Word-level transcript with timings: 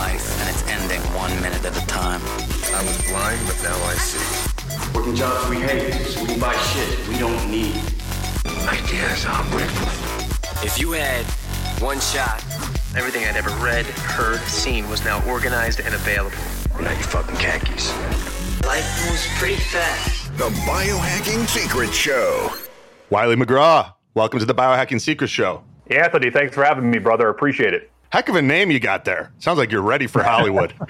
life, 0.00 0.40
and 0.40 0.48
it's 0.48 0.64
ending 0.76 1.02
one 1.12 1.30
minute 1.42 1.62
at 1.62 1.76
a 1.76 1.86
time. 1.86 2.22
I 2.72 2.80
was 2.88 2.96
blind, 3.10 3.38
but 3.46 3.58
now 3.62 3.76
I 3.84 3.94
see. 3.96 4.24
Working 4.94 5.14
jobs 5.14 5.50
we 5.50 5.56
hate, 5.56 5.92
so 6.06 6.22
we 6.22 6.28
can 6.28 6.40
buy 6.40 6.56
shit 6.72 7.06
we 7.06 7.18
don't 7.18 7.50
need. 7.50 7.76
Ideas 8.64 9.26
are 9.26 9.44
breakfast. 9.50 10.64
If 10.64 10.78
you 10.80 10.92
had 10.92 11.26
one 11.82 12.00
shot, 12.00 12.42
everything 12.96 13.26
I'd 13.26 13.36
ever 13.36 13.50
read, 13.62 13.84
heard, 14.16 14.40
seen 14.48 14.88
was 14.88 15.04
now 15.04 15.22
organized 15.28 15.80
and 15.80 15.94
available. 15.94 16.44
Now 16.80 16.92
you 16.92 17.04
fucking 17.04 17.36
khakis. 17.36 17.92
Life 18.64 18.88
moves 19.04 19.26
pretty 19.38 19.60
fast. 19.60 20.34
The 20.38 20.48
Biohacking 20.64 21.46
Secret 21.46 21.92
Show. 21.92 22.50
Wylie 23.10 23.36
McGraw, 23.36 23.92
welcome 24.14 24.40
to 24.40 24.46
the 24.46 24.54
Biohacking 24.54 25.00
Secret 25.02 25.28
Show. 25.28 25.62
Anthony, 25.90 26.30
thanks 26.30 26.54
for 26.54 26.64
having 26.64 26.90
me, 26.90 26.98
brother. 26.98 27.28
Appreciate 27.28 27.74
it. 27.74 27.89
Heck 28.10 28.28
of 28.28 28.34
a 28.34 28.42
name 28.42 28.72
you 28.72 28.80
got 28.80 29.04
there. 29.04 29.32
Sounds 29.38 29.56
like 29.56 29.70
you're 29.70 29.82
ready 29.82 30.08
for 30.08 30.20
Hollywood. 30.20 30.74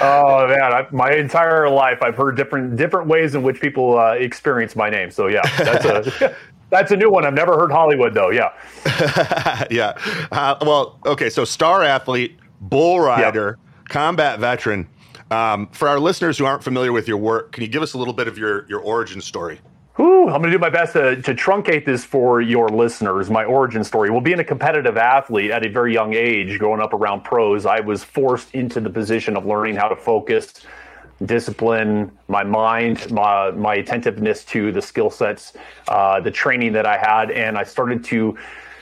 oh 0.00 0.48
man, 0.48 0.72
I, 0.72 0.86
my 0.90 1.12
entire 1.12 1.68
life 1.70 2.02
I've 2.02 2.16
heard 2.16 2.36
different 2.36 2.74
different 2.74 3.06
ways 3.06 3.36
in 3.36 3.44
which 3.44 3.60
people 3.60 3.96
uh, 3.96 4.14
experience 4.14 4.74
my 4.74 4.90
name. 4.90 5.12
So 5.12 5.28
yeah, 5.28 5.42
that's 5.58 5.84
a 5.84 6.34
that's 6.70 6.90
a 6.90 6.96
new 6.96 7.08
one. 7.08 7.24
I've 7.24 7.34
never 7.34 7.56
heard 7.56 7.70
Hollywood 7.70 8.14
though. 8.14 8.30
Yeah, 8.30 8.50
yeah. 9.70 9.96
Uh, 10.32 10.56
well, 10.62 10.98
okay. 11.06 11.30
So 11.30 11.44
star 11.44 11.84
athlete, 11.84 12.36
bull 12.60 12.98
rider, 12.98 13.58
combat 13.88 14.40
veteran. 14.40 14.88
Um, 15.30 15.68
for 15.68 15.88
our 15.88 16.00
listeners 16.00 16.36
who 16.36 16.46
aren't 16.46 16.64
familiar 16.64 16.90
with 16.90 17.06
your 17.06 17.18
work, 17.18 17.52
can 17.52 17.62
you 17.62 17.68
give 17.68 17.82
us 17.82 17.92
a 17.92 17.98
little 17.98 18.14
bit 18.14 18.26
of 18.26 18.36
your 18.36 18.66
your 18.68 18.80
origin 18.80 19.20
story? 19.20 19.60
I'm 19.98 20.42
going 20.42 20.52
to 20.52 20.58
do 20.58 20.58
my 20.58 20.70
best 20.70 20.92
to, 20.92 21.20
to 21.22 21.34
truncate 21.34 21.84
this 21.84 22.04
for 22.04 22.40
your 22.40 22.68
listeners. 22.68 23.30
My 23.30 23.44
origin 23.44 23.82
story. 23.82 24.10
Well, 24.10 24.20
being 24.20 24.38
a 24.38 24.44
competitive 24.44 24.96
athlete 24.96 25.50
at 25.50 25.64
a 25.64 25.68
very 25.68 25.92
young 25.92 26.14
age, 26.14 26.58
growing 26.58 26.80
up 26.80 26.92
around 26.92 27.24
pros, 27.24 27.66
I 27.66 27.80
was 27.80 28.04
forced 28.04 28.54
into 28.54 28.80
the 28.80 28.90
position 28.90 29.36
of 29.36 29.46
learning 29.46 29.76
how 29.76 29.88
to 29.88 29.96
focus, 29.96 30.52
discipline 31.24 32.12
my 32.28 32.44
mind, 32.44 33.10
my, 33.10 33.50
my 33.52 33.76
attentiveness 33.76 34.44
to 34.44 34.70
the 34.70 34.82
skill 34.82 35.10
sets, 35.10 35.54
uh, 35.88 36.20
the 36.20 36.30
training 36.30 36.72
that 36.74 36.86
I 36.86 36.98
had, 36.98 37.30
and 37.30 37.58
I 37.58 37.64
started 37.64 38.04
to 38.04 38.38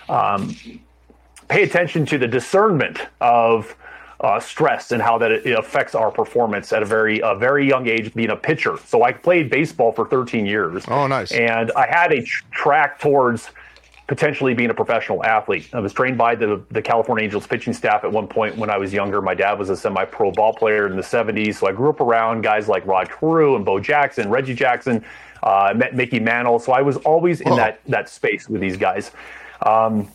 um, 0.08 0.54
pay 1.48 1.62
attention 1.62 2.04
to 2.06 2.18
the 2.18 2.28
discernment 2.28 2.98
of 3.20 3.74
uh, 4.20 4.40
stress 4.40 4.92
and 4.92 5.02
how 5.02 5.18
that 5.18 5.32
it, 5.32 5.58
affects 5.58 5.94
our 5.94 6.10
performance 6.10 6.72
at 6.72 6.82
a 6.82 6.86
very 6.86 7.20
a 7.20 7.34
very 7.34 7.66
young 7.68 7.86
age 7.86 8.14
being 8.14 8.30
a 8.30 8.36
pitcher. 8.36 8.78
So 8.86 9.02
I 9.02 9.12
played 9.12 9.50
baseball 9.50 9.92
for 9.92 10.06
13 10.08 10.46
years. 10.46 10.84
Oh, 10.88 11.06
nice. 11.06 11.32
And 11.32 11.70
I 11.72 11.86
had 11.86 12.12
a 12.12 12.22
tr- 12.22 12.44
track 12.50 12.98
towards 12.98 13.50
potentially 14.06 14.54
being 14.54 14.70
a 14.70 14.74
professional 14.74 15.24
athlete. 15.24 15.68
I 15.72 15.80
was 15.80 15.92
trained 15.92 16.16
by 16.16 16.34
the 16.34 16.62
the 16.70 16.80
California 16.80 17.24
Angels 17.24 17.46
pitching 17.46 17.72
staff 17.72 18.04
at 18.04 18.12
one 18.12 18.26
point 18.26 18.56
when 18.56 18.70
I 18.70 18.78
was 18.78 18.92
younger. 18.92 19.20
My 19.20 19.34
dad 19.34 19.58
was 19.58 19.68
a 19.68 19.76
semi-pro 19.76 20.32
ball 20.32 20.54
player 20.54 20.86
in 20.86 20.96
the 20.96 21.02
70s, 21.02 21.56
so 21.56 21.66
I 21.66 21.72
grew 21.72 21.90
up 21.90 22.00
around 22.00 22.42
guys 22.42 22.68
like 22.68 22.86
Rod 22.86 23.10
Carew 23.10 23.56
and 23.56 23.64
Bo 23.64 23.80
Jackson, 23.80 24.30
Reggie 24.30 24.54
Jackson, 24.54 25.04
uh, 25.42 25.74
met 25.76 25.94
Mickey 25.94 26.20
Mantle. 26.20 26.58
So 26.58 26.72
I 26.72 26.82
was 26.82 26.96
always 26.98 27.40
in 27.40 27.54
that 27.56 27.80
that 27.88 28.08
space 28.08 28.48
with 28.48 28.60
these 28.60 28.76
guys. 28.76 29.10
Um, 29.62 30.08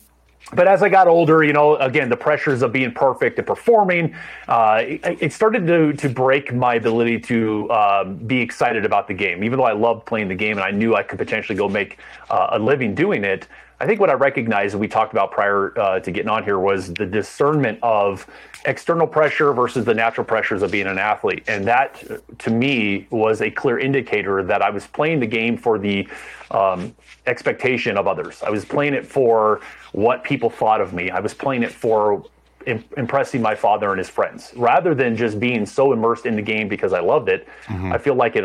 but 0.54 0.68
as 0.68 0.82
I 0.82 0.88
got 0.88 1.08
older, 1.08 1.42
you 1.42 1.52
know, 1.52 1.76
again, 1.76 2.08
the 2.08 2.16
pressures 2.16 2.62
of 2.62 2.72
being 2.72 2.92
perfect 2.92 3.38
and 3.38 3.46
performing, 3.46 4.14
uh, 4.48 4.82
it, 4.84 5.18
it, 5.20 5.32
started 5.32 5.66
to 5.66 5.92
to 5.94 6.08
break 6.08 6.52
my 6.52 6.74
ability 6.74 7.20
to 7.20 7.70
um, 7.70 8.16
be 8.16 8.40
excited 8.40 8.84
about 8.84 9.08
the 9.08 9.14
game. 9.14 9.44
Even 9.44 9.58
though 9.58 9.64
I 9.64 9.72
loved 9.72 10.06
playing 10.06 10.28
the 10.28 10.34
game 10.34 10.58
and 10.58 10.64
I 10.64 10.70
knew 10.70 10.94
I 10.94 11.02
could 11.02 11.18
potentially 11.18 11.56
go 11.56 11.68
make 11.68 11.98
uh, 12.30 12.48
a 12.52 12.58
living 12.58 12.94
doing 12.94 13.24
it, 13.24 13.48
I 13.82 13.86
think 13.86 13.98
what 13.98 14.10
I 14.10 14.12
recognized, 14.12 14.74
and 14.74 14.80
we 14.80 14.86
talked 14.86 15.12
about 15.12 15.32
prior 15.32 15.76
uh, 15.76 15.98
to 15.98 16.10
getting 16.12 16.28
on 16.28 16.44
here, 16.44 16.60
was 16.60 16.94
the 16.94 17.04
discernment 17.04 17.80
of 17.82 18.24
external 18.64 19.08
pressure 19.08 19.52
versus 19.52 19.84
the 19.84 19.92
natural 19.92 20.24
pressures 20.24 20.62
of 20.62 20.70
being 20.70 20.86
an 20.86 20.98
athlete. 20.98 21.42
And 21.48 21.66
that, 21.66 22.00
to 22.38 22.50
me, 22.50 23.08
was 23.10 23.40
a 23.40 23.50
clear 23.50 23.80
indicator 23.80 24.44
that 24.44 24.62
I 24.62 24.70
was 24.70 24.86
playing 24.86 25.18
the 25.18 25.26
game 25.26 25.56
for 25.56 25.80
the 25.80 26.08
um, 26.52 26.94
expectation 27.26 27.96
of 27.96 28.06
others. 28.06 28.40
I 28.44 28.50
was 28.50 28.64
playing 28.64 28.94
it 28.94 29.04
for 29.04 29.60
what 29.92 30.24
people 30.24 30.50
thought 30.50 30.80
of 30.80 30.92
me. 30.92 31.10
I 31.10 31.20
was 31.20 31.34
playing 31.34 31.62
it 31.62 31.72
for 31.72 32.24
impressing 32.66 33.42
my 33.42 33.54
father 33.54 33.90
and 33.90 33.98
his 33.98 34.08
friends 34.08 34.52
rather 34.54 34.94
than 34.94 35.16
just 35.16 35.40
being 35.40 35.66
so 35.66 35.92
immersed 35.92 36.26
in 36.26 36.36
the 36.36 36.42
game 36.42 36.68
because 36.68 36.92
I 36.92 37.00
loved 37.00 37.28
it. 37.28 37.46
Mm-hmm. 37.66 37.92
I 37.92 37.98
feel 37.98 38.14
like 38.14 38.36
it 38.36 38.44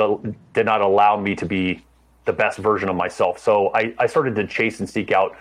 did 0.54 0.66
not 0.66 0.82
allow 0.82 1.18
me 1.18 1.36
to 1.36 1.46
be 1.46 1.84
the 2.26 2.34
best 2.34 2.58
version 2.58 2.90
of 2.90 2.96
myself. 2.96 3.40
So 3.40 3.72
I, 3.74 3.94
I 4.00 4.08
started 4.08 4.36
to 4.36 4.48
chase 4.48 4.80
and 4.80 4.90
seek 4.90 5.12
out 5.12 5.38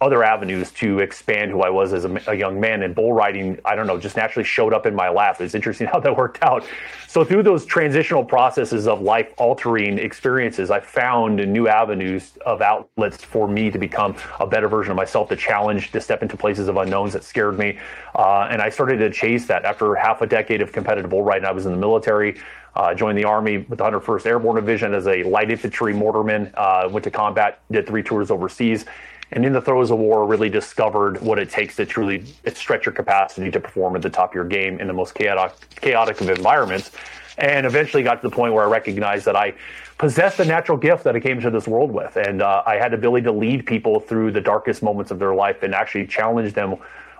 other 0.00 0.24
avenues 0.24 0.70
to 0.70 1.00
expand 1.00 1.50
who 1.50 1.60
I 1.60 1.68
was 1.68 1.92
as 1.92 2.06
a, 2.06 2.22
a, 2.26 2.34
young 2.34 2.58
man. 2.58 2.82
And 2.82 2.94
bull 2.94 3.12
riding, 3.12 3.58
I 3.66 3.74
don't 3.74 3.86
know, 3.86 3.98
just 3.98 4.16
naturally 4.16 4.44
showed 4.44 4.72
up 4.72 4.86
in 4.86 4.94
my 4.94 5.10
lap. 5.10 5.40
It's 5.40 5.54
interesting 5.54 5.86
how 5.92 6.00
that 6.00 6.16
worked 6.16 6.42
out. 6.42 6.64
So 7.06 7.24
through 7.24 7.42
those 7.42 7.66
transitional 7.66 8.24
processes 8.24 8.86
of 8.86 9.02
life 9.02 9.32
altering 9.36 9.98
experiences, 9.98 10.70
I 10.70 10.80
found 10.80 11.36
new 11.36 11.68
avenues 11.68 12.32
of 12.46 12.62
outlets 12.62 13.22
for 13.22 13.46
me 13.46 13.70
to 13.70 13.78
become 13.78 14.16
a 14.38 14.46
better 14.46 14.68
version 14.68 14.92
of 14.92 14.96
myself, 14.96 15.28
to 15.28 15.36
challenge, 15.36 15.90
to 15.92 16.00
step 16.00 16.22
into 16.22 16.36
places 16.36 16.68
of 16.68 16.76
unknowns 16.76 17.12
that 17.12 17.24
scared 17.24 17.58
me. 17.58 17.78
Uh, 18.14 18.48
and 18.50 18.62
I 18.62 18.70
started 18.70 18.98
to 18.98 19.10
chase 19.10 19.46
that 19.46 19.64
after 19.64 19.94
half 19.94 20.22
a 20.22 20.26
decade 20.26 20.62
of 20.62 20.72
competitive 20.72 21.10
bull 21.10 21.22
riding. 21.22 21.44
I 21.44 21.52
was 21.52 21.66
in 21.66 21.72
the 21.72 21.78
military. 21.78 22.40
Uh, 22.74 22.94
joined 22.94 23.18
the 23.18 23.24
Army 23.24 23.58
with 23.58 23.78
the 23.78 23.84
101st 23.84 24.26
Airborne 24.26 24.56
Division 24.56 24.94
as 24.94 25.06
a 25.08 25.24
light 25.24 25.50
infantry 25.50 25.92
mortarman. 25.92 26.52
Uh, 26.56 26.88
went 26.88 27.02
to 27.04 27.10
combat, 27.10 27.60
did 27.70 27.86
three 27.86 28.02
tours 28.02 28.30
overseas, 28.30 28.84
and 29.32 29.44
in 29.44 29.52
the 29.52 29.60
throes 29.60 29.90
of 29.90 29.98
war, 29.98 30.26
really 30.26 30.48
discovered 30.48 31.20
what 31.20 31.38
it 31.38 31.50
takes 31.50 31.76
to 31.76 31.86
truly 31.86 32.24
stretch 32.54 32.86
your 32.86 32.92
capacity 32.92 33.50
to 33.50 33.60
perform 33.60 33.96
at 33.96 34.02
the 34.02 34.10
top 34.10 34.30
of 34.30 34.34
your 34.34 34.44
game 34.44 34.80
in 34.80 34.86
the 34.86 34.92
most 34.92 35.14
chaotic, 35.14 35.54
chaotic 35.80 36.20
of 36.20 36.28
environments. 36.28 36.90
And 37.38 37.64
eventually 37.64 38.02
got 38.02 38.20
to 38.22 38.28
the 38.28 38.34
point 38.34 38.52
where 38.52 38.64
I 38.64 38.68
recognized 38.68 39.24
that 39.24 39.36
I 39.36 39.54
possessed 39.98 40.40
a 40.40 40.44
natural 40.44 40.76
gift 40.76 41.04
that 41.04 41.14
I 41.14 41.20
came 41.20 41.40
to 41.40 41.50
this 41.50 41.68
world 41.68 41.90
with. 41.90 42.16
And 42.16 42.42
uh, 42.42 42.62
I 42.66 42.76
had 42.76 42.92
the 42.92 42.96
ability 42.96 43.24
to 43.24 43.32
lead 43.32 43.66
people 43.66 44.00
through 44.00 44.32
the 44.32 44.40
darkest 44.40 44.82
moments 44.82 45.10
of 45.10 45.18
their 45.18 45.34
life 45.34 45.62
and 45.62 45.74
actually 45.74 46.06
challenge 46.06 46.54
them 46.54 46.76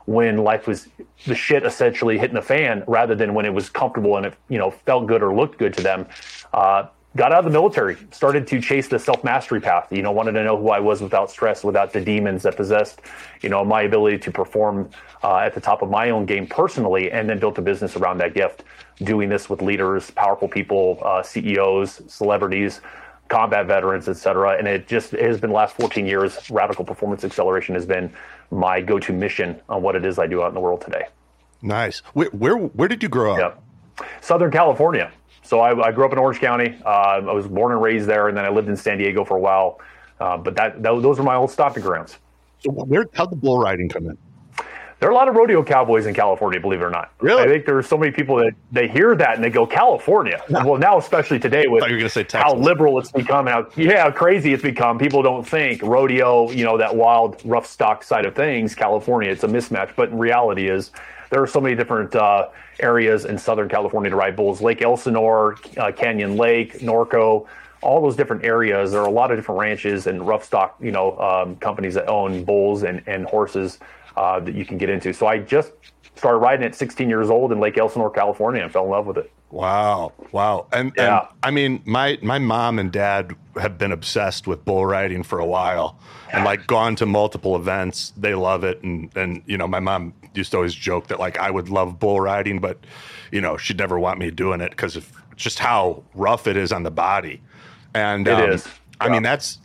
when 0.07 0.39
life 0.39 0.67
was 0.67 0.89
the 1.27 1.35
shit 1.35 1.65
essentially 1.65 2.19
hitting 2.19 2.35
the 2.35 2.43
fan 2.43 2.83
rather 2.87 3.15
than 3.15 3.33
when 3.35 3.47
it 3.47 3.55
was 3.55 3.69
comfortable 3.69 4.17
and 4.17 4.27
it 4.27 4.35
you 4.49 4.59
know 4.59 4.71
felt 4.71 5.07
good 5.07 5.23
or 5.23 5.35
looked 5.35 5.59
good 5.59 5.73
to 5.75 5.83
them. 5.83 6.07
Uh, 6.53 6.87
got 7.17 7.33
out 7.33 7.41
of 7.41 7.45
the 7.45 7.51
military, 7.51 7.97
started 8.11 8.47
to 8.49 8.61
chase 8.61 8.89
the 8.89 8.99
self 8.99 9.25
mastery 9.25 9.61
path. 9.61 9.89
You 9.91 10.03
know, 10.03 10.13
wanted 10.13 10.33
to 10.33 10.45
know 10.45 10.57
who 10.57 10.71
I 10.71 10.81
was 10.81 11.03
without 11.03 11.31
stress, 11.31 11.65
without 11.65 11.93
the 11.93 12.01
demons 12.01 12.43
that 12.45 12.57
possessed, 12.57 13.01
you 13.43 13.49
know, 13.49 13.65
my 13.65 13.83
ability 13.83 14.19
to 14.19 14.31
perform 14.31 14.91
uh, 15.23 15.39
at 15.39 15.55
the 15.55 15.61
top 15.61 15.83
of 15.83 15.91
my 15.91 16.11
own 16.11 16.27
game 16.27 16.47
personally, 16.47 17.11
and 17.11 17.29
then 17.29 17.39
built 17.39 17.59
a 17.59 17.63
business 17.63 17.97
around 17.97 18.19
that 18.19 18.35
gift. 18.35 18.65
Doing 19.03 19.29
this 19.29 19.49
with 19.49 19.63
leaders, 19.63 20.11
powerful 20.11 20.47
people, 20.47 20.99
uh, 21.03 21.23
CEOs, 21.23 22.03
celebrities, 22.07 22.81
combat 23.29 23.67
veterans, 23.67 24.09
et 24.09 24.17
cetera. 24.17 24.59
And 24.59 24.69
it 24.69 24.87
just 24.87 25.15
it 25.15 25.23
has 25.23 25.41
been 25.41 25.51
the 25.51 25.57
last 25.57 25.75
14 25.77 26.07
years. 26.07 26.51
Radical 26.51 26.85
performance 26.85 27.25
acceleration 27.25 27.75
has 27.75 27.87
been 27.87 28.13
my 28.51 28.81
go 28.81 28.99
to 28.99 29.13
mission 29.13 29.61
on 29.69 29.83
what 29.83 29.97
it 29.97 30.05
is 30.05 30.19
I 30.19 30.27
do 30.27 30.43
out 30.43 30.49
in 30.49 30.55
the 30.55 30.61
world 30.61 30.83
today. 30.83 31.07
Nice. 31.63 32.01
Where 32.13 32.29
where, 32.29 32.57
where 32.57 32.89
did 32.89 33.03
you 33.03 33.09
grow 33.09 33.33
up? 33.35 33.39
Yep. 33.99 34.09
Southern 34.21 34.51
California. 34.51 35.11
So 35.51 35.59
I, 35.59 35.89
I, 35.89 35.91
grew 35.91 36.05
up 36.05 36.13
in 36.13 36.19
Orange 36.19 36.39
County. 36.39 36.79
Uh, 36.87 36.89
I 36.89 37.33
was 37.33 37.49
born 37.49 37.73
and 37.73 37.83
raised 37.83 38.07
there, 38.07 38.29
and 38.29 38.37
then 38.37 38.45
I 38.45 38.51
lived 38.51 38.69
in 38.69 38.77
San 38.77 38.99
Diego 38.99 39.25
for 39.25 39.37
a 39.37 39.41
while. 39.41 39.81
Uh, 40.21 40.37
but 40.37 40.55
that, 40.55 40.81
that, 40.81 41.03
those 41.03 41.19
are 41.19 41.25
my 41.25 41.35
old 41.35 41.51
stomping 41.51 41.83
grounds. 41.83 42.19
So 42.61 42.71
where 42.71 43.05
how'd 43.15 43.33
the 43.33 43.37
bull 43.37 43.59
riding 43.59 43.89
come 43.89 44.07
in? 44.07 44.17
There 45.01 45.09
are 45.09 45.13
a 45.13 45.15
lot 45.15 45.27
of 45.27 45.35
rodeo 45.35 45.65
cowboys 45.65 46.07
in 46.07 46.15
California, 46.15 46.61
believe 46.61 46.81
it 46.81 46.85
or 46.85 46.91
not. 46.91 47.13
Really? 47.19 47.43
I 47.43 47.49
think 47.49 47.67
there 47.67 47.77
are 47.77 47.83
so 47.83 47.99
many 47.99 48.13
people 48.13 48.37
that 48.37 48.53
they 48.71 48.87
hear 48.87 49.17
that 49.17 49.35
and 49.35 49.43
they 49.43 49.51
go 49.51 49.67
California. 49.67 50.41
No. 50.51 50.65
Well, 50.65 50.79
now 50.79 50.99
especially 50.99 51.41
today 51.41 51.67
with 51.67 51.83
how 52.31 52.55
liberal 52.55 53.01
it's 53.01 53.11
become, 53.11 53.49
how 53.49 53.67
yeah, 53.77 54.05
how 54.05 54.13
crazy 54.13 54.53
it's 54.53 54.63
become. 54.63 55.01
People 55.01 55.21
don't 55.21 55.45
think 55.45 55.83
rodeo, 55.83 56.49
you 56.53 56.65
know, 56.65 56.79
that 56.79 56.95
wild, 56.95 57.43
rough 57.45 57.67
stock 57.67 58.05
side 58.05 58.25
of 58.25 58.37
things. 58.37 58.77
California, 58.77 59.31
it's 59.31 59.43
a 59.43 59.49
mismatch, 59.49 59.97
but 59.97 60.11
in 60.11 60.19
reality, 60.19 60.69
is 60.69 60.93
there 61.31 61.43
are 61.43 61.47
so 61.47 61.61
many 61.61 61.75
different 61.75 62.15
uh, 62.15 62.49
areas 62.81 63.25
in 63.25 63.39
Southern 63.39 63.69
California 63.69 64.11
to 64.11 64.17
ride 64.17 64.37
bulls. 64.37 64.61
Lake 64.61 64.83
Elsinore, 64.83 65.57
uh, 65.77 65.93
Canyon 65.93 66.37
Lake, 66.37 66.81
Norco 66.81 67.47
all 67.83 68.03
those 68.03 68.17
different 68.17 68.45
areas. 68.45 68.93
There 68.93 69.01
are 69.01 69.07
a 69.07 69.11
lot 69.11 69.31
of 69.31 69.39
different 69.39 69.61
ranches 69.61 70.07
and 70.07 70.27
rough 70.27 70.45
stock, 70.45 70.77
you 70.81 70.93
know, 70.93 71.19
um, 71.19 71.57
companies 71.57 71.95
that 71.95 72.09
own 72.09 72.45
bulls 72.45 72.83
and, 72.83 73.03
and 73.07 73.25
horses 73.27 73.79
uh, 74.17 74.41
that 74.41 74.55
you 74.55 74.65
can 74.65 74.79
get 74.79 74.91
into. 74.91 75.13
So 75.13 75.27
I 75.27 75.39
just 75.39 75.73
started 76.17 76.39
riding 76.39 76.67
at 76.67 76.75
16 76.75 77.09
years 77.09 77.31
old 77.31 77.53
in 77.53 77.61
Lake 77.61 77.79
Elsinore, 77.79 78.11
California, 78.11 78.63
and 78.63 78.73
fell 78.73 78.85
in 78.85 78.91
love 78.91 79.07
with 79.07 79.17
it. 79.17 79.33
Wow, 79.51 80.13
wow, 80.31 80.69
and, 80.73 80.93
yeah. 80.97 81.19
and 81.19 81.29
I 81.43 81.51
mean, 81.51 81.83
my 81.85 82.21
my 82.23 82.39
mom 82.39 82.79
and 82.79 82.93
dad 82.93 83.35
have 83.57 83.79
been 83.79 83.91
obsessed 83.91 84.47
with 84.47 84.65
bull 84.65 84.87
riding 84.87 85.25
for 85.25 85.41
a 85.41 85.45
while, 85.45 85.99
and 86.33 86.45
like 86.45 86.69
gone 86.69 86.95
to 86.97 87.07
multiple 87.07 87.57
events. 87.57 88.13
They 88.17 88.37
love 88.37 88.63
it, 88.63 88.81
and 88.85 89.11
and 89.17 89.43
you 89.47 89.59
know, 89.59 89.67
my 89.67 89.81
mom 89.81 90.15
used 90.35 90.51
to 90.53 90.59
always 90.59 90.75
joke 90.75 91.09
that 91.09 91.19
like 91.19 91.39
I 91.39 91.51
would 91.51 91.69
love 91.69 91.99
bull 91.99 92.21
riding, 92.21 92.61
but 92.61 92.79
you 93.33 93.41
know, 93.41 93.57
she'd 93.57 93.79
never 93.79 93.99
want 93.99 94.19
me 94.19 94.31
doing 94.31 94.61
it 94.61 94.71
because 94.71 94.97
of 94.97 95.11
just 95.37 95.59
how 95.59 96.03
rough 96.15 96.47
it 96.47 96.57
is 96.57 96.73
on 96.73 96.83
the 96.83 96.91
body. 96.91 97.43
And 97.95 98.27
it 98.27 98.35
um, 98.35 98.51
is. 98.51 98.69
I 99.01 99.09
mean, 99.09 99.23
that's 99.23 99.59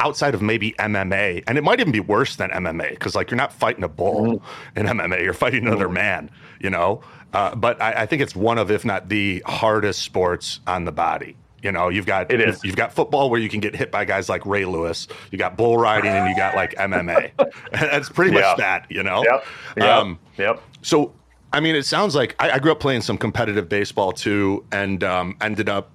outside 0.00 0.34
of 0.34 0.42
maybe 0.42 0.72
MMA, 0.78 1.44
and 1.46 1.56
it 1.56 1.64
might 1.64 1.80
even 1.80 1.92
be 1.92 2.00
worse 2.00 2.36
than 2.36 2.50
MMA 2.50 2.90
because 2.90 3.14
like 3.14 3.30
you're 3.30 3.38
not 3.38 3.52
fighting 3.52 3.84
a 3.84 3.88
bull 3.88 4.40
Mm-hmm. 4.76 4.78
in 4.78 4.86
MMA, 4.86 5.22
you're 5.22 5.32
fighting 5.32 5.66
another 5.66 5.88
man, 5.88 6.30
you 6.60 6.70
know. 6.70 7.00
Uh, 7.32 7.54
but 7.54 7.80
I, 7.80 8.02
I 8.02 8.06
think 8.06 8.22
it's 8.22 8.34
one 8.36 8.58
of, 8.58 8.70
if 8.70 8.84
not 8.84 9.08
the 9.08 9.42
hardest 9.46 10.02
sports 10.02 10.60
on 10.66 10.84
the 10.84 10.92
body. 10.92 11.36
You 11.66 11.72
know, 11.72 11.88
you've 11.88 12.06
got 12.06 12.30
It 12.30 12.40
is. 12.40 12.62
you've 12.62 12.76
got 12.76 12.92
football 12.92 13.28
where 13.28 13.40
you 13.40 13.48
can 13.48 13.58
get 13.58 13.74
hit 13.74 13.90
by 13.90 14.04
guys 14.04 14.28
like 14.28 14.46
Ray 14.46 14.64
Lewis. 14.64 15.08
You 15.32 15.38
got 15.38 15.56
bull 15.56 15.76
riding, 15.76 16.12
and 16.12 16.30
you 16.30 16.36
got 16.36 16.54
like 16.54 16.76
MMA. 16.76 17.32
That's 17.72 18.08
pretty 18.08 18.30
much 18.30 18.42
Yeah. 18.44 18.54
that. 18.58 18.86
You 18.88 19.02
know. 19.02 19.24
Yep. 19.24 19.44
Yep. 19.78 19.88
Um, 19.88 20.18
yep. 20.38 20.62
so, 20.82 21.12
I 21.52 21.58
mean, 21.58 21.74
it 21.74 21.84
sounds 21.84 22.14
like 22.14 22.36
I, 22.38 22.52
I 22.52 22.58
grew 22.60 22.70
up 22.70 22.78
playing 22.78 23.00
some 23.00 23.18
competitive 23.18 23.68
baseball 23.68 24.12
too, 24.12 24.64
and 24.70 25.02
um, 25.02 25.36
ended 25.40 25.68
up. 25.68 25.90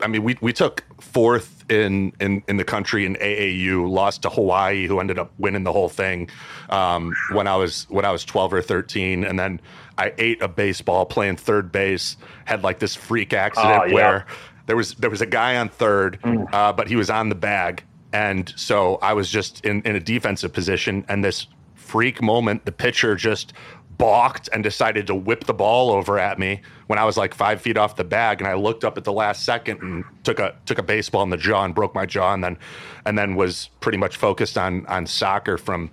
I 0.00 0.08
mean, 0.08 0.24
we 0.24 0.36
we 0.40 0.52
took 0.52 0.82
fourth 1.00 1.64
in 1.70 2.12
in 2.20 2.42
in 2.48 2.56
the 2.56 2.64
country 2.64 3.06
in 3.06 3.14
AAU, 3.14 3.88
lost 3.88 4.22
to 4.22 4.30
Hawaii, 4.30 4.88
who 4.88 4.98
ended 4.98 5.20
up 5.20 5.32
winning 5.38 5.62
the 5.62 5.72
whole 5.72 5.88
thing 5.88 6.28
um, 6.70 7.14
when 7.30 7.46
I 7.46 7.54
was 7.54 7.86
when 7.88 8.04
I 8.04 8.10
was 8.10 8.24
twelve 8.24 8.52
or 8.52 8.60
thirteen, 8.60 9.22
and 9.24 9.38
then 9.38 9.60
I 9.96 10.12
ate 10.18 10.42
a 10.42 10.48
baseball 10.48 11.06
playing 11.06 11.36
third 11.36 11.70
base. 11.70 12.16
Had 12.44 12.64
like 12.64 12.80
this 12.80 12.96
freak 12.96 13.32
accident 13.32 13.82
Oh, 13.82 13.84
yeah. 13.86 13.94
where 13.94 14.26
there 14.66 14.76
was 14.76 14.94
there 14.94 15.10
was 15.10 15.20
a 15.20 15.26
guy 15.26 15.56
on 15.56 15.68
third, 15.68 16.18
Mm. 16.22 16.52
uh, 16.52 16.72
but 16.72 16.88
he 16.88 16.96
was 16.96 17.10
on 17.10 17.28
the 17.28 17.34
bag, 17.34 17.82
and 18.12 18.52
so 18.56 18.98
I 19.02 19.12
was 19.12 19.30
just 19.30 19.64
in 19.64 19.82
in 19.82 19.96
a 19.96 20.00
defensive 20.00 20.52
position, 20.52 21.04
and 21.08 21.24
this 21.24 21.46
freak 21.74 22.22
moment, 22.22 22.64
the 22.64 22.72
pitcher 22.72 23.14
just 23.14 23.52
balked 23.96 24.48
and 24.52 24.64
decided 24.64 25.06
to 25.06 25.14
whip 25.14 25.44
the 25.44 25.54
ball 25.54 25.90
over 25.90 26.18
at 26.18 26.36
me 26.36 26.60
when 26.88 26.98
I 26.98 27.04
was 27.04 27.16
like 27.16 27.32
five 27.32 27.60
feet 27.60 27.76
off 27.76 27.94
the 27.94 28.02
bag, 28.04 28.40
and 28.40 28.48
I 28.48 28.54
looked 28.54 28.84
up 28.84 28.98
at 28.98 29.04
the 29.04 29.12
last 29.12 29.44
second 29.44 29.80
and 29.82 30.04
took 30.24 30.40
a 30.40 30.54
took 30.66 30.78
a 30.78 30.82
baseball 30.82 31.22
in 31.22 31.30
the 31.30 31.36
jaw 31.36 31.64
and 31.64 31.74
broke 31.74 31.94
my 31.94 32.06
jaw, 32.06 32.32
and 32.34 32.42
then 32.42 32.58
and 33.06 33.16
then 33.16 33.36
was 33.36 33.70
pretty 33.80 33.98
much 33.98 34.16
focused 34.16 34.58
on 34.58 34.84
on 34.86 35.06
soccer 35.06 35.56
from 35.58 35.90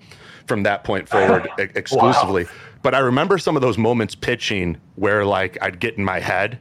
from 0.47 0.63
that 0.63 0.83
point 0.83 1.07
forward 1.07 1.47
exclusively. 1.57 2.47
But 2.81 2.95
I 2.95 2.99
remember 2.99 3.37
some 3.37 3.55
of 3.55 3.61
those 3.61 3.77
moments 3.77 4.15
pitching 4.15 4.77
where 4.95 5.23
like 5.23 5.57
I'd 5.61 5.79
get 5.79 5.97
in 5.99 6.03
my 6.03 6.19
head 6.19 6.57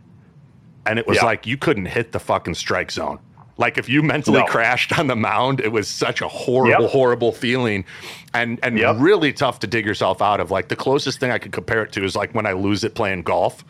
and 0.86 0.98
it 0.98 1.06
was 1.06 1.18
Yeah. 1.18 1.24
like 1.24 1.46
you 1.46 1.56
couldn't 1.56 1.86
hit 1.86 2.12
the 2.12 2.20
fucking 2.20 2.54
strike 2.54 2.90
zone. 2.90 3.18
Like 3.58 3.76
if 3.76 3.88
you 3.90 4.02
mentally 4.02 4.38
No. 4.40 4.46
crashed 4.46 4.98
on 4.98 5.06
the 5.06 5.16
mound, 5.16 5.60
it 5.60 5.70
was 5.70 5.86
such 5.86 6.22
a 6.22 6.28
horrible, 6.28 6.84
Yep. 6.84 6.90
horrible 6.92 7.32
feeling, 7.32 7.84
and 8.32 8.58
and 8.62 8.78
Yep. 8.78 8.96
really 8.98 9.32
tough 9.34 9.58
to 9.60 9.66
dig 9.66 9.84
yourself 9.84 10.22
out 10.22 10.40
of. 10.40 10.50
Like 10.50 10.68
the 10.68 10.76
closest 10.76 11.20
thing 11.20 11.30
I 11.30 11.38
could 11.38 11.52
compare 11.52 11.82
it 11.82 11.92
to 11.92 12.04
is 12.04 12.16
like 12.16 12.34
when 12.34 12.46
I 12.46 12.52
lose 12.52 12.84
it 12.84 12.94
playing 12.94 13.22
golf, 13.22 13.62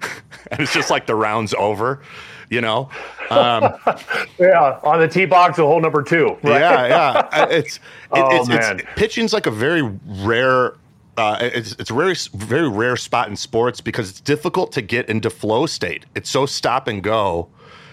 and 0.50 0.60
it's 0.60 0.72
just 0.72 0.88
like 0.90 1.06
the 1.06 1.14
round's 1.14 1.52
over, 1.58 2.00
you 2.48 2.60
know. 2.62 2.88
Um, 3.30 3.74
Yeah. 4.38 4.78
On 4.82 4.98
the 4.98 5.08
tee 5.08 5.26
box, 5.26 5.58
a 5.58 5.62
hole 5.62 5.80
number 5.80 6.02
two. 6.02 6.38
Right? 6.42 6.60
yeah, 6.60 6.86
yeah. 7.32 7.46
It's 7.50 7.76
it, 7.76 7.80
Oh, 8.12 8.36
it's, 8.40 8.48
man. 8.48 8.80
it's 8.80 8.88
pitching's 8.96 9.32
like 9.34 9.46
a 9.46 9.50
very 9.50 9.82
rare. 10.06 10.72
Uh, 11.16 11.38
it's 11.40 11.72
it's 11.78 11.90
a 11.90 11.94
very 11.94 12.14
very 12.34 12.68
rare 12.68 12.96
spot 12.96 13.28
in 13.28 13.36
sports 13.36 13.80
because 13.80 14.10
it's 14.10 14.20
difficult 14.20 14.72
to 14.72 14.82
get 14.82 15.08
into 15.08 15.30
flow 15.30 15.66
state. 15.66 16.04
It's 16.14 16.28
so 16.30 16.44
stop 16.46 16.88
and 16.88 17.02
go, 17.02 17.48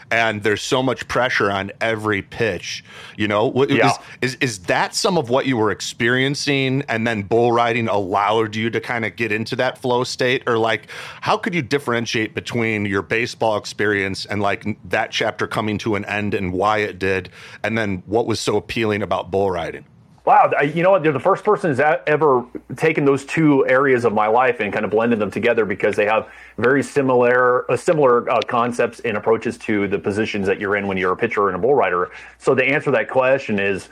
and 0.09 0.41
there's 0.43 0.61
so 0.63 0.81
much 0.81 1.07
pressure 1.07 1.51
on 1.51 1.71
every 1.79 2.21
pitch. 2.23 2.83
You 3.17 3.27
know, 3.27 3.45
What- 3.45 3.69
is, 3.69 3.77
Yeah. 3.77 3.91
is 4.21 4.35
is 4.41 4.59
that 4.63 4.95
some 4.95 5.17
of 5.19 5.29
what 5.29 5.45
you 5.45 5.55
were 5.55 5.69
experiencing, 5.71 6.83
and 6.89 7.05
then 7.05 7.21
bull 7.21 7.51
riding 7.51 7.87
allowed 7.87 8.55
you 8.55 8.69
to 8.71 8.81
kind 8.81 9.05
of 9.05 9.15
get 9.15 9.31
into 9.31 9.55
that 9.57 9.77
flow 9.77 10.03
state, 10.03 10.41
or 10.47 10.57
like 10.57 10.87
how 11.21 11.37
could 11.37 11.53
you 11.53 11.61
differentiate 11.61 12.33
between 12.33 12.85
your 12.85 13.03
baseball 13.03 13.55
experience 13.55 14.25
and 14.25 14.41
like 14.41 14.65
that 14.89 15.11
chapter 15.11 15.45
coming 15.47 15.77
to 15.77 15.95
an 15.95 16.05
end 16.05 16.33
and 16.33 16.53
why 16.53 16.79
it 16.79 16.97
did, 16.97 17.29
and 17.63 17.77
then 17.77 18.01
what 18.07 18.25
was 18.25 18.39
so 18.39 18.57
appealing 18.57 19.01
about 19.03 19.29
bull 19.31 19.51
riding? 19.51 19.85
Wow, 20.31 20.49
I- 20.57 20.61
you 20.61 20.81
know 20.81 20.91
what? 20.91 21.03
They're 21.03 21.11
the 21.11 21.19
first 21.19 21.43
person 21.43 21.71
who's 21.71 21.81
ever 21.81 22.45
taken 22.77 23.03
those 23.03 23.25
two 23.25 23.67
areas 23.67 24.05
of 24.05 24.13
my 24.13 24.27
life 24.27 24.61
and 24.61 24.71
kind 24.71 24.85
of 24.85 24.91
blended 24.91 25.19
them 25.19 25.29
together 25.29 25.65
because 25.65 25.97
they 25.97 26.05
have 26.05 26.29
very 26.57 26.83
similar, 26.83 27.69
uh, 27.69 27.75
similar 27.75 28.31
uh, 28.31 28.39
concepts 28.47 29.01
and 29.01 29.17
approaches 29.17 29.57
to 29.57 29.89
the 29.89 29.99
positions 29.99 30.47
that 30.47 30.57
you're 30.57 30.77
in 30.77 30.87
when 30.87 30.95
you're 30.95 31.11
a 31.11 31.17
pitcher 31.17 31.49
and 31.49 31.57
a 31.57 31.59
bull 31.59 31.75
rider. 31.75 32.11
So 32.37 32.55
the 32.55 32.63
answer 32.63 32.85
to 32.85 32.91
that 32.91 33.09
question 33.09 33.59
is. 33.59 33.89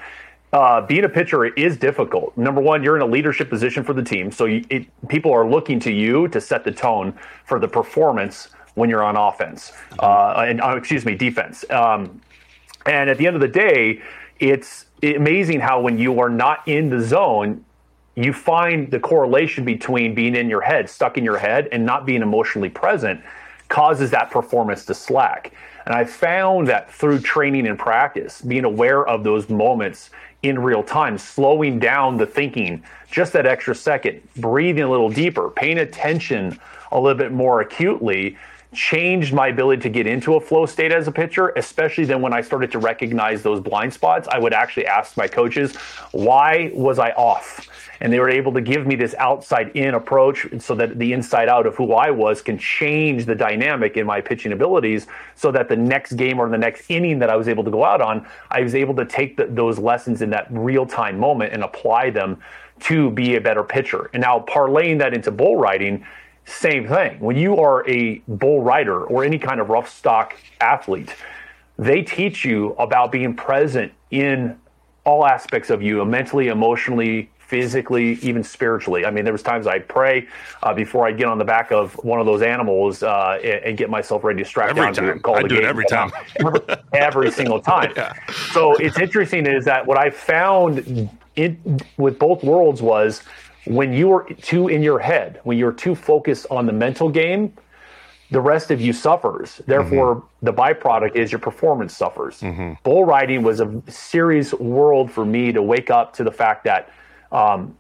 Uh, 0.52 0.82
being 0.82 1.04
a 1.04 1.10
pitcher 1.10 1.46
is 1.46 1.78
difficult. 1.78 2.36
Number 2.36 2.60
one, 2.60 2.82
you're 2.82 2.96
in 2.96 3.04
a 3.04 3.06
leadership 3.06 3.52
position 3.52 3.84
for 3.84 3.94
the 3.94 4.02
team, 4.02 4.32
so 4.32 4.46
you, 4.46 4.66
it, 4.72 4.88
people 5.08 5.32
are 5.32 5.48
looking 5.48 5.80
to 5.82 5.92
you 5.92 6.28
to 6.30 6.42
set 6.42 6.64
the 6.64 6.72
tone 6.72 7.14
for 7.46 7.60
the 7.60 7.68
performance 7.68 8.48
when 8.74 8.90
you're 8.90 9.04
on 9.04 9.16
offense, 9.16 9.74
uh, 10.00 10.44
and 10.48 10.60
uh, 10.60 10.76
excuse 10.76 11.06
me, 11.06 11.14
defense. 11.14 11.64
Um, 11.70 12.20
and 12.88 13.12
at 13.12 13.20
the 13.20 13.28
end 13.28 13.36
of 13.36 13.44
the 13.44 13.48
day, 13.48 14.02
it's 14.40 14.86
amazing 15.04 15.60
how 15.60 15.82
when 15.82 15.98
you 15.98 16.20
are 16.20 16.30
not 16.30 16.68
in 16.68 16.90
the 16.90 17.02
zone, 17.02 17.64
you 18.16 18.34
find 18.34 18.92
the 18.92 19.00
correlation 19.00 19.64
between 19.64 20.14
being 20.14 20.36
in 20.36 20.50
your 20.50 20.62
head, 20.62 20.90
stuck 20.90 21.18
in 21.18 21.24
your 21.24 21.38
head, 21.38 21.70
and 21.72 21.86
not 21.86 22.06
being 22.06 22.22
emotionally 22.22 22.70
present 22.70 23.22
causes 23.70 24.12
that 24.12 24.32
performance 24.32 24.84
to 24.86 24.94
slack. 24.94 25.54
And 25.86 25.96
I 25.96 26.04
found 26.04 26.68
that 26.68 26.92
through 26.92 27.20
training 27.20 27.68
and 27.68 27.78
practice, 27.78 28.42
being 28.42 28.66
aware 28.66 29.08
of 29.08 29.24
those 29.24 29.48
moments 29.50 30.10
in 30.44 30.60
real 30.60 30.84
time, 30.84 31.18
slowing 31.18 31.80
down 31.80 32.18
the 32.18 32.26
thinking 32.26 32.84
just 33.10 33.34
that 33.34 33.46
extra 33.46 33.76
second, 33.76 34.22
breathing 34.38 34.84
a 34.84 34.90
little 34.90 35.10
deeper, 35.10 35.50
paying 35.50 35.80
attention 35.80 36.60
a 36.92 37.00
little 37.00 37.18
bit 37.18 37.32
more 37.32 37.62
acutely 37.62 38.38
changed 38.74 39.34
my 39.34 39.48
ability 39.48 39.82
to 39.82 39.90
get 39.90 40.06
into 40.06 40.36
a 40.36 40.40
flow 40.40 40.66
state 40.66 40.92
as 40.92 41.08
a 41.08 41.12
pitcher, 41.12 41.50
especially 41.56 42.06
then 42.06 42.22
when 42.22 42.34
I 42.34 42.42
started 42.42 42.72
to 42.74 42.80
recognize 42.80 43.42
those 43.42 43.60
blind 43.60 43.94
spots. 43.94 44.28
I 44.32 44.38
would 44.38 44.54
actually 44.54 44.86
ask 44.86 45.18
my 45.18 45.28
coaches, 45.28 45.76
why 46.12 46.72
was 46.74 47.00
I 47.00 47.12
off? 47.12 47.68
And 48.02 48.14
they 48.14 48.20
were 48.20 48.30
able 48.30 48.54
to 48.54 48.62
give 48.62 48.86
me 48.86 48.96
this 48.96 49.16
outside 49.18 49.72
in 49.76 49.96
approach 49.96 50.48
so 50.60 50.76
that 50.76 51.00
the 51.00 51.14
inside 51.14 51.50
out 51.50 51.66
of 51.66 51.76
who 51.76 51.94
I 51.94 52.12
was 52.12 52.42
can 52.42 52.58
change 52.58 53.26
the 53.26 53.36
dynamic 53.36 53.98
in 53.98 54.06
my 54.06 54.22
pitching 54.22 54.52
abilities 54.52 55.08
so 55.36 55.52
that 55.52 55.68
the 55.68 55.76
next 55.76 56.14
game 56.14 56.40
or 56.40 56.48
the 56.48 56.58
next 56.58 56.90
inning 56.90 57.20
that 57.20 57.30
I 57.30 57.36
was 57.36 57.48
able 57.48 57.64
to 57.64 57.72
go 57.72 57.84
out 57.84 58.02
on, 58.02 58.26
I 58.52 58.62
was 58.62 58.76
able 58.76 58.96
to 58.96 59.06
take 59.06 59.36
the, 59.36 59.48
those 59.48 59.80
lessons 59.80 60.22
in 60.22 60.30
that 60.30 60.48
real 60.52 60.86
time 60.86 61.20
moment 61.20 61.54
and 61.54 61.64
apply 61.64 62.12
them 62.12 62.40
to 62.82 63.10
be 63.12 63.36
a 63.36 63.42
better 63.42 63.64
pitcher. 63.64 64.10
And 64.14 64.22
now 64.22 64.46
parlaying 64.48 65.00
that 65.00 65.14
into 65.14 65.32
bull 65.32 65.58
riding, 65.58 66.06
same 66.50 66.88
thing. 66.88 67.20
When 67.20 67.38
you 67.38 67.58
are 67.58 67.88
a 67.90 68.22
bull 68.28 68.62
rider 68.62 69.04
or 69.04 69.24
any 69.24 69.40
kind 69.40 69.60
of 69.60 69.70
rough 69.70 69.90
stock 69.90 70.36
athlete, 70.60 71.16
they 71.78 72.02
teach 72.02 72.44
you 72.44 72.74
about 72.74 73.12
being 73.12 73.36
present 73.36 73.92
in 74.12 74.58
all 75.06 75.26
aspects 75.26 75.70
of 75.70 75.82
you, 75.82 76.04
mentally, 76.06 76.50
emotionally, 76.50 77.30
physically, 77.50 78.14
even 78.22 78.44
spiritually. 78.44 79.06
I 79.06 79.12
mean, 79.12 79.24
there 79.24 79.34
was 79.34 79.42
times 79.42 79.66
I'd 79.66 79.88
pray 79.88 80.28
uh, 80.62 80.72
before 80.74 81.08
I'd 81.08 81.18
get 81.18 81.28
on 81.28 81.40
the 81.40 81.46
back 81.46 81.72
of 81.72 81.94
one 82.04 82.20
of 82.20 82.28
those 82.28 82.44
animals 82.44 83.02
uh, 83.02 83.40
and, 83.44 83.64
and 83.64 83.78
get 83.78 83.90
myself 83.90 84.24
ready 84.24 84.44
to 84.44 84.48
strap 84.48 84.70
Every 84.70 84.84
down 84.84 84.94
time. 84.94 85.14
to 85.16 85.20
call 85.20 85.38
I 85.38 85.42
the 85.42 85.48
do 85.48 85.56
it 85.56 85.64
every 85.64 85.86
time. 85.86 86.12
every, 86.36 86.60
every 86.94 87.32
single 87.32 87.60
time. 87.60 87.94
So 88.52 88.76
it's 88.76 89.00
interesting 89.00 89.48
is 89.48 89.66
that 89.66 89.88
what 89.88 89.98
I 89.98 90.12
found 90.12 91.10
in, 91.36 91.80
with 91.98 92.20
both 92.20 92.44
worlds 92.44 92.84
was 92.84 93.24
when 93.66 93.94
you 93.94 94.12
are 94.14 94.24
too 94.24 94.68
in 94.68 94.82
your 94.82 95.00
head, 95.00 95.40
when 95.44 95.58
you're 95.58 95.74
too 95.74 95.96
focused 95.96 96.48
on 96.50 96.66
the 96.66 96.74
mental 96.74 97.10
game, 97.10 97.54
the 98.32 98.40
rest 98.42 98.70
of 98.72 98.80
you 98.80 98.94
suffers. 98.94 99.62
Therefore, 99.66 100.24
the 100.44 100.54
byproduct 100.54 101.16
is 101.16 101.32
your 101.32 101.40
performance 101.40 101.98
suffers. 101.98 102.40
Bull 102.84 103.04
riding 103.06 103.42
was 103.42 103.60
a 103.60 103.82
serious 103.88 104.54
world 104.54 105.12
for 105.12 105.26
me 105.26 105.52
to 105.52 105.62
wake 105.64 105.90
up 105.90 106.14
to 106.14 106.24
the 106.24 106.32
fact 106.32 106.64
that 106.66 106.92
um, 107.32 107.76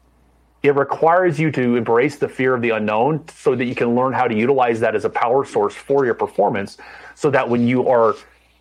it 0.64 0.76
requires 0.76 1.40
you 1.40 1.52
to 1.52 1.76
embrace 1.76 2.18
the 2.18 2.28
fear 2.28 2.54
of 2.56 2.62
the 2.62 2.72
unknown 2.72 3.24
so 3.30 3.56
that 3.56 3.66
you 3.66 3.76
can 3.76 3.96
learn 3.96 4.12
how 4.12 4.28
to 4.28 4.36
utilize 4.36 4.80
that 4.80 4.96
as 4.96 5.06
a 5.06 5.10
power 5.10 5.46
source 5.46 5.74
for 5.74 6.04
your 6.04 6.16
performance 6.16 6.78
so 7.16 7.30
that 7.30 7.48
when 7.48 7.68
you 7.68 7.88
are 7.88 8.16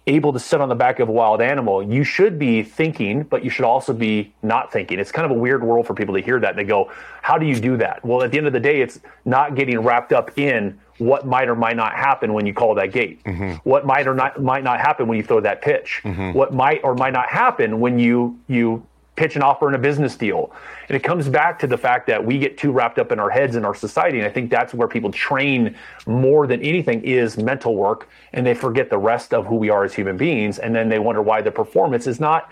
able 0.09 0.33
to 0.33 0.41
sit 0.41 0.61
on 0.61 0.69
the 0.69 0.75
back 0.75 0.99
of 0.99 1.09
a 1.09 1.13
wild 1.13 1.41
animal 1.41 1.83
you 1.83 2.03
should 2.03 2.39
be 2.39 2.63
thinking 2.63 3.23
but 3.23 3.45
you 3.45 3.51
should 3.51 3.65
also 3.65 3.93
be 3.93 4.33
not 4.43 4.73
thinking. 4.73 4.99
It's 4.99 5.13
kind 5.13 5.31
of 5.31 5.37
a 5.37 5.41
weird 5.41 5.63
world 5.63 5.87
for 5.87 5.95
people 5.95 6.15
to 6.15 6.23
hear 6.23 6.41
that. 6.41 6.57
They 6.57 6.65
go 6.65 6.91
how 7.23 7.39
do 7.39 7.47
you 7.47 7.61
do 7.61 7.77
that? 7.77 8.05
Well 8.05 8.23
at 8.23 8.33
the 8.33 8.39
end 8.39 8.47
of 8.47 8.53
the 8.53 8.61
day 8.61 8.81
it's 8.81 9.01
not 9.25 9.55
getting 9.55 9.79
wrapped 9.81 10.13
up 10.13 10.37
in 10.39 10.79
what 10.99 11.27
might 11.27 11.49
or 11.49 11.55
might 11.55 11.77
not 11.77 11.95
happen 11.95 12.33
when 12.33 12.45
you 12.47 12.53
call 12.53 12.75
that 12.75 12.93
gate. 12.93 13.23
Mm-hmm. 13.25 13.69
What 13.69 13.87
might 13.87 14.09
or 14.09 14.15
not 14.15 14.43
might 14.43 14.65
not 14.65 14.81
happen 14.81 15.07
when 15.07 15.17
you 15.17 15.25
throw 15.25 15.41
that 15.41 15.63
pitch. 15.63 16.01
Mm-hmm. 16.03 16.33
What 16.33 16.53
might 16.53 16.81
or 16.83 16.95
might 16.95 17.13
not 17.13 17.29
happen 17.29 17.81
when 17.81 17.99
you 17.99 18.39
you 18.49 18.85
pitch 19.19 19.35
an 19.35 19.43
offer 19.43 19.69
in 19.69 19.75
a 19.75 19.79
business 19.79 20.17
deal. 20.17 20.53
And 20.89 20.95
it 20.95 21.01
comes 21.01 21.29
back 21.29 21.59
to 21.59 21.67
the 21.67 21.77
fact 21.77 22.07
that 22.07 22.25
we 22.25 22.39
get 22.39 22.57
too 22.57 22.71
wrapped 22.71 23.01
up 23.01 23.11
in 23.11 23.19
our 23.19 23.29
heads 23.29 23.57
in 23.57 23.65
our 23.65 23.75
society. 23.75 24.19
And 24.19 24.27
I 24.27 24.31
think 24.31 24.49
that's 24.49 24.73
where 24.73 24.87
people 24.87 25.11
train 25.11 25.75
more 26.07 26.47
than 26.47 26.63
anything 26.63 27.03
is 27.03 27.37
mental 27.37 27.75
work 27.75 28.09
and 28.33 28.47
they 28.47 28.55
forget 28.55 28.91
the 28.91 28.99
rest 28.99 29.35
of 29.35 29.45
who 29.45 29.57
we 29.57 29.71
are 29.71 29.83
as 29.83 29.93
human 29.93 30.17
beings. 30.17 30.61
And 30.61 30.73
then 30.73 30.89
they 30.89 31.01
wonder 31.01 31.21
why 31.21 31.43
the 31.43 31.51
performance 31.51 32.07
is 32.07 32.21
not 32.21 32.51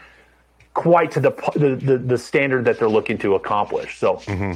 quite 0.75 1.13
to 1.13 1.21
the, 1.21 1.31
the, 1.55 1.77
the, 1.77 1.99
the 1.99 2.19
standard 2.19 2.65
that 2.65 2.81
they're 2.81 2.89
looking 2.89 3.17
to 3.19 3.37
accomplish. 3.37 3.99
So 3.99 4.17
mm-hmm. 4.17 4.53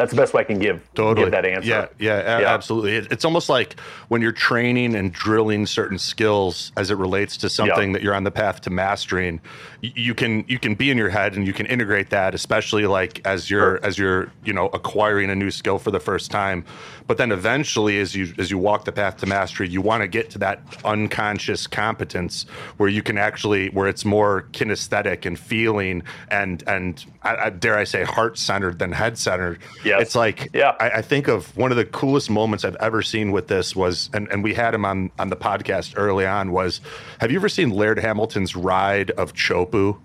That's 0.00 0.10
the 0.12 0.16
best 0.16 0.34
way 0.34 0.40
I 0.40 0.44
can 0.44 0.58
give 0.58 0.80
totally. 0.94 1.26
give 1.26 1.32
that 1.32 1.44
answer. 1.44 1.68
Yeah, 1.68 1.86
yeah, 1.98 2.40
Yeah. 2.40 2.54
absolutely. 2.54 2.96
It, 2.96 3.12
it's 3.12 3.24
almost 3.24 3.48
like 3.48 3.78
when 4.08 4.22
you're 4.22 4.32
training 4.32 4.94
and 4.94 5.12
drilling 5.12 5.66
certain 5.66 5.98
skills 5.98 6.72
as 6.76 6.90
it 6.90 6.96
relates 6.96 7.36
to 7.38 7.48
something 7.48 7.90
Yeah. 7.90 7.92
that 7.94 8.02
you're 8.02 8.14
on 8.14 8.24
the 8.24 8.30
path 8.30 8.60
to 8.62 8.70
mastering. 8.70 9.40
y- 9.82 9.92
You 9.94 10.14
can 10.14 10.44
you 10.48 10.58
can 10.58 10.74
be 10.74 10.90
in 10.90 10.96
your 10.98 11.10
head 11.10 11.36
and 11.36 11.46
you 11.46 11.52
can 11.52 11.66
integrate 11.66 12.10
that, 12.10 12.34
especially 12.34 12.86
like 12.86 13.20
as 13.26 13.50
you're 13.50 13.60
Sure. 13.78 13.80
as 13.84 13.98
you're 13.98 14.32
you 14.44 14.52
know 14.52 14.66
acquiring 14.72 15.30
a 15.30 15.34
new 15.34 15.50
skill 15.50 15.78
for 15.78 15.90
the 15.90 16.00
first 16.00 16.30
time. 16.30 16.64
But 17.06 17.18
then 17.18 17.32
eventually, 17.32 17.98
as 18.00 18.14
you 18.14 18.32
as 18.38 18.50
you 18.50 18.58
walk 18.58 18.84
the 18.84 18.92
path 18.92 19.16
to 19.18 19.26
mastery, 19.26 19.68
you 19.68 19.80
want 19.80 20.02
to 20.02 20.08
get 20.08 20.30
to 20.30 20.38
that 20.38 20.60
unconscious 20.84 21.66
competence 21.66 22.46
where 22.76 22.88
you 22.88 23.02
can 23.02 23.18
actually 23.18 23.68
where 23.70 23.88
it's 23.88 24.04
more 24.04 24.46
kinesthetic 24.52 25.26
and 25.26 25.38
feeling 25.38 26.02
and 26.30 26.62
and 26.66 27.04
I, 27.22 27.36
I, 27.46 27.50
dare 27.50 27.76
I 27.76 27.84
say 27.84 28.04
heart 28.04 28.38
centered 28.38 28.78
than 28.78 28.92
head 28.92 29.18
centered. 29.18 29.58
Yes. 29.90 30.02
It's 30.02 30.14
like 30.14 30.48
Yeah. 30.54 30.74
I, 30.80 30.90
I 30.90 31.02
think 31.02 31.28
of 31.28 31.56
one 31.56 31.70
of 31.70 31.76
the 31.76 31.84
coolest 31.84 32.30
moments 32.30 32.64
I've 32.64 32.76
ever 32.76 33.02
seen 33.02 33.30
with 33.32 33.48
this 33.48 33.76
was, 33.76 34.08
and, 34.14 34.26
and 34.32 34.42
we 34.42 34.54
had 34.54 34.72
him 34.74 34.84
on 34.84 35.10
on 35.18 35.28
the 35.28 35.36
podcast 35.36 35.94
early 35.96 36.26
on. 36.26 36.52
Was 36.52 36.80
have 37.20 37.30
you 37.30 37.38
ever 37.38 37.48
seen 37.48 37.70
Laird 37.70 37.98
Hamilton's 37.98 38.56
ride 38.56 39.10
of 39.12 39.32
Teahupo'o 39.34 39.98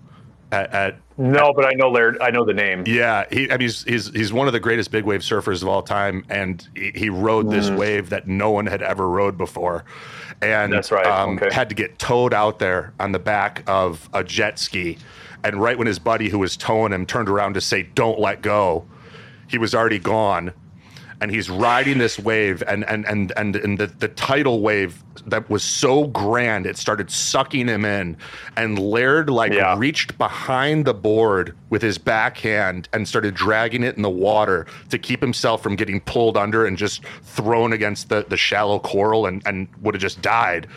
at, 0.52 0.72
at 0.72 0.96
No, 1.18 1.52
but 1.52 1.64
I 1.64 1.72
know 1.72 1.90
Laird. 1.90 2.18
I 2.20 2.30
know 2.30 2.44
the 2.44 2.54
name. 2.54 2.84
yeah, 2.86 3.24
he, 3.32 3.46
I 3.50 3.54
mean, 3.54 3.62
he's, 3.62 3.82
he's 3.84 4.10
he's 4.14 4.32
one 4.32 4.46
of 4.46 4.52
the 4.52 4.60
greatest 4.60 4.90
big 4.92 5.04
wave 5.04 5.22
surfers 5.22 5.60
of 5.62 5.68
all 5.68 5.82
time, 5.82 6.24
and 6.28 6.66
he, 6.76 6.92
he 6.94 7.08
rode 7.10 7.50
this 7.50 7.68
Mm. 7.70 7.76
wave 7.78 8.10
that 8.10 8.28
no 8.28 8.50
one 8.52 8.66
had 8.66 8.80
ever 8.80 9.08
rode 9.08 9.36
before, 9.36 9.84
and 10.40 10.72
That's 10.72 10.92
right, 10.92 11.04
um, 11.06 11.38
okay. 11.38 11.52
had 11.52 11.68
to 11.70 11.74
get 11.74 11.98
towed 11.98 12.32
out 12.32 12.60
there 12.60 12.92
on 13.00 13.10
the 13.10 13.18
back 13.18 13.64
of 13.66 14.08
a 14.12 14.22
jet 14.22 14.60
ski, 14.60 14.98
and 15.42 15.60
right 15.60 15.76
when 15.76 15.88
his 15.88 15.98
buddy 15.98 16.28
who 16.28 16.38
was 16.38 16.56
towing 16.56 16.92
him 16.92 17.06
turned 17.06 17.28
around 17.28 17.54
to 17.54 17.60
say, 17.60 17.82
"Don't 17.82 18.20
let 18.20 18.40
go," 18.40 18.84
he 19.48 19.58
was 19.58 19.74
already 19.74 19.98
gone, 19.98 20.52
and 21.20 21.30
he's 21.30 21.48
riding 21.48 21.98
this 21.98 22.18
wave, 22.18 22.62
and 22.68 22.84
and 22.88 23.06
and 23.06 23.32
and, 23.36 23.56
and 23.56 23.78
the 23.78 23.86
the 23.86 24.08
tidal 24.08 24.60
wave 24.60 25.02
that 25.28 25.48
was 25.50 25.64
so 25.64 26.06
grand, 26.08 26.66
it 26.66 26.76
started 26.76 27.10
sucking 27.10 27.66
him 27.66 27.84
in, 27.84 28.16
and 28.56 28.78
Laird 28.78 29.28
like 29.28 29.52
Yeah. 29.52 29.74
reached 29.76 30.16
behind 30.18 30.84
the 30.84 30.94
board 30.94 31.56
with 31.70 31.82
his 31.82 31.98
backhand 31.98 32.88
and 32.92 33.08
started 33.08 33.34
dragging 33.34 33.82
it 33.82 33.96
in 33.96 34.02
the 34.02 34.10
water 34.10 34.66
to 34.90 34.98
keep 34.98 35.20
himself 35.20 35.62
from 35.62 35.74
getting 35.74 36.00
pulled 36.00 36.36
under 36.36 36.64
and 36.64 36.76
just 36.76 37.02
thrown 37.22 37.72
against 37.72 38.08
the, 38.08 38.24
the 38.28 38.36
shallow 38.36 38.78
coral 38.78 39.26
and, 39.26 39.42
and 39.46 39.66
would 39.80 39.94
have 39.94 40.02
just 40.02 40.22
died. 40.22 40.68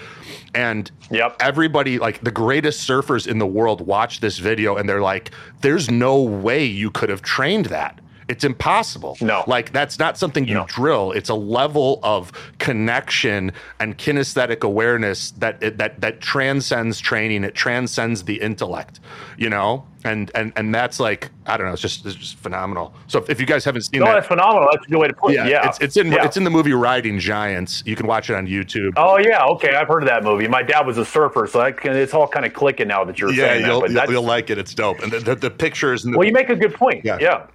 And 0.55 0.89
Yep. 1.11 1.35
everybody, 1.41 1.99
like 1.99 2.21
the 2.23 2.31
greatest 2.31 2.87
surfers 2.89 3.27
in 3.27 3.37
the 3.37 3.45
world, 3.45 3.81
watch 3.85 4.19
this 4.19 4.39
video 4.39 4.77
and 4.77 4.89
they're 4.89 5.01
like, 5.01 5.29
there's 5.61 5.91
no 5.91 6.21
way 6.23 6.63
you 6.65 6.89
could 6.89 7.09
have 7.09 7.21
trained 7.21 7.65
that. 7.65 7.99
It's 8.29 8.43
impossible. 8.43 9.17
No. 9.21 9.43
Like 9.47 9.71
that's 9.73 9.97
not 9.99 10.17
something 10.17 10.47
you 10.47 10.53
No. 10.53 10.65
drill. 10.67 11.11
It's 11.11 11.29
a 11.29 11.35
level 11.35 11.99
of 12.03 12.31
connection 12.59 13.51
and 13.79 13.97
kinesthetic 13.97 14.61
awareness 14.63 15.31
that 15.31 15.61
it, 15.61 15.77
that 15.79 15.99
that 16.01 16.21
transcends 16.21 16.99
training. 16.99 17.43
It 17.43 17.55
transcends 17.55 18.23
the 18.23 18.39
intellect, 18.39 18.99
you 19.37 19.49
know. 19.49 19.83
And 20.05 20.31
and 20.35 20.53
and 20.55 20.73
that's 20.73 20.99
like 20.99 21.29
I 21.45 21.57
don't 21.57 21.67
know. 21.67 21.73
It's 21.73 21.81
just 21.81 22.05
it's 22.05 22.15
just 22.15 22.37
phenomenal. 22.37 22.93
So 23.07 23.19
if, 23.19 23.29
if 23.31 23.39
you 23.41 23.45
guys 23.45 23.65
haven't 23.65 23.81
seen 23.81 23.99
No, 23.99 24.05
that, 24.05 24.13
that's 24.13 24.27
phenomenal. 24.27 24.69
That's 24.71 24.85
a 24.85 24.89
good 24.89 24.99
way 24.99 25.07
to 25.09 25.13
put 25.13 25.33
yeah, 25.33 25.45
it. 25.45 25.49
Yeah, 25.49 25.67
it's 25.67 25.79
it's 25.81 25.97
in 25.97 26.11
Yeah. 26.11 26.23
it's 26.23 26.37
in 26.37 26.43
the 26.45 26.49
movie 26.49 26.71
Riding 26.71 27.19
Giants. 27.19 27.83
You 27.85 27.95
can 27.97 28.07
watch 28.07 28.29
it 28.29 28.35
on 28.35 28.47
YouTube. 28.47 28.93
Oh 28.95 29.17
yeah, 29.17 29.43
okay. 29.45 29.75
I've 29.75 29.87
heard 29.89 30.03
of 30.03 30.07
that 30.09 30.23
movie. 30.23 30.47
My 30.47 30.63
dad 30.63 30.85
was 30.87 30.97
a 30.97 31.05
surfer, 31.05 31.47
so 31.47 31.59
that 31.59 31.77
can, 31.77 31.95
it's 31.97 32.13
all 32.13 32.27
kind 32.27 32.45
of 32.45 32.53
clicking 32.53 32.87
now 32.87 33.03
that 33.03 33.19
you're 33.19 33.31
yeah, 33.31 33.45
saying 33.45 33.61
that. 33.63 33.67
you'll, 33.67 33.81
But 33.81 33.91
you'll, 33.91 34.11
you'll 34.11 34.23
like 34.23 34.49
it. 34.49 34.57
It's 34.57 34.73
dope. 34.73 34.99
And 35.01 35.11
the, 35.11 35.19
the, 35.19 35.35
the 35.35 35.49
pictures 35.51 36.05
and 36.05 36.13
the, 36.13 36.17
Well, 36.17 36.27
you 36.27 36.33
make 36.33 36.49
a 36.49 36.55
good 36.55 36.75
point. 36.75 37.03
Yeah. 37.03 37.17
Yeah. 37.19 37.47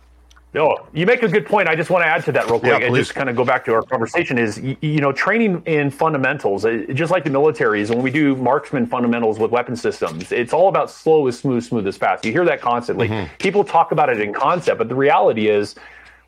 No, 0.55 0.87
you 0.93 1.05
make 1.05 1.25
a 1.25 1.29
good 1.29 1.47
point. 1.47 1.69
I 1.69 1.75
just 1.75 1.91
want 1.91 2.05
to 2.05 2.07
add 2.07 2.25
to 2.27 2.33
that 2.33 2.47
real 2.47 2.61
quick 2.61 2.81
Yeah, 2.81 2.87
and 2.87 2.95
just 2.95 3.13
kind 3.13 3.29
of 3.29 3.35
go 3.35 3.45
back 3.45 3.65
to 3.65 3.75
our 3.75 3.83
conversation 3.83 4.39
is, 4.39 4.61
you 4.81 5.01
know, 5.01 5.11
training 5.11 5.61
in 5.67 5.91
fundamentals, 5.91 6.65
uh, 6.65 6.85
just 6.95 7.11
like 7.11 7.25
the 7.25 7.31
military 7.31 7.81
is 7.81 7.91
when 7.91 8.03
we 8.03 8.11
do 8.11 8.37
marksman 8.37 8.87
fundamentals 8.87 9.41
with 9.41 9.51
weapon 9.51 9.75
systems, 9.75 10.31
it's 10.31 10.53
all 10.53 10.69
about 10.69 10.93
slow 10.93 11.27
is 11.27 11.37
smooth, 11.37 11.65
smooth 11.65 11.87
is 11.89 11.97
fast. 11.97 12.25
You 12.25 12.31
hear 12.31 12.45
that 12.45 12.61
constantly. 12.61 13.09
Mm-hmm. 13.09 13.35
People 13.39 13.65
talk 13.65 13.91
about 13.91 14.09
it 14.09 14.21
in 14.21 14.33
concept, 14.33 14.79
but 14.79 14.89
the 14.89 14.95
reality 14.95 15.49
is 15.49 15.75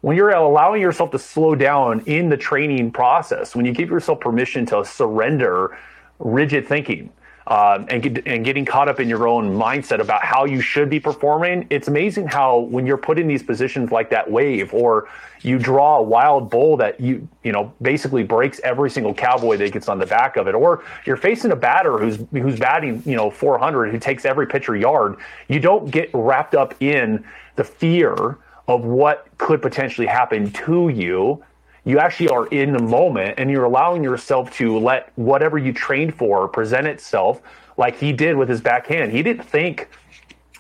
when 0.01 0.17
you're 0.17 0.31
allowing 0.31 0.83
yourself 0.83 1.13
to 1.13 1.21
slow 1.21 1.55
down 1.55 2.01
in 2.01 2.29
the 2.29 2.37
training 2.37 2.91
process, 2.91 3.55
when 3.55 3.65
you 3.65 3.73
give 3.73 3.91
yourself 3.91 4.19
permission 4.19 4.67
to 4.67 4.85
surrender 4.85 5.79
rigid 6.19 6.67
thinking, 6.67 7.13
um, 7.49 7.87
and 7.89 8.03
get, 8.03 8.27
and 8.27 8.45
getting 8.45 8.65
caught 8.65 8.89
up 8.89 8.99
in 8.99 9.09
your 9.09 9.29
own 9.29 9.57
mindset 9.57 10.01
about 10.01 10.25
how 10.25 10.45
you 10.45 10.61
should 10.61 10.91
be 10.91 10.99
performing. 10.99 11.67
It's 11.71 11.87
amazing 11.87 12.27
how 12.27 12.59
when 12.59 12.87
you're 12.87 12.97
put 12.97 13.19
in 13.19 13.29
these 13.29 13.43
positions 13.43 13.93
like 13.93 14.11
that 14.11 14.29
wave, 14.29 14.75
or 14.75 15.09
you 15.43 15.59
draw 15.59 15.99
a 15.99 16.03
wild 16.03 16.51
bull 16.51 16.77
that 16.79 16.99
you 17.01 17.29
you 17.45 17.53
know 17.53 17.73
basically 17.81 18.25
breaks 18.25 18.61
every 18.65 18.91
single 18.91 19.15
cowboy 19.15 19.57
that 19.59 19.73
gets 19.73 19.89
on 19.89 19.99
the 19.99 20.07
back 20.07 20.37
of 20.37 20.49
it, 20.49 20.55
or 20.55 20.85
you're 21.05 21.17
facing 21.17 21.53
a 21.53 21.57
batter 21.57 21.99
who's 21.99 22.19
who's 22.33 22.59
batting 22.59 23.03
you 23.07 23.15
know 23.15 23.31
400 23.31 23.93
who 23.93 23.99
takes 23.99 24.25
every 24.25 24.47
pitcher 24.47 24.75
yard. 24.75 25.17
You 25.49 25.61
don't 25.61 25.89
get 25.91 26.11
wrapped 26.13 26.57
up 26.57 26.75
in 26.83 27.25
the 27.55 27.65
fear 27.65 28.39
of 28.67 28.85
what 28.85 29.29
could 29.39 29.63
potentially 29.63 30.09
happen 30.09 30.51
to 30.51 30.89
you 30.89 31.45
you 31.87 32.01
actually 32.01 32.29
are 32.29 32.47
in 32.49 32.73
the 32.73 32.83
moment 32.83 33.37
and 33.39 33.51
you're 33.51 33.65
allowing 33.65 34.03
yourself 34.03 34.53
to 34.57 34.79
let 34.79 35.11
whatever 35.15 35.57
you 35.57 35.73
trained 35.73 36.15
for 36.15 36.49
present 36.49 36.87
itself 36.87 37.41
like 37.79 37.97
he 37.97 38.13
did 38.13 38.37
with 38.37 38.49
his 38.49 38.61
backhand. 38.61 39.13
He 39.13 39.23
didn't 39.23 39.45
think 39.45 39.89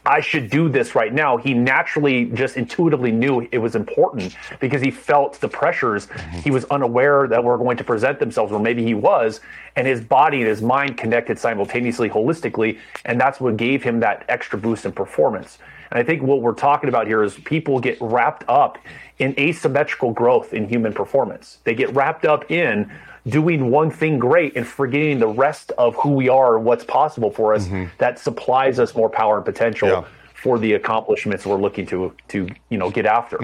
I 0.06 0.20
should 0.20 0.50
do 0.50 0.68
this 0.68 0.94
right 0.94 1.12
now. 1.12 1.36
He 1.36 1.52
naturally 1.52 2.26
just 2.26 2.56
intuitively 2.56 3.10
knew 3.10 3.48
it 3.50 3.58
was 3.58 3.74
important 3.74 4.36
because 4.60 4.80
he 4.80 4.92
felt 4.92 5.40
the 5.40 5.48
pressures. 5.48 6.06
Mm-hmm. 6.06 6.38
He 6.38 6.50
was 6.52 6.64
unaware 6.66 7.26
that 7.26 7.42
were 7.42 7.58
going 7.58 7.76
to 7.78 7.84
present 7.84 8.20
themselves, 8.20 8.52
or 8.52 8.60
maybe 8.60 8.84
he 8.84 8.94
was, 8.94 9.40
and 9.74 9.84
his 9.84 10.00
body 10.00 10.38
and 10.38 10.46
his 10.46 10.62
mind 10.62 10.96
connected 10.96 11.40
simultaneously, 11.40 12.08
holistically, 12.08 12.78
and 13.04 13.20
that's 13.20 13.40
what 13.40 13.56
gave 13.56 13.82
him 13.82 13.98
that 13.98 14.24
extra 14.28 14.56
boost 14.56 14.84
in 14.84 14.92
performance. 14.92 15.58
And 15.90 15.98
I 15.98 16.02
think 16.02 16.22
what 16.22 16.42
we're 16.42 16.54
talking 16.54 16.88
about 16.88 17.06
here 17.06 17.22
is 17.22 17.34
people 17.34 17.80
get 17.80 17.98
wrapped 18.00 18.44
up 18.48 18.78
in 19.18 19.34
asymmetrical 19.38 20.12
growth 20.12 20.52
in 20.52 20.68
human 20.68 20.92
performance. 20.92 21.58
They 21.64 21.74
get 21.74 21.94
wrapped 21.94 22.24
up 22.24 22.50
in 22.50 22.90
doing 23.26 23.70
one 23.70 23.90
thing 23.90 24.18
great 24.18 24.56
and 24.56 24.66
forgetting 24.66 25.18
the 25.18 25.28
rest 25.28 25.72
of 25.72 25.96
who 25.96 26.10
we 26.10 26.28
are 26.28 26.56
and 26.56 26.64
what's 26.64 26.84
possible 26.84 27.30
for 27.30 27.54
us 27.54 27.66
mm-hmm. 27.66 27.86
that 27.98 28.18
supplies 28.18 28.78
us 28.78 28.94
more 28.94 29.10
power 29.10 29.36
and 29.36 29.44
potential 29.44 29.88
Yeah. 29.88 30.04
For 30.46 30.60
the 30.60 30.74
accomplishments 30.74 31.44
we're 31.44 31.56
looking 31.60 31.84
to 31.84 32.14
to 32.28 32.48
you 32.68 32.78
know 32.78 32.88
get 32.88 33.04
after. 33.04 33.36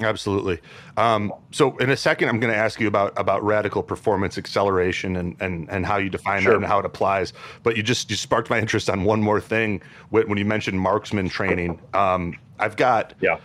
Absolutely. 0.00 0.58
Um, 0.96 1.30
so 1.52 1.76
in 1.76 1.90
a 1.90 1.96
second, 1.98 2.30
I'm 2.30 2.40
going 2.40 2.50
to 2.50 2.58
ask 2.58 2.80
you 2.80 2.88
about 2.88 3.12
about 3.18 3.44
radical 3.44 3.82
performance 3.82 4.38
acceleration 4.38 5.16
and 5.16 5.36
and 5.40 5.68
and 5.68 5.84
how 5.84 5.98
you 5.98 6.08
define 6.08 6.40
Sure. 6.40 6.52
that 6.52 6.56
and 6.56 6.64
how 6.64 6.78
it 6.78 6.86
applies. 6.86 7.34
But 7.62 7.76
you 7.76 7.82
just 7.82 8.08
you 8.08 8.16
sparked 8.16 8.48
my 8.48 8.58
interest 8.58 8.88
on 8.88 9.04
one 9.04 9.20
more 9.22 9.38
thing 9.38 9.82
when 10.08 10.26
when 10.30 10.38
you 10.38 10.46
mentioned 10.46 10.80
marksman 10.80 11.28
training. 11.28 11.78
Um, 11.92 12.32
I've 12.58 12.76
got 12.76 13.12
Yeah. 13.20 13.36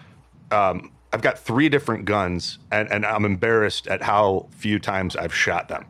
um, 0.52 0.90
I've 1.12 1.22
got 1.22 1.38
three 1.38 1.68
different 1.68 2.06
guns, 2.06 2.60
and, 2.72 2.90
and 2.90 3.06
I'm 3.06 3.26
embarrassed 3.26 3.88
at 3.88 4.02
how 4.02 4.48
few 4.52 4.80
times 4.80 5.18
I've 5.18 5.36
shot 5.36 5.68
them. 5.68 5.84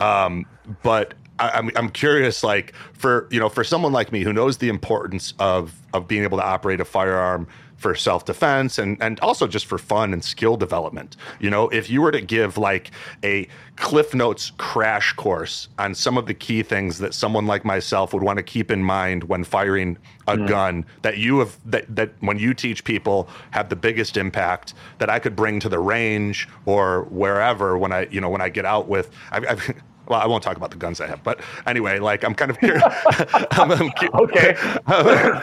Um, 0.00 0.46
but 0.82 1.12
I, 1.38 1.50
I'm 1.50 1.70
I'm 1.76 1.88
curious, 1.90 2.44
like 2.44 2.74
for 2.92 3.28
you 3.30 3.40
know, 3.40 3.48
for 3.48 3.64
someone 3.64 3.92
like 3.92 4.12
me 4.12 4.22
who 4.22 4.32
knows 4.32 4.58
the 4.58 4.68
importance 4.68 5.34
of 5.38 5.74
of 5.92 6.06
being 6.06 6.22
able 6.22 6.38
to 6.38 6.44
operate 6.44 6.80
a 6.80 6.84
firearm 6.84 7.46
for 7.76 7.94
self 7.94 8.24
defense 8.24 8.78
and 8.78 8.96
and 9.02 9.20
also 9.20 9.46
just 9.46 9.66
for 9.66 9.78
fun 9.78 10.12
and 10.12 10.24
skill 10.24 10.56
development. 10.56 11.16
You 11.40 11.50
know, 11.50 11.68
if 11.68 11.90
you 11.90 12.00
were 12.00 12.12
to 12.12 12.20
give 12.20 12.56
like 12.56 12.90
a 13.22 13.48
Cliff 13.76 14.14
Notes 14.14 14.52
crash 14.56 15.12
course 15.14 15.68
on 15.78 15.94
some 15.94 16.16
of 16.16 16.26
the 16.26 16.34
key 16.34 16.62
things 16.62 16.98
that 16.98 17.12
someone 17.12 17.46
like 17.46 17.64
myself 17.64 18.14
would 18.14 18.22
want 18.22 18.38
to 18.38 18.42
keep 18.42 18.70
in 18.70 18.82
mind 18.82 19.24
when 19.24 19.44
firing 19.44 19.98
a 20.28 20.36
hmm. 20.36 20.46
gun 20.46 20.86
that 21.02 21.18
you 21.18 21.40
have 21.40 21.58
that 21.66 21.94
that 21.94 22.12
when 22.20 22.38
you 22.38 22.54
teach 22.54 22.84
people 22.84 23.28
have 23.50 23.68
the 23.68 23.76
biggest 23.76 24.16
impact 24.16 24.74
that 24.98 25.10
I 25.10 25.18
could 25.18 25.36
bring 25.36 25.60
to 25.60 25.68
the 25.68 25.78
range 25.78 26.48
or 26.64 27.02
wherever 27.10 27.76
when 27.76 27.92
I 27.92 28.06
you 28.10 28.20
know 28.20 28.30
when 28.30 28.40
I 28.40 28.48
get 28.48 28.64
out 28.64 28.88
with 28.88 29.10
I've, 29.30 29.44
I've 29.46 29.74
well, 30.08 30.20
I 30.20 30.26
won't 30.26 30.42
talk 30.42 30.56
about 30.56 30.70
the 30.70 30.76
guns 30.76 31.00
I 31.00 31.06
have, 31.06 31.22
but 31.22 31.40
anyway, 31.66 31.98
like 31.98 32.24
I'm 32.24 32.34
kind 32.34 32.50
of 32.50 32.58
curious. 32.58 32.82
I'm, 33.52 33.70
I'm 33.72 33.90
Okay. 34.14 34.56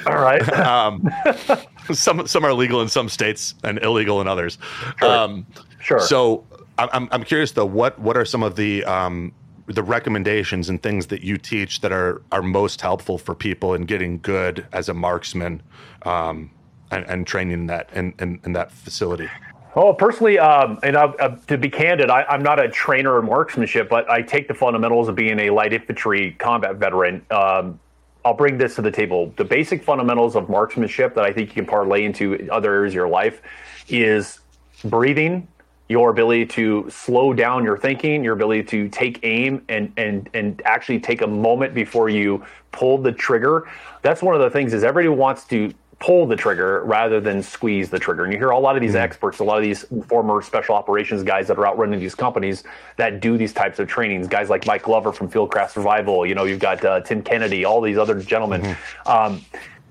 All 0.06 0.22
right. 0.22 0.48
um, 0.54 1.10
some 1.94 2.28
some 2.28 2.46
are 2.46 2.54
legal 2.54 2.82
in 2.82 2.88
some 2.90 3.10
states 3.10 3.56
and 3.64 3.80
illegal 3.84 4.22
in 4.22 4.28
others. 4.28 4.58
Um, 5.02 5.46
Sure. 5.80 6.00
So 6.00 6.46
I'm 6.78 6.90
I'm- 6.94 7.10
I'm 7.12 7.24
curious 7.24 7.54
though. 7.54 7.66
What 7.66 7.98
what 8.00 8.16
are 8.16 8.24
some 8.26 8.44
of 8.44 8.56
the 8.56 8.84
um, 8.86 9.32
the 9.66 9.82
recommendations 9.82 10.70
and 10.70 10.82
things 10.84 11.08
that 11.08 11.24
you 11.24 11.38
teach 11.40 11.82
that 11.82 11.92
are 11.92 12.22
are 12.32 12.42
most 12.44 12.82
helpful 12.82 13.18
for 13.18 13.34
people 13.34 13.74
in 13.74 13.86
getting 13.86 14.20
good 14.20 14.66
as 14.74 14.90
a 14.90 14.94
marksman 14.94 15.62
um, 16.04 16.52
and, 16.92 17.04
and 17.08 17.26
training 17.26 17.66
that 17.68 17.90
in, 17.94 18.14
in, 18.20 18.40
in 18.46 18.54
that 18.54 18.72
facility? 18.72 19.28
Oh, 19.74 19.94
personally, 19.94 20.38
um, 20.38 20.80
and 20.84 20.98
uh, 20.98 21.38
to 21.48 21.58
be 21.58 21.70
candid, 21.70 22.10
I, 22.10 22.24
I'm 22.24 22.44
not 22.44 22.60
a 22.60 22.68
trainer 22.68 23.20
in 23.20 23.26
marksmanship, 23.26 23.88
but 23.88 24.10
I 24.10 24.22
take 24.22 24.50
the 24.50 24.54
fundamentals 24.54 25.08
of 25.08 25.16
being 25.16 25.40
a 25.40 25.50
light 25.50 25.72
infantry 25.72 26.32
combat 26.40 26.76
veteran. 26.76 27.26
Um, 27.32 27.80
I'll 28.26 28.34
bring 28.34 28.58
this 28.58 28.76
to 28.76 28.82
the 28.82 28.92
table. 28.92 29.34
The 29.38 29.46
basic 29.46 29.82
fundamentals 29.82 30.36
of 30.36 30.50
marksmanship 30.50 31.16
that 31.16 31.24
I 31.24 31.32
think 31.32 31.50
you 31.50 31.56
can 31.56 31.66
parlay 31.66 32.04
into 32.04 32.50
other 32.52 32.74
areas 32.74 32.92
of 32.92 32.96
your 32.96 33.08
life 33.08 33.42
is 33.88 34.40
breathing, 34.84 35.48
your 35.88 36.10
ability 36.10 36.48
to 36.48 36.90
slow 36.90 37.34
down 37.34 37.64
your 37.64 37.78
thinking, 37.78 38.26
your 38.26 38.34
ability 38.34 38.64
to 38.64 38.90
take 38.90 39.20
aim 39.24 39.64
and 39.70 39.92
and 39.98 40.30
and 40.34 40.62
actually 40.66 41.00
take 41.00 41.22
a 41.22 41.28
moment 41.28 41.74
before 41.74 42.10
you 42.10 42.46
pull 42.72 42.98
the 42.98 43.12
trigger. 43.12 43.70
That's 44.02 44.22
one 44.22 44.36
of 44.36 44.42
the 44.42 44.50
things 44.50 44.74
is 44.74 44.84
everybody 44.84 45.16
wants 45.16 45.46
to 45.46 45.74
pull 46.02 46.26
the 46.26 46.36
trigger 46.36 46.84
rather 46.84 47.22
than 47.22 47.42
squeeze 47.44 47.90
the 47.90 48.00
trigger. 48.00 48.24
And 48.24 48.34
you 48.34 48.40
hear 48.40 48.50
a 48.50 48.60
lot 48.60 48.76
of 48.76 48.82
these 48.82 48.96
mm. 48.96 49.02
experts, 49.02 49.40
a 49.40 49.44
lot 49.44 49.58
of 49.58 49.64
these 49.64 49.86
former 50.08 50.42
special 50.42 50.76
operations 50.76 51.24
guys 51.24 51.48
that 51.48 51.58
are 51.58 51.68
out 51.68 51.78
running 51.78 52.00
these 52.00 52.16
companies 52.16 52.64
that 52.98 53.20
do 53.20 53.38
these 53.38 53.54
types 53.54 53.80
of 53.80 53.88
trainings. 53.88 54.28
Guys 54.28 54.50
like 54.50 54.66
Mike 54.66 54.84
Glover 54.84 55.14
from 55.14 55.30
Fieldcraft 55.30 55.70
Survival. 55.70 56.26
You 56.26 56.34
know, 56.34 56.44
you've 56.44 56.60
got 56.60 56.84
uh, 56.84 57.02
Tim 57.02 57.22
Kennedy, 57.22 57.64
all 57.64 57.82
these 57.82 57.98
other 57.98 58.20
gentlemen. 58.20 58.62
Mm-hmm. 58.62 59.10
Um, 59.10 59.46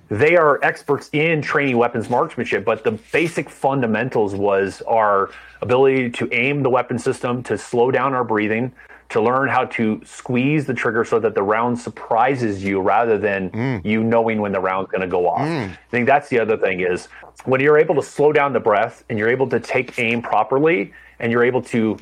they 0.09 0.37
are 0.37 0.59
experts 0.65 1.09
in 1.13 1.41
training 1.41 1.77
weapons 1.77 2.11
marksmanship, 2.11 2.65
but 2.65 2.83
the 2.83 2.93
basic 3.13 3.49
fundamentals 3.49 4.35
was 4.35 4.83
our 4.89 5.31
ability 5.63 6.11
to 6.11 6.29
aim 6.33 6.65
the 6.65 6.71
weapon 6.71 6.99
system, 6.99 7.45
to 7.45 7.57
slow 7.57 7.93
down 7.93 8.15
our 8.15 8.25
breathing, 8.25 8.73
to 9.11 9.21
learn 9.21 9.49
how 9.49 9.65
to 9.65 10.01
squeeze 10.05 10.67
the 10.67 10.75
trigger 10.75 11.05
so 11.05 11.19
that 11.19 11.35
the 11.35 11.43
round 11.43 11.79
surprises 11.79 12.65
you 12.65 12.81
rather 12.81 13.19
than 13.19 13.51
mm. 13.51 13.85
you 13.85 14.03
knowing 14.03 14.41
when 14.41 14.53
the 14.53 14.61
round's 14.61 14.91
going 14.91 15.01
to 15.01 15.09
go 15.09 15.29
off. 15.29 15.41
Mm. 15.41 15.71
I 15.71 15.79
think 15.91 16.07
that's 16.07 16.29
the 16.29 16.39
other 16.39 16.57
thing 16.57 16.81
is 16.81 17.09
when 17.45 17.61
you're 17.61 17.79
able 17.79 17.97
to 17.97 18.03
slow 18.03 18.33
down 18.33 18.53
the 18.53 18.61
breath 18.61 19.05
and 19.09 19.19
you're 19.19 19.29
able 19.29 19.49
to 19.49 19.59
take 19.59 19.99
aim 19.99 20.23
properly 20.23 20.93
and 21.19 21.33
you're 21.33 21.45
able 21.45 21.63
to 21.63 21.99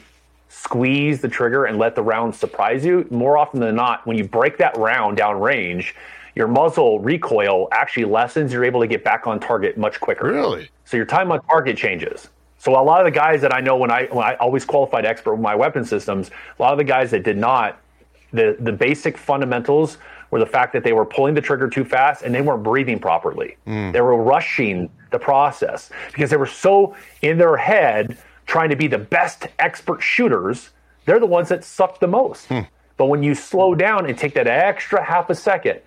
squeeze 0.48 1.20
the 1.20 1.28
trigger 1.28 1.64
and 1.64 1.78
let 1.78 1.94
the 1.94 2.02
round 2.02 2.34
surprise 2.34 2.84
you, 2.84 3.06
more 3.10 3.38
often 3.38 3.60
than 3.60 3.74
not, 3.74 4.06
when 4.06 4.16
you 4.16 4.24
break 4.24 4.58
that 4.58 4.76
round 4.76 5.16
down 5.16 5.40
range, 5.40 5.94
your 6.34 6.48
muzzle 6.48 7.00
recoil 7.00 7.68
actually 7.72 8.04
lessens. 8.04 8.52
You're 8.52 8.64
able 8.64 8.80
to 8.80 8.86
get 8.86 9.02
back 9.02 9.26
on 9.26 9.40
target 9.40 9.76
much 9.76 9.98
quicker. 9.98 10.26
Really? 10.30 10.70
So 10.84 10.96
your 10.96 11.06
time 11.06 11.32
on 11.32 11.42
target 11.46 11.76
changes. 11.76 12.28
So 12.58 12.72
a 12.72 12.82
lot 12.82 13.00
of 13.00 13.04
the 13.04 13.16
guys 13.16 13.40
that 13.42 13.54
I 13.54 13.60
know 13.60 13.76
when 13.76 13.90
I 13.90 14.06
when 14.06 14.26
I 14.26 14.34
always 14.34 14.64
qualified 14.64 15.06
expert 15.06 15.32
with 15.32 15.40
my 15.40 15.54
weapon 15.54 15.84
systems, 15.84 16.30
a 16.58 16.62
lot 16.62 16.72
of 16.72 16.78
the 16.78 16.84
guys 16.84 17.12
that 17.12 17.22
did 17.22 17.38
not, 17.38 17.80
the 18.32 18.56
the 18.58 18.72
basic 18.72 19.16
fundamentals 19.16 19.98
were 20.30 20.40
the 20.40 20.46
fact 20.46 20.72
that 20.74 20.84
they 20.84 20.92
were 20.92 21.06
pulling 21.06 21.34
the 21.34 21.40
trigger 21.40 21.68
too 21.68 21.84
fast 21.84 22.22
and 22.22 22.34
they 22.34 22.42
weren't 22.42 22.62
breathing 22.62 22.98
properly. 22.98 23.56
Mm. 23.66 23.92
They 23.92 24.00
were 24.00 24.16
rushing 24.16 24.90
the 25.10 25.18
process 25.18 25.90
because 26.08 26.30
they 26.30 26.36
were 26.36 26.46
so 26.46 26.94
in 27.22 27.38
their 27.38 27.56
head 27.56 28.18
trying 28.46 28.70
to 28.70 28.76
be 28.76 28.88
the 28.88 28.98
best 28.98 29.46
expert 29.58 30.02
shooters. 30.02 30.70
They're 31.06 31.20
the 31.20 31.26
ones 31.26 31.48
that 31.48 31.64
suck 31.64 32.00
the 32.00 32.08
most. 32.08 32.48
Mm. 32.48 32.66
But 32.96 33.06
when 33.06 33.22
you 33.22 33.34
slow 33.34 33.74
down 33.74 34.06
and 34.06 34.18
take 34.18 34.34
that 34.34 34.48
extra 34.48 35.02
half 35.02 35.30
a 35.30 35.34
second, 35.34 35.80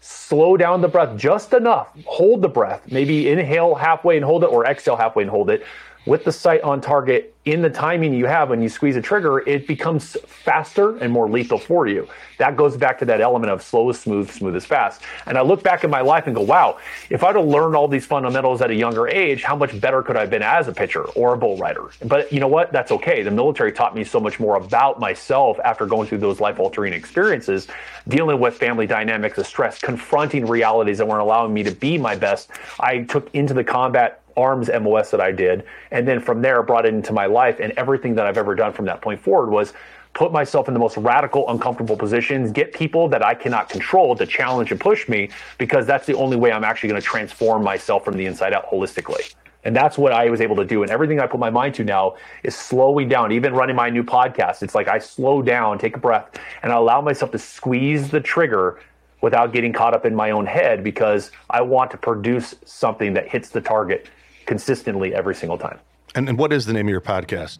slow 0.00 0.56
down 0.56 0.80
the 0.80 0.88
breath 0.88 1.16
just 1.16 1.52
enough, 1.54 1.88
hold 2.04 2.42
the 2.42 2.48
breath, 2.48 2.82
maybe 2.92 3.28
inhale 3.28 3.74
halfway 3.74 4.16
and 4.16 4.24
hold 4.24 4.44
it, 4.44 4.48
or 4.48 4.66
exhale 4.66 4.96
halfway 4.96 5.22
and 5.22 5.30
hold 5.30 5.50
it 5.50 5.64
with 6.08 6.24
the 6.24 6.32
sight 6.32 6.62
on 6.62 6.80
target 6.80 7.36
in 7.44 7.60
the 7.60 7.68
timing 7.68 8.14
you 8.14 8.26
have 8.26 8.48
when 8.48 8.62
you 8.62 8.68
squeeze 8.68 8.96
a 8.96 9.02
trigger, 9.02 9.40
it 9.46 9.66
becomes 9.66 10.16
faster 10.26 10.96
and 10.98 11.12
more 11.12 11.28
lethal 11.28 11.58
for 11.58 11.86
you. 11.86 12.08
That 12.38 12.56
goes 12.56 12.76
back 12.76 12.98
to 13.00 13.04
that 13.06 13.20
element 13.20 13.50
of 13.50 13.62
slow 13.62 13.90
is 13.90 14.00
smooth, 14.00 14.30
smooth 14.30 14.56
is 14.56 14.64
fast. 14.64 15.02
And 15.26 15.36
I 15.36 15.42
look 15.42 15.62
back 15.62 15.84
at 15.84 15.90
my 15.90 16.00
life 16.00 16.26
and 16.26 16.34
go, 16.34 16.42
wow, 16.42 16.78
if 17.10 17.22
I'd 17.22 17.36
have 17.36 17.44
learned 17.44 17.76
all 17.76 17.88
these 17.88 18.06
fundamentals 18.06 18.62
at 18.62 18.70
a 18.70 18.74
younger 18.74 19.06
age, 19.08 19.42
how 19.42 19.54
much 19.54 19.78
better 19.80 20.02
could 20.02 20.16
I 20.16 20.22
have 20.22 20.30
been 20.30 20.42
as 20.42 20.66
a 20.68 20.72
pitcher 20.72 21.04
or 21.10 21.34
a 21.34 21.38
bull 21.38 21.58
rider? 21.58 21.90
But 22.04 22.32
you 22.32 22.40
know 22.40 22.48
what? 22.48 22.72
That's 22.72 22.90
okay. 22.92 23.22
The 23.22 23.30
military 23.30 23.72
taught 23.72 23.94
me 23.94 24.04
so 24.04 24.18
much 24.20 24.40
more 24.40 24.56
about 24.56 24.98
myself 25.00 25.58
after 25.62 25.84
going 25.84 26.08
through 26.08 26.18
those 26.18 26.40
life 26.40 26.58
altering 26.58 26.94
experiences, 26.94 27.66
dealing 28.08 28.40
with 28.40 28.56
family 28.56 28.86
dynamics 28.86 29.36
of 29.36 29.46
stress, 29.46 29.78
confronting 29.78 30.46
realities 30.46 30.98
that 30.98 31.06
weren't 31.06 31.22
allowing 31.22 31.52
me 31.52 31.62
to 31.64 31.72
be 31.72 31.98
my 31.98 32.16
best. 32.16 32.50
I 32.80 33.02
took 33.02 33.34
into 33.34 33.52
the 33.52 33.64
combat 33.64 34.22
arms 34.38 34.70
MOS 34.80 35.10
that 35.10 35.20
I 35.20 35.32
did. 35.32 35.64
And 35.90 36.06
then 36.06 36.20
from 36.20 36.40
there, 36.40 36.62
brought 36.62 36.86
it 36.86 36.94
into 36.94 37.12
my 37.12 37.26
life. 37.26 37.58
And 37.60 37.72
everything 37.72 38.14
that 38.14 38.26
I've 38.26 38.38
ever 38.38 38.54
done 38.54 38.72
from 38.72 38.86
that 38.86 39.02
point 39.02 39.20
forward 39.20 39.50
was 39.50 39.74
put 40.14 40.32
myself 40.32 40.68
in 40.68 40.74
the 40.74 40.80
most 40.80 40.96
radical, 40.96 41.48
uncomfortable 41.50 41.96
positions, 41.96 42.50
get 42.50 42.72
people 42.72 43.08
that 43.08 43.24
I 43.24 43.34
cannot 43.34 43.68
control 43.68 44.16
to 44.16 44.26
challenge 44.26 44.70
and 44.70 44.80
push 44.80 45.08
me, 45.08 45.30
because 45.58 45.86
that's 45.86 46.06
the 46.06 46.14
only 46.14 46.36
way 46.36 46.50
I'm 46.50 46.64
actually 46.64 46.88
going 46.88 47.00
to 47.00 47.06
transform 47.06 47.62
myself 47.62 48.04
from 48.04 48.16
the 48.16 48.26
inside 48.26 48.52
out 48.52 48.70
holistically. 48.70 49.34
And 49.64 49.76
that's 49.76 49.98
what 49.98 50.12
I 50.12 50.30
was 50.30 50.40
able 50.40 50.56
to 50.56 50.64
do. 50.64 50.82
And 50.82 50.90
everything 50.90 51.20
I 51.20 51.26
put 51.26 51.40
my 51.40 51.50
mind 51.50 51.74
to 51.74 51.84
now 51.84 52.16
is 52.42 52.54
slowing 52.54 53.08
down. 53.08 53.32
Even 53.32 53.52
running 53.52 53.76
my 53.76 53.90
new 53.90 54.04
podcast, 54.04 54.62
it's 54.62 54.74
like 54.74 54.88
I 54.88 54.98
slow 54.98 55.42
down, 55.42 55.78
take 55.78 55.96
a 55.96 56.00
breath, 56.00 56.30
and 56.62 56.72
I 56.72 56.76
allow 56.76 57.00
myself 57.00 57.32
to 57.32 57.38
squeeze 57.38 58.10
the 58.10 58.20
trigger 58.20 58.80
without 59.20 59.52
getting 59.52 59.72
caught 59.72 59.94
up 59.94 60.06
in 60.06 60.14
my 60.14 60.30
own 60.30 60.46
head 60.46 60.84
because 60.84 61.32
I 61.50 61.60
want 61.60 61.90
to 61.90 61.96
produce 61.96 62.54
something 62.64 63.12
that 63.14 63.28
hits 63.28 63.48
the 63.48 63.60
target 63.60 64.08
consistently 64.48 65.14
every 65.14 65.34
single 65.34 65.58
time. 65.58 65.78
And, 66.14 66.26
and 66.26 66.38
what 66.38 66.54
is 66.54 66.64
the 66.64 66.72
name 66.72 66.86
of 66.86 66.90
your 66.90 67.02
podcast? 67.02 67.58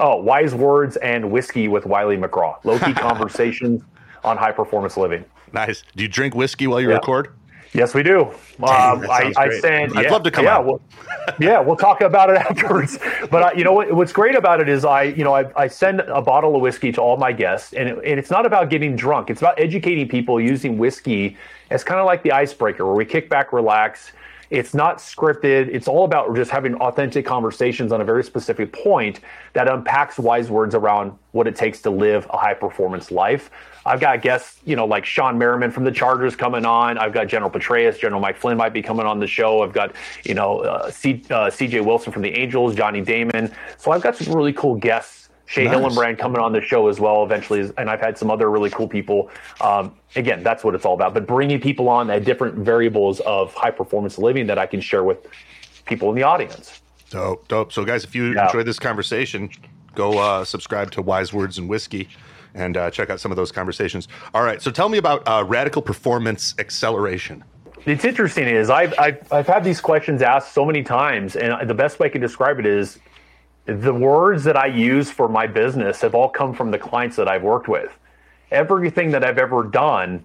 Oh, 0.00 0.16
Wise 0.16 0.54
Words 0.54 0.96
and 0.96 1.30
Whiskey 1.30 1.68
with 1.68 1.84
Wylie 1.84 2.16
McGraw. 2.16 2.56
Low 2.64 2.78
key 2.78 2.94
conversations 3.08 3.82
on 4.24 4.38
high 4.38 4.52
performance 4.52 4.96
living. 4.96 5.24
Nice. 5.52 5.84
Do 5.94 6.02
you 6.02 6.08
drink 6.08 6.34
whiskey 6.34 6.66
while 6.66 6.80
you 6.80 6.88
yeah. 6.88 6.94
record? 6.94 7.34
Yes, 7.74 7.94
we 7.94 8.02
do. 8.02 8.32
Dang, 8.58 9.04
um, 9.04 9.10
I, 9.10 9.32
I 9.36 9.50
send. 9.60 9.98
I'd 9.98 10.04
yeah, 10.04 10.10
love 10.10 10.22
to 10.22 10.30
come 10.30 10.46
yeah, 10.46 10.56
out. 10.56 10.64
We'll, 10.64 10.80
yeah, 11.38 11.60
we'll 11.60 11.76
talk 11.76 12.00
about 12.00 12.30
it 12.30 12.36
afterwards. 12.50 12.98
But 13.30 13.42
uh, 13.42 13.50
you 13.54 13.62
know 13.62 13.74
what? 13.74 13.92
What's 13.92 14.12
great 14.12 14.34
about 14.34 14.62
it 14.62 14.70
is 14.70 14.86
I, 14.86 15.02
you 15.02 15.24
know, 15.24 15.34
I, 15.34 15.44
I 15.54 15.66
send 15.66 16.00
a 16.00 16.22
bottle 16.22 16.56
of 16.56 16.62
whiskey 16.62 16.90
to 16.92 17.02
all 17.02 17.18
my 17.18 17.32
guests, 17.32 17.74
and, 17.74 17.90
it, 17.90 17.98
and 17.98 18.18
it's 18.18 18.30
not 18.30 18.46
about 18.46 18.70
getting 18.70 18.96
drunk. 18.96 19.28
It's 19.28 19.42
about 19.42 19.60
educating 19.60 20.08
people 20.08 20.40
using 20.40 20.78
whiskey 20.78 21.36
as 21.70 21.84
kind 21.84 22.00
of 22.00 22.06
like 22.06 22.22
the 22.22 22.32
icebreaker, 22.32 22.86
where 22.86 22.94
we 22.94 23.04
kick 23.04 23.28
back, 23.28 23.52
relax, 23.52 24.12
it's 24.50 24.74
not 24.74 24.98
scripted. 24.98 25.68
It's 25.68 25.88
all 25.88 26.04
about 26.04 26.34
just 26.34 26.50
having 26.50 26.74
authentic 26.76 27.26
conversations 27.26 27.92
on 27.92 28.00
a 28.00 28.04
very 28.04 28.24
specific 28.24 28.72
point 28.72 29.20
that 29.52 29.68
unpacks 29.68 30.18
wise 30.18 30.50
words 30.50 30.74
around 30.74 31.12
what 31.32 31.46
it 31.46 31.54
takes 31.54 31.82
to 31.82 31.90
live 31.90 32.26
a 32.30 32.38
high 32.38 32.54
performance 32.54 33.10
life. 33.10 33.50
I've 33.84 34.00
got 34.00 34.22
guests, 34.22 34.60
you 34.64 34.76
know, 34.76 34.86
like 34.86 35.04
Shawne 35.04 35.36
Merriman 35.36 35.70
from 35.70 35.84
the 35.84 35.90
Chargers 35.90 36.36
coming 36.36 36.66
on. 36.66 36.98
I've 36.98 37.12
got 37.12 37.26
General 37.26 37.50
Petraeus, 37.50 37.98
General 37.98 38.20
Mike 38.20 38.36
Flynn 38.36 38.56
might 38.56 38.72
be 38.72 38.82
coming 38.82 39.06
on 39.06 39.18
the 39.18 39.26
show. 39.26 39.62
I've 39.62 39.72
got, 39.72 39.94
you 40.24 40.34
know, 40.34 40.60
uh, 40.60 40.90
C, 40.90 41.22
uh, 41.30 41.48
CJ 41.48 41.84
Wilson 41.84 42.12
from 42.12 42.22
the 42.22 42.30
Angels, 42.30 42.74
Johnny 42.74 43.00
Damon. 43.00 43.52
So 43.76 43.90
I've 43.90 44.02
got 44.02 44.16
some 44.16 44.34
really 44.34 44.52
cool 44.52 44.74
guests 44.74 45.27
Shea 45.48 45.64
nice. 45.64 45.76
Hillenbrand 45.76 46.18
coming 46.18 46.42
on 46.42 46.52
the 46.52 46.60
show 46.60 46.88
as 46.88 47.00
well 47.00 47.24
eventually, 47.24 47.70
and 47.78 47.88
I've 47.88 48.00
had 48.00 48.18
some 48.18 48.30
other 48.30 48.50
really 48.50 48.68
cool 48.68 48.86
people. 48.86 49.30
Um, 49.62 49.94
again, 50.14 50.42
that's 50.42 50.62
what 50.62 50.74
it's 50.74 50.84
all 50.84 50.92
about. 50.92 51.14
But 51.14 51.26
bringing 51.26 51.58
people 51.58 51.88
on 51.88 52.10
at 52.10 52.24
different 52.24 52.56
variables 52.56 53.20
of 53.20 53.54
high 53.54 53.70
performance 53.70 54.18
living 54.18 54.46
that 54.48 54.58
I 54.58 54.66
can 54.66 54.82
share 54.82 55.04
with 55.04 55.26
people 55.86 56.10
in 56.10 56.16
the 56.16 56.22
audience. 56.22 56.82
Dope, 57.08 57.48
dope. 57.48 57.72
So, 57.72 57.82
guys, 57.82 58.04
if 58.04 58.14
you 58.14 58.34
yeah. 58.34 58.44
enjoyed 58.44 58.66
this 58.66 58.78
conversation, 58.78 59.48
go 59.94 60.18
uh, 60.18 60.44
subscribe 60.44 60.90
to 60.90 61.00
Wise 61.00 61.32
Words 61.32 61.56
and 61.56 61.66
Whiskey 61.66 62.10
and 62.52 62.76
uh, 62.76 62.90
check 62.90 63.08
out 63.08 63.18
some 63.18 63.32
of 63.32 63.36
those 63.36 63.50
conversations. 63.50 64.06
All 64.34 64.42
right. 64.42 64.60
So, 64.60 64.70
tell 64.70 64.90
me 64.90 64.98
about 64.98 65.26
uh, 65.26 65.44
radical 65.48 65.80
performance 65.80 66.54
acceleration. 66.58 67.42
It's 67.86 68.04
interesting 68.04 68.46
is 68.48 68.68
I've, 68.68 68.92
I've, 68.98 69.32
I've 69.32 69.46
had 69.46 69.64
these 69.64 69.80
questions 69.80 70.20
asked 70.20 70.52
so 70.52 70.66
many 70.66 70.82
times, 70.82 71.36
and 71.36 71.66
the 71.66 71.74
best 71.74 71.98
way 71.98 72.08
I 72.08 72.10
can 72.10 72.20
describe 72.20 72.58
it 72.58 72.66
is 72.66 72.98
the 73.68 73.92
words 73.92 74.44
that 74.44 74.56
I 74.56 74.66
use 74.66 75.10
for 75.10 75.28
my 75.28 75.46
business 75.46 76.00
have 76.00 76.14
all 76.14 76.30
come 76.30 76.54
from 76.54 76.70
the 76.70 76.78
clients 76.78 77.16
that 77.16 77.28
I've 77.28 77.42
worked 77.42 77.68
with. 77.68 77.92
Everything 78.50 79.10
that 79.10 79.22
I've 79.22 79.36
ever 79.36 79.62
done 79.62 80.24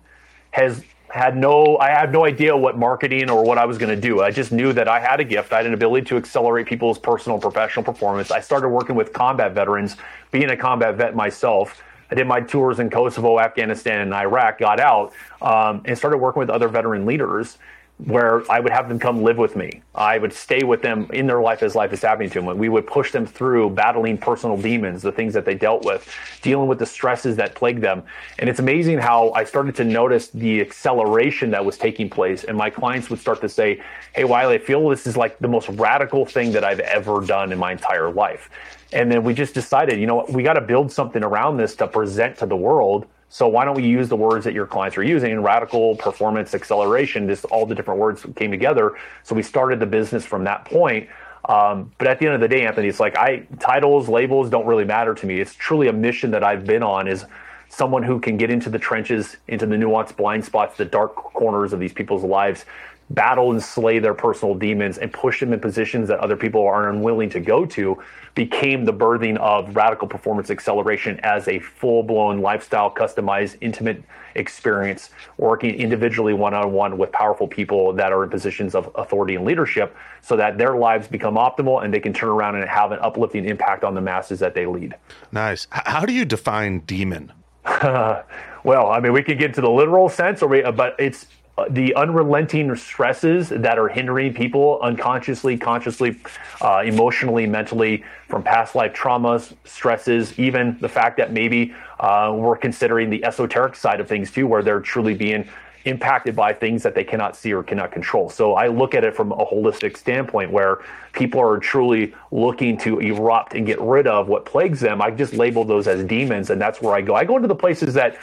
has 0.52 0.82
had 1.10 1.36
no 1.36 1.78
I 1.78 1.90
had 1.90 2.12
no 2.12 2.26
idea 2.26 2.56
what 2.56 2.78
marketing 2.78 3.30
or 3.30 3.44
what 3.44 3.58
I 3.58 3.66
was 3.66 3.78
going 3.78 3.94
to 3.94 4.02
do. 4.02 4.22
I 4.22 4.32
just 4.32 4.54
knew 4.54 4.72
that 4.74 4.88
I 4.88 5.02
had 5.02 5.20
a 5.20 5.26
gift. 5.26 5.52
I 5.52 5.58
had 5.58 5.66
an 5.66 5.74
ability 5.74 6.06
to 6.08 6.18
accelerate 6.18 6.68
people's 6.68 6.98
personal 6.98 7.36
and 7.36 7.42
professional 7.42 7.84
performance. 7.84 8.32
I 8.32 8.40
started 8.40 8.70
working 8.70 8.96
with 8.96 9.12
combat 9.12 9.54
veterans, 9.54 9.98
being 10.32 10.50
a 10.50 10.58
combat 10.58 10.96
vet 10.96 11.14
myself. 11.14 11.84
I 12.10 12.16
did 12.16 12.28
my 12.28 12.40
tours 12.40 12.80
in 12.80 12.90
Kosovo, 12.90 13.40
Afghanistan, 13.40 14.02
and 14.02 14.14
Iraq, 14.14 14.60
got 14.60 14.80
out, 14.80 15.14
um, 15.42 15.82
and 15.86 15.98
started 15.98 16.18
working 16.18 16.40
with 16.40 16.50
other 16.50 16.70
veteran 16.70 17.06
leaders 17.06 17.58
where 17.98 18.50
I 18.52 18.60
would 18.60 18.72
have 18.72 18.90
them 18.90 19.00
come 19.00 19.22
live 19.22 19.38
with 19.38 19.56
me. 19.56 19.82
I 19.96 20.18
would 20.18 20.34
stay 20.34 20.64
with 20.64 20.82
them 20.82 21.08
in 21.14 21.28
their 21.28 21.42
life 21.42 21.64
as 21.64 21.76
life 21.76 21.94
is 21.94 22.02
happening 22.02 22.30
to 22.32 22.42
them. 22.42 22.58
We 22.58 22.68
would 22.68 22.88
push 22.88 23.12
them 23.12 23.26
through 23.26 23.70
battling 23.72 24.18
personal 24.18 24.58
demons, 24.58 25.04
the 25.04 25.12
things 25.12 25.34
that 25.36 25.46
they 25.46 25.54
dealt 25.54 25.86
with, 25.86 26.10
dealing 26.42 26.68
with 26.68 26.80
the 26.80 26.86
stresses 26.86 27.36
that 27.38 27.56
plagued 27.56 27.82
them. 27.82 28.04
And 28.40 28.50
it's 28.50 28.60
amazing 28.60 28.98
how 28.98 29.32
I 29.34 29.44
started 29.44 29.76
to 29.76 29.84
notice 29.84 30.30
the 30.30 30.60
acceleration 30.60 31.52
that 31.52 31.64
was 31.64 31.78
taking 31.78 32.10
place. 32.10 32.44
And 32.44 32.58
my 32.58 32.70
clients 32.70 33.10
would 33.10 33.20
start 33.20 33.40
to 33.42 33.50
say, 33.50 33.82
Hey, 34.14 34.24
Wylie, 34.24 34.56
I 34.56 34.58
feel 34.58 34.90
this 34.90 35.08
is 35.08 35.16
like 35.16 35.38
the 35.40 35.48
most 35.48 35.70
radical 35.70 36.26
thing 36.26 36.52
that 36.54 36.64
I've 36.64 36.82
ever 36.82 37.22
done 37.22 37.52
in 37.52 37.60
my 37.60 37.72
entire 37.72 38.12
life. 38.12 38.50
And 38.92 39.12
then 39.12 39.24
we 39.24 39.34
just 39.34 39.54
decided, 39.54 40.00
you 40.00 40.08
know, 40.08 40.26
we 40.30 40.44
got 40.44 40.54
to 40.54 40.62
build 40.62 40.92
something 40.92 41.24
around 41.24 41.58
this 41.58 41.76
to 41.76 41.88
present 41.88 42.38
to 42.38 42.46
the 42.46 42.58
world 42.58 43.08
so 43.34 43.48
why 43.48 43.66
don't 43.66 43.74
we 43.74 43.84
use 43.84 44.10
the 44.10 44.16
words 44.16 44.46
that 44.46 44.54
your 44.54 44.68
clients 44.68 44.96
are 44.96 45.02
using? 45.02 45.42
Radical 45.42 45.96
performance 45.96 46.54
acceleration, 46.54 47.28
just 47.28 47.46
all 47.46 47.66
the 47.66 47.74
different 47.74 48.00
words 48.00 48.24
came 48.36 48.52
together. 48.52 48.96
So 49.24 49.34
we 49.34 49.42
started 49.42 49.80
the 49.80 49.88
business 49.88 50.24
from 50.24 50.44
that 50.44 50.66
point. 50.66 51.10
Um, 51.46 51.92
but 51.98 52.08
at 52.08 52.20
the 52.20 52.28
end 52.28 52.36
of 52.36 52.42
the 52.42 52.48
day, 52.48 52.68
Anthony, 52.68 52.90
it's 52.90 53.00
like 53.00 53.18
I 53.18 53.40
titles, 53.60 54.08
labels 54.08 54.52
don't 54.52 54.68
really 54.68 54.86
matter 54.86 55.16
to 55.16 55.26
me. 55.26 55.40
It's 55.40 55.56
truly 55.56 55.88
a 55.88 55.94
mission 55.94 56.30
that 56.30 56.44
I've 56.44 56.64
been 56.64 56.84
on 56.84 57.08
is 57.08 57.26
someone 57.70 58.04
who 58.04 58.20
can 58.20 58.38
get 58.38 58.52
into 58.52 58.70
the 58.70 58.78
trenches, 58.78 59.36
into 59.48 59.66
the 59.66 59.78
nuanced 59.78 60.16
blind 60.16 60.46
spots, 60.46 60.78
the 60.78 60.86
dark 60.86 61.16
corners 61.16 61.74
of 61.74 61.80
these 61.80 61.92
people's 61.92 62.24
lives 62.24 62.66
battle 63.10 63.52
and 63.52 63.62
slay 63.62 64.00
their 64.00 64.14
personal 64.14 64.56
demons 64.56 64.98
and 64.98 65.12
push 65.12 65.40
them 65.40 65.54
in 65.54 65.60
positions 65.60 66.08
that 66.08 66.20
other 66.20 66.36
people 66.36 66.66
are 66.66 66.90
unwilling 66.90 67.30
to 67.30 67.40
go 67.40 67.66
to 67.66 68.02
became 68.36 68.86
the 68.86 68.94
birthing 68.94 69.38
of 69.38 69.76
radical 69.76 70.08
performance 70.08 70.50
acceleration 70.50 71.20
as 71.22 71.48
a 71.48 71.60
full-blown 71.60 72.42
lifestyle 72.42 72.90
customized 72.90 73.58
intimate 73.62 74.02
experience 74.36 75.12
working 75.38 75.76
individually 75.76 76.34
one-on-one 76.34 76.98
with 76.98 77.12
powerful 77.12 77.48
people 77.48 77.94
that 77.94 78.12
are 78.12 78.24
in 78.24 78.30
positions 78.30 78.74
of 78.74 78.90
authority 78.96 79.36
and 79.36 79.46
leadership 79.46 79.96
so 80.22 80.36
that 80.36 80.58
their 80.58 80.76
lives 80.76 81.08
become 81.08 81.36
optimal 81.36 81.84
and 81.84 81.94
they 81.94 82.00
can 82.00 82.14
turn 82.14 82.30
around 82.30 82.56
and 82.56 82.68
have 82.68 82.92
an 82.92 83.00
uplifting 83.02 83.46
impact 83.46 83.84
on 83.84 83.94
the 83.94 84.02
masses 84.02 84.40
that 84.40 84.56
they 84.56 84.66
lead. 84.66 84.96
Nice. 85.32 85.68
How 85.70 86.06
do 86.06 86.14
you 86.14 86.26
define 86.26 86.80
demon? 86.80 87.32
Well 88.64 88.90
i 88.90 89.02
mean 89.02 89.12
we 89.12 89.24
could 89.24 89.38
get 89.38 89.48
into 89.48 89.60
the 89.62 89.70
literal 89.70 90.08
sense 90.08 90.42
or 90.42 90.48
we, 90.48 90.64
uh, 90.64 90.72
but 90.72 90.96
it's 90.98 91.28
the 91.70 91.94
unrelenting 91.96 92.76
stresses 92.76 93.50
that 93.50 93.78
are 93.78 93.88
hindering 93.88 94.34
people 94.34 94.80
unconsciously, 94.82 95.56
consciously, 95.56 96.20
uh, 96.62 96.82
emotionally, 96.84 97.46
mentally 97.46 98.04
from 98.28 98.42
past 98.42 98.74
life 98.74 98.94
traumas, 98.94 99.54
stresses, 99.64 100.38
even 100.40 100.78
the 100.82 100.90
fact 100.90 101.18
that 101.18 101.32
maybe 101.32 101.74
uh, 102.00 102.34
we're 102.36 102.58
considering 102.58 103.10
the 103.10 103.24
esoteric 103.24 103.76
side 103.76 104.00
of 104.00 104.08
things 104.08 104.32
too, 104.32 104.48
where 104.48 104.64
they're 104.64 104.80
truly 104.80 105.14
being 105.14 105.48
impacted 105.86 106.36
by 106.36 106.54
things 106.54 106.82
that 106.82 106.96
they 106.96 107.04
cannot 107.04 107.36
see 107.36 107.54
or 107.54 107.62
cannot 107.62 107.92
control. 107.92 108.30
So 108.30 108.54
I 108.54 108.68
look 108.68 108.96
at 108.96 109.04
it 109.04 109.16
from 109.16 109.32
a 109.34 109.46
holistic 109.46 109.98
standpoint 109.98 110.50
where 110.50 110.80
people 111.12 111.42
are 111.42 111.60
truly 111.60 112.16
looking 112.32 112.78
to 112.80 113.00
erupt 113.00 113.54
and 113.54 113.66
get 113.66 113.80
rid 113.82 114.08
of 114.08 114.28
what 114.28 114.46
plagues 114.46 114.80
them. 114.80 115.02
I 115.02 115.12
just 115.12 115.34
label 115.34 115.66
those 115.66 115.88
as 115.88 116.04
demons, 116.06 116.50
and 116.50 116.60
that's 116.60 116.82
where 116.82 116.96
I 116.96 117.02
go. 117.02 117.16
I 117.16 117.26
go 117.26 117.36
into 117.36 117.50
the 117.50 117.56
places 117.56 117.94
that 117.96 118.18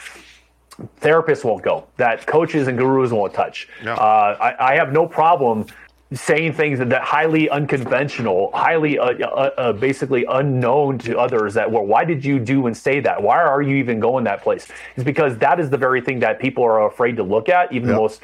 therapists 0.99 1.43
won't 1.43 1.63
go, 1.63 1.87
that 1.97 2.25
coaches 2.25 2.67
and 2.67 2.77
gurus 2.77 3.11
won't 3.11 3.33
touch. 3.33 3.67
No. 3.83 3.93
Uh, 3.93 4.37
I, 4.39 4.73
I, 4.73 4.75
have 4.75 4.91
no 4.91 5.07
problem 5.07 5.65
saying 6.13 6.53
things 6.53 6.79
that, 6.79 6.89
that 6.89 7.01
highly 7.01 7.49
unconventional, 7.49 8.51
highly 8.53 8.99
uh, 8.99 9.05
uh, 9.05 9.51
uh, 9.57 9.73
basically 9.73 10.25
unknown 10.29 10.97
to 10.99 11.17
others. 11.17 11.53
That 11.53 11.71
well, 11.71 11.85
why 11.85 12.05
did 12.05 12.23
you 12.23 12.39
do 12.39 12.67
and 12.67 12.75
say 12.75 12.99
that? 12.99 13.21
Why 13.21 13.41
are 13.41 13.61
you 13.61 13.75
even 13.77 13.99
going 13.99 14.23
that 14.25 14.43
place? 14.43 14.67
It's 14.95 15.03
because 15.03 15.37
that 15.37 15.59
is 15.59 15.69
the 15.69 15.77
very 15.77 16.01
thing 16.01 16.19
that 16.19 16.39
people 16.39 16.63
are 16.63 16.85
afraid 16.87 17.15
to 17.17 17.23
look 17.23 17.49
at. 17.49 17.71
Even 17.71 17.87
yep. 17.87 17.95
the 17.95 18.01
most 18.01 18.21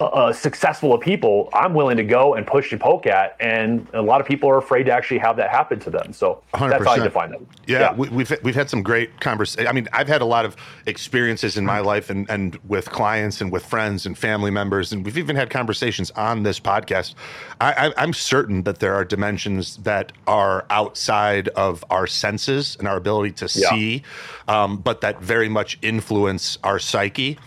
uh, 0.00 0.32
successful 0.32 0.94
of 0.94 1.00
people, 1.00 1.48
I'm 1.52 1.74
willing 1.74 1.96
to 1.96 2.04
go 2.04 2.34
and 2.34 2.46
push 2.46 2.72
and 2.72 2.80
poke 2.80 3.06
at, 3.06 3.36
and 3.40 3.86
a 3.92 4.02
lot 4.02 4.20
of 4.20 4.26
people 4.26 4.48
are 4.48 4.58
afraid 4.58 4.84
to 4.84 4.92
actually 4.92 5.18
have 5.18 5.36
that 5.36 5.50
happen 5.50 5.78
to 5.80 5.90
them. 5.90 6.12
So 6.12 6.42
100%. 6.54 6.70
that's 6.70 6.84
how 6.84 6.92
I 6.92 6.98
define 6.98 7.30
them. 7.30 7.46
Yeah, 7.66 7.80
yeah. 7.80 7.94
We, 7.94 8.08
we've, 8.08 8.32
we've 8.42 8.54
had 8.54 8.68
some 8.68 8.82
great 8.82 9.20
conversations. 9.20 9.68
I 9.68 9.72
mean, 9.72 9.88
I've 9.92 10.08
had 10.08 10.22
a 10.22 10.26
lot 10.26 10.44
of 10.44 10.56
experiences 10.86 11.56
in 11.56 11.64
my 11.64 11.78
mm-hmm. 11.78 11.86
life, 11.86 12.10
and 12.10 12.28
and 12.30 12.58
with 12.66 12.90
clients 12.90 13.40
and 13.40 13.52
with 13.52 13.64
friends 13.64 14.06
and 14.06 14.16
family 14.16 14.50
members, 14.50 14.92
and 14.92 15.04
we've 15.04 15.18
even 15.18 15.36
had 15.36 15.50
conversations 15.50 16.10
on 16.12 16.42
this 16.42 16.58
podcast. 16.58 17.14
I, 17.60 17.92
I, 17.96 18.02
am 18.02 18.12
certain 18.12 18.62
that 18.64 18.80
there 18.80 18.94
are 18.94 19.04
dimensions 19.04 19.76
that 19.78 20.12
are 20.26 20.64
outside 20.70 21.48
of 21.50 21.84
our 21.90 22.06
senses 22.06 22.76
and 22.78 22.88
our 22.88 22.96
ability 22.96 23.32
to 23.32 23.44
yeah. 23.44 23.70
see, 23.70 24.02
um, 24.48 24.78
but 24.78 25.00
that 25.02 25.20
very 25.20 25.48
much 25.48 25.78
influence 25.82 26.58
our 26.64 26.78
psyche. 26.78 27.38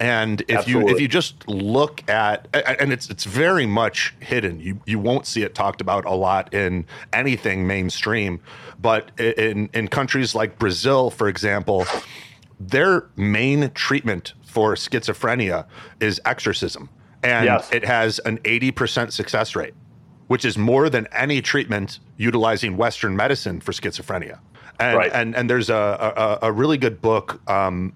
And 0.00 0.40
if 0.42 0.58
Absolutely. 0.58 0.90
you 0.90 0.96
if 0.96 1.00
you 1.00 1.08
just 1.08 1.48
look 1.48 2.08
at 2.10 2.48
and 2.52 2.92
it's 2.92 3.08
it's 3.08 3.24
very 3.24 3.64
much 3.64 4.14
hidden. 4.20 4.58
You 4.58 4.80
you 4.86 4.98
won't 4.98 5.26
see 5.26 5.42
it 5.42 5.54
talked 5.54 5.80
about 5.80 6.04
a 6.04 6.14
lot 6.14 6.52
in 6.52 6.86
anything 7.12 7.66
mainstream, 7.66 8.40
but 8.80 9.18
in 9.20 9.70
in 9.72 9.88
countries 9.88 10.34
like 10.34 10.58
Brazil, 10.58 11.10
for 11.10 11.28
example, 11.28 11.86
their 12.58 13.06
main 13.16 13.70
treatment 13.70 14.34
for 14.44 14.74
schizophrenia 14.74 15.66
is 16.00 16.20
exorcism. 16.24 16.88
And 17.22 17.46
yes. 17.46 17.70
it 17.72 17.84
has 17.84 18.18
an 18.20 18.38
80% 18.38 19.10
success 19.10 19.56
rate, 19.56 19.74
which 20.26 20.44
is 20.44 20.58
more 20.58 20.90
than 20.90 21.08
any 21.10 21.40
treatment 21.40 21.98
utilizing 22.18 22.76
Western 22.76 23.16
medicine 23.16 23.60
for 23.60 23.72
schizophrenia. 23.72 24.38
And, 24.78 24.98
right. 24.98 25.10
and, 25.12 25.34
and 25.34 25.48
there's 25.48 25.70
a, 25.70 26.38
a, 26.42 26.48
a 26.48 26.52
really 26.52 26.76
good 26.76 27.00
book 27.00 27.40
um, 27.48 27.94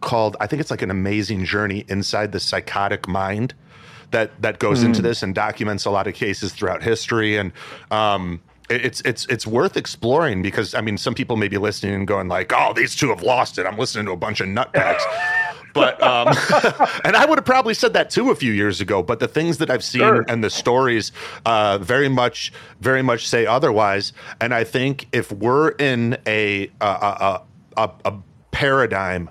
called 0.00 0.36
I 0.40 0.46
think 0.46 0.60
it's 0.60 0.70
like 0.70 0.82
an 0.82 0.90
amazing 0.90 1.44
journey 1.44 1.84
inside 1.88 2.32
the 2.32 2.40
psychotic 2.40 3.08
mind 3.08 3.54
that 4.10 4.40
that 4.40 4.58
goes 4.58 4.82
mm. 4.82 4.86
into 4.86 5.02
this 5.02 5.22
and 5.22 5.34
documents 5.34 5.84
a 5.84 5.90
lot 5.90 6.06
of 6.06 6.14
cases 6.14 6.52
throughout 6.52 6.82
history 6.82 7.36
and 7.36 7.52
um, 7.90 8.40
it's 8.70 9.00
it's 9.02 9.26
it's 9.26 9.46
worth 9.46 9.76
exploring 9.76 10.42
because 10.42 10.74
I 10.74 10.80
mean 10.80 10.98
some 10.98 11.14
people 11.14 11.36
may 11.36 11.48
be 11.48 11.58
listening 11.58 11.94
and 11.94 12.06
going 12.06 12.28
like 12.28 12.52
oh 12.54 12.72
these 12.74 12.94
two 12.94 13.08
have 13.08 13.22
lost 13.22 13.58
it 13.58 13.66
I'm 13.66 13.78
listening 13.78 14.06
to 14.06 14.12
a 14.12 14.16
bunch 14.16 14.40
of 14.40 14.48
nutbags 14.48 15.02
but 15.74 16.02
um, 16.02 16.28
and 17.04 17.16
I 17.16 17.24
would 17.24 17.38
have 17.38 17.44
probably 17.44 17.74
said 17.74 17.92
that 17.94 18.10
too 18.10 18.30
a 18.30 18.34
few 18.34 18.52
years 18.52 18.80
ago. 18.80 19.02
But 19.02 19.20
the 19.20 19.28
things 19.28 19.58
that 19.58 19.70
I've 19.70 19.84
seen 19.84 20.00
sure. 20.00 20.24
and 20.28 20.42
the 20.42 20.50
stories 20.50 21.12
uh, 21.46 21.78
very 21.78 22.08
much, 22.08 22.52
very 22.80 23.02
much 23.02 23.28
say 23.28 23.46
otherwise. 23.46 24.12
And 24.40 24.54
I 24.54 24.64
think 24.64 25.08
if 25.12 25.30
we're 25.32 25.70
in 25.70 26.18
a 26.26 26.70
a, 26.80 26.86
a, 26.86 27.42
a, 27.76 27.90
a 28.04 28.14
paradigm 28.50 29.30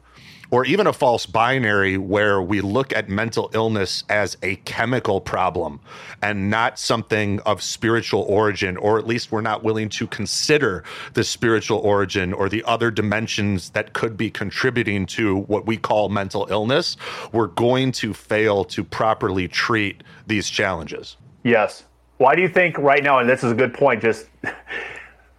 or 0.52 0.66
even 0.66 0.88
a 0.88 0.94
false 0.94 1.26
binary 1.26 1.98
where 1.98 2.42
we 2.42 2.62
look 2.62 2.94
at 2.94 3.10
mental 3.10 3.50
illness 3.54 4.04
as 4.10 4.38
a 4.42 4.56
chemical 4.58 5.20
problem 5.20 5.80
and 6.22 6.50
not 6.50 6.80
something 6.80 7.40
of 7.42 7.62
spiritual 7.62 8.22
origin, 8.22 8.78
or 8.78 8.98
at 8.98 9.06
least 9.06 9.32
we're 9.32 9.42
not 9.42 9.64
willing 9.64 9.90
to 9.90 10.08
consider 10.08 10.84
the 11.14 11.24
spiritual 11.24 11.80
origin 11.80 12.34
or 12.34 12.50
the 12.50 12.64
other 12.64 12.90
dimensions 12.92 13.70
that 13.72 13.94
could 13.94 14.16
be 14.16 14.30
contributing 14.30 15.06
to 15.06 15.38
what 15.42 15.66
we 15.66 15.78
call 15.78 16.10
mental 16.10 16.48
illness, 16.50 16.98
we're 17.32 17.48
going 17.48 17.92
to 17.92 18.14
fail 18.14 18.64
to 18.64 18.84
properly 18.84 19.48
treat 19.48 20.04
these 20.28 20.50
challenges. 20.50 21.18
Yes. 21.44 21.84
Why 22.18 22.36
do 22.36 22.42
you 22.42 22.50
think 22.50 22.78
right 22.78 23.04
now, 23.04 23.20
and 23.20 23.30
this 23.30 23.44
is 23.44 23.52
a 23.52 23.56
good 23.56 23.74
point, 23.74 24.02
just 24.02 24.26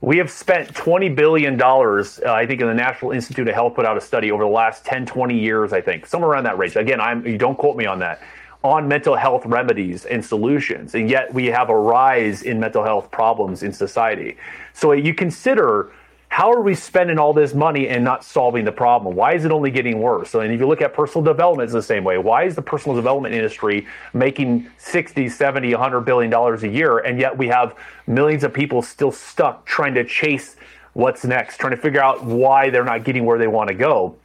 we 0.01 0.19
have 0.19 0.31
spent 0.31 0.73
$20 0.75 1.15
billion, 1.15 1.61
uh, 1.61 2.05
I 2.27 2.47
think, 2.47 2.61
in 2.61 2.69
the 2.69 2.75
National 2.75 3.11
Institute 3.11 3.49
of 3.49 3.55
Health 3.55 3.75
put 3.75 3.85
out 3.85 3.97
a 3.97 4.01
study 4.01 4.31
over 4.31 4.45
the 4.45 4.51
last 4.51 4.85
10, 4.85 5.07
20 5.07 5.37
years, 5.37 5.73
I 5.73 5.81
think, 5.81 6.07
somewhere 6.07 6.31
around 6.31 6.45
that 6.45 6.57
range. 6.57 6.77
Again, 6.77 7.01
I'm, 7.01 7.27
you 7.27 7.37
don't 7.37 7.59
quote 7.59 7.77
me 7.77 7.85
on 7.85 7.99
that, 7.99 8.23
on 8.63 8.87
mental 8.87 9.17
health 9.17 9.45
remedies 9.45 10.05
and 10.05 10.25
solutions. 10.25 10.95
And 10.95 11.11
yet 11.11 11.35
we 11.35 11.47
have 11.47 11.69
a 11.69 11.77
rise 11.77 12.43
in 12.43 12.61
mental 12.61 12.85
health 12.85 13.11
problems 13.11 13.65
in 13.65 13.73
society. 13.73 14.37
So 14.73 14.93
you 14.93 15.15
consider 15.15 15.91
how 16.29 16.53
are 16.53 16.61
we 16.61 16.75
spending 16.75 17.19
all 17.19 17.33
this 17.33 17.55
money 17.55 17.89
and 17.89 18.05
not 18.05 18.23
solving 18.23 18.65
the 18.65 18.73
problem? 18.73 19.17
Why 19.17 19.35
is 19.35 19.45
it 19.45 19.51
only 19.51 19.71
getting 19.71 20.01
worse? 20.01 20.31
So, 20.31 20.41
and 20.41 20.53
if 20.53 20.61
you 20.61 20.69
look 20.69 20.83
at 20.83 20.95
personal 20.95 21.25
development, 21.25 21.65
it's 21.65 21.73
the 21.73 21.83
same 21.83 22.05
way. 22.05 22.19
Why 22.19 22.45
is 22.45 22.55
the 22.55 22.63
personal 22.63 22.95
development 22.95 23.35
industry 23.35 23.87
making 24.13 24.71
60, 24.77 25.29
70, 25.29 25.75
100 25.75 26.01
billion 26.03 26.31
dollars 26.31 26.63
a 26.63 26.69
year, 26.69 26.99
and 26.99 27.19
yet 27.19 27.37
we 27.37 27.49
have 27.49 27.75
millions 28.07 28.45
of 28.45 28.53
people 28.53 28.83
still 28.83 29.11
stuck 29.11 29.65
trying 29.67 29.95
to 29.95 30.05
chase 30.05 30.57
what's 30.93 31.25
next, 31.25 31.59
trying 31.59 31.75
to 31.75 31.81
figure 31.81 32.03
out 32.03 32.25
why 32.25 32.71
they're 32.71 32.85
not 32.85 33.05
getting 33.05 33.25
where 33.25 33.39
they 33.39 33.49
want 33.49 33.69
to 33.69 33.75
go? 33.75 34.17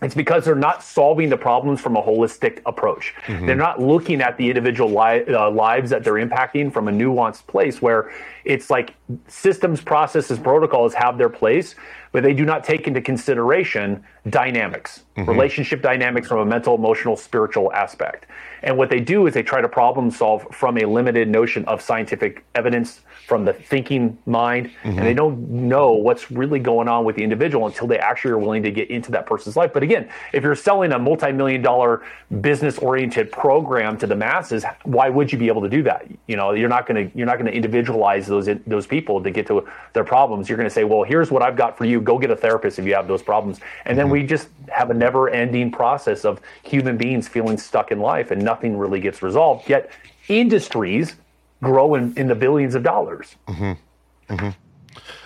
It's 0.00 0.14
because 0.14 0.44
they're 0.44 0.54
not 0.54 0.84
solving 0.84 1.28
the 1.28 1.36
problems 1.36 1.80
from 1.80 1.96
a 1.96 2.02
holistic 2.02 2.60
approach. 2.66 3.14
Mm-hmm. 3.26 3.46
They're 3.46 3.56
not 3.56 3.80
looking 3.80 4.20
at 4.20 4.36
the 4.36 4.48
individual 4.48 4.90
li- 4.90 5.24
uh, 5.26 5.50
lives 5.50 5.90
that 5.90 6.04
they're 6.04 6.14
impacting 6.14 6.72
from 6.72 6.86
a 6.86 6.92
nuanced 6.92 7.46
place 7.48 7.82
where 7.82 8.12
it's 8.44 8.70
like 8.70 8.94
systems, 9.26 9.80
processes, 9.80 10.38
protocols 10.38 10.94
have 10.94 11.18
their 11.18 11.28
place, 11.28 11.74
but 12.12 12.22
they 12.22 12.32
do 12.32 12.44
not 12.44 12.62
take 12.62 12.86
into 12.86 13.00
consideration 13.00 14.04
dynamics, 14.30 15.02
mm-hmm. 15.16 15.28
relationship 15.28 15.82
dynamics 15.82 16.28
from 16.28 16.38
a 16.38 16.46
mental, 16.46 16.76
emotional, 16.76 17.16
spiritual 17.16 17.72
aspect. 17.72 18.26
And 18.62 18.78
what 18.78 18.90
they 18.90 19.00
do 19.00 19.26
is 19.26 19.34
they 19.34 19.42
try 19.42 19.60
to 19.60 19.68
problem 19.68 20.12
solve 20.12 20.46
from 20.52 20.78
a 20.78 20.84
limited 20.84 21.28
notion 21.28 21.64
of 21.64 21.82
scientific 21.82 22.44
evidence, 22.54 23.00
from 23.28 23.44
the 23.44 23.52
thinking 23.52 24.16
mind, 24.24 24.70
mm-hmm. 24.82 24.98
and 24.98 25.06
they 25.06 25.12
don't 25.12 25.50
know 25.50 25.92
what's 25.92 26.30
really 26.30 26.58
going 26.58 26.88
on 26.88 27.04
with 27.04 27.14
the 27.14 27.22
individual 27.22 27.66
until 27.66 27.86
they 27.86 27.98
actually 27.98 28.30
are 28.30 28.38
willing 28.38 28.62
to 28.62 28.70
get 28.70 28.90
into 28.90 29.10
that 29.10 29.26
person's 29.26 29.54
life. 29.54 29.70
But 29.74 29.82
again, 29.82 30.08
if 30.32 30.42
you're 30.42 30.54
selling 30.54 30.92
a 30.92 30.98
multi-million 30.98 31.60
dollar 31.60 32.02
business-oriented 32.40 33.30
program 33.30 33.98
to 33.98 34.06
the 34.06 34.16
masses, 34.16 34.64
why 34.84 35.10
would 35.10 35.30
you 35.30 35.36
be 35.36 35.48
able 35.48 35.60
to 35.60 35.68
do 35.68 35.82
that? 35.82 36.06
You 36.26 36.36
know, 36.36 36.52
you're 36.52 36.70
not 36.70 36.86
going 36.86 37.10
to 37.10 37.16
you're 37.18 37.26
not 37.26 37.36
going 37.36 37.50
to 37.50 37.54
individualize 37.54 38.26
those 38.26 38.48
those 38.66 38.86
people 38.86 39.22
to 39.22 39.30
get 39.30 39.46
to 39.48 39.68
their 39.92 40.04
problems. 40.04 40.48
You're 40.48 40.56
going 40.56 40.68
to 40.68 40.74
say, 40.74 40.84
well, 40.84 41.02
here's 41.02 41.30
what 41.30 41.42
I've 41.42 41.56
got 41.56 41.76
for 41.76 41.84
you. 41.84 42.00
Go 42.00 42.18
get 42.18 42.30
a 42.30 42.36
therapist 42.36 42.78
if 42.78 42.86
you 42.86 42.94
have 42.94 43.06
those 43.06 43.22
problems, 43.22 43.60
and 43.84 43.98
then 43.98 44.06
mm-hmm. 44.06 44.12
we 44.14 44.22
just 44.22 44.48
have 44.68 44.88
a 44.88 44.94
never-ending 44.94 45.70
process 45.70 46.24
of 46.24 46.40
human 46.62 46.96
beings 46.96 47.28
feeling 47.28 47.58
stuck 47.58 47.92
in 47.92 48.00
life, 48.00 48.30
and 48.30 48.42
nothing 48.42 48.78
really 48.78 49.00
gets 49.00 49.22
resolved. 49.22 49.68
Yet 49.68 49.90
industries 50.28 51.16
grow 51.62 51.94
in, 51.94 52.16
in 52.16 52.28
the 52.28 52.34
billions 52.34 52.74
of 52.74 52.82
dollars. 52.82 53.36
Mm-hmm. 53.46 54.34
Mm-hmm. 54.34 54.50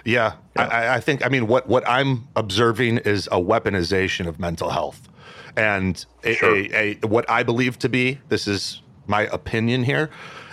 Yeah, 0.05 0.35
yeah. 0.57 0.67
I, 0.67 0.97
I, 0.97 1.01
think. 1.01 1.25
I 1.25 1.29
mean, 1.29 1.47
what 1.47 1.67
what 1.69 1.87
I'm 1.89 2.29
observing 2.37 2.99
is 2.99 3.27
a 3.29 3.41
weaponization 3.41 4.27
of 4.27 4.39
mental 4.39 4.71
health, 4.71 5.09
and 5.57 6.05
a, 6.25 6.35
sure. 6.35 6.57
a, 6.57 6.99
a, 7.03 7.07
what 7.07 7.29
I 7.31 7.43
believe 7.43 7.79
to 7.81 7.89
be 7.89 8.21
this 8.29 8.47
is 8.47 8.83
my 9.07 9.23
opinion 9.29 9.85
here, 9.85 10.11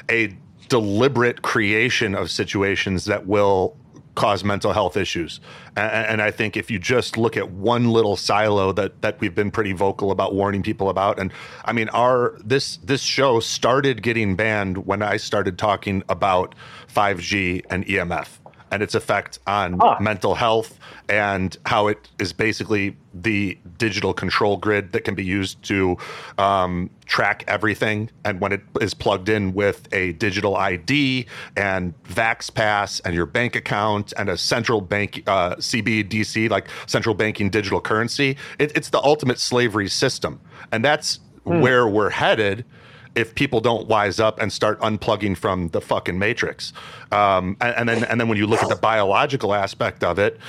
a 0.10 0.36
deliberate 0.70 1.42
creation 1.42 2.16
of 2.16 2.32
situations 2.32 3.06
that 3.06 3.26
will 3.26 3.76
cause 4.20 4.44
mental 4.44 4.74
health 4.74 4.98
issues. 4.98 5.40
And, 5.78 6.06
and, 6.08 6.22
I 6.22 6.30
think 6.30 6.58
if 6.58 6.70
you 6.70 6.78
just 6.78 7.18
look 7.18 7.38
at 7.38 7.52
one 7.52 7.90
little 7.90 8.18
silo 8.18 8.74
that 8.74 9.02
that 9.02 9.18
we've 9.22 9.34
been 9.34 9.50
pretty 9.50 9.72
vocal 9.72 10.12
about 10.12 10.36
warning 10.36 10.62
people 10.62 10.90
about, 10.90 11.18
and 11.18 11.32
I 11.64 11.72
mean, 11.72 11.88
our 11.90 12.38
this 12.44 12.78
this 12.84 13.02
show 13.02 13.40
started 13.40 14.04
getting 14.04 14.36
banned 14.36 14.86
when 14.86 15.02
I 15.02 15.16
started 15.16 15.58
talking 15.58 16.04
about 16.10 16.54
5G 16.94 17.66
and 17.70 17.86
EMF 17.86 18.28
and 18.72 18.84
its 18.84 18.96
effect 18.96 19.40
on 19.48 19.80
mental 20.00 20.36
health 20.36 20.80
and 21.08 21.58
how 21.66 21.88
it 21.88 22.08
is 22.20 22.34
basically 22.34 22.96
the 23.14 23.58
digital 23.78 24.14
control 24.14 24.58
grid 24.58 24.92
that 24.92 25.04
can 25.04 25.16
be 25.16 25.26
used 25.26 25.62
to 25.64 25.98
um, 26.38 26.90
track 27.06 27.44
everything. 27.48 28.10
And 28.24 28.40
when 28.40 28.52
it 28.52 28.62
is 28.80 28.94
plugged 28.94 29.28
in 29.28 29.54
with 29.54 29.92
a 29.92 30.14
digital 30.14 30.56
ID 30.56 31.26
and 31.58 31.94
VaxPass 32.04 33.02
and 33.04 33.16
your 33.16 33.26
bank 33.26 33.56
account 33.56 34.14
and 34.18 34.30
a 34.30 34.38
central 34.38 34.82
bank 34.82 35.24
uh, 35.26 35.56
CBDC, 35.56 36.50
like 36.50 36.68
central 36.86 37.16
banking 37.16 37.50
digital 37.50 37.82
currency, 37.82 38.38
it, 38.60 38.72
it's 38.76 38.90
the 38.90 39.02
ultimate 39.02 39.40
slavery 39.40 39.90
system. 39.90 40.40
And 40.72 40.86
that's 40.86 41.20
hmm. 41.44 41.62
where 41.62 41.88
we're 41.88 42.12
headed 42.12 42.66
if 43.16 43.36
people 43.36 43.62
don't 43.62 43.88
wise 43.88 44.20
up 44.20 44.40
and 44.40 44.52
start 44.52 44.80
unplugging 44.82 45.36
from 45.36 45.70
the 45.70 45.82
fucking 45.82 46.18
matrix. 46.18 46.74
Um, 47.12 47.58
and, 47.62 47.76
and, 47.76 47.90
then 47.90 48.04
and 48.06 48.22
then 48.22 48.28
when 48.28 48.38
you 48.38 48.48
look 48.48 48.62
at 48.62 48.70
the 48.70 48.76
biological 48.76 49.54
aspect 49.54 50.04
of 50.04 50.20
it, 50.20 50.40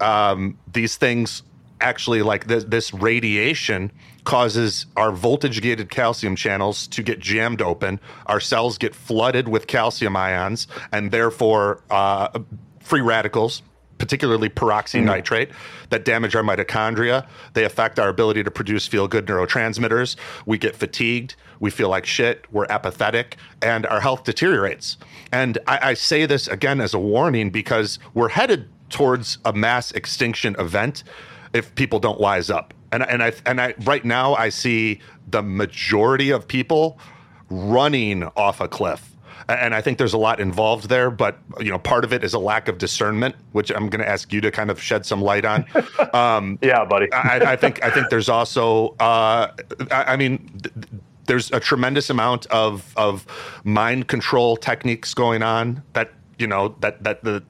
um, 0.00 0.58
these 0.72 0.96
things 0.96 1.42
actually 1.80 2.22
like 2.22 2.46
this, 2.46 2.64
this 2.64 2.92
radiation 2.92 3.90
causes 4.24 4.86
our 4.96 5.12
voltage 5.12 5.62
gated 5.62 5.90
calcium 5.90 6.36
channels 6.36 6.86
to 6.88 7.02
get 7.02 7.20
jammed 7.20 7.62
open. 7.62 7.98
Our 8.26 8.40
cells 8.40 8.78
get 8.78 8.94
flooded 8.94 9.48
with 9.48 9.66
calcium 9.66 10.16
ions, 10.16 10.66
and 10.92 11.10
therefore 11.10 11.82
uh, 11.90 12.38
free 12.80 13.00
radicals 13.00 13.62
particularly 14.00 14.48
peroxynitrite, 14.48 15.48
mm. 15.48 15.54
that 15.90 16.04
damage 16.04 16.34
our 16.34 16.42
mitochondria. 16.42 17.28
They 17.52 17.64
affect 17.64 18.00
our 18.00 18.08
ability 18.08 18.42
to 18.42 18.50
produce 18.50 18.86
feel 18.88 19.06
good 19.06 19.26
neurotransmitters. 19.26 20.16
We 20.46 20.58
get 20.58 20.74
fatigued. 20.74 21.36
We 21.60 21.70
feel 21.70 21.90
like 21.90 22.06
shit. 22.06 22.46
We're 22.50 22.66
apathetic, 22.68 23.36
and 23.62 23.86
our 23.86 24.00
health 24.00 24.24
deteriorates. 24.24 24.96
And 25.30 25.58
I, 25.68 25.90
I 25.90 25.94
say 25.94 26.26
this 26.26 26.48
again 26.48 26.80
as 26.80 26.94
a 26.94 26.98
warning 26.98 27.50
because 27.50 28.00
we're 28.14 28.30
headed 28.30 28.68
towards 28.88 29.38
a 29.44 29.52
mass 29.52 29.92
extinction 29.92 30.56
event 30.58 31.04
if 31.52 31.72
people 31.74 32.00
don't 32.00 32.18
wise 32.18 32.50
up. 32.50 32.74
And, 32.90 33.04
and 33.04 33.22
I 33.22 33.32
and 33.46 33.60
I 33.60 33.74
right 33.84 34.04
now 34.04 34.34
I 34.34 34.48
see 34.48 35.00
the 35.28 35.42
majority 35.42 36.30
of 36.30 36.48
people 36.48 36.98
running 37.50 38.24
off 38.36 38.60
a 38.60 38.66
cliff 38.66 39.09
and 39.50 39.74
I 39.74 39.80
think 39.80 39.98
there's 39.98 40.12
a 40.12 40.18
lot 40.18 40.40
involved 40.40 40.88
there. 40.88 41.10
But 41.10 41.38
you 41.58 41.70
know, 41.70 41.78
part 41.78 42.04
of 42.04 42.12
it 42.12 42.24
is 42.24 42.34
a 42.34 42.38
lack 42.38 42.68
of 42.68 42.78
discernment, 42.78 43.34
which 43.52 43.70
I'm 43.70 43.88
going 43.88 44.00
to 44.00 44.08
ask 44.08 44.32
you 44.32 44.40
to 44.40 44.50
kind 44.50 44.70
of 44.70 44.80
shed 44.80 45.04
some 45.06 45.20
light 45.20 45.44
on. 45.44 45.64
Um, 46.14 46.58
yeah, 46.60 46.84
buddy. 46.84 47.12
I, 47.12 47.52
I, 47.52 47.56
think 47.56 47.84
I 47.84 47.90
think 47.90 48.10
there's 48.10 48.28
also, 48.28 48.96
uh, 49.00 49.52
I, 49.90 50.04
I, 50.04 50.16
mean. 50.16 50.38
Th- 50.62 50.74
there's 51.26 51.52
a 51.52 51.60
tremendous 51.60 52.10
amount 52.10 52.46
of 52.46 52.92
of 52.96 53.24
mind 53.62 54.08
control 54.08 54.56
techniques 54.56 55.14
going 55.14 55.42
on 55.42 55.82
that 55.92 56.10
you 56.38 56.46
know 56.46 56.74
that 56.80 57.04
that 57.04 57.22
the 57.22 57.44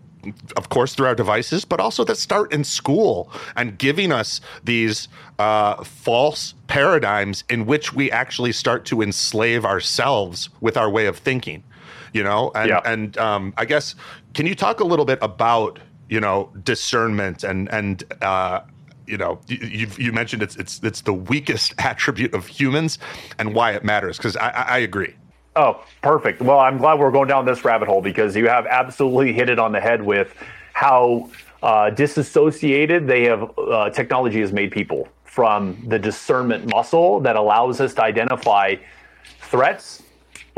of 0.57 0.69
course 0.69 0.95
through 0.95 1.07
our 1.07 1.15
devices 1.15 1.65
but 1.65 1.81
also 1.81 2.05
that 2.05 2.17
start 2.17 2.53
in 2.53 2.63
school 2.63 3.33
and 3.57 3.79
giving 3.79 4.13
us 4.13 4.43
these 4.65 5.09
uh, 5.39 5.83
false 5.83 6.53
paradigms 6.67 7.43
in 7.49 7.65
which 7.65 7.95
we 7.95 8.11
actually 8.11 8.53
start 8.53 8.85
to 8.85 9.01
enslave 9.01 9.65
ourselves 9.65 10.51
with 10.61 10.77
our 10.77 10.91
way 10.91 11.07
of 11.07 11.17
thinking 11.17 11.65
you 12.13 12.23
know? 12.23 12.51
And 12.55 12.69
yeah. 12.69 12.81
and 12.85 13.19
um, 13.19 13.55
i 13.57 13.65
guess 13.65 13.95
can 14.35 14.47
you 14.47 14.55
talk 14.55 14.81
a 14.81 14.85
little 14.85 15.05
bit 15.05 15.19
about 15.23 15.79
you 16.09 16.21
know 16.21 16.51
discernment 16.65 17.45
and 17.45 17.71
and 17.71 18.05
uh, 18.23 18.61
you 19.07 19.17
know 19.17 19.41
you 19.47 19.89
you 19.97 20.13
mentioned 20.13 20.43
it's 20.43 20.57
it's 20.57 20.81
it's 20.83 21.01
the 21.03 21.15
weakest 21.15 21.75
attribute 21.79 22.35
of 22.35 22.47
humans 22.47 22.99
and 23.39 23.55
why 23.55 23.73
it 23.73 23.85
matters 23.85 24.17
because 24.17 24.37
I, 24.37 24.51
I 24.51 24.79
agree. 24.79 25.15
Oh 25.57 25.83
perfect. 26.03 26.41
Well 26.41 26.59
i'm 26.59 26.79
glad 26.79 26.99
we're 26.99 27.11
going 27.11 27.29
down 27.29 27.47
this 27.47 27.65
rabbit 27.65 27.89
hole 27.89 28.03
because 28.03 28.37
you 28.37 28.49
have 28.49 28.67
absolutely 28.67 29.33
hit 29.33 29.49
it 29.49 29.59
on 29.59 29.73
the 29.73 29.81
head 29.81 30.03
with 30.03 30.35
how 30.75 31.31
uh, 31.63 31.91
disassociated 31.91 33.07
they 33.07 33.25
have 33.25 33.59
uh, 33.59 33.91
technology 33.91 34.41
has 34.41 34.53
made 34.53 34.71
people 34.71 35.09
from 35.25 35.81
the 35.87 35.99
discernment 35.99 36.67
muscle 36.67 37.21
that 37.21 37.37
allows 37.37 37.81
us 37.81 37.95
to 37.95 38.03
identify 38.03 38.75
threats 39.41 40.03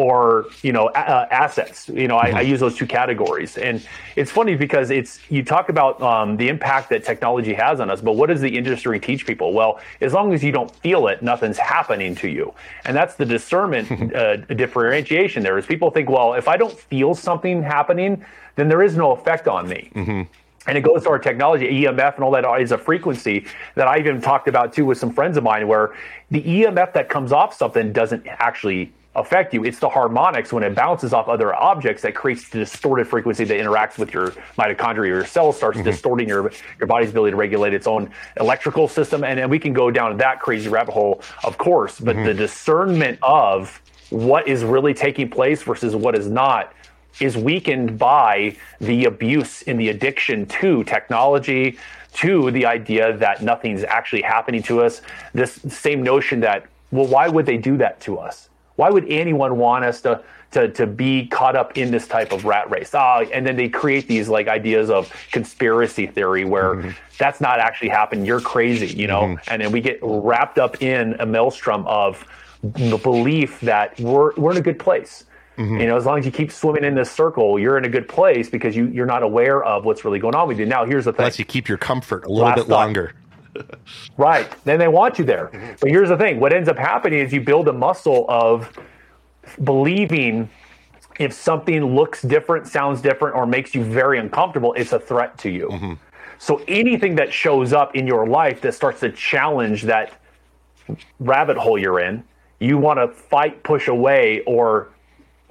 or 0.03 0.47
you 0.63 0.73
know 0.73 0.87
uh, 0.89 1.27
assets. 1.31 1.89
You 1.89 2.09
know 2.09 2.17
I, 2.17 2.27
I, 2.27 2.31
mm-hmm. 2.31 2.51
use 2.51 2.61
those 2.61 2.77
two 2.77 2.87
categories. 2.87 3.57
And 3.57 3.87
it's 4.17 4.31
funny 4.31 4.57
because 4.57 4.91
it's 4.91 5.21
you 5.31 5.45
talk 5.45 5.69
about 5.69 6.03
um, 6.03 6.37
the 6.37 6.49
impact 6.49 6.91
that 6.91 7.05
technology 7.05 7.55
has 7.55 7.81
on 7.81 7.91
us 7.91 8.01
but 8.01 8.13
what 8.13 8.29
does 8.29 8.41
the 8.41 8.57
industry 8.57 8.99
teach 8.99 9.27
people? 9.27 9.53
Well 9.53 9.81
as 10.01 10.13
long 10.13 10.35
as 10.35 10.43
you 10.43 10.53
don't 10.53 10.75
feel 10.77 11.07
it 11.09 11.23
nothing's 11.23 11.59
happening 11.59 12.15
to 12.17 12.29
you. 12.29 12.53
And 12.85 12.97
that's 12.97 13.15
the 13.15 13.27
discernment 13.27 14.15
uh, 14.15 14.37
differentiation 14.37 15.43
there 15.43 15.57
is 15.59 15.67
people 15.67 15.91
think 15.91 16.09
well 16.09 16.35
if 16.35 16.49
i 16.49 16.57
don't 16.57 16.77
feel 16.79 17.15
something 17.15 17.63
happening 17.63 18.25
then 18.57 18.69
there 18.69 18.83
is 18.83 18.97
no 18.97 19.13
effect 19.13 19.49
on 19.49 19.69
me. 19.69 19.91
Mm-hmm. 19.95 20.23
And 20.67 20.79
it 20.79 20.83
goes 20.83 21.03
to 21.03 21.11
our 21.11 21.19
technology, 21.19 21.67
EMF 21.67 22.15
and 22.15 22.25
all 22.25 22.31
that 22.33 22.45
is 22.61 22.71
a 22.71 22.79
frequency 22.79 23.47
that 23.75 23.89
I 23.89 23.99
even 23.99 24.21
talked 24.21 24.47
about 24.47 24.73
too 24.73 24.85
with 24.85 24.99
some 24.99 25.13
friends 25.13 25.37
of 25.37 25.43
mine, 25.43 25.67
where 25.67 25.93
the 26.31 26.41
EMF 26.41 26.93
that 26.93 27.09
comes 27.09 27.33
off 27.33 27.55
something 27.55 27.93
doesn't 27.93 28.25
actually 28.29 28.93
affect 29.15 29.53
you. 29.53 29.65
It's 29.65 29.79
the 29.79 29.89
harmonics 29.89 30.53
when 30.53 30.63
it 30.63 30.75
bounces 30.75 31.13
off 31.13 31.29
other 31.29 31.55
objects 31.55 32.03
that 32.03 32.15
creates 32.15 32.49
the 32.49 32.61
distorted 32.61 33.07
frequency 33.07 33.45
that 33.45 33.55
interacts 33.55 33.99
with 33.99 34.15
your 34.15 34.29
mitochondria. 34.59 34.99
Or 34.99 35.07
your 35.07 35.27
cells 35.27 35.57
starts 35.57 35.79
mm-hmm. 35.79 35.91
distorting 35.91 36.29
your 36.29 36.51
your 36.79 36.87
body's 36.87 37.11
ability 37.11 37.33
to 37.33 37.37
regulate 37.37 37.75
its 37.75 37.87
own 37.87 38.11
electrical 38.39 38.89
system, 38.89 39.25
and, 39.25 39.39
and 39.39 39.51
we 39.51 39.59
can 39.59 39.73
go 39.73 39.91
down 39.91 40.17
that 40.19 40.41
crazy 40.41 40.69
rabbit 40.69 40.93
hole, 40.93 41.23
of 41.45 41.59
course. 41.59 42.01
But 42.01 42.17
mm-hmm. 42.17 42.27
the 42.27 42.35
discernment 42.35 43.19
of 43.23 43.81
what 44.11 44.47
is 44.47 44.63
really 44.63 44.95
taking 44.95 45.29
place 45.29 45.63
versus 45.63 45.97
what 45.97 46.17
is 46.17 46.29
not 46.29 46.73
is 47.21 47.37
weakened 47.37 47.99
by 47.99 48.57
the 48.81 49.05
abuse 49.05 49.63
and 49.63 49.79
the 49.79 49.89
addiction 49.89 50.47
to 50.47 50.85
technology 50.85 51.79
to 52.15 52.51
the 52.51 52.67
idea 52.67 53.17
that 53.17 53.43
nothing's 53.43 53.85
actually 53.85 54.23
happening 54.23 54.63
to 54.63 54.83
us 54.83 55.03
this 55.33 55.61
same 55.69 56.03
notion 56.03 56.41
that 56.41 56.67
well 56.91 57.07
why 57.07 57.29
would 57.29 57.47
they 57.47 57.57
do 57.57 57.77
that 57.77 58.01
to 58.01 58.19
us 58.19 58.51
why 58.77 58.91
would 58.91 59.07
anyone 59.09 59.59
want 59.59 59.85
us 59.85 60.01
to 60.03 60.23
to, 60.53 60.69
to 60.69 60.87
be 60.87 61.27
caught 61.27 61.57
up 61.57 61.77
in 61.77 61.91
this 61.91 62.07
type 62.07 62.33
of 62.33 62.45
rat 62.45 62.71
race. 62.71 62.95
Ah, 62.95 63.21
and 63.33 63.47
then 63.47 63.57
they 63.57 63.69
create 63.69 64.07
these 64.07 64.29
like 64.29 64.49
ideas 64.49 64.91
of 64.91 65.13
conspiracy 65.33 66.07
theory 66.07 66.45
where 66.45 66.75
mm-hmm. 66.75 66.91
that's 67.19 67.41
not 67.41 67.59
actually 67.59 67.89
happened. 67.89 68.27
You're 68.27 68.41
crazy, 68.41 68.87
you 68.89 69.07
know? 69.07 69.23
Mm-hmm. 69.23 69.51
And 69.51 69.63
then 69.63 69.73
we 69.73 69.81
get 69.81 69.99
wrapped 70.03 70.59
up 70.59 70.83
in 70.83 71.15
a 71.19 71.27
maelstrom 71.27 71.87
of 71.87 72.27
the 72.63 72.99
belief 72.99 73.61
that 73.61 73.99
we're, 73.99 74.35
we're 74.37 74.53
in 74.53 74.59
a 74.59 74.63
good 74.63 74.79
place. 74.79 75.25
Mm-hmm. 75.57 75.81
You 75.81 75.87
know, 75.87 75.97
as 75.97 76.07
long 76.07 76.19
as 76.19 76.27
you 76.27 76.33
keep 76.33 76.53
swimming 76.53 76.85
in 76.85 76.95
this 76.95 77.11
circle, 77.11 77.59
you're 77.59 77.77
in 77.77 77.85
a 77.85 77.89
good 77.89 78.09
place 78.09 78.49
because 78.49 78.77
you, 78.77 78.89
you're 78.89 79.07
not 79.07 79.23
aware 79.23 79.63
of 79.63 79.85
what's 79.85 80.05
really 80.05 80.19
going 80.19 80.35
on 80.35 80.49
with 80.49 80.59
you. 80.59 80.67
Now, 80.67 80.85
here's 80.85 81.05
the 81.05 81.13
thing. 81.13 81.21
Unless 81.21 81.39
you 81.39 81.45
keep 81.45 81.69
your 81.69 81.79
comfort 81.79 82.25
a 82.25 82.29
little 82.29 82.47
Last 82.47 82.57
bit 82.57 82.69
longer. 82.69 83.15
Right. 84.17 84.49
Then 84.65 84.79
they 84.79 84.89
want 84.89 85.19
you 85.19 85.25
there. 85.25 85.49
Mm-hmm. 85.49 85.73
But 85.81 85.91
here's 85.91 86.09
the 86.09 86.17
thing 86.17 86.41
what 86.41 86.53
ends 86.53 86.69
up 86.69 86.79
happening 86.79 87.19
is 87.21 87.33
you 87.33 87.41
build 87.41 87.69
a 87.69 87.73
muscle 87.73 88.27
of 88.29 88.71
believing 89.65 90.49
if 91.19 91.33
something 91.33 91.95
looks 91.95 92.23
different, 92.23 92.67
sounds 92.67 93.01
different, 93.01 93.37
or 93.37 93.47
makes 93.47 93.75
you 93.75 93.85
very 93.85 94.19
uncomfortable, 94.19 94.73
it's 94.75 94.93
a 94.93 94.99
threat 94.99 95.37
to 95.39 95.51
you. 95.51 95.69
Mm-hmm. 95.69 95.93
So 96.39 96.63
anything 96.67 97.15
that 97.17 97.33
shows 97.33 97.73
up 97.73 97.95
in 97.95 98.07
your 98.07 98.27
life 98.27 98.61
that 98.63 98.75
starts 98.75 99.01
to 99.01 99.13
challenge 99.13 99.83
that 99.83 100.19
rabbit 101.21 101.57
hole 101.57 101.79
you're 101.79 102.01
in, 102.01 102.25
you 102.59 102.79
want 102.79 102.99
to 102.99 103.09
fight, 103.09 103.63
push 103.63 103.89
away, 103.89 104.43
or 104.47 104.92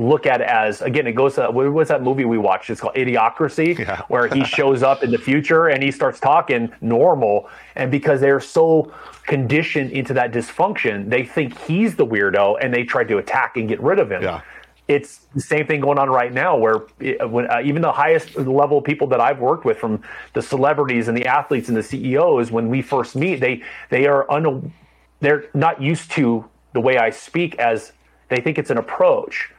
look 0.02 0.26
at 0.26 0.42
it 0.42 0.48
as 0.48 0.82
again 0.82 1.06
it 1.06 1.14
goes 1.14 1.36
to 1.36 1.50
what 1.52 1.72
was 1.72 1.88
that 1.88 2.02
movie 2.02 2.26
we 2.26 2.38
watched 2.38 2.70
it's 2.70 2.82
called 2.82 2.96
idiocracy 2.96 3.78
yeah. 3.80 4.02
where 4.08 4.28
he 4.28 4.44
shows 4.58 4.82
up 4.84 5.04
in 5.04 5.12
the 5.12 5.18
future 5.18 5.68
and 5.68 5.84
he 5.84 5.92
starts 5.92 6.20
talking 6.20 6.72
normal 6.82 7.50
and 7.76 7.92
because 7.92 8.20
they're 8.20 8.40
so 8.40 8.92
conditioned 9.28 9.92
into 9.92 10.14
that 10.14 10.32
dysfunction 10.32 11.10
they 11.10 11.24
think 11.24 11.58
he's 11.60 11.96
the 11.96 12.06
weirdo 12.06 12.58
and 12.62 12.74
they 12.74 12.84
try 12.84 13.04
to 13.04 13.18
attack 13.18 13.58
and 13.58 13.70
get 13.70 13.80
rid 13.82 14.00
of 14.00 14.12
him 14.12 14.24
yeah. 14.24 14.42
it's 14.88 15.28
the 15.36 15.42
same 15.42 15.68
thing 15.68 15.80
going 15.80 16.00
on 16.00 16.10
right 16.10 16.34
now 16.34 16.58
where 16.58 16.82
it, 17.00 17.30
when, 17.30 17.50
uh, 17.52 17.62
even 17.64 17.82
the 17.82 17.92
highest 17.92 18.36
level 18.36 18.82
people 18.82 19.08
that 19.08 19.22
i've 19.22 19.40
worked 19.40 19.66
with 19.66 19.78
from 19.78 20.02
the 20.34 20.42
celebrities 20.42 21.08
and 21.08 21.16
the 21.16 21.26
athletes 21.28 21.68
and 21.68 21.78
the 21.78 21.84
ceos 21.84 22.52
when 22.52 22.70
we 22.70 22.82
first 22.82 23.16
meet 23.16 23.40
they 23.40 23.62
they 23.90 24.08
are 24.08 24.30
un, 24.32 24.74
they're 25.20 25.46
not 25.54 25.80
used 25.80 26.10
to 26.10 26.44
the 26.74 26.82
way 26.82 26.98
i 26.98 27.10
speak 27.10 27.56
as 27.60 27.94
they 28.30 28.42
think 28.42 28.58
it's 28.58 28.72
an 28.72 28.78
approach 28.78 29.52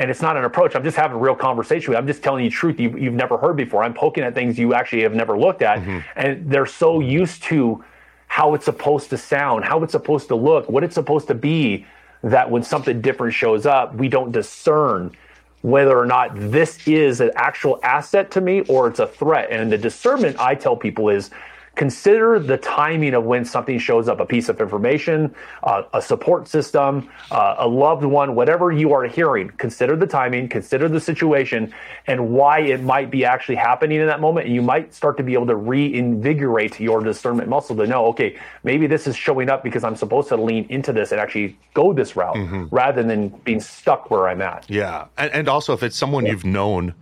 and 0.00 0.10
it's 0.10 0.22
not 0.22 0.34
an 0.34 0.44
approach. 0.44 0.74
I'm 0.74 0.82
just 0.82 0.96
having 0.96 1.18
a 1.18 1.20
real 1.20 1.34
conversation 1.34 1.90
with 1.90 1.96
you. 1.96 1.98
I'm 1.98 2.06
just 2.06 2.22
telling 2.22 2.42
you 2.42 2.50
truth 2.50 2.80
you, 2.80 2.88
have 2.88 3.12
never 3.12 3.36
heard 3.36 3.54
before. 3.54 3.84
I'm 3.84 3.92
poking 3.92 4.24
at 4.24 4.34
things 4.34 4.58
you 4.58 4.72
actually 4.72 5.02
have 5.02 5.12
never 5.12 5.38
looked 5.38 5.60
at. 5.60 5.80
Mm-hmm. 5.80 5.98
And 6.16 6.50
they're 6.50 6.64
so 6.64 7.00
used 7.00 7.42
to 7.44 7.84
how 8.26 8.54
it's 8.54 8.64
supposed 8.64 9.10
to 9.10 9.18
sound, 9.18 9.66
how 9.66 9.82
it's 9.82 9.92
supposed 9.92 10.28
to 10.28 10.36
look, 10.36 10.70
what 10.70 10.84
it's 10.84 10.94
supposed 10.94 11.28
to 11.28 11.34
be, 11.34 11.84
that 12.22 12.50
when 12.50 12.62
something 12.62 13.02
different 13.02 13.34
shows 13.34 13.66
up, 13.66 13.94
we 13.94 14.08
don't 14.08 14.32
discern 14.32 15.14
whether 15.60 15.98
or 15.98 16.06
not 16.06 16.30
this 16.34 16.88
is 16.88 17.20
an 17.20 17.30
actual 17.34 17.78
asset 17.82 18.30
to 18.30 18.40
me 18.40 18.62
or 18.62 18.88
it's 18.88 19.00
a 19.00 19.06
threat. 19.06 19.48
And 19.50 19.70
the 19.70 19.76
discernment 19.76 20.40
I 20.40 20.54
tell 20.54 20.76
people 20.76 21.10
is 21.10 21.28
consider 21.76 22.38
the 22.38 22.56
timing 22.56 23.14
of 23.14 23.24
when 23.24 23.44
something 23.44 23.78
shows 23.78 24.08
up 24.08 24.20
a 24.20 24.26
piece 24.26 24.48
of 24.48 24.60
information, 24.60 25.34
uh, 25.62 25.82
a 25.94 26.02
support 26.02 26.48
system, 26.48 27.08
uh, 27.30 27.56
a 27.58 27.68
loved 27.68 28.04
one, 28.04 28.34
whatever 28.34 28.72
you 28.72 28.92
are 28.92 29.04
hearing. 29.04 29.48
Consider 29.56 29.96
the 29.96 30.06
timing, 30.06 30.48
consider 30.48 30.88
the 30.88 31.00
situation, 31.00 31.72
and 32.06 32.30
why 32.30 32.60
it 32.60 32.82
might 32.82 33.10
be 33.10 33.24
actually 33.24 33.54
happening 33.54 34.00
in 34.00 34.06
that 34.06 34.20
moment. 34.20 34.46
And 34.46 34.54
you 34.54 34.62
might 34.62 34.92
start 34.92 35.16
to 35.18 35.22
be 35.22 35.34
able 35.34 35.46
to 35.46 35.56
reinvigorate 35.56 36.80
your 36.80 37.00
discernment 37.02 37.48
muscle 37.48 37.76
to 37.76 37.86
know, 37.86 38.06
okay, 38.06 38.38
maybe 38.64 38.86
this 38.86 39.06
is 39.06 39.16
showing 39.16 39.48
up 39.48 39.62
because 39.62 39.84
I'm 39.84 39.96
supposed 39.96 40.28
to 40.28 40.36
lean 40.36 40.66
into 40.68 40.92
this 40.92 41.12
and 41.12 41.20
actually 41.20 41.58
go 41.74 41.92
this 41.92 42.16
route 42.16 42.36
mm-hmm. 42.36 42.66
rather 42.70 43.02
than 43.02 43.28
being 43.28 43.60
stuck 43.60 44.10
where 44.10 44.28
I'm 44.28 44.42
at. 44.42 44.66
Yeah. 44.68 45.06
And, 45.16 45.32
and 45.32 45.48
also, 45.48 45.72
if 45.72 45.82
it's 45.82 45.96
someone 45.96 46.26
yeah. 46.26 46.32
you've 46.32 46.44
known 46.44 46.94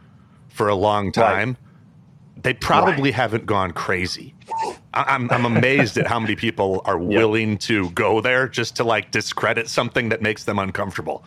for 0.49 0.69
a 0.69 0.75
long 0.75 1.11
time, 1.13 1.49
right 1.49 1.68
they 2.49 2.55
probably 2.55 3.11
right. 3.11 3.15
haven't 3.15 3.45
gone 3.45 3.73
crazy. 3.73 4.35
I'm 4.95 5.31
I'm 5.31 5.45
amazed 5.45 5.99
at 5.99 6.07
how 6.07 6.19
many 6.19 6.35
people 6.35 6.81
are 6.87 6.97
willing 7.17 7.51
yep. 7.51 7.61
to 7.61 7.91
go 7.91 8.23
there 8.23 8.49
just 8.49 8.75
to 8.77 8.85
like 8.85 9.11
discredit 9.11 9.69
something 9.69 10.09
that 10.09 10.23
makes 10.23 10.45
them 10.45 10.59
uncomfortable. 10.59 11.27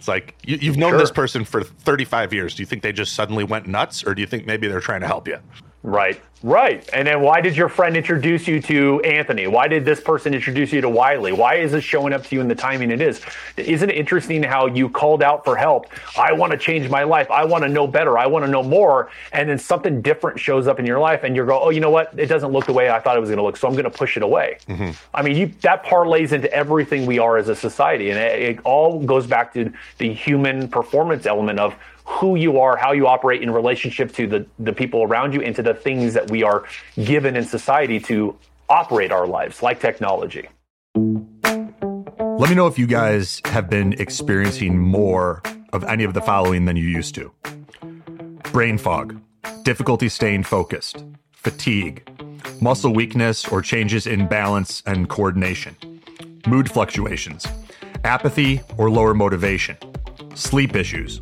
It's 0.00 0.08
like 0.08 0.34
you, 0.44 0.58
have 0.58 0.76
known 0.76 0.92
sure. 0.92 0.98
this 0.98 1.12
person 1.12 1.44
for 1.44 1.62
35 1.62 2.32
years. 2.32 2.56
Do 2.56 2.62
you 2.62 2.66
think 2.66 2.82
they 2.82 2.92
just 2.92 3.14
suddenly 3.14 3.44
went 3.44 3.68
nuts, 3.68 4.02
or 4.02 4.16
do 4.16 4.20
you 4.20 4.26
think 4.26 4.46
maybe 4.46 4.66
they're 4.66 4.80
trying 4.80 5.02
to 5.02 5.06
help 5.06 5.28
you? 5.28 5.38
Right, 5.84 6.20
right. 6.42 6.88
And 6.92 7.06
then 7.06 7.20
why 7.20 7.40
did 7.40 7.56
your 7.56 7.68
friend 7.68 7.96
introduce 7.96 8.48
you 8.48 8.60
to 8.62 9.00
Anthony? 9.02 9.46
Why 9.46 9.68
did 9.68 9.84
this 9.84 10.00
person 10.00 10.34
introduce 10.34 10.72
you 10.72 10.80
to 10.80 10.88
Wylie? 10.88 11.32
Why 11.32 11.54
is 11.54 11.72
it 11.72 11.82
showing 11.82 12.12
up 12.12 12.24
to 12.24 12.34
you 12.34 12.40
in 12.40 12.48
the 12.48 12.56
timing 12.56 12.90
it 12.90 13.00
is? 13.00 13.20
Isn't 13.56 13.88
it 13.88 13.96
interesting 13.96 14.42
how 14.42 14.66
you 14.66 14.88
called 14.88 15.22
out 15.22 15.44
for 15.44 15.56
help? 15.56 15.86
I 16.18 16.32
want 16.32 16.50
to 16.50 16.58
change 16.58 16.90
my 16.90 17.04
life. 17.04 17.30
I 17.30 17.44
want 17.44 17.62
to 17.62 17.68
know 17.68 17.86
better. 17.86 18.18
I 18.18 18.26
want 18.26 18.44
to 18.44 18.50
know 18.50 18.62
more. 18.62 19.10
And 19.32 19.48
then 19.48 19.58
something 19.58 20.02
different 20.02 20.40
shows 20.40 20.66
up 20.66 20.80
in 20.80 20.84
your 20.84 20.98
life, 20.98 21.22
and 21.22 21.36
you're 21.36 21.46
going, 21.46 21.60
oh, 21.62 21.70
you 21.70 21.80
know 21.80 21.90
what? 21.90 22.12
It 22.18 22.26
doesn't 22.26 22.50
look 22.50 22.66
the 22.66 22.72
way 22.72 22.90
I 22.90 22.98
thought 22.98 23.16
it 23.16 23.20
was 23.20 23.30
going 23.30 23.38
to 23.38 23.44
look, 23.44 23.56
so 23.56 23.68
I'm 23.68 23.74
going 23.74 23.84
to 23.84 23.90
push 23.90 24.16
it 24.16 24.24
away. 24.24 24.58
Mm-hmm. 24.68 24.90
I 25.14 25.22
mean, 25.22 25.36
you, 25.36 25.46
that 25.60 25.84
parlays 25.84 26.32
into 26.32 26.52
everything 26.52 27.06
we 27.06 27.20
are 27.20 27.38
as 27.38 27.48
a 27.48 27.54
society, 27.54 28.10
and 28.10 28.18
it, 28.18 28.42
it 28.42 28.60
all 28.64 29.00
goes 29.00 29.28
back 29.28 29.54
to 29.54 29.72
the 29.98 30.12
human 30.12 30.68
performance 30.68 31.24
element 31.24 31.60
of 31.60 31.76
who 32.08 32.36
you 32.36 32.58
are, 32.58 32.76
how 32.76 32.92
you 32.92 33.06
operate 33.06 33.42
in 33.42 33.50
relationship 33.50 34.12
to 34.14 34.26
the, 34.26 34.46
the 34.58 34.72
people 34.72 35.02
around 35.02 35.34
you, 35.34 35.42
and 35.42 35.54
to 35.54 35.62
the 35.62 35.74
things 35.74 36.14
that 36.14 36.30
we 36.30 36.42
are 36.42 36.64
given 37.04 37.36
in 37.36 37.44
society 37.44 38.00
to 38.00 38.36
operate 38.68 39.12
our 39.12 39.26
lives, 39.26 39.62
like 39.62 39.78
technology. 39.78 40.48
Let 40.96 42.50
me 42.50 42.54
know 42.54 42.66
if 42.66 42.78
you 42.78 42.86
guys 42.86 43.42
have 43.44 43.68
been 43.68 43.92
experiencing 43.94 44.78
more 44.78 45.42
of 45.72 45.84
any 45.84 46.04
of 46.04 46.14
the 46.14 46.22
following 46.22 46.64
than 46.64 46.76
you 46.76 46.88
used 46.88 47.14
to 47.16 47.32
brain 48.52 48.78
fog, 48.78 49.20
difficulty 49.62 50.08
staying 50.08 50.42
focused, 50.42 51.04
fatigue, 51.32 52.08
muscle 52.62 52.94
weakness 52.94 53.46
or 53.46 53.60
changes 53.60 54.06
in 54.06 54.26
balance 54.26 54.82
and 54.86 55.10
coordination, 55.10 55.76
mood 56.46 56.70
fluctuations, 56.70 57.46
apathy 58.04 58.62
or 58.78 58.90
lower 58.90 59.12
motivation, 59.12 59.76
sleep 60.34 60.74
issues 60.74 61.20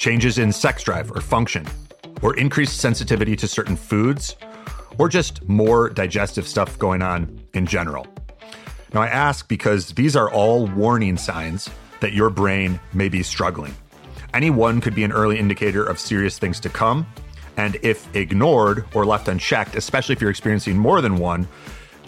changes 0.00 0.38
in 0.38 0.50
sex 0.50 0.82
drive 0.82 1.12
or 1.12 1.20
function, 1.20 1.64
or 2.22 2.34
increased 2.36 2.78
sensitivity 2.78 3.36
to 3.36 3.46
certain 3.46 3.76
foods, 3.76 4.34
or 4.98 5.08
just 5.08 5.46
more 5.46 5.90
digestive 5.90 6.48
stuff 6.48 6.78
going 6.78 7.02
on 7.02 7.38
in 7.52 7.66
general. 7.66 8.06
Now, 8.94 9.02
I 9.02 9.08
ask 9.08 9.46
because 9.46 9.90
these 9.90 10.16
are 10.16 10.30
all 10.30 10.66
warning 10.66 11.18
signs 11.18 11.68
that 12.00 12.14
your 12.14 12.30
brain 12.30 12.80
may 12.94 13.10
be 13.10 13.22
struggling. 13.22 13.74
Any 14.32 14.48
one 14.48 14.80
could 14.80 14.94
be 14.94 15.04
an 15.04 15.12
early 15.12 15.38
indicator 15.38 15.84
of 15.84 15.98
serious 16.00 16.38
things 16.38 16.60
to 16.60 16.70
come. 16.70 17.06
And 17.56 17.76
if 17.82 18.14
ignored 18.16 18.86
or 18.94 19.04
left 19.04 19.28
unchecked, 19.28 19.74
especially 19.74 20.14
if 20.14 20.20
you're 20.20 20.30
experiencing 20.30 20.78
more 20.78 21.02
than 21.02 21.18
one, 21.18 21.46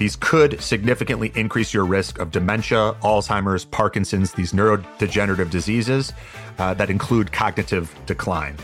these 0.02 0.16
could 0.16 0.60
significantly 0.60 1.30
increase 1.36 1.72
your 1.72 1.84
risk 1.84 2.18
of 2.18 2.32
dementia, 2.32 2.92
Alzheimer's, 3.02 3.64
Parkinson's, 3.64 4.32
these 4.32 4.52
neurodegenerative 4.52 5.48
diseases 5.48 6.12
uh, 6.58 6.74
that 6.74 6.90
include 6.90 7.30
cognitive 7.30 7.94
decline. 8.04 8.56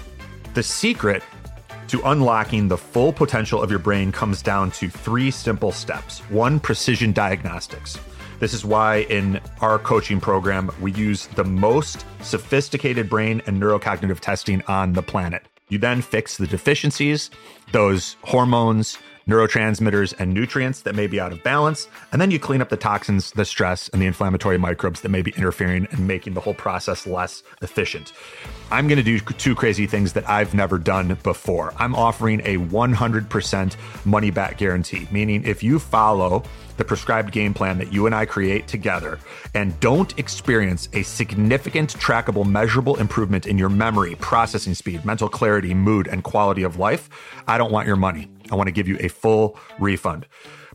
The 0.54 0.64
secret 0.64 1.22
to 1.86 2.02
unlocking 2.06 2.66
the 2.66 2.76
full 2.76 3.12
potential 3.12 3.62
of 3.62 3.70
your 3.70 3.78
brain 3.78 4.10
comes 4.10 4.42
down 4.42 4.72
to 4.72 4.90
three 4.90 5.30
simple 5.30 5.70
steps. 5.70 6.18
One, 6.22 6.58
precision 6.58 7.12
diagnostics. 7.12 7.96
This 8.40 8.52
is 8.52 8.64
why 8.64 9.02
in 9.02 9.40
our 9.60 9.78
coaching 9.78 10.20
program, 10.20 10.72
we 10.80 10.90
use 10.90 11.28
the 11.36 11.44
most 11.44 12.04
sophisticated 12.20 13.08
brain 13.08 13.42
and 13.46 13.62
neurocognitive 13.62 14.18
testing 14.18 14.60
on 14.62 14.92
the 14.92 15.02
planet. 15.02 15.46
You 15.68 15.78
then 15.78 16.02
fix 16.02 16.36
the 16.36 16.48
deficiencies, 16.48 17.30
those 17.70 18.16
hormones, 18.22 18.98
neurotransmitters, 19.28 20.14
and 20.18 20.32
nutrients 20.32 20.82
that 20.82 20.94
may 20.94 21.06
be 21.06 21.20
out 21.20 21.32
of 21.32 21.42
balance. 21.42 21.88
And 22.10 22.20
then 22.20 22.30
you 22.30 22.38
clean 22.38 22.60
up 22.60 22.70
the 22.70 22.76
toxins, 22.76 23.30
the 23.32 23.44
stress, 23.44 23.88
and 23.90 24.02
the 24.02 24.06
inflammatory 24.06 24.58
microbes 24.58 25.02
that 25.02 25.10
may 25.10 25.22
be 25.22 25.32
interfering 25.36 25.86
and 25.90 26.06
making 26.08 26.34
the 26.34 26.40
whole 26.40 26.54
process 26.54 27.06
less 27.06 27.42
efficient. 27.62 28.12
I'm 28.70 28.88
going 28.88 28.98
to 28.98 29.02
do 29.02 29.20
two 29.20 29.54
crazy 29.54 29.86
things 29.86 30.14
that 30.14 30.28
I've 30.28 30.54
never 30.54 30.78
done 30.78 31.16
before. 31.22 31.72
I'm 31.76 31.94
offering 31.94 32.40
a 32.40 32.56
100% 32.56 33.76
money 34.04 34.30
back 34.30 34.58
guarantee, 34.58 35.06
meaning 35.10 35.44
if 35.44 35.62
you 35.62 35.78
follow 35.78 36.42
the 36.78 36.84
prescribed 36.84 37.32
game 37.32 37.52
plan 37.52 37.76
that 37.78 37.92
you 37.92 38.06
and 38.06 38.14
I 38.14 38.24
create 38.24 38.66
together 38.66 39.18
and 39.54 39.78
don't 39.80 40.16
experience 40.18 40.88
a 40.92 41.02
significant, 41.02 41.94
trackable, 41.94 42.46
measurable 42.46 42.96
improvement 42.96 43.46
in 43.46 43.58
your 43.58 43.68
memory, 43.68 44.14
processing 44.16 44.74
speed, 44.74 45.04
mental 45.04 45.28
clarity, 45.28 45.74
mood, 45.74 46.06
and 46.06 46.24
quality 46.24 46.62
of 46.62 46.78
life, 46.78 47.10
I 47.46 47.58
don't 47.58 47.72
want 47.72 47.86
your 47.86 47.96
money. 47.96 48.28
I 48.50 48.56
want 48.56 48.68
to 48.68 48.72
give 48.72 48.88
you 48.88 48.96
a 49.00 49.08
full 49.08 49.58
refund. 49.78 50.26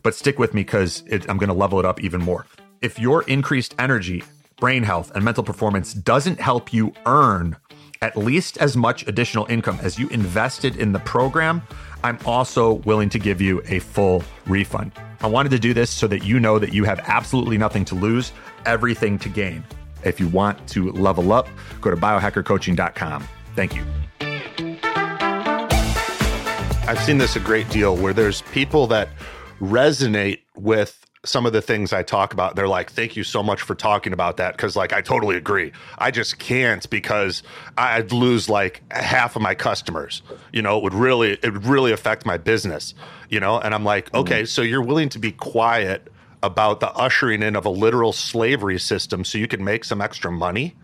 But 0.02 0.14
stick 0.14 0.38
with 0.38 0.54
me 0.54 0.62
because 0.62 1.02
I'm 1.10 1.38
going 1.38 1.48
to 1.48 1.54
level 1.54 1.78
it 1.78 1.84
up 1.84 2.02
even 2.02 2.20
more. 2.20 2.46
If 2.82 2.98
your 2.98 3.22
increased 3.22 3.74
energy, 3.78 4.22
brain 4.58 4.82
health, 4.82 5.10
and 5.14 5.24
mental 5.24 5.42
performance 5.42 5.94
doesn't 5.94 6.40
help 6.40 6.72
you 6.72 6.92
earn 7.06 7.56
at 8.02 8.16
least 8.16 8.58
as 8.58 8.76
much 8.76 9.06
additional 9.06 9.46
income 9.46 9.78
as 9.82 9.98
you 9.98 10.08
invested 10.08 10.76
in 10.76 10.92
the 10.92 10.98
program, 11.00 11.62
I'm 12.02 12.18
also 12.26 12.74
willing 12.74 13.08
to 13.10 13.18
give 13.18 13.40
you 13.40 13.62
a 13.66 13.78
full 13.78 14.22
refund. 14.46 14.92
I 15.22 15.26
wanted 15.26 15.48
to 15.50 15.58
do 15.58 15.72
this 15.72 15.90
so 15.90 16.06
that 16.08 16.22
you 16.22 16.38
know 16.38 16.58
that 16.58 16.74
you 16.74 16.84
have 16.84 17.00
absolutely 17.06 17.56
nothing 17.56 17.86
to 17.86 17.94
lose, 17.94 18.32
everything 18.66 19.18
to 19.20 19.30
gain. 19.30 19.64
If 20.02 20.20
you 20.20 20.28
want 20.28 20.68
to 20.68 20.92
level 20.92 21.32
up, 21.32 21.48
go 21.80 21.90
to 21.90 21.96
biohackercoaching.com. 21.96 23.26
Thank 23.56 23.74
you. 23.74 24.03
I've 26.86 27.00
seen 27.00 27.16
this 27.16 27.34
a 27.34 27.40
great 27.40 27.68
deal 27.70 27.96
where 27.96 28.12
there's 28.12 28.42
people 28.42 28.86
that 28.88 29.08
resonate 29.58 30.40
with 30.54 31.04
some 31.24 31.46
of 31.46 31.54
the 31.54 31.62
things 31.62 31.94
I 31.94 32.02
talk 32.02 32.34
about. 32.34 32.56
They're 32.56 32.68
like, 32.68 32.90
thank 32.92 33.16
you 33.16 33.24
so 33.24 33.42
much 33.42 33.62
for 33.62 33.74
talking 33.74 34.12
about 34.12 34.36
that. 34.36 34.58
Cause 34.58 34.76
like, 34.76 34.92
I 34.92 35.00
totally 35.00 35.36
agree. 35.36 35.72
I 35.96 36.10
just 36.10 36.38
can't 36.38 36.88
because 36.90 37.42
I'd 37.78 38.12
lose 38.12 38.50
like 38.50 38.82
half 38.92 39.34
of 39.34 39.40
my 39.40 39.54
customers. 39.54 40.20
You 40.52 40.60
know, 40.60 40.76
it 40.76 40.82
would 40.82 40.92
really, 40.92 41.32
it 41.42 41.54
would 41.54 41.64
really 41.64 41.90
affect 41.90 42.26
my 42.26 42.36
business, 42.36 42.92
you 43.30 43.40
know? 43.40 43.58
And 43.58 43.74
I'm 43.74 43.84
like, 43.84 44.12
okay, 44.12 44.42
mm-hmm. 44.42 44.46
so 44.46 44.60
you're 44.60 44.82
willing 44.82 45.08
to 45.08 45.18
be 45.18 45.32
quiet 45.32 46.12
about 46.42 46.80
the 46.80 46.92
ushering 46.92 47.42
in 47.42 47.56
of 47.56 47.64
a 47.64 47.70
literal 47.70 48.12
slavery 48.12 48.78
system 48.78 49.24
so 49.24 49.38
you 49.38 49.48
can 49.48 49.64
make 49.64 49.84
some 49.84 50.02
extra 50.02 50.30
money? 50.30 50.76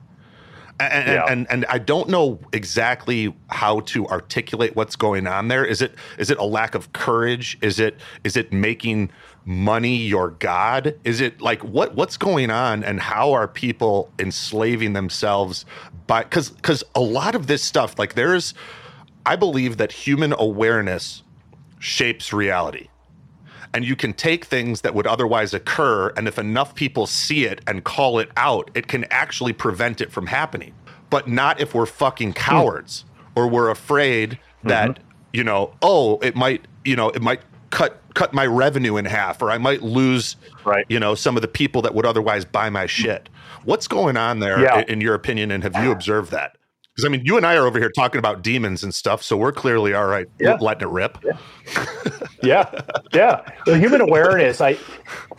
And, 0.80 1.08
yeah. 1.08 1.24
and, 1.28 1.46
and 1.50 1.66
I 1.66 1.78
don't 1.78 2.08
know 2.08 2.38
exactly 2.52 3.34
how 3.48 3.80
to 3.80 4.06
articulate 4.06 4.76
what's 4.76 4.96
going 4.96 5.26
on 5.26 5.48
there. 5.48 5.64
Is 5.64 5.82
it 5.82 5.94
is 6.18 6.30
it 6.30 6.38
a 6.38 6.44
lack 6.44 6.74
of 6.74 6.92
courage? 6.92 7.58
Is 7.62 7.78
it 7.78 7.96
is 8.24 8.36
it 8.36 8.52
making 8.52 9.10
money 9.44 9.96
your 9.96 10.30
god? 10.30 10.98
Is 11.04 11.20
it 11.20 11.40
like 11.40 11.62
what 11.64 11.94
what's 11.94 12.16
going 12.16 12.50
on 12.50 12.84
and 12.84 13.00
how 13.00 13.32
are 13.32 13.48
people 13.48 14.10
enslaving 14.18 14.92
themselves 14.92 15.64
by 16.06 16.24
cuz 16.24 16.50
cuz 16.62 16.84
a 16.94 17.00
lot 17.00 17.34
of 17.34 17.46
this 17.46 17.62
stuff 17.62 17.98
like 17.98 18.14
there's 18.14 18.54
I 19.26 19.36
believe 19.36 19.76
that 19.76 19.92
human 19.92 20.34
awareness 20.38 21.22
shapes 21.78 22.32
reality. 22.32 22.89
And 23.72 23.84
you 23.84 23.94
can 23.94 24.12
take 24.12 24.44
things 24.44 24.80
that 24.80 24.94
would 24.94 25.06
otherwise 25.06 25.54
occur, 25.54 26.08
and 26.16 26.26
if 26.26 26.38
enough 26.38 26.74
people 26.74 27.06
see 27.06 27.44
it 27.44 27.60
and 27.66 27.84
call 27.84 28.18
it 28.18 28.28
out, 28.36 28.70
it 28.74 28.88
can 28.88 29.04
actually 29.10 29.52
prevent 29.52 30.00
it 30.00 30.10
from 30.10 30.26
happening. 30.26 30.74
But 31.08 31.28
not 31.28 31.60
if 31.60 31.74
we're 31.74 31.86
fucking 31.86 32.32
cowards 32.32 33.04
or 33.36 33.46
we're 33.48 33.70
afraid 33.70 34.38
that, 34.64 34.90
mm-hmm. 34.90 35.02
you 35.32 35.44
know, 35.44 35.72
oh, 35.82 36.18
it 36.18 36.34
might, 36.34 36.66
you 36.84 36.96
know, 36.96 37.10
it 37.10 37.22
might 37.22 37.42
cut 37.70 38.00
cut 38.14 38.32
my 38.32 38.44
revenue 38.44 38.96
in 38.96 39.04
half 39.04 39.40
or 39.40 39.50
I 39.50 39.58
might 39.58 39.82
lose 39.82 40.36
right. 40.64 40.84
you 40.88 40.98
know, 40.98 41.14
some 41.14 41.36
of 41.36 41.42
the 41.42 41.48
people 41.48 41.82
that 41.82 41.94
would 41.94 42.06
otherwise 42.06 42.44
buy 42.44 42.68
my 42.68 42.86
shit. 42.86 43.28
What's 43.64 43.86
going 43.86 44.16
on 44.16 44.40
there 44.40 44.60
yeah. 44.60 44.80
in, 44.80 44.88
in 44.88 45.00
your 45.00 45.14
opinion 45.14 45.50
and 45.52 45.62
have 45.62 45.76
you 45.76 45.92
observed 45.92 46.32
that? 46.32 46.56
Because 46.94 47.04
I 47.04 47.08
mean, 47.08 47.24
you 47.24 47.36
and 47.36 47.46
I 47.46 47.56
are 47.56 47.66
over 47.66 47.78
here 47.78 47.90
talking 47.90 48.18
about 48.18 48.42
demons 48.42 48.82
and 48.82 48.92
stuff, 48.92 49.22
so 49.22 49.36
we're 49.36 49.52
clearly 49.52 49.94
all 49.94 50.06
right 50.06 50.26
yeah. 50.38 50.56
letting 50.60 50.88
it 50.88 50.92
rip. 50.92 51.18
Yeah, 51.24 51.38
yeah. 52.42 52.80
yeah. 53.12 53.42
The 53.64 53.78
human 53.78 54.00
awareness, 54.00 54.60
I 54.60 54.76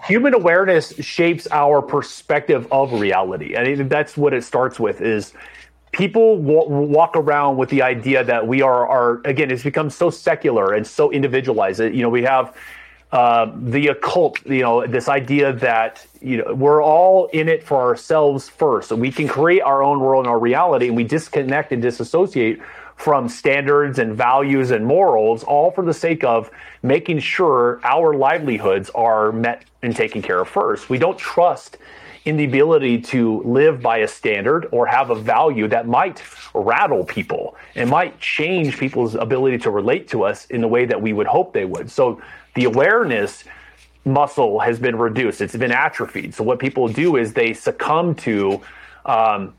human 0.06 0.34
awareness 0.34 0.94
shapes 1.00 1.48
our 1.52 1.82
perspective 1.82 2.68
of 2.72 2.94
reality. 2.94 3.58
I 3.58 3.64
mean, 3.64 3.90
that's 3.90 4.16
what 4.16 4.34
it 4.34 4.44
starts 4.44 4.80
with. 4.80 5.02
Is 5.02 5.34
people 5.92 6.38
w- 6.38 6.68
walk 6.68 7.16
around 7.16 7.58
with 7.58 7.70
the 7.70 7.82
idea 7.82 8.24
that 8.24 8.48
we 8.48 8.62
are, 8.62 8.88
are 8.88 9.22
again, 9.26 9.52
it's 9.52 9.64
become 9.64 9.90
so 9.90 10.10
secular 10.10 10.74
and 10.74 10.86
so 10.86 11.12
individualized. 11.12 11.80
You 11.80 12.02
know, 12.02 12.10
we 12.10 12.24
have 12.24 12.56
uh, 13.12 13.52
the 13.56 13.88
occult, 13.88 14.46
you 14.46 14.62
know, 14.62 14.88
this 14.88 15.10
idea 15.10 15.52
that 15.54 16.06
you 16.22 16.38
know 16.38 16.54
we're 16.54 16.82
all 16.82 17.28
in 17.28 17.50
it 17.50 17.64
for 17.64 17.82
ourselves 17.82 18.48
first, 18.48 18.90
so 18.90 18.96
we 18.96 19.12
can 19.12 19.28
create 19.28 19.62
our 19.62 19.84
own 19.84 20.00
world 20.00 20.26
and 20.26 20.32
our 20.32 20.40
reality, 20.40 20.88
and 20.88 20.96
we 20.96 21.04
disconnect 21.04 21.72
and 21.72 21.82
disassociate 21.82 22.62
from 22.96 23.28
standards 23.28 23.98
and 23.98 24.14
values 24.14 24.70
and 24.70 24.86
morals, 24.86 25.44
all 25.44 25.72
for 25.72 25.84
the 25.84 25.94
sake 25.94 26.24
of 26.24 26.52
making 26.84 27.20
sure 27.20 27.82
our 27.84 28.14
livelihoods 28.14 28.92
are 28.92 29.32
met 29.32 29.66
and 29.82 29.96
taken 29.96 30.22
care 30.22 30.40
of 30.40 30.48
first. 30.48 30.88
We 30.88 31.00
don't 31.00 31.18
trust 31.18 31.78
in 32.26 32.38
the 32.38 32.46
ability 32.46 33.02
to 33.02 33.42
live 33.42 33.82
by 33.82 33.98
a 33.98 34.08
standard 34.08 34.68
or 34.72 34.86
have 34.86 35.10
a 35.10 35.16
value 35.16 35.68
that 35.68 35.88
might 35.88 36.22
rattle 36.54 37.04
people 37.04 37.56
and 37.74 37.90
might 37.90 38.20
change 38.20 38.78
people's 38.78 39.16
ability 39.16 39.58
to 39.58 39.72
relate 39.72 40.08
to 40.10 40.24
us 40.24 40.46
in 40.46 40.62
the 40.62 40.68
way 40.68 40.86
that 40.86 41.02
we 41.02 41.14
would 41.14 41.26
hope 41.26 41.54
they 41.54 41.66
would. 41.66 41.90
So 41.90 42.22
the 42.56 42.66
awareness 42.66 43.44
muscle 44.06 44.60
has 44.60 44.80
been 44.80 44.96
reduced, 44.96 45.42
it's 45.42 45.56
been 45.56 45.72
atrophied. 45.72 46.34
So 46.34 46.44
what 46.44 46.60
people 46.60 46.88
do 46.88 47.18
is 47.18 47.34
they 47.34 47.54
succumb 47.54 48.16
to 48.16 48.62
um, 49.06 49.54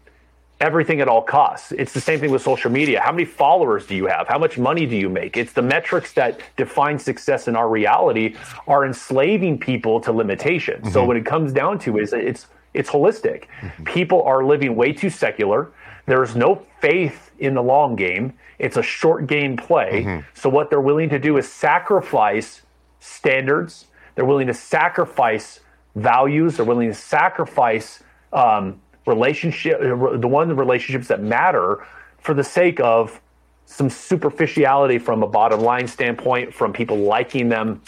everything 0.61 1.01
at 1.01 1.09
all 1.09 1.23
costs. 1.23 1.73
It's 1.73 1.93
the 1.93 2.01
same 2.01 2.21
thing 2.21 2.31
with 2.31 2.43
social 2.43 2.71
media. 2.71 3.01
How 3.01 3.13
many 3.13 3.25
followers 3.25 3.87
do 3.87 3.97
you 3.97 4.07
have? 4.07 4.29
How 4.29 4.39
much 4.39 4.59
money 4.59 4.87
do 4.87 4.97
you 4.97 5.09
make? 5.09 5.37
It's 5.37 5.53
the 5.53 5.63
metrics 5.63 6.13
that 6.15 6.41
define 6.57 6.99
success 6.99 7.49
in 7.49 7.57
our 7.57 7.69
reality 7.69 8.37
are 8.67 8.87
enslaving 8.87 9.59
people 9.59 10.01
to 10.01 10.13
limitation. 10.13 10.81
Mm-hmm. 10.81 10.91
So 10.91 11.05
what 11.05 11.17
it 11.17 11.27
comes 11.27 11.53
down 11.53 11.79
to 11.81 11.99
is 11.99 12.13
it's 12.13 12.47
it's 12.75 12.89
holistic. 12.89 13.49
Mm-hmm. 13.61 13.85
People 13.85 14.23
are 14.23 14.45
living 14.45 14.75
way 14.77 14.93
too 14.93 15.11
secular. 15.11 15.71
There's 16.07 16.35
no 16.35 16.65
faith 16.81 17.31
in 17.39 17.55
the 17.55 17.63
long 17.63 17.97
game. 17.97 18.33
It's 18.59 18.77
a 18.77 18.83
short 18.83 19.27
game 19.27 19.57
play. 19.57 20.05
Mm-hmm. 20.05 20.27
So 20.35 20.49
what 20.49 20.71
they're 20.71 20.81
willing 20.81 21.11
to 21.11 21.19
do 21.19 21.37
is 21.37 21.53
sacrifice 21.53 22.62
standards. 23.03 23.87
They're 24.15 24.25
willing 24.25 24.47
to 24.47 24.55
sacrifice 24.55 25.61
values. 25.97 26.57
They're 26.57 26.65
willing 26.65 26.89
to 26.89 26.95
sacrifice 26.95 28.03
um, 28.33 28.81
relationship, 29.07 29.81
the 29.81 30.29
one 30.29 30.55
relationships 30.57 31.09
that 31.09 31.21
matter 31.21 31.85
for 32.21 32.33
the 32.33 32.45
sake 32.45 32.79
of 32.81 33.21
some 33.67 33.91
superficiality 33.91 34.99
from 34.99 35.23
a 35.23 35.27
bottom 35.27 35.61
line 35.61 35.89
standpoint, 35.89 36.55
from 36.55 36.73
people 36.73 36.97
liking 36.99 37.49
them. 37.49 37.83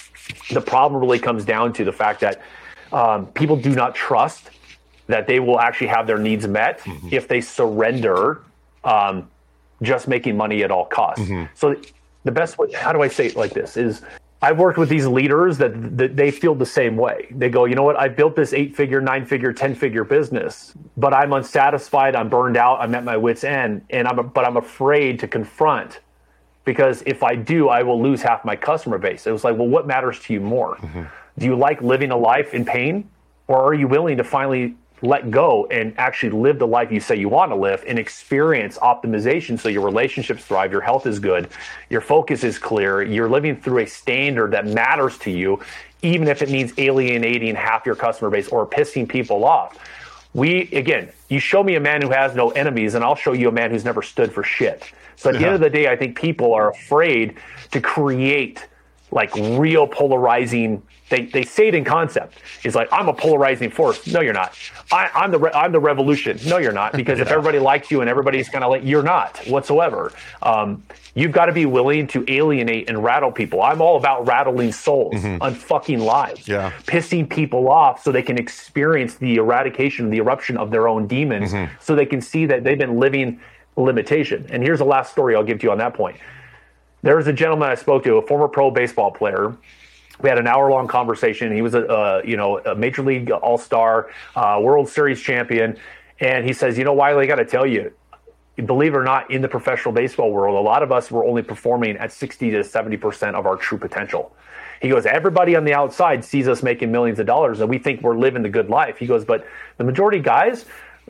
The 0.51 0.61
problem 0.61 1.01
really 1.01 1.19
comes 1.19 1.45
down 1.45 1.73
to 1.75 1.85
the 1.85 1.93
fact 1.93 2.21
that 2.21 2.43
um, 2.93 3.27
people 3.29 3.57
do 3.57 3.75
not 3.75 3.95
trust 3.95 4.51
that 5.07 5.27
they 5.27 5.39
will 5.39 5.61
actually 5.61 5.89
have 5.89 6.07
their 6.07 6.19
needs 6.19 6.49
met 6.49 6.81
mm-hmm. 6.81 7.09
if 7.13 7.29
they 7.29 7.41
surrender 7.41 8.43
um, 8.83 9.29
just 9.83 10.09
making 10.09 10.37
money 10.37 10.63
at 10.65 10.71
all 10.71 10.87
costs. 10.87 11.23
Mm-hmm. 11.25 11.45
So 11.55 11.77
the 12.25 12.33
best 12.33 12.57
way, 12.59 12.73
how 12.73 12.93
do 12.93 13.03
I 13.03 13.09
say 13.09 13.27
it 13.27 13.37
like 13.37 13.53
this, 13.53 13.77
is 13.77 14.03
I've 14.43 14.59
worked 14.59 14.79
with 14.79 14.91
these 14.91 15.07
leaders 15.07 15.57
that, 15.59 15.97
that 15.97 16.17
they 16.17 16.31
feel 16.31 16.55
the 16.55 16.67
same 16.67 16.97
way. 16.97 17.29
They 17.31 17.49
go, 17.49 17.65
you 17.65 17.75
know 17.75 17.83
what? 17.83 17.97
I 17.97 18.09
built 18.09 18.37
this 18.37 18.53
eight 18.53 18.77
figure, 18.77 19.01
nine 19.01 19.25
figure, 19.25 19.53
10 19.53 19.75
figure 19.75 20.05
business, 20.05 20.75
but 20.99 21.15
I'm 21.15 21.33
unsatisfied. 21.33 22.15
I'm 22.15 22.29
burned 22.29 22.59
out. 22.59 22.81
I'm 22.81 22.95
at 22.95 23.05
my 23.05 23.17
wits 23.17 23.43
end 23.43 23.87
and 23.89 24.07
I'm, 24.07 24.29
but 24.29 24.45
I'm 24.45 24.59
afraid 24.59 25.19
to 25.21 25.29
confront 25.29 26.01
because 26.65 27.03
if 27.07 27.23
I 27.23 27.37
do, 27.37 27.69
I 27.69 27.83
will 27.83 28.03
lose 28.03 28.21
half 28.21 28.45
my 28.45 28.57
customer 28.57 28.99
base. 28.99 29.27
It 29.27 29.33
was 29.33 29.45
like, 29.45 29.57
well, 29.57 29.69
what 29.69 29.87
matters 29.87 30.21
to 30.21 30.33
you 30.35 30.41
more? 30.41 30.77
Mm-hmm. 30.77 31.03
Do 31.39 31.47
you 31.47 31.57
like 31.57 31.81
living 31.81 32.11
a 32.11 32.17
life 32.17 32.53
in 32.53 32.65
pain 32.65 33.09
or 33.49 33.63
are 33.63 33.75
you 33.75 33.89
willing 33.89 34.19
to 34.19 34.25
finally 34.25 34.75
let 35.05 35.31
go 35.31 35.67
and 35.67 35.95
actually 35.99 36.31
live 36.31 36.59
the 36.59 36.67
life 36.67 36.91
you 36.91 36.99
say 36.99 37.15
you 37.17 37.29
want 37.29 37.51
to 37.51 37.57
live 37.57 37.85
and 37.87 37.99
experience 37.99 38.79
optimization 38.79 39.59
so 39.59 39.69
your 39.69 39.85
relationships 39.85 40.45
thrive, 40.45 40.73
your 40.73 40.81
health 40.81 41.07
is 41.07 41.19
good, 41.19 41.49
your 41.91 42.01
focus 42.01 42.43
is 42.43 42.59
clear, 42.59 43.03
you're 43.03 43.29
living 43.29 43.57
through 43.57 43.81
a 43.81 43.87
standard 43.87 44.53
that 44.53 44.67
matters 44.67 45.19
to 45.19 45.31
you, 45.31 45.61
even 46.03 46.27
if 46.27 46.43
it 46.43 46.51
means 46.51 46.73
alienating 46.79 47.55
half 47.55 47.85
your 47.85 47.95
customer 47.95 48.31
base 48.31 48.49
or 48.49 48.67
pissing 48.67 49.09
people 49.09 49.45
off. 49.45 49.79
We, 50.33 50.63
again, 50.73 51.11
you 51.29 51.39
show 51.39 51.63
me 51.63 51.77
a 51.77 51.81
man 51.81 52.03
who 52.03 52.11
has 52.11 52.35
no 52.35 52.51
enemies, 52.51 52.95
and 52.95 53.05
I'll 53.05 53.15
show 53.15 53.33
you 53.33 53.49
a 53.49 53.53
man 53.53 53.71
who's 53.71 53.85
never 53.85 54.03
stood 54.03 54.33
for 54.33 54.43
shit. 54.43 54.83
So 55.17 55.31
at 55.31 55.39
the 55.39 55.45
end 55.45 55.55
of 55.55 55.61
the 55.61 55.71
day, 55.71 55.87
I 55.87 55.97
think 55.97 56.19
people 56.19 56.53
are 56.55 56.71
afraid 56.71 57.37
to 57.71 57.81
create 57.81 58.67
like 59.15 59.35
real 59.35 59.87
polarizing 59.87 60.83
they, 61.11 61.27
they 61.27 61.45
say 61.45 61.69
it 61.69 61.75
in 61.75 61.85
concept. 61.85 62.39
It's 62.65 62.75
like 62.75 62.89
I'm 62.91 63.09
a 63.09 63.13
polarizing 63.13 63.71
force. 63.71 64.07
No, 64.07 64.21
you're 64.21 64.33
not. 64.33 64.57
I, 64.91 65.11
am 65.15 65.31
the 65.31 65.39
re- 65.39 65.53
I'm 65.55 65.71
the 65.71 65.81
revolution. 65.81 66.39
No, 66.47 66.57
you're 66.57 66.73
not. 66.73 66.93
Because 66.93 67.19
yeah. 67.19 67.25
if 67.25 67.31
everybody 67.31 67.59
likes 67.59 67.91
you 67.91 68.01
and 68.01 68.09
everybody's 68.09 68.49
kind 68.49 68.65
of 68.65 68.71
like 68.71 68.83
you're 68.85 69.03
not 69.03 69.37
whatsoever. 69.47 70.13
Um, 70.43 70.83
you've 71.15 71.33
got 71.33 71.47
to 71.47 71.53
be 71.53 71.67
willing 71.67 72.07
to 72.09 72.25
alienate 72.27 72.89
and 72.89 73.05
rattle 73.05 73.31
people. 73.31 73.63
I'm 73.63 73.83
all 73.83 73.97
about 73.97 74.27
rattling 74.27 74.73
souls, 74.73 75.15
mm-hmm. 75.15 75.43
unfucking 75.43 75.99
lives, 75.99 76.49
yeah. 76.49 76.73
pissing 76.87 77.29
people 77.29 77.69
off 77.69 78.03
so 78.03 78.11
they 78.11 78.23
can 78.23 78.39
experience 78.39 79.17
the 79.17 79.37
eradication, 79.37 80.11
the 80.11 80.19
eruption 80.19 80.57
of 80.57 80.71
their 80.71 80.89
own 80.89 81.07
demons, 81.07 81.53
mm-hmm. 81.53 81.73
so 81.81 81.95
they 81.95 82.07
can 82.07 82.23
see 82.23 82.47
that 82.47 82.65
they've 82.65 82.79
been 82.79 82.99
living 82.99 83.41
limitation. 83.77 84.47
And 84.51 84.63
here's 84.63 84.79
the 84.79 84.85
last 84.85 85.13
story 85.13 85.37
I'll 85.37 85.45
give 85.45 85.59
to 85.61 85.65
you 85.65 85.71
on 85.71 85.79
that 85.79 85.95
point. 85.95 86.17
There 87.05 87.17
was 87.17 87.27
a 87.27 87.33
gentleman 87.33 87.69
I 87.69 87.75
spoke 87.75 88.03
to, 88.05 88.17
a 88.17 88.27
former 88.27 88.49
pro 88.49 88.71
baseball 88.71 89.11
player 89.11 89.55
we 90.21 90.29
had 90.29 90.39
an 90.39 90.47
hour 90.47 90.71
long 90.71 90.87
conversation. 90.87 91.53
He 91.53 91.63
was 91.63 91.75
a, 91.75 92.23
you 92.25 92.37
know 92.37 92.59
a 92.59 92.75
major 92.75 93.03
league 93.03 93.31
all 93.31 93.59
star, 93.59 94.11
uh, 94.37 94.59
World 94.63 94.89
Series 94.89 95.21
champion, 95.21 95.77
and 96.21 96.45
he 96.45 96.53
says, 96.53 96.79
you 96.79 96.85
know, 96.85 96.93
Wylie, 96.93 97.25
I 97.25 97.27
got 97.27 97.37
to 97.37 97.45
tell 97.45 97.67
you, 97.67 97.93
believe 98.65 98.95
it 98.95 98.97
or 98.97 99.05
not, 99.05 99.31
in 99.31 99.43
the 99.43 99.49
professional 99.49 99.93
baseball 99.93 100.31
world, 100.31 100.57
a 100.57 100.61
lot 100.61 100.83
of 100.83 100.93
us 100.93 101.11
were 101.11 101.25
only 101.25 101.43
performing 101.43 101.97
at 101.97 102.13
sixty 102.13 102.51
to 102.53 102.63
seventy 102.63 102.97
percent 102.97 103.37
of 103.37 103.47
our 103.47 103.57
true 103.57 103.79
potential. 103.79 104.35
He 104.81 104.89
goes, 104.89 105.07
everybody 105.07 105.57
on 105.57 105.65
the 105.65 105.73
outside 105.73 106.25
sees 106.25 106.47
us 106.47 106.63
making 106.63 106.93
millions 106.93 107.19
of 107.19 107.27
dollars, 107.27 107.61
and 107.61 107.71
we 107.71 107.79
think 107.79 108.03
we're 108.03 108.17
living 108.17 108.43
the 108.43 108.49
good 108.49 108.69
life. 108.69 108.99
He 108.99 109.07
goes, 109.07 109.25
but 109.25 109.47
the 109.79 109.85
majority 109.85 110.21
guys, 110.21 110.67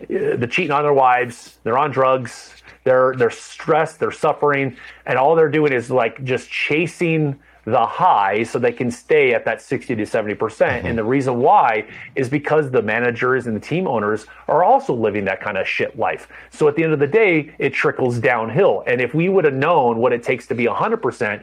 they're 0.09 0.47
cheating 0.47 0.73
on 0.73 0.83
their 0.83 0.93
wives, 0.93 1.59
they're 1.63 1.79
on 1.79 1.91
drugs, 1.91 2.55
they're 2.85 3.15
they're 3.17 3.31
stressed, 3.31 4.01
they're 4.01 4.11
suffering, 4.11 4.77
and 5.07 5.19
all 5.19 5.35
they're 5.35 5.51
doing 5.51 5.73
is 5.73 5.91
like 5.91 6.23
just 6.25 6.51
chasing 6.51 7.39
the 7.65 7.87
high 7.87 8.43
so 8.43 8.59
they 8.59 8.73
can 8.73 8.91
stay 8.91 9.33
at 9.33 9.45
that 9.47 9.61
60 9.61 9.97
to 9.97 10.03
70%. 10.03 10.37
mm 10.37 10.81
hmm 10.81 10.87
And 10.87 10.99
the 10.99 11.05
reason 11.05 11.39
why 11.39 11.87
is 12.15 12.29
because 12.29 12.71
the 12.71 12.83
managers 12.83 13.47
and 13.47 13.57
the 13.57 13.61
team 13.61 13.87
owners 13.89 14.27
are 14.49 14.63
also 14.63 14.95
living 14.95 15.25
that 15.25 15.41
kind 15.41 15.57
of 15.57 15.67
shit 15.67 15.99
life. 15.99 16.29
So 16.51 16.69
at 16.69 16.77
the 16.77 16.85
end 16.85 16.93
of 16.93 16.99
the 16.99 17.07
day, 17.07 17.55
it 17.59 17.73
trickles 17.73 18.19
downhill. 18.19 18.85
And 18.87 19.01
if 19.01 19.15
we 19.15 19.29
would 19.29 19.45
have 19.45 19.55
known 19.55 19.99
what 19.99 20.13
it 20.13 20.23
takes 20.23 20.47
to 20.49 20.55
be 20.55 20.67
100%, 20.67 21.43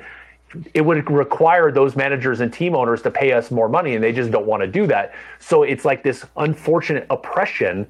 it 0.73 0.81
would 0.81 1.09
require 1.09 1.71
those 1.71 1.95
managers 1.95 2.41
and 2.41 2.51
team 2.51 2.75
owners 2.75 3.01
to 3.03 3.11
pay 3.11 3.31
us 3.31 3.51
more 3.51 3.69
money, 3.69 3.95
and 3.95 4.03
they 4.03 4.11
just 4.11 4.31
don't 4.31 4.45
want 4.45 4.61
to 4.61 4.67
do 4.67 4.85
that. 4.87 5.13
So 5.39 5.63
it's 5.63 5.85
like 5.85 6.03
this 6.03 6.25
unfortunate 6.35 7.07
oppression 7.09 7.87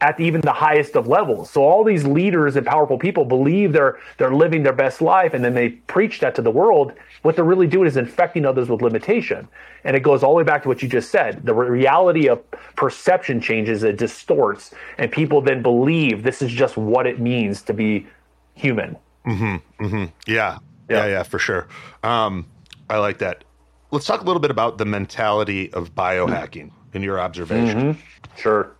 at 0.00 0.18
even 0.18 0.40
the 0.40 0.52
highest 0.52 0.96
of 0.96 1.06
levels. 1.06 1.50
So 1.50 1.62
all 1.62 1.84
these 1.84 2.04
leaders 2.04 2.56
and 2.56 2.66
powerful 2.66 2.98
people 2.98 3.24
believe 3.24 3.72
they're 3.72 3.98
they're 4.18 4.34
living 4.34 4.62
their 4.62 4.72
best 4.72 5.00
life, 5.00 5.34
and 5.34 5.44
then 5.44 5.54
they 5.54 5.70
preach 5.70 6.20
that 6.20 6.34
to 6.36 6.42
the 6.42 6.50
world. 6.50 6.92
What 7.22 7.36
they're 7.36 7.44
really 7.44 7.66
doing 7.66 7.86
is 7.86 7.96
infecting 7.96 8.44
others 8.44 8.68
with 8.68 8.82
limitation. 8.82 9.48
And 9.84 9.96
it 9.96 10.00
goes 10.00 10.22
all 10.22 10.32
the 10.32 10.38
way 10.38 10.44
back 10.44 10.62
to 10.62 10.68
what 10.68 10.82
you 10.82 10.88
just 10.88 11.10
said. 11.10 11.44
The 11.44 11.54
reality 11.54 12.28
of 12.28 12.42
perception 12.76 13.40
changes, 13.40 13.82
it 13.82 13.96
distorts, 13.96 14.74
and 14.98 15.10
people 15.12 15.40
then 15.40 15.62
believe 15.62 16.22
this 16.22 16.42
is 16.42 16.50
just 16.50 16.76
what 16.76 17.06
it 17.06 17.20
means 17.20 17.62
to 17.62 17.74
be 17.74 18.06
human. 18.54 18.96
Mm-hmm, 19.26 19.84
mm-hmm. 19.84 20.04
Yeah. 20.26 20.58
yeah, 20.88 20.96
yeah, 20.96 21.06
yeah, 21.06 21.22
for 21.22 21.38
sure. 21.38 21.68
Um, 22.02 22.46
I 22.88 22.98
like 22.98 23.18
that. 23.18 23.44
Let's 23.90 24.06
talk 24.06 24.22
a 24.22 24.24
little 24.24 24.40
bit 24.40 24.50
about 24.50 24.78
the 24.78 24.84
mentality 24.84 25.72
of 25.72 25.94
biohacking 25.94 26.70
in 26.94 27.02
your 27.02 27.20
observation. 27.20 27.94
Mm-hmm. 27.94 28.40
Sure 28.40 28.74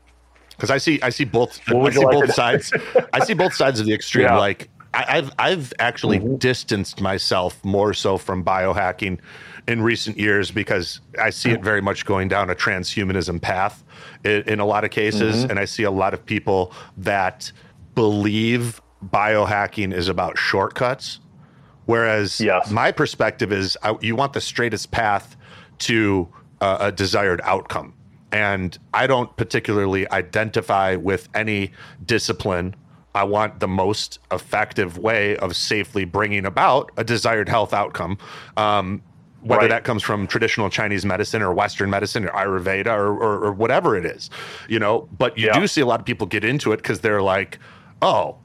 because 0.57 0.71
I 0.71 0.79
see 0.79 1.01
I 1.03 1.11
see 1.11 1.25
both 1.25 1.61
I 1.69 1.91
see 1.91 2.05
like 2.05 2.13
both 2.13 2.35
sides. 2.35 2.73
I 3.13 3.25
see 3.25 3.35
both 3.35 3.55
sides 3.55 3.81
of 3.81 3.87
the 3.87 3.95
extreme. 3.95 4.27
Yeah. 4.27 4.39
Like 4.39 4.69
I, 4.95 5.17
have 5.17 5.35
I've 5.39 5.73
actually 5.79 6.19
mm-hmm. 6.19 6.37
distanced 6.37 7.01
myself 7.01 7.63
more 7.65 7.93
so 7.95 8.17
from 8.17 8.45
biohacking 8.45 9.19
in 9.67 9.83
recent 9.83 10.19
years 10.19 10.51
because 10.51 11.01
I 11.21 11.31
see 11.31 11.51
it 11.51 11.63
very 11.63 11.81
much 11.81 12.05
going 12.05 12.29
down 12.29 12.51
a 12.51 12.55
transhumanism 12.55 13.41
path 13.41 13.83
in, 14.25 14.43
in 14.43 14.61
a 14.61 14.67
lot 14.67 14.85
of 14.85 14.91
cases, 14.91 15.37
mm-hmm. 15.37 15.51
and 15.51 15.59
I 15.59 15.65
see 15.65 15.83
a 15.83 15.91
lot 15.91 16.15
of 16.15 16.25
people 16.25 16.73
that 16.99 17.51
believe 17.95 18.81
biohacking 19.05 19.93
is 19.93 20.09
about 20.09 20.39
shortcuts, 20.39 21.21
whereas 21.87 22.41
yes. 22.41 22.71
my 22.71 22.93
perspective 22.93 23.53
is 23.53 23.77
I, 23.83 23.97
you 24.01 24.17
want 24.17 24.33
the 24.33 24.41
straightest 24.41 24.91
path 24.91 25.37
to 25.81 26.29
uh, 26.61 26.77
a 26.81 26.93
desired 26.93 27.41
outcome 27.45 27.95
and 28.35 28.77
I 28.93 29.07
don't 29.07 29.35
particularly 29.37 30.11
identify 30.11 30.97
with 30.97 31.29
any 31.37 31.71
discipline. 32.05 32.75
I 33.15 33.23
want 33.23 33.61
the 33.61 33.69
most 33.69 34.19
effective 34.33 34.99
way 34.99 35.37
of 35.37 35.55
safely 35.55 36.05
bringing 36.05 36.45
about 36.45 36.91
a 36.97 37.05
desired 37.05 37.49
health 37.49 37.73
outcome. 37.73 38.19
Um, 38.57 39.03
whether 39.43 39.61
right. 39.61 39.69
that 39.69 39.85
comes 39.85 40.03
from 40.03 40.27
traditional 40.27 40.71
Chinese 40.71 41.05
medicine 41.05 41.43
or 41.43 41.53
Western 41.53 41.91
medicine 41.91 42.25
or 42.25 42.31
Ayurveda 42.31 42.87
or, 42.87 43.13
or, 43.13 43.45
or 43.45 43.53
whatever 43.53 43.95
it 43.95 44.07
is, 44.07 44.31
you 44.71 44.79
know. 44.79 45.07
But 45.17 45.37
you 45.37 45.49
yeah. 45.49 45.61
do 45.61 45.67
see 45.67 45.83
a 45.83 45.87
lot 45.87 46.01
of 46.01 46.07
people 46.07 46.27
get 46.27 46.45
into 46.45 46.73
it 46.73 46.79
because 46.79 47.01
they're 47.01 47.21
like, 47.21 47.59
oh, 48.01 48.39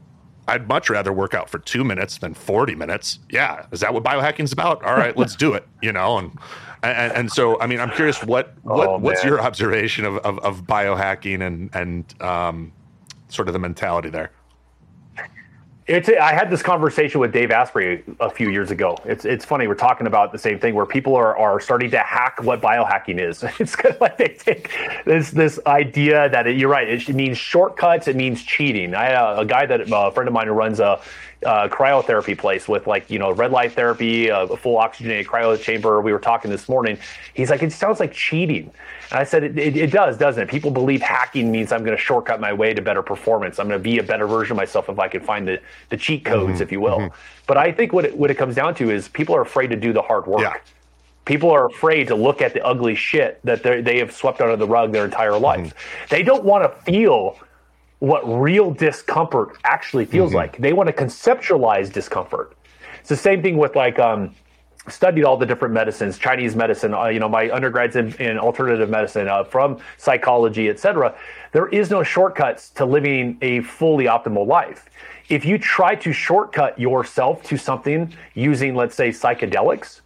I'd 0.50 0.68
much 0.68 0.90
rather 0.90 1.14
work 1.14 1.34
out 1.34 1.50
for 1.50 1.58
two 1.58 1.86
minutes 1.86 2.18
than 2.18 2.34
40 2.34 2.76
minutes. 2.76 3.20
Yeah. 3.30 3.66
Is 3.72 3.80
that 3.80 3.94
what 3.94 4.04
biohacking's 4.04 4.52
about? 4.52 4.84
All 4.84 4.96
right, 4.96 5.16
let's 5.16 5.38
do 5.38 5.54
it, 5.54 5.66
you 5.82 5.94
know? 5.94 6.18
And, 6.18 6.38
and, 6.84 7.14
and 7.14 7.32
so, 7.32 7.60
I 7.60 7.68
mean, 7.68 7.80
I'm 7.80 7.92
curious 7.92 8.24
what, 8.24 8.54
what 8.64 8.88
Oh, 8.88 8.98
what's 8.98 9.24
your 9.24 9.42
observation 9.42 10.06
of, 10.06 10.18
of, 10.20 10.40
of 10.40 10.62
biohacking 10.64 11.46
and, 11.46 11.70
and, 11.74 12.22
um, 12.22 12.72
sort 13.28 13.48
of 13.48 13.54
the 13.54 13.60
mentality 13.60 14.10
there? 14.10 14.32
It's. 15.90 16.08
I 16.08 16.34
had 16.34 16.52
this 16.52 16.62
conversation 16.62 17.20
with 17.20 17.34
Dave 17.34 17.50
Asprey 17.50 18.04
a 18.20 18.30
few 18.30 18.52
years 18.52 18.70
ago. 18.70 18.96
It's. 19.06 19.26
It's 19.26 19.44
funny. 19.44 19.68
We're 19.68 19.74
talking 19.74 20.06
about 20.06 20.32
the 20.32 20.38
same 20.38 20.60
thing 20.60 20.76
where 20.76 20.86
people 20.86 21.16
are, 21.16 21.36
are 21.36 21.60
starting 21.60 21.90
to 21.90 21.98
hack 21.98 22.44
what 22.44 22.62
biohacking 22.62 23.20
is. 23.20 23.44
It's 23.60 23.76
kind 23.76 23.96
of 23.96 24.00
like 24.00 24.18
they 24.20 24.28
take 24.28 24.72
this 25.06 25.32
this 25.32 25.60
idea 25.66 26.30
that 26.30 26.46
it, 26.46 26.58
you're 26.58 26.70
right. 26.70 26.88
It 26.88 27.10
means 27.10 27.40
shortcuts. 27.40 28.08
It 28.08 28.16
means 28.16 28.44
cheating. 28.44 28.94
I 28.94 29.06
had 29.06 29.16
a, 29.16 29.40
a 29.40 29.46
guy 29.46 29.66
that 29.66 29.92
uh, 29.92 30.10
a 30.10 30.12
friend 30.12 30.28
of 30.28 30.34
mine 30.34 30.46
who 30.46 30.54
runs 30.54 30.80
a, 30.80 31.02
uh 31.46 31.70
cryotherapy 31.70 32.38
place 32.38 32.68
with 32.68 32.86
like 32.86 33.10
you 33.10 33.18
know 33.18 33.32
red 33.32 33.52
light 33.52 33.72
therapy, 33.72 34.28
a, 34.28 34.42
a 34.42 34.58
full 34.58 34.78
oxygenated 34.78 35.26
cryo 35.26 35.60
chamber. 35.60 36.02
We 36.02 36.12
were 36.12 36.20
talking 36.20 36.52
this 36.52 36.68
morning. 36.68 36.98
He's 37.34 37.50
like, 37.50 37.64
it 37.64 37.72
sounds 37.72 38.00
like 38.00 38.12
cheating. 38.12 38.72
And 39.12 39.20
I 39.20 39.24
said, 39.24 39.44
it, 39.44 39.58
it, 39.58 39.76
it 39.76 39.92
does, 39.92 40.18
doesn't 40.18 40.44
it? 40.44 40.50
People 40.50 40.70
believe 40.70 41.02
hacking 41.02 41.52
means 41.52 41.72
I'm 41.72 41.84
going 41.84 41.98
to 41.98 42.02
shortcut 42.02 42.40
my 42.40 42.54
way 42.54 42.74
to 42.74 42.82
better 42.82 43.02
performance. 43.02 43.58
I'm 43.58 43.68
going 43.68 43.80
to 43.80 43.84
be 43.84 43.98
a 43.98 44.04
better 44.04 44.28
version 44.28 44.52
of 44.52 44.58
myself 44.58 44.90
if 44.90 45.00
I 45.00 45.08
can 45.08 45.22
find 45.22 45.48
the, 45.48 45.60
the 45.90 45.98
cheat 45.98 46.26
codes, 46.26 46.54
mm-hmm. 46.54 46.64
if 46.64 46.72
you 46.72 46.80
will. 46.80 47.00
Mm-hmm. 47.00 47.16
But 47.48 47.58
I 47.58 47.72
think 47.72 47.92
what 47.92 48.06
it, 48.06 48.16
what 48.16 48.30
it 48.30 48.36
comes 48.36 48.56
down 48.56 48.76
to 48.76 48.92
is 48.92 49.08
people 49.08 49.36
are 49.36 49.42
afraid 49.42 49.68
to 49.68 49.76
do 49.76 49.94
the 49.94 50.02
hard 50.02 50.28
work. 50.28 50.42
Yeah. 50.42 50.58
People 51.26 51.52
are 51.52 51.68
afraid 51.68 52.08
to 52.08 52.16
look 52.16 52.42
at 52.42 52.54
the 52.54 52.66
ugly 52.66 52.96
shit 52.96 53.40
that 53.44 53.62
they 53.62 53.82
they 53.82 54.00
have 54.00 54.12
swept 54.12 54.42
under 54.42 54.56
the 54.56 54.68
rug 54.68 54.92
their 54.92 55.06
entire 55.06 55.38
life. 55.38 55.68
Mm-hmm. 55.68 56.06
They 56.10 56.24
don't 56.24 56.44
want 56.44 56.64
to 56.64 56.82
feel 56.92 57.40
what 58.00 58.22
real 58.26 58.72
discomfort 58.72 59.58
actually 59.64 60.06
feels 60.06 60.34
like. 60.34 60.58
They 60.58 60.74
want 60.74 60.88
to 60.88 60.94
conceptualize 60.94 61.92
discomfort. 61.92 62.56
It's 63.00 63.10
the 63.10 63.18
same 63.18 63.42
thing 63.42 63.58
with 63.58 63.76
like 63.76 64.00
um, 64.00 64.34
studied 64.88 65.24
all 65.24 65.38
the 65.38 65.46
different 65.46 65.74
medicines, 65.74 66.18
Chinese 66.18 66.56
medicine. 66.56 66.94
Uh, 66.94 67.08
you 67.08 67.20
know, 67.20 67.30
my 67.30 67.52
undergrads 67.52 67.96
in, 67.96 68.14
in 68.16 68.40
alternative 68.40 68.90
medicine, 68.90 69.28
uh, 69.28 69.44
from 69.44 69.80
psychology, 69.98 70.70
etc. 70.70 71.16
There 71.52 71.68
is 71.68 71.90
no 71.90 72.04
shortcuts 72.04 72.70
to 72.72 72.86
living 72.86 73.38
a 73.42 73.62
fully 73.62 74.06
optimal 74.06 74.48
life. 74.48 74.90
If 75.28 75.46
you 75.46 75.58
try 75.58 75.96
to 75.96 76.12
shortcut 76.12 76.80
yourself 76.80 77.44
to 77.44 77.58
something 77.58 78.14
using, 78.34 78.76
let's 78.76 78.96
say, 78.96 79.10
psychedelics, 79.10 80.02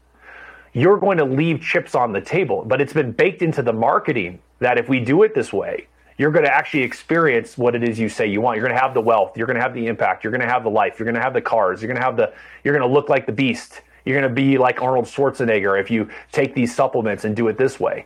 you're 0.74 0.98
going 0.98 1.18
to 1.18 1.26
leave 1.26 1.62
chips 1.62 1.96
on 1.96 2.12
the 2.12 2.22
table. 2.22 2.66
But 2.66 2.82
it's 2.82 2.94
been 2.94 3.12
baked 3.12 3.42
into 3.42 3.62
the 3.62 3.74
marketing 3.74 4.40
that 4.60 4.78
if 4.78 4.90
we 4.90 5.00
do 5.00 5.24
it 5.24 5.36
this 5.36 5.54
way, 5.54 5.88
you're 6.18 6.32
going 6.32 6.46
to 6.46 6.54
actually 6.54 6.84
experience 6.84 7.58
what 7.58 7.76
it 7.76 7.84
is 7.84 8.00
you 8.00 8.10
say 8.10 8.28
you 8.28 8.42
want. 8.42 8.58
You're 8.58 8.68
going 8.68 8.78
to 8.78 8.82
have 8.82 8.94
the 8.94 9.02
wealth. 9.02 9.38
You're 9.38 9.48
going 9.48 9.56
to 9.56 9.62
have 9.62 9.74
the 9.74 9.88
impact. 9.88 10.24
You're 10.24 10.32
going 10.32 10.42
to 10.42 10.48
have 10.48 10.64
the 10.64 10.70
life. 10.70 11.00
You're 11.00 11.06
going 11.06 11.16
to 11.16 11.22
have 11.22 11.34
the 11.34 11.42
cars. 11.42 11.82
You're 11.82 11.88
going 11.88 12.00
to 12.00 12.06
have 12.06 12.18
the. 12.18 12.34
You're 12.64 12.78
going 12.78 12.88
to 12.88 12.94
look 12.94 13.10
like 13.10 13.26
the 13.26 13.32
beast. 13.32 13.82
You're 14.06 14.20
going 14.20 14.30
to 14.30 14.36
be 14.36 14.58
like 14.58 14.82
Arnold 14.82 15.06
Schwarzenegger 15.06 15.80
if 15.80 15.90
you 15.90 16.10
take 16.32 16.54
these 16.54 16.76
supplements 16.76 17.26
and 17.26 17.36
do 17.36 17.48
it 17.48 17.58
this 17.58 17.80
way. 17.80 18.06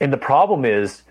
And 0.00 0.12
the 0.12 0.18
problem 0.18 0.64
is, 0.64 1.02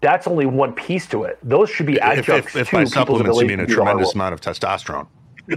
that's 0.00 0.26
only 0.26 0.46
one 0.46 0.72
piece 0.72 1.06
to 1.08 1.24
it. 1.24 1.38
Those 1.42 1.70
should 1.70 1.86
be 1.86 1.96
If, 1.96 2.02
adjuncts 2.02 2.56
if, 2.56 2.62
if 2.62 2.70
to 2.70 2.76
by 2.76 2.84
supplements 2.84 3.40
you 3.40 3.46
mean 3.46 3.60
a 3.60 3.66
do 3.66 3.74
the 3.74 3.82
hard 3.82 3.88
tremendous 3.88 4.14
amount 4.14 4.34
of 4.34 4.40
testosterone. 4.40 5.06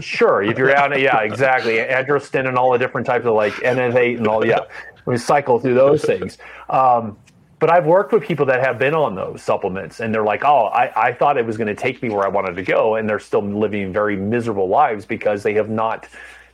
Sure, 0.02 0.44
if 0.44 0.58
you're 0.58 0.76
out, 0.76 1.00
yeah, 1.00 1.22
exactly. 1.22 1.78
Androsten 1.78 2.48
and 2.48 2.58
all 2.58 2.72
the 2.72 2.78
different 2.78 3.08
types 3.08 3.26
of 3.26 3.34
like 3.34 3.54
NF8 3.54 4.18
and 4.18 4.28
all, 4.28 4.46
yeah, 4.46 4.60
we 5.06 5.18
cycle 5.18 5.60
through 5.60 5.74
those 5.74 6.04
things. 6.04 6.38
Um, 6.70 7.18
but 7.60 7.70
I've 7.70 7.86
worked 7.86 8.14
with 8.14 8.24
people 8.24 8.46
that 8.48 8.62
have 8.62 8.80
been 8.80 8.94
on 8.94 9.16
those 9.16 9.42
supplements, 9.44 10.00
and 10.00 10.14
they're 10.14 10.24
like, 10.24 10.44
"Oh, 10.44 10.68
I, 10.68 11.10
I 11.10 11.14
thought 11.14 11.38
it 11.38 11.46
was 11.46 11.58
going 11.58 11.68
to 11.68 11.76
take 11.76 12.02
me 12.02 12.10
where 12.10 12.24
I 12.24 12.30
wanted 12.30 12.56
to 12.56 12.64
go," 12.64 12.96
and 12.96 13.08
they're 13.08 13.20
still 13.20 13.42
living 13.42 13.92
very 13.92 14.16
miserable 14.16 14.68
lives 14.68 15.06
because 15.06 15.44
they 15.44 15.54
have 15.56 15.70
not 15.70 16.08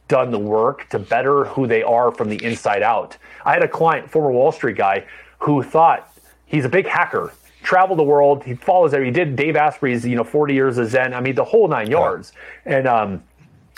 done 0.07 0.31
the 0.31 0.39
work 0.39 0.89
to 0.89 0.99
better 0.99 1.45
who 1.45 1.67
they 1.67 1.83
are 1.83 2.11
from 2.11 2.29
the 2.29 2.43
inside 2.43 2.83
out. 2.83 3.17
I 3.43 3.53
had 3.53 3.63
a 3.63 3.67
client, 3.67 4.09
former 4.09 4.31
Wall 4.31 4.51
Street 4.51 4.77
guy, 4.77 5.05
who 5.39 5.63
thought 5.63 6.11
he's 6.45 6.65
a 6.65 6.69
big 6.69 6.87
hacker, 6.87 7.33
traveled 7.63 7.99
the 7.99 8.03
world, 8.03 8.43
he 8.43 8.55
follows 8.55 8.91
there. 8.91 9.03
He 9.03 9.11
did 9.11 9.35
Dave 9.35 9.55
Asprey's, 9.55 10.05
you 10.05 10.15
know, 10.15 10.23
40 10.23 10.53
years 10.53 10.77
of 10.77 10.89
Zen. 10.89 11.13
I 11.13 11.21
mean, 11.21 11.35
the 11.35 11.43
whole 11.43 11.67
nine 11.67 11.89
yards, 11.89 12.33
and 12.65 12.87
um, 12.87 13.23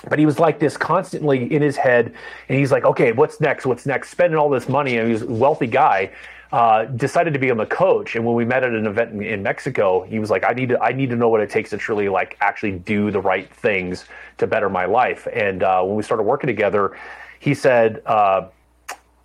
but 0.09 0.19
he 0.19 0.25
was 0.25 0.39
like 0.39 0.59
this 0.59 0.77
constantly 0.77 1.51
in 1.51 1.61
his 1.61 1.75
head 1.75 2.13
and 2.49 2.59
he's 2.59 2.71
like 2.71 2.85
okay 2.85 3.11
what's 3.11 3.41
next 3.41 3.65
what's 3.65 3.85
next 3.85 4.11
spending 4.11 4.37
all 4.37 4.49
this 4.49 4.69
money 4.69 4.97
and 4.97 5.09
he's 5.09 5.23
a 5.23 5.25
wealthy 5.25 5.65
guy 5.65 6.11
uh, 6.51 6.85
decided 6.85 7.33
to 7.33 7.39
become 7.39 7.59
a 7.59 7.65
coach. 7.65 8.15
And 8.15 8.25
when 8.25 8.35
we 8.35 8.45
met 8.45 8.63
at 8.63 8.71
an 8.71 8.85
event 8.87 9.11
in, 9.11 9.21
in 9.21 9.43
mexico 9.43 10.03
he 10.03 10.19
was 10.19 10.29
like 10.29 10.43
i 10.43 10.51
need 10.51 10.69
to 10.69 10.81
i 10.81 10.91
need 10.91 11.09
to 11.09 11.15
know 11.15 11.29
what 11.29 11.41
it 11.41 11.49
takes 11.49 11.71
to 11.71 11.77
truly 11.77 12.09
like 12.09 12.37
actually 12.41 12.71
do 12.71 13.11
the 13.11 13.19
right 13.19 13.53
things 13.53 14.05
to 14.37 14.47
better 14.47 14.69
my 14.69 14.85
life. 14.85 15.27
And 15.33 15.63
uh, 15.63 15.83
when 15.83 15.95
we 15.95 16.03
started 16.03 16.23
working 16.23 16.47
together 16.47 16.97
he 17.39 17.53
said 17.53 18.01
uh, 18.05 18.47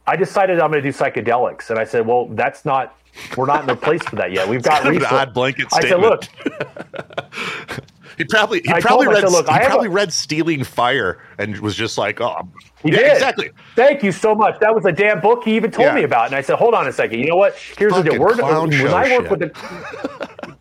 i 0.07 0.17
decided 0.17 0.61
i'm 0.61 0.71
going 0.71 0.83
to 0.83 0.93
do 0.93 0.97
psychedelics. 0.97 1.71
And 1.71 1.79
i 1.79 1.85
said 1.85 2.07
well 2.07 2.27
that's 2.27 2.65
not 2.65 2.99
we're 3.37 3.47
not 3.47 3.61
in 3.61 3.67
the 3.67 3.77
place 3.77 4.03
for 4.03 4.17
that 4.17 4.33
yet. 4.33 4.49
We've 4.49 4.63
got 4.63 4.83
kind 4.83 4.97
of 4.97 5.03
an 5.03 5.09
odd 5.11 5.35
blanket 5.35 5.69
i 5.73 5.83
said 5.83 6.01
look 6.01 6.25
statement. 6.25 7.81
He 8.19 8.25
probably 8.25 8.61
he 8.65 8.71
I 8.73 8.81
probably 8.81 9.07
told 9.07 9.17
him, 9.17 9.23
I 9.25 9.27
read 9.27 9.31
said, 9.31 9.37
"Look, 9.37 9.49
he 9.49 9.55
I 9.55 9.65
probably 9.67 9.89
a- 9.89 9.91
read 9.91 10.13
Stealing 10.13 10.65
Fire 10.65 11.23
and 11.39 11.59
was 11.59 11.75
just 11.75 11.97
like, 11.99 12.21
oh, 12.21 12.49
He 12.83 12.91
yeah, 12.91 12.99
did. 12.99 13.13
exactly. 13.13 13.51
Thank 13.77 14.03
you 14.03 14.13
so 14.13 14.35
much. 14.35 14.59
That 14.61 14.75
was 14.75 14.85
a 14.85 14.93
damn 14.93 15.21
book 15.21 15.45
he 15.45 15.57
even 15.57 15.71
told 15.71 15.87
Yeah. 15.89 15.95
me 15.95 16.03
about. 16.05 16.27
And 16.27 16.35
I 16.35 16.41
said, 16.43 16.57
hold 16.57 16.75
on 16.75 16.87
a 16.89 16.93
second. 16.93 17.19
You 17.21 17.27
know 17.27 17.37
what? 17.37 17.57
Here's 17.79 17.93
the 17.93 17.99
Fucking 17.99 18.13
deal. 18.13 18.21
We're, 18.21 18.35
clown 18.35 18.71
when 18.71 18.87
I 18.89 19.17
work 19.19 19.29
shit. 19.29 19.31
with 19.31 19.43
a 19.43 20.53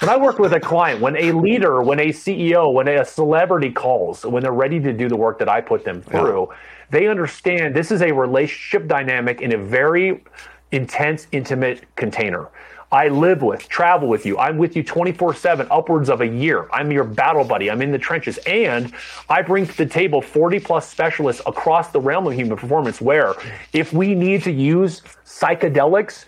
when 0.00 0.10
I 0.10 0.16
work 0.16 0.38
with 0.38 0.52
a 0.52 0.60
client, 0.60 1.00
when 1.00 1.16
a 1.16 1.32
leader, 1.32 1.82
when 1.82 1.98
a 1.98 2.08
CEO, 2.08 2.72
when 2.72 2.86
a 2.86 3.04
celebrity 3.04 3.70
calls, 3.72 4.24
when 4.24 4.42
they're 4.44 4.52
ready 4.52 4.78
to 4.80 4.92
do 4.92 5.08
the 5.08 5.16
work 5.16 5.38
that 5.40 5.48
I 5.48 5.60
put 5.60 5.84
them 5.84 6.02
through, 6.02 6.50
they 6.90 7.08
understand 7.08 7.74
this 7.74 7.90
is 7.90 8.00
a 8.02 8.12
relationship 8.12 8.86
dynamic 8.86 9.40
in 9.40 9.52
a 9.54 9.58
very 9.58 10.22
intense, 10.70 11.26
intimate 11.32 11.82
container. 11.96 12.48
I 12.90 13.08
live 13.08 13.42
with, 13.42 13.68
travel 13.68 14.08
with 14.08 14.24
you. 14.24 14.38
I'm 14.38 14.56
with 14.56 14.74
you 14.74 14.82
24 14.82 15.34
7, 15.34 15.66
upwards 15.70 16.08
of 16.08 16.22
a 16.22 16.26
year. 16.26 16.68
I'm 16.72 16.90
your 16.90 17.04
battle 17.04 17.44
buddy. 17.44 17.70
I'm 17.70 17.82
in 17.82 17.92
the 17.92 17.98
trenches. 17.98 18.38
And 18.46 18.92
I 19.28 19.42
bring 19.42 19.66
to 19.66 19.76
the 19.76 19.86
table 19.86 20.22
40 20.22 20.60
plus 20.60 20.88
specialists 20.88 21.42
across 21.44 21.90
the 21.90 22.00
realm 22.00 22.26
of 22.26 22.32
human 22.32 22.56
performance 22.56 23.00
where 23.00 23.34
if 23.72 23.92
we 23.92 24.14
need 24.14 24.42
to 24.44 24.52
use 24.52 25.02
psychedelics, 25.26 26.24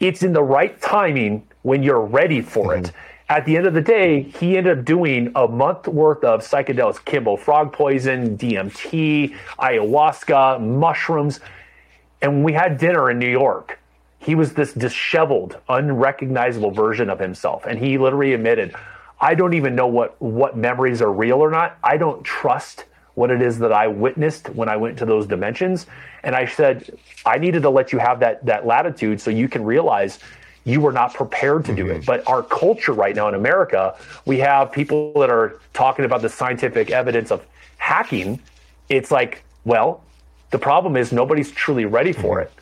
it's 0.00 0.22
in 0.22 0.32
the 0.32 0.42
right 0.42 0.80
timing 0.80 1.46
when 1.62 1.82
you're 1.82 2.00
ready 2.00 2.40
for 2.40 2.74
it. 2.74 2.84
Mm-hmm. 2.84 2.96
At 3.30 3.44
the 3.44 3.56
end 3.56 3.66
of 3.68 3.74
the 3.74 3.80
day, 3.80 4.22
he 4.22 4.56
ended 4.56 4.80
up 4.80 4.84
doing 4.84 5.30
a 5.36 5.46
month 5.46 5.86
worth 5.86 6.24
of 6.24 6.40
psychedelics, 6.40 6.96
Kambo 6.96 7.38
frog 7.38 7.72
poison, 7.72 8.36
DMT, 8.36 9.36
ayahuasca, 9.60 10.60
mushrooms. 10.60 11.38
And 12.20 12.42
we 12.42 12.52
had 12.52 12.76
dinner 12.76 13.08
in 13.08 13.20
New 13.20 13.30
York, 13.30 13.78
he 14.20 14.34
was 14.34 14.52
this 14.52 14.72
disheveled, 14.74 15.58
unrecognizable 15.68 16.70
version 16.70 17.10
of 17.10 17.18
himself. 17.18 17.64
And 17.66 17.78
he 17.78 17.98
literally 17.98 18.34
admitted, 18.34 18.74
I 19.20 19.34
don't 19.34 19.54
even 19.54 19.74
know 19.74 19.86
what, 19.86 20.20
what 20.20 20.56
memories 20.56 21.02
are 21.02 21.12
real 21.12 21.38
or 21.38 21.50
not. 21.50 21.78
I 21.82 21.96
don't 21.96 22.22
trust 22.22 22.84
what 23.14 23.30
it 23.30 23.42
is 23.42 23.58
that 23.58 23.72
I 23.72 23.86
witnessed 23.88 24.50
when 24.50 24.68
I 24.68 24.76
went 24.76 24.98
to 24.98 25.06
those 25.06 25.26
dimensions. 25.26 25.86
And 26.22 26.36
I 26.36 26.46
said, 26.46 26.98
I 27.24 27.38
needed 27.38 27.62
to 27.62 27.70
let 27.70 27.92
you 27.92 27.98
have 27.98 28.20
that, 28.20 28.44
that 28.46 28.66
latitude 28.66 29.20
so 29.20 29.30
you 29.30 29.48
can 29.48 29.64
realize 29.64 30.18
you 30.64 30.82
were 30.82 30.92
not 30.92 31.14
prepared 31.14 31.64
to 31.64 31.74
do 31.74 31.86
it. 31.86 31.96
Mm-hmm. 31.96 32.04
But 32.04 32.28
our 32.28 32.42
culture 32.42 32.92
right 32.92 33.16
now 33.16 33.28
in 33.28 33.34
America, 33.34 33.96
we 34.26 34.38
have 34.40 34.70
people 34.70 35.14
that 35.14 35.30
are 35.30 35.58
talking 35.72 36.04
about 36.04 36.20
the 36.20 36.28
scientific 36.28 36.90
evidence 36.90 37.30
of 37.30 37.44
hacking. 37.78 38.38
It's 38.90 39.10
like, 39.10 39.44
well, 39.64 40.04
the 40.50 40.58
problem 40.58 40.96
is 40.96 41.10
nobody's 41.10 41.50
truly 41.50 41.86
ready 41.86 42.12
for 42.12 42.36
mm-hmm. 42.36 42.54
it. 42.54 42.59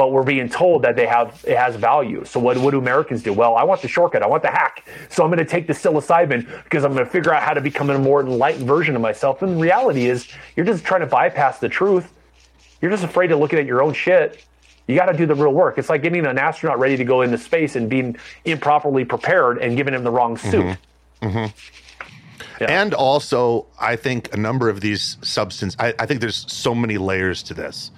But 0.00 0.12
we're 0.12 0.22
being 0.22 0.48
told 0.48 0.80
that 0.84 0.96
they 0.96 1.06
have 1.06 1.44
it 1.46 1.58
has 1.58 1.76
value. 1.76 2.24
So 2.24 2.40
what, 2.40 2.56
what 2.56 2.70
do 2.70 2.78
Americans 2.78 3.22
do? 3.22 3.34
Well, 3.34 3.54
I 3.56 3.64
want 3.64 3.82
the 3.82 3.88
shortcut. 3.88 4.22
I 4.22 4.28
want 4.28 4.42
the 4.42 4.50
hack. 4.50 4.88
So 5.10 5.22
I'm 5.22 5.28
going 5.28 5.40
to 5.40 5.44
take 5.44 5.66
the 5.66 5.74
psilocybin 5.74 6.46
because 6.64 6.86
I'm 6.86 6.94
going 6.94 7.04
to 7.04 7.10
figure 7.10 7.34
out 7.34 7.42
how 7.42 7.52
to 7.52 7.60
become 7.60 7.90
a 7.90 7.98
more 7.98 8.22
enlightened 8.22 8.66
version 8.66 8.96
of 8.96 9.02
myself. 9.02 9.42
And 9.42 9.58
the 9.58 9.60
reality 9.60 10.06
is, 10.06 10.26
you're 10.56 10.64
just 10.64 10.84
trying 10.84 11.02
to 11.02 11.06
bypass 11.06 11.58
the 11.58 11.68
truth. 11.68 12.14
You're 12.80 12.90
just 12.90 13.04
afraid 13.04 13.30
of 13.30 13.40
looking 13.40 13.58
at 13.58 13.66
your 13.66 13.82
own 13.82 13.92
shit. 13.92 14.42
You 14.88 14.96
got 14.96 15.12
to 15.12 15.18
do 15.18 15.26
the 15.26 15.34
real 15.34 15.52
work. 15.52 15.76
It's 15.76 15.90
like 15.90 16.02
getting 16.02 16.24
an 16.24 16.38
astronaut 16.38 16.78
ready 16.78 16.96
to 16.96 17.04
go 17.04 17.20
into 17.20 17.36
space 17.36 17.76
and 17.76 17.90
being 17.90 18.16
improperly 18.46 19.04
prepared 19.04 19.58
and 19.58 19.76
giving 19.76 19.92
him 19.92 20.02
the 20.02 20.10
wrong 20.10 20.38
mm-hmm. 20.38 20.50
suit. 20.50 20.78
Mm-hmm. 21.20 22.64
And 22.64 22.94
also, 22.94 23.66
I 23.78 23.96
think 23.96 24.32
a 24.32 24.38
number 24.38 24.70
of 24.70 24.80
these 24.80 25.18
substance. 25.20 25.76
I, 25.78 25.92
I 25.98 26.06
think 26.06 26.22
there's 26.22 26.50
so 26.50 26.74
many 26.74 26.96
layers 26.96 27.42
to 27.42 27.52
this. 27.52 27.90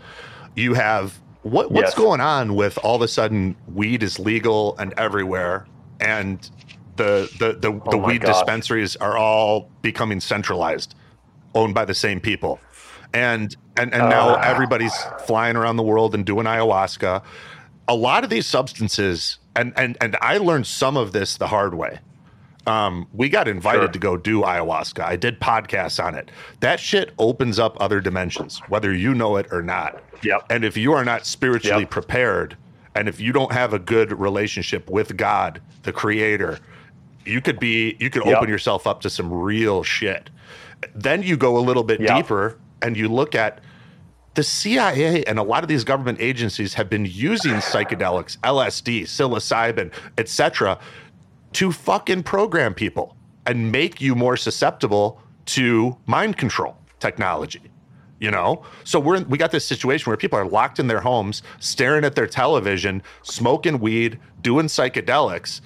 You 0.57 0.75
have 0.75 1.22
what 1.43 1.71
what's 1.73 1.91
Yes. 1.91 1.95
going 1.95 2.21
on 2.21 2.55
with 2.55 2.79
all 2.83 2.97
of 2.97 3.03
a 3.03 3.09
sudden 3.09 3.57
weed 3.67 4.03
is 4.03 4.19
legal 4.19 4.77
and 4.79 4.95
everywhere, 4.97 5.67
and 6.01 6.49
the 6.97 7.31
the 7.39 7.55
the, 7.55 7.81
the 7.91 7.97
Oh 7.97 8.01
my 8.01 8.07
weed 8.09 8.23
gosh. 8.23 8.35
dispensaries 8.37 8.97
are 8.97 9.17
all 9.17 9.71
becoming 9.83 10.21
centralized, 10.21 10.95
owned 11.55 11.75
by 11.75 11.85
the 11.85 11.95
same 11.95 12.21
people, 12.21 12.61
and 13.13 13.57
and 13.77 13.93
and 13.95 14.09
now 14.09 14.37
Ah. 14.37 14.41
everybody's 14.43 14.97
flying 15.27 15.57
around 15.57 15.77
the 15.77 15.83
world 15.83 16.15
and 16.15 16.25
doing 16.25 16.47
ayahuasca. 16.47 17.23
A 17.89 17.95
lot 17.95 18.25
of 18.25 18.31
these 18.31 18.47
substances, 18.47 19.39
and 19.57 19.73
and 19.77 19.97
and 20.01 20.17
I 20.23 20.39
learned 20.39 20.67
some 20.67 20.97
of 20.97 21.13
this 21.13 21.37
the 21.37 21.49
hard 21.49 21.75
way 21.75 21.99
Um, 22.67 23.09
we 23.13 23.29
got 23.29 23.49
invited 23.49 23.81
sure. 23.81 23.89
to 23.89 23.99
go 23.99 24.17
do 24.17 24.43
ayahuasca. 24.43 25.03
I 25.03 25.17
did 25.17 25.41
podcasts 25.41 26.03
on 26.03 26.15
it. 26.15 26.31
That 26.61 26.79
shit 26.79 27.13
opens 27.19 27.59
up 27.59 27.77
other 27.81 28.01
dimensions, 28.01 28.61
whether 28.69 28.95
you 28.95 29.15
know 29.15 29.37
it 29.37 29.47
or 29.51 29.63
not. 29.63 30.01
Yep. 30.23 30.47
And 30.51 30.65
if 30.65 30.77
you 30.77 30.93
are 30.93 31.05
not 31.05 31.27
spiritually 31.27 31.83
yep. 31.83 31.91
prepared, 31.91 32.57
and 32.95 33.09
if 33.09 33.21
you 33.21 33.33
don't 33.33 33.53
have 33.53 33.73
a 33.73 33.79
good 33.79 34.19
relationship 34.19 34.89
with 34.89 35.17
God, 35.17 35.61
the 35.83 35.93
creator, 35.93 36.61
you 37.25 37.41
could 37.41 37.59
be 37.59 37.97
you 37.99 38.11
could 38.11 38.25
yep. 38.25 38.37
open 38.37 38.49
yourself 38.49 38.87
up 38.87 39.01
to 39.03 39.11
some 39.11 39.33
real 39.33 39.83
shit. 39.83 40.31
Then 40.95 41.23
you 41.23 41.37
go 41.37 41.57
a 41.57 41.61
little 41.61 41.85
bit 41.85 42.01
yep. 42.01 42.17
deeper 42.17 42.59
and 42.81 42.97
you 42.97 43.09
look 43.09 43.35
at 43.35 43.61
the 44.35 44.43
CIA 44.43 45.25
and 45.25 45.39
a 45.39 45.43
lot 45.43 45.63
of 45.63 45.69
these 45.69 45.85
government 45.85 46.21
agencies 46.21 46.75
have 46.75 46.89
been 46.89 47.05
using 47.05 47.55
psychedelics, 47.55 48.39
LSD, 48.39 49.03
psilocybin, 49.03 49.93
etc., 50.17 50.79
to 51.55 51.73
fucking 51.73 52.23
program 52.23 52.75
people 52.75 53.17
and 53.47 53.73
make 53.73 54.01
you 54.01 54.15
more 54.15 54.37
susceptible 54.37 55.21
to 55.47 55.97
mind 56.07 56.37
control 56.37 56.77
technology. 57.01 57.63
You 58.21 58.31
know, 58.31 58.63
so 58.85 59.01
we're 59.01 59.23
we 59.23 59.37
got 59.37 59.51
this 59.51 59.67
situation 59.67 60.09
where 60.09 60.17
people 60.17 60.39
are 60.39 60.47
locked 60.47 60.79
in 60.79 60.87
their 60.87 61.01
homes, 61.01 61.43
staring 61.59 62.05
at 62.05 62.15
their 62.15 62.29
television, 62.29 63.03
smoking 63.23 63.81
weed, 63.81 64.21
doing 64.43 64.67
psychedelics. 64.67 65.61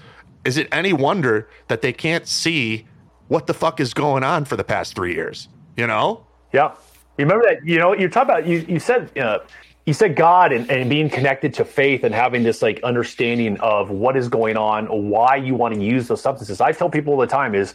Is 0.46 0.56
it 0.56 0.66
any 0.72 0.94
wonder 0.94 1.50
that 1.68 1.82
they 1.82 1.92
can't 1.92 2.26
see 2.26 2.86
what 3.28 3.46
the 3.46 3.52
fuck 3.52 3.78
is 3.78 3.92
going 3.92 4.24
on 4.24 4.46
for 4.46 4.56
the 4.56 4.64
past 4.64 4.94
three 4.94 5.12
years? 5.12 5.48
You 5.76 5.86
know? 5.86 6.26
Yeah. 6.54 6.72
You 7.18 7.26
remember 7.26 7.44
that? 7.46 7.66
You 7.66 7.78
know, 7.78 7.92
you're 7.94 8.08
talking 8.08 8.30
about. 8.30 8.46
You 8.46 8.64
you 8.66 8.78
said 8.78 9.10
uh, 9.18 9.40
you 9.86 9.92
said 9.92 10.16
God 10.16 10.52
and, 10.52 10.68
and 10.70 10.90
being 10.90 11.08
connected 11.08 11.54
to 11.54 11.64
faith 11.64 12.04
and 12.04 12.14
having 12.14 12.42
this 12.42 12.60
like 12.60 12.82
understanding 12.82 13.58
of 13.60 13.90
what 13.90 14.16
is 14.16 14.28
going 14.28 14.56
on, 14.56 14.86
why 14.86 15.36
you 15.36 15.54
want 15.54 15.74
to 15.74 15.80
use 15.80 16.08
those 16.08 16.20
substances. 16.20 16.60
I 16.60 16.72
tell 16.72 16.90
people 16.90 17.14
all 17.14 17.20
the 17.20 17.26
time 17.26 17.54
is. 17.54 17.74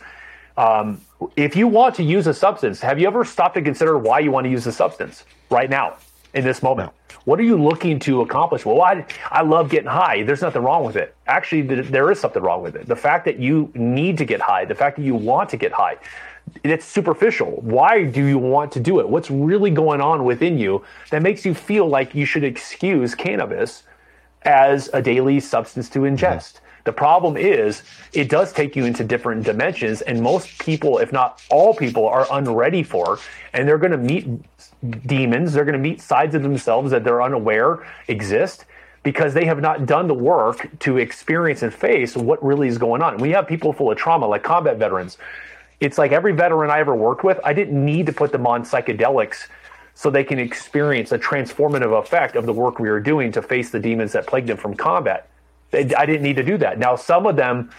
Um, 0.58 1.02
if 1.38 1.56
you 1.56 1.68
want 1.68 1.96
to 1.96 2.04
use 2.04 2.28
a 2.28 2.34
substance, 2.34 2.82
have 2.82 3.00
you 3.00 3.08
ever 3.08 3.24
stopped 3.24 3.56
to 3.56 3.62
consider 3.62 3.98
why 3.98 4.20
you 4.20 4.32
want 4.32 4.44
to 4.44 4.52
use 4.52 4.66
the 4.66 4.72
substance 4.72 5.24
right 5.50 5.70
now 5.70 5.96
in 6.34 6.44
this 6.44 6.62
moment? 6.62 6.92
What 7.24 7.40
are 7.40 7.44
you 7.44 7.56
looking 7.56 8.00
to 8.00 8.22
accomplish? 8.22 8.66
Well, 8.66 8.82
I, 8.82 9.06
I 9.30 9.44
love 9.44 9.70
getting 9.70 9.90
high. 9.90 10.24
There's 10.24 10.42
nothing 10.42 10.64
wrong 10.64 10.84
with 10.84 10.98
it. 10.98 11.16
Actually, 11.28 11.62
there 11.62 12.12
is 12.12 12.20
something 12.20 12.42
wrong 12.44 12.62
with 12.62 12.76
it. 12.76 12.88
The 12.88 12.96
fact 12.96 13.24
that 13.26 13.38
you 13.38 13.72
need 13.76 14.18
to 14.18 14.26
get 14.26 14.42
high, 14.42 14.66
the 14.66 14.76
fact 14.76 14.98
that 14.98 15.04
you 15.04 15.16
want 15.16 15.50
to 15.52 15.58
get 15.58 15.72
high, 15.72 15.98
it's 16.64 16.86
superficial. 16.86 17.60
Why 17.62 18.04
do 18.04 18.26
you 18.26 18.38
want 18.38 18.72
to 18.74 18.80
do 18.80 19.00
it? 19.00 19.10
What's 19.10 19.32
really 19.32 19.72
going 19.72 20.02
on 20.02 20.26
within 20.26 20.58
you 20.58 20.84
that 21.10 21.22
makes 21.22 21.46
you 21.46 21.54
feel 21.54 21.88
like 21.88 22.14
you 22.14 22.26
should 22.26 22.44
excuse 22.44 23.16
cannabis 23.16 23.84
as 24.44 24.90
a 24.94 25.02
daily 25.02 25.40
substance 25.40 25.90
to 25.90 26.00
ingest? 26.00 26.56
Mm-hmm. 26.56 26.66
The 26.84 26.94
problem 26.94 27.38
is 27.38 27.84
it 28.14 28.30
does 28.30 28.52
take 28.52 28.76
you 28.76 28.86
into 28.86 29.04
different 29.04 29.44
dimensions, 29.44 30.02
and 30.02 30.22
most 30.22 30.58
people, 30.60 30.98
if 30.98 31.12
not 31.12 31.42
all 31.52 31.76
people, 31.76 32.08
are 32.08 32.28
unready 32.32 32.82
for, 32.82 33.20
and 33.54 33.68
they're 33.68 33.78
going 33.78 33.92
to 33.92 33.98
meet 33.98 34.28
demons. 35.06 35.54
They're 35.54 35.66
going 35.66 35.74
to 35.74 35.80
meet 35.80 36.02
sides 36.02 36.34
of 36.34 36.42
themselves 36.42 36.90
that 36.92 37.04
they're 37.04 37.22
unaware 37.22 37.86
exist 38.08 38.66
because 39.04 39.34
they 39.34 39.46
have 39.46 39.62
not 39.62 39.86
done 39.86 40.08
the 40.08 40.14
work 40.14 40.70
to 40.80 40.98
experience 40.98 41.64
and 41.64 41.74
face 41.74 42.16
what 42.16 42.44
really 42.44 42.68
is 42.68 42.78
going 42.78 43.02
on. 43.02 43.18
We 43.18 43.30
have 43.32 43.48
people 43.48 43.74
full 43.74 43.92
of 43.92 43.98
trauma, 43.98 44.28
like 44.28 44.44
combat 44.44 44.78
veterans 44.78 45.18
it's 45.82 45.98
like 45.98 46.12
every 46.12 46.32
veteran 46.32 46.70
I 46.70 46.80
ever 46.80 46.96
worked 46.96 47.24
with, 47.24 47.40
I 47.44 47.54
didn't 47.54 47.84
need 47.84 48.06
to 48.06 48.14
put 48.14 48.32
them 48.32 48.48
on 48.48 48.64
psychedelics 48.64 49.48
so 49.96 50.10
they 50.10 50.24
can 50.24 50.40
experience 50.40 51.12
a 51.12 51.20
transformative 51.20 52.00
effect 52.00 52.36
of 52.36 52.46
the 52.46 52.54
work 52.54 52.80
we 52.80 52.90
were 52.90 53.02
doing 53.02 53.32
to 53.34 53.42
face 53.42 53.72
the 53.72 53.80
demons 53.80 54.14
that 54.14 54.28
plagued 54.28 54.48
them 54.48 54.58
from 54.58 54.76
combat. 54.76 55.28
I 55.74 56.06
didn't 56.06 56.22
need 56.22 56.36
to 56.38 56.44
do 56.44 56.58
that. 56.60 56.80
Now, 56.80 56.96
some 56.96 57.26
of 57.26 57.36
them 57.36 57.72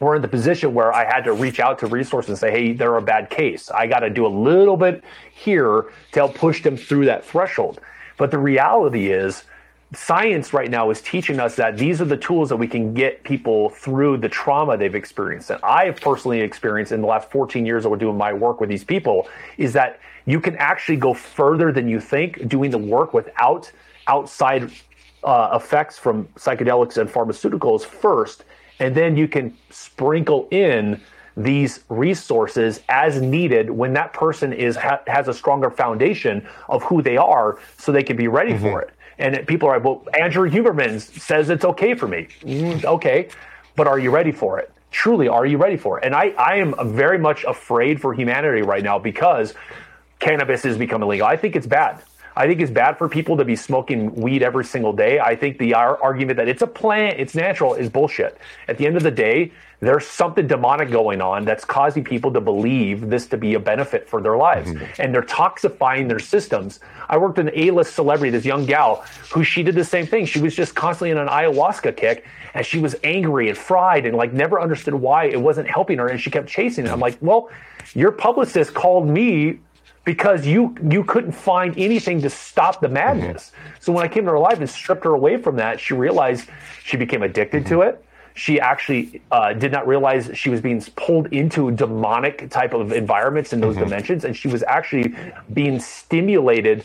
were 0.00 0.16
in 0.16 0.22
the 0.22 0.28
position 0.28 0.74
where 0.74 0.92
I 0.92 1.04
had 1.04 1.24
to 1.24 1.32
reach 1.32 1.60
out 1.60 1.78
to 1.80 1.86
resources 1.86 2.30
and 2.30 2.38
say, 2.38 2.50
hey, 2.50 2.72
they're 2.72 2.96
a 2.96 3.02
bad 3.02 3.30
case. 3.30 3.70
I 3.70 3.86
got 3.86 4.00
to 4.00 4.10
do 4.10 4.26
a 4.26 4.28
little 4.28 4.76
bit 4.76 5.04
here 5.32 5.86
to 6.12 6.18
help 6.18 6.34
push 6.34 6.62
them 6.62 6.76
through 6.76 7.04
that 7.06 7.24
threshold. 7.24 7.80
But 8.16 8.30
the 8.30 8.38
reality 8.38 9.12
is, 9.12 9.44
science 9.92 10.52
right 10.52 10.70
now 10.70 10.90
is 10.90 11.00
teaching 11.02 11.40
us 11.40 11.56
that 11.56 11.76
these 11.76 12.00
are 12.00 12.04
the 12.04 12.16
tools 12.16 12.48
that 12.48 12.56
we 12.56 12.68
can 12.68 12.94
get 12.94 13.22
people 13.24 13.70
through 13.70 14.16
the 14.16 14.28
trauma 14.28 14.76
they've 14.76 14.94
experienced. 14.94 15.50
And 15.50 15.60
I've 15.64 16.00
personally 16.00 16.40
experienced 16.40 16.92
in 16.92 17.00
the 17.00 17.08
last 17.08 17.30
14 17.30 17.66
years 17.66 17.82
that 17.82 17.90
we're 17.90 17.96
doing 17.96 18.16
my 18.16 18.32
work 18.32 18.60
with 18.60 18.68
these 18.68 18.84
people 18.84 19.28
is 19.58 19.72
that 19.72 19.98
you 20.26 20.40
can 20.40 20.54
actually 20.56 20.96
go 20.96 21.12
further 21.12 21.72
than 21.72 21.88
you 21.88 21.98
think 21.98 22.46
doing 22.48 22.70
the 22.70 22.78
work 22.78 23.12
without 23.12 23.70
outside 24.06 24.70
uh, 25.24 25.50
effects 25.60 25.98
from 25.98 26.26
psychedelics 26.36 26.96
and 26.96 27.10
pharmaceuticals 27.10 27.84
first. 27.84 28.44
And 28.78 28.94
then 28.94 29.16
you 29.16 29.26
can 29.26 29.56
sprinkle 29.70 30.46
in 30.50 31.00
these 31.36 31.80
resources 31.88 32.80
as 32.88 33.20
needed 33.20 33.70
when 33.70 33.92
that 33.94 34.12
person 34.12 34.52
is 34.52 34.76
ha- 34.76 35.00
has 35.06 35.26
a 35.26 35.34
stronger 35.34 35.70
foundation 35.70 36.46
of 36.68 36.82
who 36.84 37.02
they 37.02 37.16
are 37.16 37.58
so 37.76 37.92
they 37.92 38.02
can 38.02 38.16
be 38.16 38.28
ready 38.28 38.52
mm-hmm. 38.52 38.62
for 38.62 38.82
it 38.82 38.90
and 39.20 39.46
people 39.46 39.68
are 39.68 39.76
like, 39.76 39.84
well, 39.84 40.04
Andrew 40.18 40.48
Huberman 40.50 41.00
says 41.00 41.50
it's 41.50 41.64
okay 41.64 41.94
for 41.94 42.08
me. 42.08 42.28
Mm, 42.42 42.84
okay, 42.84 43.28
but 43.76 43.86
are 43.86 43.98
you 43.98 44.10
ready 44.10 44.32
for 44.32 44.58
it? 44.58 44.72
Truly, 44.90 45.28
are 45.28 45.46
you 45.46 45.56
ready 45.56 45.76
for 45.76 45.98
it? 45.98 46.04
And 46.04 46.14
I, 46.14 46.30
I 46.30 46.56
am 46.56 46.74
very 46.94 47.18
much 47.18 47.44
afraid 47.44 48.00
for 48.00 48.12
humanity 48.12 48.62
right 48.62 48.82
now 48.82 48.98
because 48.98 49.54
cannabis 50.18 50.64
is 50.64 50.76
becoming 50.76 51.08
legal. 51.08 51.26
I 51.26 51.36
think 51.36 51.54
it's 51.54 51.66
bad. 51.66 52.02
I 52.40 52.46
think 52.46 52.62
it's 52.62 52.70
bad 52.70 52.96
for 52.96 53.06
people 53.06 53.36
to 53.36 53.44
be 53.44 53.54
smoking 53.54 54.14
weed 54.14 54.42
every 54.42 54.64
single 54.64 54.94
day. 54.94 55.20
I 55.20 55.36
think 55.36 55.58
the 55.58 55.74
argument 55.74 56.38
that 56.38 56.48
it's 56.48 56.62
a 56.62 56.66
plant, 56.66 57.20
it's 57.20 57.34
natural, 57.34 57.74
is 57.74 57.90
bullshit. 57.90 58.38
At 58.66 58.78
the 58.78 58.86
end 58.86 58.96
of 58.96 59.02
the 59.02 59.10
day, 59.10 59.52
there's 59.80 60.06
something 60.06 60.46
demonic 60.46 60.90
going 60.90 61.20
on 61.20 61.44
that's 61.44 61.66
causing 61.66 62.02
people 62.02 62.32
to 62.32 62.40
believe 62.40 63.10
this 63.10 63.26
to 63.26 63.36
be 63.36 63.52
a 63.52 63.60
benefit 63.60 64.08
for 64.08 64.22
their 64.22 64.38
lives. 64.38 64.70
Mm-hmm. 64.70 65.02
And 65.02 65.14
they're 65.14 65.20
toxifying 65.20 66.08
their 66.08 66.18
systems. 66.18 66.80
I 67.10 67.18
worked 67.18 67.36
with 67.36 67.48
an 67.48 67.52
A-list 67.54 67.94
celebrity, 67.94 68.30
this 68.30 68.46
young 68.46 68.64
gal, 68.64 69.04
who 69.30 69.44
she 69.44 69.62
did 69.62 69.74
the 69.74 69.84
same 69.84 70.06
thing. 70.06 70.24
She 70.24 70.40
was 70.40 70.56
just 70.56 70.74
constantly 70.74 71.10
in 71.10 71.18
an 71.18 71.28
ayahuasca 71.28 71.94
kick 71.94 72.24
and 72.54 72.64
she 72.64 72.78
was 72.78 72.96
angry 73.04 73.50
and 73.50 73.58
fried 73.58 74.06
and 74.06 74.16
like 74.16 74.32
never 74.32 74.58
understood 74.58 74.94
why 74.94 75.26
it 75.26 75.38
wasn't 75.38 75.68
helping 75.68 75.98
her 75.98 76.08
and 76.08 76.18
she 76.18 76.30
kept 76.30 76.48
chasing 76.48 76.86
it. 76.86 76.90
I'm 76.90 77.00
like, 77.00 77.18
well, 77.20 77.50
your 77.92 78.12
publicist 78.12 78.72
called 78.72 79.06
me 79.06 79.60
because 80.04 80.46
you 80.46 80.76
you 80.88 81.04
couldn't 81.04 81.32
find 81.32 81.76
anything 81.78 82.20
to 82.22 82.30
stop 82.30 82.80
the 82.80 82.88
madness. 82.88 83.50
Mm-hmm. 83.50 83.74
So 83.80 83.92
when 83.92 84.04
I 84.04 84.08
came 84.08 84.24
to 84.24 84.30
her 84.30 84.38
life 84.38 84.58
and 84.58 84.68
stripped 84.68 85.04
her 85.04 85.14
away 85.14 85.36
from 85.36 85.56
that, 85.56 85.78
she 85.80 85.94
realized 85.94 86.48
she 86.82 86.96
became 86.96 87.22
addicted 87.22 87.64
mm-hmm. 87.64 87.74
to 87.74 87.82
it 87.82 88.04
she 88.34 88.60
actually 88.60 89.20
uh, 89.30 89.52
did 89.52 89.72
not 89.72 89.86
realize 89.86 90.30
she 90.34 90.48
was 90.48 90.60
being 90.60 90.80
pulled 90.96 91.26
into 91.32 91.70
demonic 91.72 92.48
type 92.50 92.72
of 92.72 92.92
environments 92.92 93.52
in 93.52 93.60
those 93.60 93.74
mm-hmm. 93.74 93.84
dimensions 93.84 94.24
and 94.24 94.36
she 94.36 94.48
was 94.48 94.62
actually 94.62 95.14
being 95.52 95.80
stimulated 95.80 96.84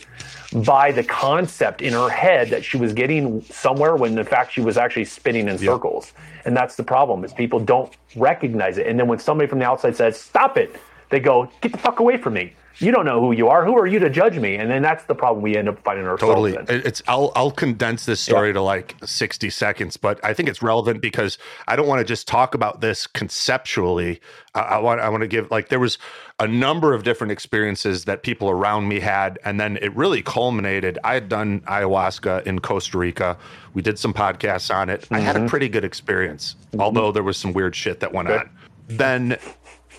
by 0.65 0.91
the 0.91 1.03
concept 1.03 1.81
in 1.81 1.93
her 1.93 2.09
head 2.09 2.49
that 2.49 2.63
she 2.63 2.77
was 2.77 2.93
getting 2.93 3.41
somewhere 3.43 3.95
when 3.95 4.17
in 4.17 4.25
fact 4.25 4.51
she 4.51 4.61
was 4.61 4.77
actually 4.77 5.05
spinning 5.05 5.47
in 5.47 5.57
circles 5.57 6.13
and 6.45 6.55
that's 6.55 6.75
the 6.75 6.83
problem 6.83 7.23
is 7.23 7.33
people 7.33 7.59
don't 7.59 7.95
recognize 8.15 8.77
it 8.77 8.87
and 8.87 8.99
then 8.99 9.07
when 9.07 9.19
somebody 9.19 9.47
from 9.47 9.59
the 9.59 9.65
outside 9.65 9.95
says 9.95 10.19
stop 10.19 10.57
it 10.57 10.75
they 11.09 11.19
go 11.19 11.49
get 11.61 11.71
the 11.71 11.77
fuck 11.77 11.99
away 11.99 12.17
from 12.17 12.33
me 12.33 12.53
you 12.79 12.91
don't 12.91 13.05
know 13.05 13.21
who 13.21 13.31
you 13.31 13.47
are. 13.47 13.65
Who 13.65 13.77
are 13.77 13.87
you 13.87 13.99
to 13.99 14.09
judge 14.09 14.37
me? 14.37 14.55
And 14.55 14.69
then 14.69 14.81
that's 14.81 15.05
the 15.05 15.15
problem 15.15 15.41
we 15.41 15.55
end 15.55 15.69
up 15.69 15.81
finding 15.83 16.05
ourselves 16.05 16.33
totally. 16.33 16.55
in. 16.55 16.65
It's 16.67 17.01
I'll 17.07 17.31
I'll 17.35 17.51
condense 17.51 18.05
this 18.05 18.19
story 18.19 18.49
yeah. 18.49 18.53
to 18.53 18.61
like 18.61 18.95
60 19.03 19.49
seconds, 19.49 19.97
but 19.97 20.23
I 20.23 20.33
think 20.33 20.49
it's 20.49 20.61
relevant 20.61 21.01
because 21.01 21.37
I 21.67 21.75
don't 21.75 21.87
want 21.87 21.99
to 21.99 22.05
just 22.05 22.27
talk 22.27 22.53
about 22.53 22.81
this 22.81 23.07
conceptually. 23.07 24.19
I, 24.53 24.61
I 24.61 24.77
want 24.79 24.99
I 24.99 25.09
want 25.09 25.21
to 25.21 25.27
give 25.27 25.49
like 25.51 25.69
there 25.69 25.79
was 25.79 25.97
a 26.39 26.47
number 26.47 26.93
of 26.93 27.03
different 27.03 27.31
experiences 27.31 28.05
that 28.05 28.23
people 28.23 28.49
around 28.49 28.87
me 28.87 28.99
had, 28.99 29.39
and 29.45 29.59
then 29.59 29.77
it 29.77 29.95
really 29.95 30.21
culminated. 30.21 30.99
I 31.03 31.13
had 31.13 31.29
done 31.29 31.61
ayahuasca 31.61 32.45
in 32.45 32.59
Costa 32.59 32.97
Rica. 32.97 33.37
We 33.73 33.81
did 33.81 33.97
some 33.97 34.13
podcasts 34.13 34.73
on 34.73 34.89
it. 34.89 35.01
Mm-hmm. 35.01 35.15
I 35.15 35.19
had 35.19 35.35
a 35.35 35.39
mm-hmm. 35.39 35.47
pretty 35.47 35.69
good 35.69 35.85
experience, 35.85 36.55
mm-hmm. 36.67 36.81
although 36.81 37.11
there 37.11 37.23
was 37.23 37.37
some 37.37 37.53
weird 37.53 37.75
shit 37.75 38.01
that 38.01 38.13
went 38.13 38.27
good. 38.27 38.41
on. 38.41 38.49
Then 38.87 39.37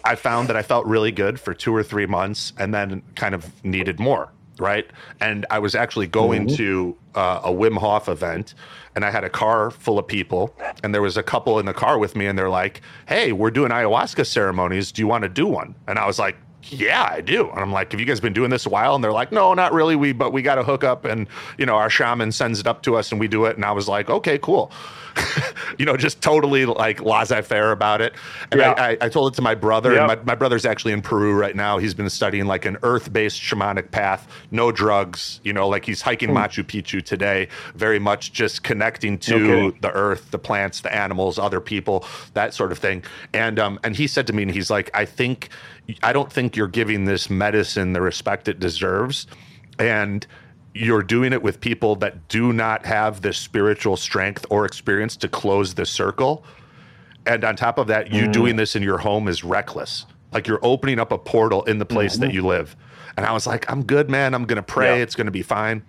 I 0.07 0.14
found 0.14 0.48
that 0.48 0.57
I 0.57 0.62
felt 0.62 0.86
really 0.86 1.11
good 1.11 1.40
for 1.40 1.52
two 1.52 1.74
or 1.74 1.82
three 1.82 2.07
months 2.07 2.52
and 2.59 2.72
then 2.72 3.02
kind 3.16 3.34
of 3.34 3.64
needed 3.64 3.98
more. 3.98 4.32
Right. 4.59 4.86
And 5.20 5.44
I 5.50 5.59
was 5.59 5.74
actually 5.74 6.07
going 6.07 6.46
mm-hmm. 6.46 6.57
to 6.57 6.96
uh, 7.14 7.40
a 7.44 7.50
Wim 7.50 7.76
Hof 7.76 8.09
event 8.09 8.54
and 8.94 9.04
I 9.04 9.11
had 9.11 9.22
a 9.22 9.28
car 9.28 9.70
full 9.70 9.98
of 9.98 10.07
people 10.07 10.57
and 10.82 10.94
there 10.94 11.02
was 11.02 11.18
a 11.18 11.22
couple 11.22 11.59
in 11.59 11.66
the 11.66 11.74
car 11.74 11.98
with 11.98 12.16
me 12.16 12.26
and 12.26 12.38
they're 12.38 12.48
like, 12.48 12.80
Hey, 13.07 13.32
we're 13.32 13.50
doing 13.50 13.70
ayahuasca 13.70 14.24
ceremonies. 14.24 14.92
Do 14.92 15.02
you 15.02 15.07
want 15.09 15.24
to 15.24 15.28
do 15.28 15.46
one? 15.46 15.74
And 15.86 15.98
I 15.98 16.07
was 16.07 16.18
like, 16.18 16.36
yeah, 16.70 17.08
I 17.10 17.20
do. 17.20 17.50
And 17.50 17.60
I'm 17.60 17.72
like, 17.72 17.92
have 17.92 18.00
you 18.00 18.06
guys 18.06 18.20
been 18.20 18.32
doing 18.32 18.50
this 18.50 18.66
a 18.66 18.68
while? 18.68 18.94
And 18.94 19.02
they're 19.04 19.12
like, 19.12 19.32
no, 19.32 19.54
not 19.54 19.72
really. 19.72 19.96
We, 19.96 20.12
but 20.12 20.32
we 20.32 20.42
got 20.42 20.56
to 20.56 20.62
hook 20.62 20.84
up 20.84 21.04
and, 21.04 21.26
you 21.58 21.66
know, 21.66 21.76
our 21.76 21.90
shaman 21.90 22.32
sends 22.32 22.60
it 22.60 22.66
up 22.66 22.82
to 22.82 22.96
us 22.96 23.10
and 23.12 23.20
we 23.20 23.28
do 23.28 23.44
it. 23.44 23.56
And 23.56 23.64
I 23.64 23.72
was 23.72 23.88
like, 23.88 24.10
okay, 24.10 24.38
cool. 24.38 24.72
you 25.78 25.86
know, 25.86 25.96
just 25.96 26.20
totally 26.20 26.66
like 26.66 27.00
laissez 27.00 27.40
faire 27.42 27.72
about 27.72 28.00
it. 28.00 28.14
And 28.50 28.60
Yeah. 28.60 28.72
I, 28.72 28.90
I, 28.90 28.98
I 29.02 29.08
told 29.08 29.32
it 29.32 29.36
to 29.36 29.42
my 29.42 29.54
brother. 29.54 29.92
Yep. 29.92 29.98
And 29.98 30.06
my, 30.08 30.32
my 30.32 30.34
brother's 30.34 30.66
actually 30.66 30.92
in 30.92 31.00
Peru 31.02 31.32
right 31.34 31.56
now. 31.56 31.78
He's 31.78 31.94
been 31.94 32.10
studying 32.10 32.46
like 32.46 32.64
an 32.66 32.76
earth 32.82 33.12
based 33.12 33.40
shamanic 33.40 33.90
path, 33.90 34.28
no 34.50 34.70
drugs, 34.72 35.40
you 35.42 35.52
know, 35.52 35.68
like 35.68 35.84
he's 35.86 36.02
hiking 36.02 36.30
Machu 36.30 36.64
Picchu 36.64 37.02
today, 37.02 37.48
very 37.74 37.98
much 37.98 38.32
just 38.32 38.62
connecting 38.62 39.18
to 39.20 39.32
kidding. 39.32 39.78
the 39.80 39.92
earth, 39.92 40.30
the 40.32 40.38
plants, 40.38 40.82
the 40.82 40.94
animals, 40.94 41.38
other 41.38 41.60
people, 41.60 42.04
that 42.34 42.52
sort 42.52 42.72
of 42.72 42.78
thing. 42.78 43.02
And 43.32 43.58
um, 43.58 43.78
and 43.84 43.96
he 43.96 44.06
said 44.06 44.26
to 44.26 44.32
me, 44.32 44.42
and 44.42 44.52
he's 44.52 44.70
like, 44.70 44.90
I 44.92 45.04
think, 45.06 45.48
I 46.03 46.12
don't 46.12 46.32
think 46.32 46.57
you're 46.57 46.68
giving 46.68 47.05
this 47.05 47.30
medicine 47.30 47.93
the 47.93 48.01
respect 48.01 48.49
it 48.49 48.59
deserves, 48.59 49.26
and 49.78 50.26
you're 50.74 51.03
doing 51.03 51.32
it 51.32 51.43
with 51.43 51.61
people 51.61 51.97
that 51.97 52.28
do 52.28 52.53
not 52.53 52.84
have 52.84 53.22
the 53.22 53.32
spiritual 53.32 53.97
strength 53.97 54.45
or 54.51 54.64
experience 54.64 55.16
to 55.16 55.28
close 55.28 55.74
the 55.74 55.87
circle. 55.87 56.45
And 57.24 57.45
on 57.45 57.57
top 57.57 57.78
of 57.78 57.87
that, 57.87 58.12
you 58.12 58.24
mm. 58.24 58.32
doing 58.32 58.57
this 58.57 58.76
in 58.76 58.82
your 58.82 58.99
home 58.99 59.26
is 59.26 59.43
reckless. 59.43 60.07
Like 60.32 60.47
you're 60.47 60.61
opening 60.62 60.99
up 60.99 61.12
a 61.12 61.18
portal 61.18 61.62
in 61.64 61.78
the 61.78 61.87
place 61.87 62.14
mm-hmm. 62.14 62.22
that 62.22 62.34
you 62.34 62.47
live. 62.47 62.76
And 63.16 63.24
I 63.24 63.32
was 63.32 63.47
like, 63.47 63.70
I'm 63.70 63.84
good, 63.84 64.11
man. 64.11 64.34
I'm 64.34 64.45
going 64.45 64.57
to 64.57 64.62
pray. 64.62 64.99
Yeah. 64.99 65.03
It's 65.03 65.14
going 65.14 65.26
to 65.26 65.32
be 65.32 65.43
fine 65.43 65.82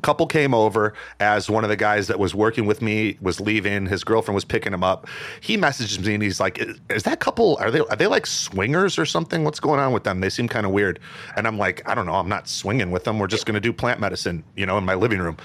couple 0.00 0.26
came 0.26 0.54
over 0.54 0.94
as 1.18 1.48
one 1.50 1.64
of 1.64 1.70
the 1.70 1.76
guys 1.76 2.08
that 2.08 2.18
was 2.18 2.34
working 2.34 2.66
with 2.66 2.82
me 2.82 3.18
was 3.20 3.40
leaving. 3.40 3.86
His 3.86 4.04
girlfriend 4.04 4.34
was 4.34 4.44
picking 4.44 4.72
him 4.72 4.84
up. 4.84 5.08
He 5.40 5.56
messages 5.56 5.98
me 6.00 6.14
and 6.14 6.22
he's 6.22 6.40
like 6.40 6.58
is, 6.58 6.80
is 6.88 7.02
that 7.04 7.20
couple 7.20 7.56
are 7.60 7.70
they 7.70 7.80
are 7.80 7.96
they 7.96 8.06
like 8.06 8.26
swingers 8.26 8.98
or 8.98 9.06
something? 9.06 9.44
What's 9.44 9.60
going 9.60 9.80
on 9.80 9.92
with 9.92 10.04
them? 10.04 10.20
They 10.20 10.30
seem 10.30 10.48
kind 10.48 10.66
of 10.66 10.72
weird. 10.72 10.98
And 11.36 11.46
i'm 11.46 11.58
like 11.58 11.86
i 11.88 11.94
don't 11.94 12.06
know. 12.06 12.14
I'm 12.14 12.28
not 12.28 12.48
swinging 12.48 12.90
with 12.90 13.04
them. 13.04 13.18
We're 13.18 13.26
just 13.26 13.46
going 13.46 13.54
to 13.54 13.60
do 13.60 13.72
plant 13.72 14.00
medicine 14.00 14.44
you 14.56 14.66
know 14.66 14.78
in 14.78 14.84
my 14.84 14.94
living 14.94 15.20
room. 15.20 15.36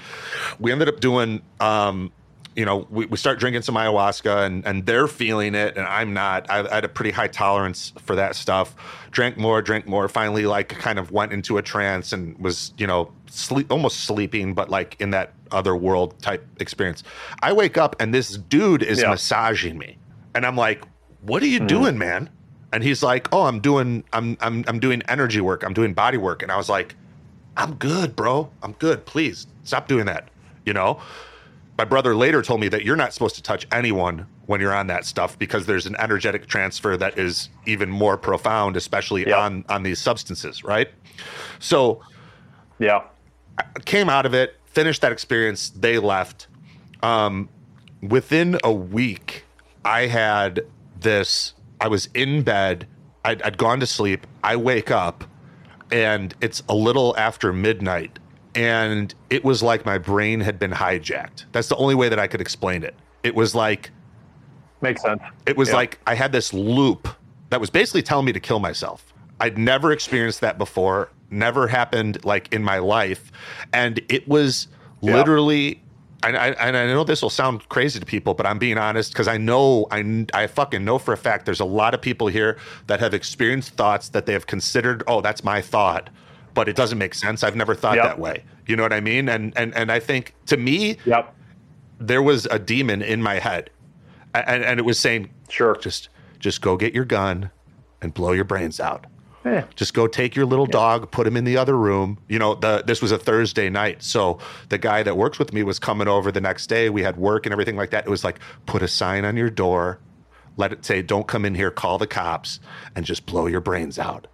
We 0.58 0.72
ended 0.72 0.88
up 0.88 1.00
doing 1.00 1.42
um 1.60 2.12
you 2.56 2.64
know, 2.64 2.86
we, 2.90 3.04
we 3.06 3.18
start 3.18 3.38
drinking 3.38 3.62
some 3.62 3.74
ayahuasca 3.74 4.46
and, 4.46 4.66
and 4.66 4.86
they're 4.86 5.06
feeling 5.06 5.54
it 5.54 5.76
and 5.76 5.86
I'm 5.86 6.14
not. 6.14 6.50
I, 6.50 6.66
I 6.66 6.74
had 6.76 6.84
a 6.86 6.88
pretty 6.88 7.10
high 7.10 7.28
tolerance 7.28 7.92
for 8.00 8.16
that 8.16 8.34
stuff. 8.34 8.74
Drank 9.10 9.36
more, 9.36 9.60
drank 9.60 9.86
more. 9.86 10.08
Finally, 10.08 10.46
like 10.46 10.70
kind 10.70 10.98
of 10.98 11.10
went 11.10 11.32
into 11.32 11.58
a 11.58 11.62
trance 11.62 12.14
and 12.14 12.36
was, 12.38 12.72
you 12.78 12.86
know, 12.86 13.12
sleep 13.26 13.70
almost 13.70 14.04
sleeping, 14.04 14.54
but 14.54 14.70
like 14.70 14.96
in 15.00 15.10
that 15.10 15.34
other 15.50 15.76
world 15.76 16.18
type 16.22 16.44
experience. 16.58 17.04
I 17.42 17.52
wake 17.52 17.76
up 17.76 17.94
and 18.00 18.14
this 18.14 18.30
dude 18.30 18.82
is 18.82 19.02
Yeah. 19.02 19.10
massaging 19.10 19.76
me, 19.76 19.98
and 20.34 20.46
I'm 20.46 20.56
like, 20.56 20.82
"What 21.20 21.42
are 21.42 21.46
you 21.46 21.60
hmm. 21.60 21.66
doing, 21.66 21.98
man?" 21.98 22.30
And 22.72 22.82
he's 22.82 23.02
like, 23.02 23.28
"Oh, 23.32 23.42
I'm 23.42 23.60
doing, 23.60 24.02
I'm, 24.12 24.36
I'm, 24.40 24.64
I'm 24.66 24.80
doing 24.80 25.02
energy 25.08 25.40
work. 25.40 25.62
I'm 25.62 25.74
doing 25.74 25.92
body 25.94 26.18
work." 26.18 26.42
And 26.42 26.50
I 26.50 26.56
was 26.56 26.68
like, 26.68 26.96
"I'm 27.56 27.74
good, 27.74 28.16
bro. 28.16 28.50
I'm 28.62 28.72
good. 28.72 29.04
Please 29.04 29.46
stop 29.62 29.88
doing 29.88 30.06
that." 30.06 30.28
You 30.64 30.72
know 30.72 31.00
my 31.78 31.84
brother 31.84 32.14
later 32.14 32.42
told 32.42 32.60
me 32.60 32.68
that 32.68 32.84
you're 32.84 32.96
not 32.96 33.12
supposed 33.12 33.34
to 33.36 33.42
touch 33.42 33.66
anyone 33.70 34.26
when 34.46 34.60
you're 34.60 34.74
on 34.74 34.86
that 34.86 35.04
stuff 35.04 35.38
because 35.38 35.66
there's 35.66 35.86
an 35.86 35.96
energetic 35.98 36.46
transfer 36.46 36.96
that 36.96 37.18
is 37.18 37.48
even 37.66 37.90
more 37.90 38.16
profound, 38.16 38.76
especially 38.76 39.26
Yep. 39.26 39.36
on 39.38 39.64
on 39.68 39.82
these 39.82 39.98
substances, 39.98 40.64
right? 40.64 40.88
So 41.58 42.00
Yeah. 42.78 43.02
came 43.84 44.08
out 44.08 44.26
of 44.26 44.34
it, 44.34 44.56
finished 44.66 45.02
that 45.02 45.12
experience. 45.12 45.70
They 45.70 45.98
left. 45.98 46.46
Um, 47.02 47.48
within 48.02 48.58
a 48.64 48.72
week, 48.72 49.44
I 49.84 50.06
had 50.06 50.60
this. 50.98 51.54
I 51.80 51.88
was 51.88 52.08
in 52.14 52.42
bed. 52.42 52.86
I'd, 53.24 53.42
I'd 53.42 53.58
gone 53.58 53.80
to 53.80 53.86
sleep. 53.86 54.26
I 54.44 54.56
wake 54.56 54.90
up, 54.90 55.24
and 55.90 56.34
it's 56.40 56.62
a 56.68 56.74
little 56.74 57.14
after 57.18 57.52
midnight, 57.52 58.18
and 58.56 59.14
it 59.30 59.44
was 59.44 59.62
like 59.62 59.84
my 59.84 59.98
brain 59.98 60.40
had 60.40 60.58
been 60.58 60.70
hijacked. 60.72 61.44
That's 61.52 61.68
the 61.68 61.76
only 61.76 61.94
way 61.94 62.08
that 62.08 62.18
I 62.18 62.26
could 62.26 62.40
explain 62.40 62.82
it. 62.82 62.94
It 63.22 63.34
was 63.34 63.54
like 63.54 63.90
Makes 64.80 65.02
sense. 65.02 65.20
it 65.46 65.56
was 65.56 65.68
Yeah. 65.70 65.76
like 65.76 65.98
I 66.06 66.14
had 66.14 66.32
this 66.32 66.52
loop 66.52 67.08
that 67.50 67.60
was 67.60 67.70
basically 67.70 68.02
telling 68.02 68.24
me 68.26 68.32
to 68.32 68.40
kill 68.40 68.58
myself. 68.58 69.12
I'd 69.40 69.58
never 69.58 69.92
experienced 69.92 70.40
that 70.40 70.58
before, 70.58 71.10
never 71.30 71.66
happened 71.68 72.24
like 72.24 72.52
in 72.52 72.62
my 72.62 72.78
life. 72.78 73.30
And 73.72 74.00
it 74.08 74.26
was 74.28 74.68
Yeah. 75.02 75.14
literally, 75.16 75.82
and 76.22 76.36
I, 76.36 76.48
and 76.48 76.76
I 76.76 76.86
know 76.86 77.04
this 77.04 77.20
will 77.22 77.30
sound 77.30 77.68
crazy 77.68 78.00
to 78.00 78.06
people, 78.06 78.32
but 78.34 78.46
I'm 78.46 78.58
being 78.58 78.78
honest 78.78 79.12
because 79.12 79.28
I 79.28 79.36
know, 79.36 79.86
I, 79.90 80.26
I 80.34 80.46
fucking 80.46 80.84
know 80.84 80.98
for 80.98 81.12
a 81.12 81.16
fact 81.16 81.44
there's 81.44 81.60
a 81.60 81.64
lot 81.66 81.92
of 81.94 82.00
people 82.00 82.26
here 82.28 82.56
that 82.86 83.00
have 83.00 83.12
experienced 83.14 83.74
thoughts 83.74 84.08
that 84.10 84.26
they 84.26 84.32
have 84.32 84.46
considered, 84.46 85.02
oh, 85.06 85.20
that's 85.20 85.44
my 85.44 85.60
thought. 85.60 86.08
But 86.56 86.68
it 86.68 86.74
doesn't 86.74 86.98
make 86.98 87.14
sense. 87.14 87.44
I've 87.44 87.54
never 87.54 87.74
thought 87.76 87.94
Yep. 87.96 88.04
that 88.04 88.18
way. 88.18 88.42
You 88.66 88.74
know 88.74 88.82
what 88.82 88.92
I 88.92 89.00
mean? 89.00 89.28
And 89.28 89.52
and 89.56 89.72
and 89.76 89.92
I 89.92 90.00
think 90.00 90.34
to 90.46 90.56
me, 90.56 90.96
Yep. 91.04 91.32
there 92.00 92.22
was 92.22 92.46
a 92.46 92.58
demon 92.58 93.00
in 93.02 93.22
my 93.22 93.34
head, 93.38 93.70
and, 94.34 94.64
and 94.64 94.80
it 94.80 94.84
was 94.84 94.98
saying, 94.98 95.30
Sure. 95.48 95.76
just 95.76 96.08
just 96.40 96.60
go 96.62 96.76
get 96.76 96.92
your 96.94 97.04
gun 97.04 97.50
and 98.02 98.12
blow 98.12 98.32
your 98.32 98.44
brains 98.44 98.80
out. 98.80 99.06
Eh. 99.44 99.62
Just 99.76 99.94
go 99.94 100.06
take 100.08 100.34
your 100.34 100.44
little 100.44 100.66
dog, 100.66 101.10
put 101.12 101.24
him 101.26 101.36
in 101.36 101.44
the 101.44 101.56
other 101.56 101.76
room. 101.76 102.18
You 102.28 102.38
know, 102.40 102.54
the 102.56 102.82
this 102.84 103.00
was 103.00 103.12
a 103.12 103.18
Thursday 103.18 103.68
night, 103.70 104.02
so 104.02 104.38
the 104.70 104.78
guy 104.78 105.02
that 105.04 105.16
works 105.16 105.38
with 105.38 105.52
me 105.52 105.62
was 105.62 105.78
coming 105.78 106.08
over 106.08 106.32
the 106.32 106.40
next 106.40 106.66
day. 106.66 106.90
We 106.90 107.02
had 107.02 107.16
work 107.16 107.46
and 107.46 107.52
everything 107.52 107.76
like 107.76 107.90
that. 107.90 108.06
It 108.06 108.10
was 108.10 108.24
like 108.24 108.40
put 108.66 108.82
a 108.82 108.88
sign 108.88 109.24
on 109.24 109.36
your 109.36 109.50
door, 109.50 110.00
let 110.56 110.72
it 110.72 110.84
say, 110.84 111.00
"Don't 111.00 111.28
come 111.28 111.44
in 111.44 111.54
here. 111.54 111.70
Call 111.70 111.96
the 111.98 112.08
cops," 112.08 112.58
and 112.96 113.04
just 113.06 113.24
blow 113.24 113.46
your 113.46 113.60
brains 113.60 113.98
out. 114.00 114.26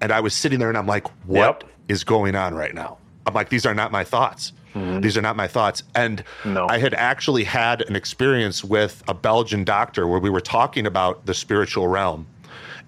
And 0.00 0.12
I 0.12 0.20
was 0.20 0.34
sitting 0.34 0.58
there 0.58 0.68
and 0.68 0.78
I'm 0.78 0.86
like, 0.86 1.06
"What 1.26 1.64
is 1.88 2.00
Yep. 2.00 2.06
going 2.06 2.34
on 2.36 2.54
right 2.54 2.74
now?" 2.74 2.98
I'm 3.26 3.34
like, 3.34 3.48
"These 3.48 3.66
are 3.66 3.74
not 3.74 3.90
my 3.92 4.04
thoughts. 4.04 4.52
Mm-hmm. 4.74 5.00
These 5.00 5.16
are 5.18 5.22
not 5.22 5.36
my 5.36 5.46
thoughts." 5.48 5.82
And 5.94 6.22
No. 6.44 6.66
I 6.68 6.78
had 6.78 6.94
actually 6.94 7.44
had 7.44 7.82
an 7.82 7.96
experience 7.96 8.62
with 8.64 9.02
a 9.08 9.14
Belgian 9.14 9.64
doctor 9.64 10.06
where 10.06 10.20
we 10.20 10.30
were 10.30 10.40
talking 10.40 10.86
about 10.86 11.26
the 11.26 11.34
spiritual 11.34 11.88
realm. 11.88 12.26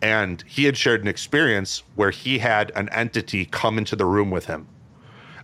And 0.03 0.43
he 0.47 0.65
had 0.65 0.77
shared 0.79 1.03
an 1.03 1.09
experience 1.09 1.83
where 1.95 2.11
he 2.11 2.39
had 2.39 2.73
an 2.75 2.89
entity 2.91 3.45
come 3.45 3.77
into 3.77 3.97
the 3.97 4.07
room 4.07 4.31
with 4.31 4.47
him. 4.47 4.67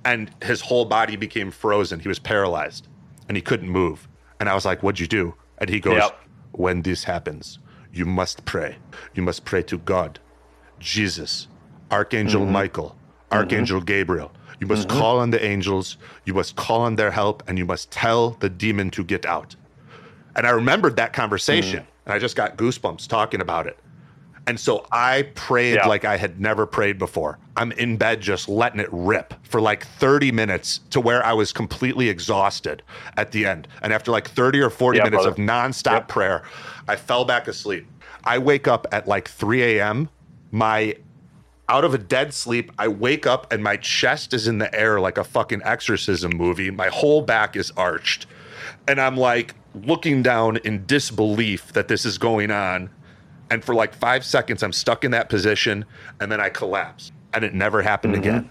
And 0.05 0.31
his 0.43 0.62
whole 0.62 0.85
body 0.87 1.17
became 1.17 1.51
frozen. 1.51 2.01
He 2.01 2.09
was 2.09 2.19
paralyzed 2.19 2.87
and 3.29 3.37
he 3.37 3.43
couldn't 3.43 3.69
move. 3.69 4.09
And 4.41 4.49
I 4.49 4.55
was 4.55 4.64
like, 4.64 4.83
What'd 4.83 5.01
you 5.01 5.07
do? 5.09 5.35
And 5.59 5.69
he 5.69 5.81
goes, 5.81 5.97
Yep. 5.99 6.21
When 6.53 6.83
this 6.83 7.05
happens, 7.05 7.59
you 7.93 8.07
must 8.07 8.45
pray. 8.47 8.77
You 9.14 9.23
must 9.23 9.45
pray 9.45 9.62
to 9.64 9.77
God, 9.79 10.21
Jesus, 10.79 11.49
Archangel 11.91 12.43
Mm-hmm. 12.43 12.53
Michael, 12.53 12.97
Archangel 13.32 13.80
Gabriel. 13.80 14.32
You 14.61 14.66
must 14.66 14.89
call 14.89 15.18
on 15.18 15.30
the 15.30 15.45
angels. 15.45 15.99
You 16.24 16.32
must 16.34 16.57
call 16.57 16.80
on 16.80 16.97
their 16.97 17.11
help 17.11 17.43
and 17.47 17.59
you 17.59 17.66
must 17.66 17.91
tell 17.91 18.30
the 18.41 18.49
demon 18.49 18.91
to 18.93 19.05
get 19.05 19.26
out. 19.26 19.55
And 20.34 20.47
I 20.47 20.51
remembered 20.51 20.97
that 20.97 21.12
conversation 21.12 21.80
Mm. 21.80 21.87
and 22.07 22.14
I 22.14 22.18
just 22.18 22.37
got 22.37 22.57
goosebumps 22.57 23.07
talking 23.07 23.41
about 23.41 23.66
it. 23.66 23.78
And 24.49 24.59
so 24.61 24.87
I 24.93 25.22
prayed 25.34 25.74
Yeah. 25.74 25.89
like 25.89 26.05
I 26.05 26.16
had 26.16 26.41
never 26.41 26.66
prayed 26.66 26.99
before. 26.99 27.39
I'm 27.57 27.72
in 27.72 27.97
bed 27.97 28.20
just 28.20 28.49
letting 28.49 28.80
it 28.80 28.89
rip 28.93 29.34
for 29.43 29.61
like 29.61 29.84
30 29.99 30.30
minutes 30.32 30.80
to 30.91 31.01
where 31.01 31.24
I 31.24 31.32
was 31.32 31.53
completely 31.53 32.09
exhausted 32.09 32.82
at 33.16 33.32
the 33.32 33.45
end. 33.45 33.66
And 33.82 33.93
after 33.93 34.11
like 34.12 34.28
30 34.28 34.61
or 34.61 34.70
40 34.70 34.99
Yeah, 34.99 35.05
minutes 35.05 35.24
brother. 35.24 35.43
of 35.43 35.49
nonstop 35.49 35.93
Yep. 35.93 36.09
prayer, 36.09 36.43
I 36.89 36.97
fell 36.97 37.24
back 37.24 37.49
asleep. 37.49 37.87
I 38.24 38.39
wake 38.39 38.68
up 38.68 38.87
at 38.93 39.07
like 39.09 39.28
3 39.28 39.62
a.m. 39.78 40.09
My 40.53 40.95
out 41.69 41.85
of 41.85 41.95
a 41.95 41.99
dead 41.99 42.33
sleep, 42.33 42.71
I 42.79 42.89
wake 42.89 43.27
up 43.27 43.53
and 43.53 43.62
my 43.62 43.77
chest 43.77 44.33
is 44.33 44.47
in 44.47 44.59
the 44.59 44.73
air 44.75 45.01
like 45.01 45.19
a 45.19 45.25
fucking 45.25 45.62
exorcism 45.64 46.37
movie. 46.37 46.71
My 46.71 46.89
whole 46.89 47.23
back 47.23 47.57
is 47.57 47.73
arched. 47.77 48.27
And 48.89 49.01
I'm 49.01 49.17
like 49.17 49.55
looking 49.75 50.23
down 50.23 50.59
in 50.59 50.87
disbelief 50.87 51.73
that 51.73 51.89
this 51.89 52.05
is 52.05 52.19
going 52.19 52.51
on. 52.51 52.89
And 53.51 53.64
for 53.64 53.75
like 53.75 53.95
five 53.95 54.25
seconds, 54.25 54.62
I'm 54.62 54.73
stuck 54.73 55.05
in 55.05 55.11
that 55.12 55.29
position 55.29 55.85
and 56.21 56.31
then 56.31 56.41
I 56.41 56.49
collapse. 56.51 57.11
And 57.35 57.45
it 57.45 57.55
never 57.55 57.83
happened 57.83 58.14
Mm-hmm. 58.14 58.23
again. 58.23 58.51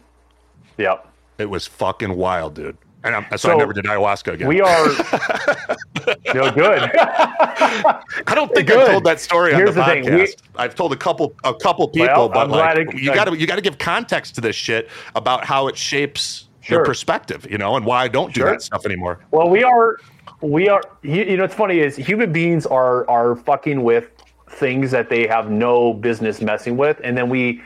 Yep. 0.78 1.08
It 1.38 1.50
was 1.50 1.68
fucking 1.68 2.16
wild, 2.16 2.54
dude. 2.56 2.78
And 3.06 3.16
I'm, 3.16 3.24
so, 3.38 3.50
I 3.50 3.54
So, 3.54 3.58
never 3.58 3.72
did 3.72 3.86
ayahuasca 3.86 4.34
again. 4.34 4.48
We 4.48 4.62
are. 4.62 4.88
no 6.34 6.52
good. 6.52 6.90
I 6.98 8.34
don't 8.34 8.52
think 8.54 8.68
Good. 8.68 8.80
I've 8.80 8.88
told 8.92 9.04
that 9.04 9.20
story 9.20 9.54
Here's 9.54 9.70
on 9.70 9.76
the, 9.76 9.82
the 9.82 9.86
thing, 9.86 10.04
podcast. 10.06 10.42
we- 10.42 10.60
I've 10.60 10.74
told 10.76 10.92
a 10.92 10.96
couple 10.96 11.34
a 11.44 11.54
couple 11.54 11.88
people, 11.88 12.08
Well, 12.08 12.30
but 12.30 12.40
I'm 12.46 12.50
like 12.50 12.78
it- 12.94 12.96
you 13.02 13.14
got 13.14 13.26
to 13.26 13.38
you 13.38 13.46
got 13.48 13.56
to 13.58 13.62
give 13.62 13.78
context 13.78 14.36
to 14.36 14.42
this 14.42 14.56
shit 14.56 14.90
about 15.16 15.46
how 15.46 15.68
it 15.68 15.78
shapes 15.78 16.50
your 16.64 16.84
perspective, 16.84 17.46
you 17.50 17.60
know, 17.60 17.76
and 17.76 17.86
why 17.86 18.04
I 18.04 18.08
don't 18.08 18.34
do 18.34 18.42
Sure. 18.42 18.50
that 18.52 18.62
stuff 18.64 18.86
anymore. 18.88 19.20
Well, 19.30 19.50
we 19.52 19.64
are, 19.64 19.98
we 20.42 20.68
are. 20.68 20.82
You, 21.04 21.24
you 21.24 21.38
know, 21.38 21.44
what's 21.44 21.54
funny 21.54 21.78
is 21.80 21.96
human 21.96 22.34
beings 22.34 22.66
are 22.66 23.08
are 23.08 23.36
fucking 23.36 23.84
with 23.84 24.10
things 24.50 24.90
that 24.92 25.10
they 25.10 25.28
have 25.28 25.52
no 25.52 25.94
business 25.94 26.42
messing 26.42 26.76
with, 26.76 27.00
and 27.04 27.16
then 27.16 27.30
we 27.30 27.62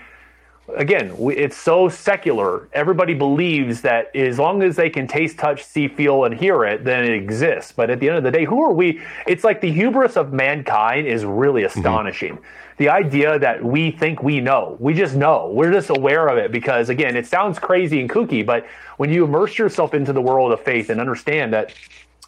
again, 0.76 1.17
we, 1.17 1.36
it's 1.36 1.57
so 1.57 1.89
secular. 1.89 2.70
Everybody 2.74 3.13
believes 3.13 3.82
that 3.82 4.15
as 4.15 4.39
long 4.39 4.63
as 4.63 4.76
they 4.76 4.89
can 4.89 5.07
taste, 5.07 5.38
touch, 5.38 5.63
see, 5.63 5.88
feel, 5.88 6.26
and 6.26 6.34
hear 6.34 6.63
it, 6.65 6.84
then 6.84 7.03
it 7.03 7.13
exists. 7.13 7.72
But 7.72 7.89
at 7.89 7.99
the 7.99 8.07
end 8.09 8.17
of 8.17 8.24
the 8.24 8.32
day, 8.32 8.45
who 8.45 8.61
are 8.61 8.74
we? 8.74 9.01
It's 9.28 9.43
like 9.43 9.61
the 9.61 9.72
hubris 9.72 10.17
of 10.17 10.34
mankind 10.34 11.07
is 11.07 11.26
really 11.26 11.63
Mm-hmm. 11.63 11.80
astonishing. 11.80 12.39
The 12.78 12.89
idea 12.89 13.38
that 13.39 13.63
we 13.63 13.91
think 13.91 14.24
we 14.24 14.39
know, 14.39 14.78
we 14.80 14.93
just 14.93 15.15
know, 15.15 15.49
we're 15.51 15.74
just 15.74 15.89
aware 15.89 16.28
of 16.28 16.38
it 16.38 16.51
because, 16.51 16.88
again, 16.88 17.17
it 17.17 17.28
sounds 17.28 17.59
crazy 17.59 17.99
and 17.99 18.09
kooky, 18.09 18.45
but 18.45 18.65
when 18.95 19.09
you 19.09 19.26
immerse 19.26 19.57
yourself 19.57 19.93
into 19.93 20.13
the 20.13 20.22
world 20.22 20.53
of 20.53 20.61
faith 20.61 20.89
and 20.89 21.01
understand 21.01 21.51
that 21.53 21.74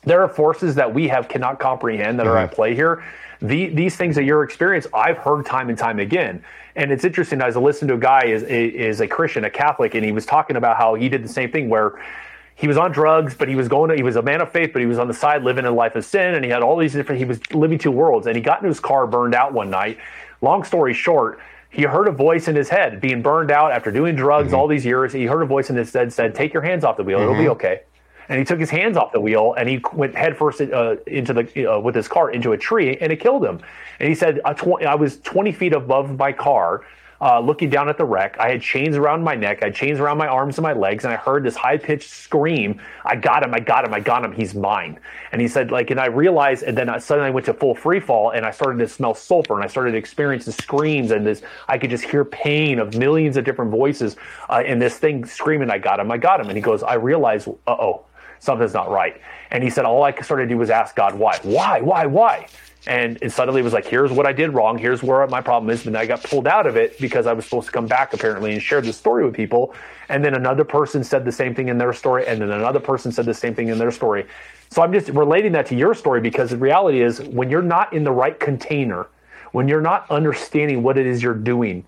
there 0.03 0.21
are 0.21 0.27
forces 0.27 0.75
that 0.75 0.93
we 0.93 1.07
have 1.07 1.29
cannot 1.29 1.59
comprehend 1.59 2.19
that 2.19 2.27
are 2.27 2.37
at 2.37 2.51
play 2.51 2.75
here. 2.75 3.03
The, 3.41 3.67
these 3.67 3.95
things 3.95 4.15
that 4.15 4.23
you're 4.23 4.43
experiencing, 4.43 4.91
I've 4.93 5.17
heard 5.17 5.45
time 5.45 5.69
and 5.69 5.77
time 5.77 5.99
again. 5.99 6.43
And 6.75 6.91
it's 6.91 7.03
interesting 7.03 7.41
I 7.41 7.47
was 7.47 7.55
listening 7.55 7.89
to 7.89 7.95
a 7.95 7.99
guy 7.99 8.25
is 8.25 8.43
is 8.43 9.01
a 9.01 9.07
Christian, 9.07 9.43
a 9.43 9.49
Catholic, 9.49 9.95
and 9.95 10.05
he 10.05 10.11
was 10.11 10.25
talking 10.25 10.55
about 10.55 10.77
how 10.77 10.95
he 10.95 11.09
did 11.09 11.23
the 11.23 11.29
same 11.29 11.51
thing 11.51 11.69
where 11.69 12.01
he 12.55 12.67
was 12.67 12.77
on 12.77 12.91
drugs, 12.91 13.33
but 13.33 13.47
he 13.47 13.55
was 13.55 13.67
going 13.67 13.89
to, 13.89 13.95
he 13.95 14.03
was 14.03 14.15
a 14.15 14.21
man 14.21 14.39
of 14.39 14.51
faith, 14.51 14.71
but 14.71 14.81
he 14.81 14.85
was 14.85 14.99
on 14.99 15.07
the 15.07 15.13
side 15.13 15.43
living 15.43 15.65
a 15.65 15.71
life 15.71 15.95
of 15.95 16.05
sin, 16.05 16.35
and 16.35 16.45
he 16.45 16.51
had 16.51 16.61
all 16.61 16.77
these 16.77 16.93
different. 16.93 17.19
He 17.19 17.25
was 17.25 17.39
living 17.53 17.79
two 17.79 17.91
worlds, 17.91 18.27
and 18.27 18.35
he 18.35 18.41
got 18.41 18.59
into 18.59 18.69
his 18.69 18.79
car 18.79 19.07
burned 19.07 19.33
out 19.33 19.51
one 19.51 19.69
night. 19.69 19.97
Long 20.41 20.63
story 20.63 20.93
short, 20.93 21.39
he 21.69 21.83
heard 21.83 22.07
a 22.07 22.11
voice 22.11 22.47
in 22.47 22.55
his 22.55 22.69
head 22.69 23.01
being 23.01 23.21
burned 23.21 23.51
out 23.51 23.71
after 23.71 23.91
doing 23.91 24.15
drugs 24.15 24.47
mm-hmm. 24.47 24.55
all 24.55 24.67
these 24.67 24.85
years. 24.85 25.11
He 25.11 25.25
heard 25.25 25.41
a 25.41 25.45
voice 25.45 25.69
in 25.69 25.75
his 25.75 25.91
head 25.91 26.13
said, 26.13 26.35
"Take 26.35 26.53
your 26.53 26.61
hands 26.61 26.83
off 26.83 26.97
the 26.97 27.03
wheel; 27.03 27.19
it'll 27.19 27.33
be 27.33 27.41
mm-hmm. 27.41 27.51
okay." 27.51 27.81
And 28.31 28.39
he 28.39 28.45
took 28.45 28.61
his 28.61 28.69
hands 28.69 28.95
off 28.95 29.11
the 29.11 29.19
wheel 29.19 29.55
and 29.57 29.67
he 29.67 29.81
went 29.91 30.15
headfirst 30.15 30.61
uh, 30.61 30.95
into 31.05 31.33
the 31.33 31.67
uh, 31.67 31.77
with 31.77 31.93
his 31.93 32.07
car 32.07 32.31
into 32.31 32.53
a 32.53 32.57
tree 32.57 32.97
and 33.01 33.11
it 33.11 33.17
killed 33.17 33.43
him. 33.43 33.59
And 33.99 34.07
he 34.07 34.15
said, 34.15 34.39
uh, 34.45 34.53
tw- 34.53 34.83
"I 34.83 34.95
was 34.95 35.19
20 35.19 35.51
feet 35.51 35.73
above 35.73 36.17
my 36.17 36.31
car." 36.31 36.85
Uh, 37.19 37.39
looking 37.39 37.69
down 37.69 37.87
at 37.87 37.99
the 37.99 38.05
wreck, 38.05 38.35
I 38.39 38.49
had 38.49 38.63
chains 38.63 38.97
around 38.97 39.23
my 39.23 39.35
neck, 39.35 39.59
I 39.61 39.65
had 39.65 39.75
chains 39.75 39.99
around 39.99 40.17
my 40.17 40.25
arms 40.25 40.57
and 40.57 40.63
my 40.63 40.73
legs, 40.73 41.03
and 41.03 41.13
I 41.13 41.17
heard 41.17 41.43
this 41.43 41.55
high 41.55 41.77
pitched 41.77 42.09
scream, 42.09 42.81
I 43.05 43.15
got 43.15 43.43
him, 43.43 43.53
I 43.53 43.59
got 43.59 43.85
him, 43.85 43.93
I 43.93 43.99
got 43.99 44.25
him, 44.25 44.31
he's 44.31 44.55
mine. 44.55 44.99
And 45.31 45.39
he 45.39 45.47
said, 45.47 45.69
like, 45.69 45.91
and 45.91 45.99
I 45.99 46.07
realized, 46.07 46.63
and 46.63 46.75
then 46.75 46.89
I, 46.89 46.97
suddenly 46.97 47.27
I 47.27 47.29
went 47.29 47.45
to 47.45 47.53
full 47.53 47.75
free 47.75 47.99
fall 47.99 48.31
and 48.31 48.43
I 48.43 48.49
started 48.49 48.79
to 48.79 48.87
smell 48.87 49.13
sulfur 49.13 49.53
and 49.53 49.63
I 49.63 49.67
started 49.67 49.91
to 49.91 49.99
experience 49.99 50.45
the 50.45 50.51
screams 50.51 51.11
and 51.11 51.23
this, 51.23 51.43
I 51.67 51.77
could 51.77 51.91
just 51.91 52.05
hear 52.05 52.25
pain 52.25 52.79
of 52.79 52.95
millions 52.97 53.37
of 53.37 53.43
different 53.43 53.69
voices 53.69 54.15
uh, 54.49 54.63
and 54.65 54.81
this 54.81 54.97
thing 54.97 55.23
screaming, 55.23 55.69
I 55.69 55.77
got 55.77 55.99
him, 55.99 56.11
I 56.11 56.17
got 56.17 56.39
him. 56.39 56.47
And 56.47 56.57
he 56.57 56.61
goes, 56.63 56.81
I 56.81 56.95
realized, 56.95 57.47
uh 57.67 57.75
oh, 57.79 58.05
something's 58.41 58.73
not 58.73 58.89
right. 58.89 59.21
And 59.51 59.63
he 59.63 59.69
said, 59.69 59.85
all 59.85 60.03
I 60.03 60.13
started 60.19 60.43
to 60.43 60.49
do 60.49 60.57
was 60.57 60.69
ask 60.69 60.95
God, 60.95 61.15
why, 61.15 61.39
why, 61.43 61.79
why, 61.79 62.05
why? 62.07 62.47
And 62.87 63.13
suddenly 63.13 63.27
it 63.27 63.31
suddenly 63.31 63.61
was 63.61 63.73
like, 63.73 63.85
here's 63.85 64.11
what 64.11 64.25
I 64.25 64.33
did 64.33 64.55
wrong. 64.55 64.77
Here's 64.77 65.03
where 65.03 65.25
my 65.27 65.39
problem 65.39 65.69
is. 65.69 65.85
And 65.85 65.95
I 65.95 66.07
got 66.07 66.23
pulled 66.23 66.47
out 66.47 66.65
of 66.65 66.75
it 66.75 66.99
because 66.99 67.27
I 67.27 67.33
was 67.33 67.45
supposed 67.45 67.67
to 67.67 67.71
come 67.71 67.85
back 67.85 68.13
apparently 68.13 68.53
and 68.53 68.61
share 68.61 68.81
the 68.81 68.91
story 68.91 69.23
with 69.23 69.35
people. 69.35 69.75
And 70.09 70.25
then 70.25 70.33
another 70.33 70.63
person 70.63 71.03
said 71.03 71.23
the 71.23 71.31
same 71.31 71.53
thing 71.53 71.67
in 71.67 71.77
their 71.77 71.93
story. 71.93 72.25
And 72.25 72.41
then 72.41 72.49
another 72.49 72.79
person 72.79 73.11
said 73.11 73.25
the 73.25 73.35
same 73.35 73.53
thing 73.53 73.67
in 73.67 73.77
their 73.77 73.91
story. 73.91 74.25
So 74.71 74.81
I'm 74.81 74.91
just 74.91 75.09
relating 75.09 75.51
that 75.51 75.67
to 75.67 75.75
your 75.75 75.93
story 75.93 76.21
because 76.21 76.49
the 76.49 76.57
reality 76.57 77.01
is 77.01 77.21
when 77.21 77.51
you're 77.51 77.61
not 77.61 77.93
in 77.93 78.03
the 78.03 78.11
right 78.11 78.39
container, 78.39 79.07
when 79.51 79.67
you're 79.67 79.81
not 79.81 80.09
understanding 80.09 80.81
what 80.81 80.97
it 80.97 81.05
is 81.05 81.21
you're 81.21 81.35
doing, 81.35 81.85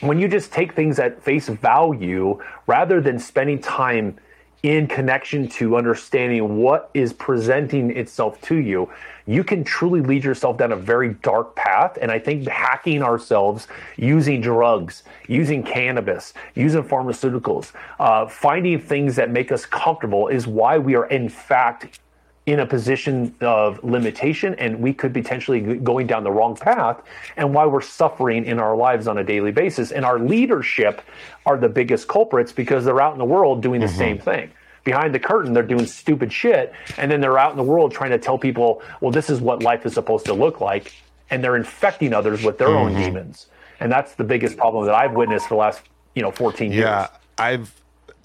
when 0.00 0.18
you 0.18 0.28
just 0.28 0.52
take 0.52 0.74
things 0.74 0.98
at 0.98 1.22
face 1.22 1.48
value 1.48 2.38
rather 2.66 3.00
than 3.00 3.18
spending 3.18 3.58
time 3.58 4.18
in 4.62 4.86
connection 4.86 5.48
to 5.48 5.76
understanding 5.76 6.58
what 6.58 6.90
is 6.92 7.12
presenting 7.12 7.96
itself 7.96 8.40
to 8.42 8.56
you, 8.56 8.90
you 9.26 9.42
can 9.42 9.64
truly 9.64 10.00
lead 10.00 10.22
yourself 10.22 10.58
down 10.58 10.72
a 10.72 10.76
very 10.76 11.14
dark 11.22 11.56
path. 11.56 11.96
And 12.00 12.10
I 12.10 12.18
think 12.18 12.46
hacking 12.46 13.02
ourselves 13.02 13.68
using 13.96 14.40
drugs, 14.40 15.04
using 15.28 15.62
cannabis, 15.62 16.34
using 16.54 16.82
pharmaceuticals, 16.82 17.72
uh, 17.98 18.26
finding 18.26 18.80
things 18.80 19.16
that 19.16 19.30
make 19.30 19.50
us 19.50 19.64
comfortable 19.64 20.28
is 20.28 20.46
why 20.46 20.78
we 20.78 20.94
are, 20.94 21.06
in 21.06 21.28
fact, 21.28 22.00
in 22.46 22.60
a 22.60 22.66
position 22.66 23.34
of 23.40 23.82
limitation 23.84 24.54
and 24.54 24.80
we 24.80 24.92
could 24.92 25.12
potentially 25.12 25.60
going 25.60 26.06
down 26.06 26.24
the 26.24 26.30
wrong 26.30 26.56
path 26.56 27.00
and 27.36 27.54
why 27.54 27.66
we're 27.66 27.80
suffering 27.80 28.44
in 28.44 28.58
our 28.58 28.74
lives 28.74 29.06
on 29.06 29.18
a 29.18 29.24
daily 29.24 29.52
basis. 29.52 29.92
And 29.92 30.04
our 30.04 30.18
leadership 30.18 31.02
are 31.44 31.58
the 31.58 31.68
biggest 31.68 32.08
culprits 32.08 32.50
because 32.50 32.84
they're 32.84 33.00
out 33.00 33.12
in 33.12 33.18
the 33.18 33.24
world 33.24 33.62
doing 33.62 33.80
the 33.80 33.86
mm-hmm. 33.86 33.98
same 33.98 34.18
thing. 34.18 34.50
Behind 34.84 35.14
the 35.14 35.20
curtain 35.20 35.52
they're 35.52 35.62
doing 35.62 35.86
stupid 35.86 36.32
shit 36.32 36.72
and 36.96 37.10
then 37.10 37.20
they're 37.20 37.38
out 37.38 37.50
in 37.50 37.58
the 37.58 37.62
world 37.62 37.92
trying 37.92 38.10
to 38.10 38.18
tell 38.18 38.38
people 38.38 38.82
well 39.02 39.10
this 39.10 39.28
is 39.28 39.40
what 39.40 39.62
life 39.62 39.84
is 39.84 39.92
supposed 39.92 40.24
to 40.26 40.32
look 40.32 40.60
like 40.60 40.92
and 41.28 41.44
they're 41.44 41.56
infecting 41.56 42.14
others 42.14 42.42
with 42.42 42.56
their 42.56 42.68
own 42.68 42.92
mm-hmm. 42.92 43.02
demons. 43.02 43.46
And 43.78 43.92
that's 43.92 44.14
the 44.14 44.24
biggest 44.24 44.56
problem 44.56 44.86
that 44.86 44.94
i've 44.94 45.12
witnessed 45.12 45.48
for 45.48 45.54
the 45.54 45.60
last 45.60 45.82
you 46.14 46.22
know 46.22 46.30
14 46.30 46.72
years. 46.72 46.82
Yeah, 46.82 47.08
I've 47.38 47.79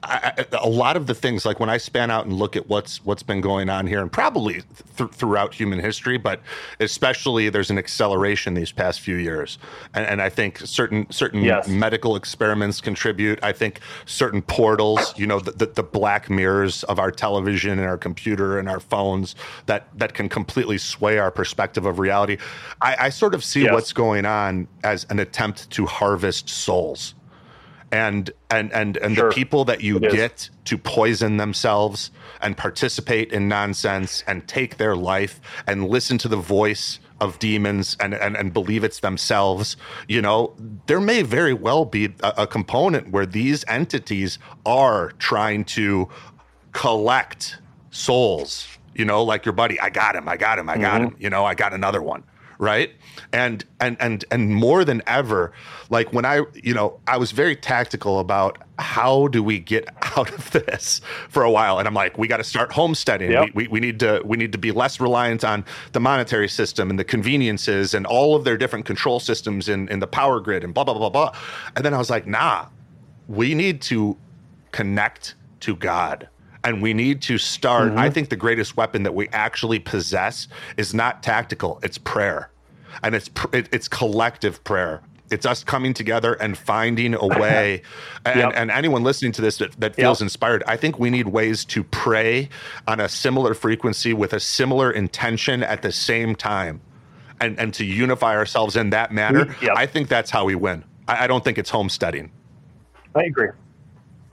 I, 0.05 0.45
a 0.61 0.69
lot 0.69 0.95
of 0.97 1.07
the 1.07 1.15
things 1.15 1.45
like 1.45 1.59
when 1.59 1.69
I 1.69 1.77
span 1.77 2.11
out 2.11 2.25
and 2.25 2.33
look 2.33 2.55
at 2.55 2.69
what's 2.69 3.03
what's 3.05 3.23
been 3.23 3.41
going 3.41 3.69
on 3.69 3.87
here, 3.87 4.01
and 4.01 4.11
probably 4.11 4.61
th- 4.97 5.09
throughout 5.11 5.53
human 5.53 5.79
history, 5.79 6.17
but 6.17 6.41
especially 6.79 7.49
there's 7.49 7.69
an 7.71 7.77
acceleration 7.77 8.53
these 8.53 8.71
past 8.71 9.01
few 9.01 9.15
years, 9.15 9.57
and, 9.93 10.05
and 10.05 10.21
I 10.21 10.29
think 10.29 10.59
certain 10.59 11.09
certain 11.11 11.43
Yes. 11.43 11.67
medical 11.67 12.15
experiments 12.15 12.81
contribute. 12.81 13.39
I 13.43 13.51
think 13.51 13.79
certain 14.05 14.41
portals, 14.41 15.13
you 15.17 15.27
know, 15.27 15.39
the, 15.39 15.51
the, 15.51 15.65
the 15.67 15.83
black 15.83 16.29
mirrors 16.29 16.83
of 16.83 16.99
our 16.99 17.11
television 17.11 17.71
and 17.79 17.87
our 17.87 17.97
computer 17.97 18.59
and 18.59 18.69
our 18.69 18.79
phones 18.79 19.35
that 19.65 19.87
that 19.97 20.13
can 20.13 20.29
completely 20.29 20.77
sway 20.77 21.17
our 21.17 21.31
perspective 21.31 21.85
of 21.85 21.99
reality. 21.99 22.37
I, 22.81 22.95
I 22.99 23.09
sort 23.09 23.33
of 23.33 23.43
see 23.43 23.63
Yes. 23.63 23.73
what's 23.73 23.93
going 23.93 24.25
on 24.25 24.67
as 24.83 25.05
an 25.09 25.19
attempt 25.19 25.69
to 25.71 25.85
harvest 25.85 26.49
souls 26.49 27.15
and 27.91 28.31
and 28.49 28.71
and 28.73 28.97
and 28.97 29.15
Sure. 29.15 29.29
the 29.29 29.35
people 29.35 29.65
that 29.65 29.81
you 29.81 29.97
It 29.97 30.05
is. 30.05 30.13
get 30.13 30.49
to 30.65 30.77
poison 30.77 31.37
themselves 31.37 32.11
and 32.41 32.57
participate 32.57 33.31
in 33.31 33.47
nonsense 33.47 34.23
and 34.27 34.47
take 34.47 34.77
their 34.77 34.95
life 34.95 35.39
and 35.67 35.87
listen 35.87 36.17
to 36.19 36.27
the 36.27 36.37
voice 36.37 36.99
of 37.21 37.39
demons 37.39 37.95
and 37.99 38.13
and, 38.13 38.35
and 38.35 38.53
believe 38.53 38.83
it's 38.83 38.99
themselves 38.99 39.77
you 40.07 40.21
know 40.21 40.53
there 40.87 40.99
may 40.99 41.21
very 41.21 41.53
well 41.53 41.85
be 41.85 42.13
a, 42.21 42.33
a 42.39 42.47
component 42.47 43.09
where 43.11 43.25
these 43.25 43.63
entities 43.67 44.37
are 44.65 45.11
trying 45.17 45.63
to 45.63 46.09
collect 46.73 47.57
souls 47.91 48.67
you 48.93 49.05
know 49.05 49.23
like 49.23 49.45
your 49.45 49.53
buddy 49.53 49.79
i 49.79 49.89
got 49.89 50.15
him 50.15 50.27
i 50.27 50.35
got 50.35 50.59
him 50.59 50.69
i 50.69 50.77
got 50.77 50.99
mm-hmm. 51.01 51.11
him 51.11 51.15
you 51.17 51.29
know 51.29 51.45
i 51.45 51.53
got 51.53 51.73
another 51.73 52.01
one 52.01 52.21
right 52.57 52.91
and 53.33 53.65
and 53.79 53.97
and 53.99 54.23
and 54.31 54.55
more 54.55 54.85
than 54.85 55.01
ever 55.07 55.51
like 55.89 56.13
when 56.13 56.25
i 56.25 56.41
you 56.53 56.73
know 56.73 56.99
i 57.07 57.17
was 57.17 57.31
very 57.31 57.55
tactical 57.55 58.19
about 58.19 58.57
how 58.79 59.27
do 59.27 59.43
we 59.43 59.59
get 59.59 59.87
out 60.17 60.31
of 60.31 60.51
this 60.51 61.01
for 61.29 61.43
a 61.43 61.51
while 61.51 61.79
and 61.79 61.87
i'm 61.87 61.93
like 61.93 62.17
we 62.17 62.27
got 62.27 62.37
to 62.37 62.43
start 62.43 62.71
homesteading 62.71 63.31
Yep. 63.31 63.49
we, 63.53 63.63
we, 63.63 63.67
we 63.67 63.79
need 63.79 63.99
to 63.99 64.21
we 64.23 64.37
need 64.37 64.51
to 64.51 64.57
be 64.57 64.71
less 64.71 64.99
reliant 64.99 65.43
on 65.43 65.65
the 65.91 65.99
monetary 65.99 66.47
system 66.47 66.89
and 66.89 66.97
the 66.97 67.03
conveniences 67.03 67.93
and 67.93 68.05
all 68.05 68.35
of 68.35 68.43
their 68.43 68.57
different 68.57 68.85
control 68.85 69.19
systems 69.19 69.67
in 69.67 69.89
in 69.89 69.99
the 69.99 70.07
power 70.07 70.39
grid 70.39 70.63
and 70.63 70.73
blah 70.73 70.83
blah 70.83 70.93
blah 70.97 71.09
blah 71.09 71.35
and 71.75 71.83
then 71.85 71.93
i 71.93 71.97
was 71.97 72.09
like 72.09 72.25
nah 72.25 72.67
we 73.27 73.53
need 73.55 73.81
to 73.81 74.15
connect 74.71 75.35
to 75.61 75.75
God. 75.75 76.29
And 76.65 76.81
we 76.81 76.93
need 76.93 77.21
to 77.23 77.37
start. 77.37 77.91
I 77.93 78.05
mm-hmm. 78.05 78.13
think 78.13 78.29
the 78.29 78.35
greatest 78.35 78.75
weapon 78.75 79.03
that 79.03 79.13
we 79.13 79.29
actually 79.29 79.79
possess 79.79 80.47
is 80.77 80.93
not 80.93 81.23
tactical, 81.23 81.79
it's 81.83 81.97
prayer. 81.97 82.49
And 83.03 83.13
it's 83.13 83.29
pr- 83.29 83.55
it, 83.55 83.69
it's 83.71 83.87
collective 83.87 84.63
prayer. 84.63 85.01
It's 85.31 85.45
us 85.45 85.63
coming 85.63 85.93
together 85.93 86.33
and 86.33 86.57
finding 86.57 87.13
a 87.13 87.27
way. 87.39 87.81
and, 88.25 88.39
Yep. 88.39 88.53
and 88.55 88.71
anyone 88.71 89.03
listening 89.03 89.31
to 89.33 89.41
this 89.41 89.57
that, 89.57 89.79
that 89.79 89.95
feels 89.95 90.21
inspired, 90.21 90.63
I 90.67 90.77
think 90.77 90.99
we 90.99 91.09
need 91.09 91.27
ways 91.27 91.65
to 91.65 91.83
pray 91.83 92.49
on 92.87 92.99
a 92.99 93.09
similar 93.09 93.53
frequency 93.53 94.13
with 94.13 94.33
a 94.33 94.39
similar 94.39 94.91
intention 94.91 95.63
at 95.63 95.81
the 95.81 95.91
same 95.91 96.35
time 96.35 96.81
and, 97.41 97.59
and 97.59 97.73
to 97.73 97.85
unify 97.85 98.35
ourselves 98.35 98.75
in 98.75 98.91
that 98.91 99.11
manner. 99.11 99.55
Yep. 99.61 99.73
I 99.75 99.85
think 99.85 100.07
that's 100.09 100.31
how 100.31 100.45
we 100.45 100.55
win. 100.55 100.83
I, 101.07 101.25
I 101.25 101.27
don't 101.27 101.43
think 101.43 101.57
it's 101.57 101.69
homesteading. 101.69 102.31
I 103.15 103.23
agree. 103.23 103.49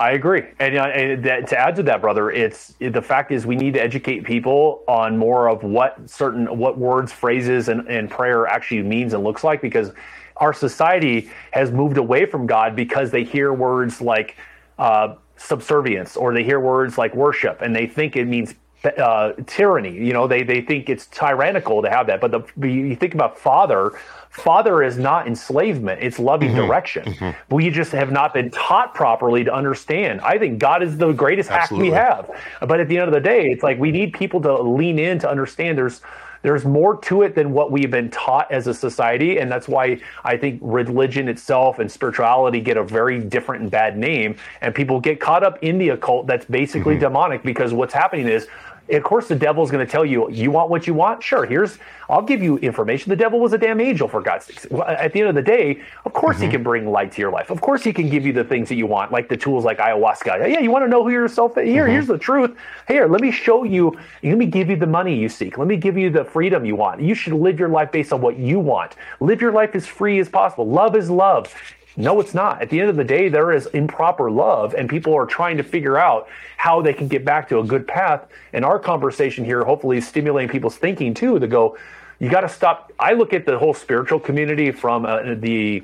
I 0.02 0.12
agree, 0.12 0.42
and, 0.58 0.76
uh, 0.76 0.82
and 0.86 1.24
that, 1.24 1.46
to 1.50 1.56
add 1.56 1.76
to 1.76 1.84
that, 1.84 2.00
brother, 2.00 2.28
it's 2.28 2.74
the 2.80 3.00
fact 3.00 3.30
is 3.30 3.46
we 3.46 3.54
need 3.54 3.74
to 3.74 3.80
educate 3.80 4.24
people 4.24 4.82
on 4.88 5.16
more 5.16 5.48
of 5.48 5.62
what 5.62 6.10
certain 6.10 6.58
what 6.58 6.76
words, 6.76 7.12
phrases, 7.12 7.68
and, 7.68 7.86
and 7.86 8.10
prayer 8.10 8.48
actually 8.48 8.82
means 8.82 9.14
and 9.14 9.22
looks 9.22 9.44
like, 9.44 9.60
because 9.60 9.92
our 10.38 10.52
society 10.52 11.30
has 11.52 11.70
moved 11.70 11.98
away 11.98 12.26
from 12.26 12.48
God 12.48 12.74
because 12.74 13.12
they 13.12 13.22
hear 13.22 13.52
words 13.52 14.00
like 14.00 14.36
uh, 14.76 15.14
subservience 15.36 16.16
or 16.16 16.34
they 16.34 16.42
hear 16.42 16.58
words 16.58 16.98
like 16.98 17.14
worship, 17.14 17.62
and 17.62 17.70
they 17.76 17.86
think 17.86 18.16
it 18.16 18.26
means 18.26 18.56
uh, 18.98 19.34
tyranny. 19.46 19.92
You 19.92 20.12
know, 20.12 20.26
they 20.26 20.42
they 20.42 20.62
think 20.62 20.88
it's 20.88 21.06
tyrannical 21.06 21.80
to 21.82 21.88
have 21.88 22.08
that. 22.08 22.20
But 22.20 22.32
the 22.32 22.68
you 22.68 22.96
think 22.96 23.14
about 23.14 23.38
father, 23.38 23.92
father 24.32 24.82
is 24.82 24.98
not 24.98 25.26
enslavement; 25.26 26.02
it's 26.02 26.18
loving 26.18 26.54
direction. 26.54 27.34
We 27.50 27.70
just 27.70 27.92
have 27.92 28.10
not 28.10 28.34
been 28.34 28.50
taught 28.50 28.94
properly 28.94 29.44
to 29.44 29.52
understand. 29.54 30.20
I 30.22 30.38
think 30.38 30.58
God 30.58 30.82
is 30.82 30.96
the 30.96 31.12
greatest 31.12 31.50
Absolutely. 31.50 31.90
hack 31.90 32.26
we 32.28 32.30
have. 32.30 32.68
But 32.68 32.80
at 32.80 32.88
the 32.88 32.98
end 32.98 33.08
of 33.08 33.14
the 33.14 33.20
day, 33.20 33.50
it's 33.50 33.62
like 33.62 33.78
we 33.78 33.90
need 33.90 34.12
people 34.12 34.40
to 34.42 34.60
lean 34.62 34.98
in 34.98 35.18
to 35.20 35.30
understand. 35.30 35.76
There's 35.78 36.00
there's 36.42 36.64
more 36.64 36.96
to 37.02 37.22
it 37.22 37.36
than 37.36 37.52
what 37.52 37.70
we've 37.70 37.90
been 37.92 38.10
taught 38.10 38.50
as 38.50 38.66
a 38.66 38.74
society. 38.74 39.38
And 39.38 39.48
that's 39.48 39.68
why 39.68 40.00
I 40.24 40.36
think 40.36 40.58
religion 40.60 41.28
itself 41.28 41.78
and 41.78 41.88
spirituality 41.90 42.60
get 42.60 42.76
a 42.76 42.82
very 42.82 43.20
different 43.20 43.62
and 43.62 43.70
bad 43.70 43.96
name. 43.96 44.34
And 44.60 44.74
people 44.74 44.98
get 44.98 45.20
caught 45.20 45.44
up 45.44 45.62
in 45.62 45.78
the 45.78 45.90
occult 45.90 46.26
that's 46.26 46.44
basically 46.46 46.94
Mm-hmm. 46.94 47.04
demonic 47.04 47.42
because 47.44 47.72
what's 47.72 47.94
happening 47.94 48.26
is 48.26 48.48
of 48.90 49.02
course 49.02 49.28
the 49.28 49.34
devil's 49.36 49.70
going 49.70 49.84
to 49.84 49.90
tell 49.90 50.04
you 50.04 50.30
you 50.30 50.50
want 50.50 50.70
what 50.70 50.86
you 50.86 50.94
want? 50.94 51.22
Sure 51.22 51.46
here's 51.46 51.78
i'll 52.10 52.22
give 52.22 52.42
you 52.42 52.58
information. 52.58 53.08
The 53.10 53.16
devil 53.16 53.40
was 53.40 53.52
a 53.52 53.58
damn 53.58 53.80
angel 53.80 54.08
for 54.08 54.20
god's 54.20 54.46
sake 54.46 54.64
at 54.86 55.12
the 55.12 55.20
end 55.20 55.28
of 55.28 55.34
the 55.34 55.42
day 55.42 55.80
of 56.04 56.12
course 56.12 56.36
Mm-hmm. 56.36 56.44
he 56.46 56.50
can 56.50 56.62
bring 56.62 56.90
light 56.90 57.12
to 57.12 57.20
your 57.20 57.30
life. 57.30 57.50
Of 57.50 57.60
course 57.60 57.82
he 57.84 57.92
can 57.92 58.08
give 58.08 58.24
you 58.26 58.32
the 58.32 58.44
things 58.44 58.68
that 58.68 58.76
you 58.76 58.86
want 58.86 59.12
like 59.12 59.28
the 59.28 59.36
tools 59.36 59.64
like 59.64 59.78
ayahuasca. 59.78 60.48
Yeah 60.50 60.60
you 60.60 60.70
want 60.70 60.84
to 60.84 60.88
know 60.88 61.02
who 61.04 61.10
yourself 61.10 61.52
is? 61.52 61.62
Mm-hmm. 61.62 61.70
here 61.70 61.86
here's 61.86 62.06
the 62.06 62.18
truth. 62.18 62.56
Here 62.88 63.06
let 63.06 63.20
me 63.20 63.30
show 63.30 63.64
you 63.64 63.98
let 64.22 64.38
me 64.38 64.46
give 64.46 64.68
you 64.70 64.76
the 64.76 64.86
money 64.86 65.14
you 65.14 65.28
seek. 65.28 65.58
Let 65.58 65.68
me 65.68 65.76
give 65.76 65.96
you 65.96 66.10
the 66.10 66.24
freedom 66.24 66.64
you 66.64 66.76
want. 66.76 67.00
You 67.00 67.14
should 67.14 67.34
live 67.34 67.58
your 67.58 67.68
life 67.68 67.92
based 67.92 68.12
on 68.12 68.20
what 68.20 68.38
you 68.38 68.58
want. 68.58 68.96
Live 69.20 69.40
your 69.40 69.52
life 69.52 69.74
as 69.74 69.86
free 69.86 70.18
as 70.18 70.28
possible. 70.28 70.68
Love 70.68 70.96
is 70.96 71.08
love 71.10 71.54
no, 71.96 72.20
it's 72.20 72.32
not. 72.32 72.62
At 72.62 72.70
the 72.70 72.80
end 72.80 72.88
of 72.88 72.96
the 72.96 73.04
day, 73.04 73.28
there 73.28 73.52
is 73.52 73.66
improper 73.66 74.30
love, 74.30 74.74
and 74.74 74.88
people 74.88 75.14
are 75.14 75.26
trying 75.26 75.58
to 75.58 75.62
figure 75.62 75.98
out 75.98 76.28
how 76.56 76.80
they 76.80 76.94
can 76.94 77.08
get 77.08 77.24
back 77.24 77.48
to 77.50 77.58
a 77.58 77.64
good 77.64 77.86
path. 77.86 78.26
And 78.52 78.64
our 78.64 78.78
conversation 78.78 79.44
here, 79.44 79.62
hopefully, 79.64 79.98
is 79.98 80.08
stimulating 80.08 80.48
people's 80.48 80.76
thinking 80.76 81.12
too 81.12 81.38
to 81.38 81.46
go, 81.46 81.76
you 82.18 82.30
got 82.30 82.42
to 82.42 82.48
stop. 82.48 82.92
I 82.98 83.12
look 83.12 83.32
at 83.32 83.44
the 83.44 83.58
whole 83.58 83.74
spiritual 83.74 84.20
community 84.20 84.70
from 84.70 85.04
uh, 85.04 85.34
the, 85.34 85.82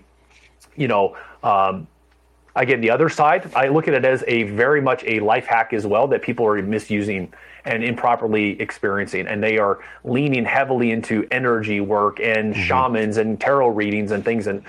you 0.77 0.89
know, 0.89 1.17
um, 1.43 1.89
again, 2.55 2.81
the 2.81 2.91
other 2.91 3.09
side, 3.09 3.53
I 3.55 3.69
look 3.69 3.89
at 3.89 3.95
it 3.95 4.05
as 4.05 4.25
a 4.27 4.45
very 4.45 4.81
much 4.81 5.05
a 5.05 5.21
life 5.21 5.47
hack 5.47 5.73
as 5.73 5.87
well 5.87 6.07
that 6.09 6.23
people 6.23 6.47
are 6.47 6.61
misusing 6.63 7.33
and 7.65 7.85
improperly 7.85 8.61
experiencing. 8.61 9.27
And 9.27 9.43
they 9.43 9.59
are 9.59 9.81
leaning 10.05 10.45
heavily 10.45 10.91
into 10.91 11.27
energy 11.31 11.81
work 11.81 12.21
and 12.21 12.57
shamans 12.57 13.17
and 13.19 13.39
tarot 13.41 13.69
readings 13.69 14.11
and 14.11 14.25
things. 14.25 14.47
And 14.47 14.63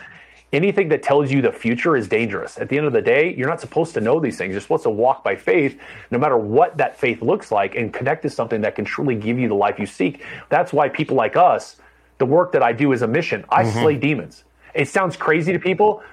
anything 0.52 0.90
that 0.90 1.04
tells 1.04 1.32
you 1.32 1.42
the 1.42 1.52
future 1.52 1.96
is 1.96 2.08
dangerous. 2.08 2.58
At 2.58 2.70
the 2.70 2.78
end 2.78 2.88
of 2.88 2.94
the 2.94 3.02
day, 3.02 3.34
you're 3.36 3.48
not 3.48 3.62
supposed 3.62 3.94
to 3.94 4.02
know 4.02 4.20
these 4.20 4.38
things. 4.38 4.52
You're 4.52 4.62
supposed 4.62 4.84
to 4.84 4.90
walk 4.90 5.24
by 5.24 5.36
faith, 5.36 5.80
no 6.12 6.18
matter 6.18 6.38
what 6.38 6.78
that 6.78 6.98
faith 6.98 7.22
looks 7.22 7.52
like, 7.52 7.76
and 7.76 7.94
connect 7.94 8.24
to 8.24 8.30
something 8.30 8.62
that 8.62 8.76
can 8.76 8.86
truly 8.86 9.16
give 9.16 9.38
you 9.38 9.48
the 9.48 9.56
life 9.56 9.80
you 9.80 9.86
seek. 9.86 10.24
That's 10.50 10.74
why 10.74 10.90
people 10.90 11.16
like 11.16 11.36
us, 11.36 11.78
the 12.18 12.26
work 12.26 12.52
that 12.54 12.64
I 12.64 12.74
do 12.74 12.92
is 12.92 13.02
a 13.02 13.08
mission. 13.08 13.46
I 13.50 13.64
mm-hmm. 13.64 13.80
slay 13.80 13.96
demons. 13.96 14.44
It 14.74 14.88
sounds 14.88 15.16
crazy 15.16 15.54
to 15.54 15.60
people, 15.60 16.04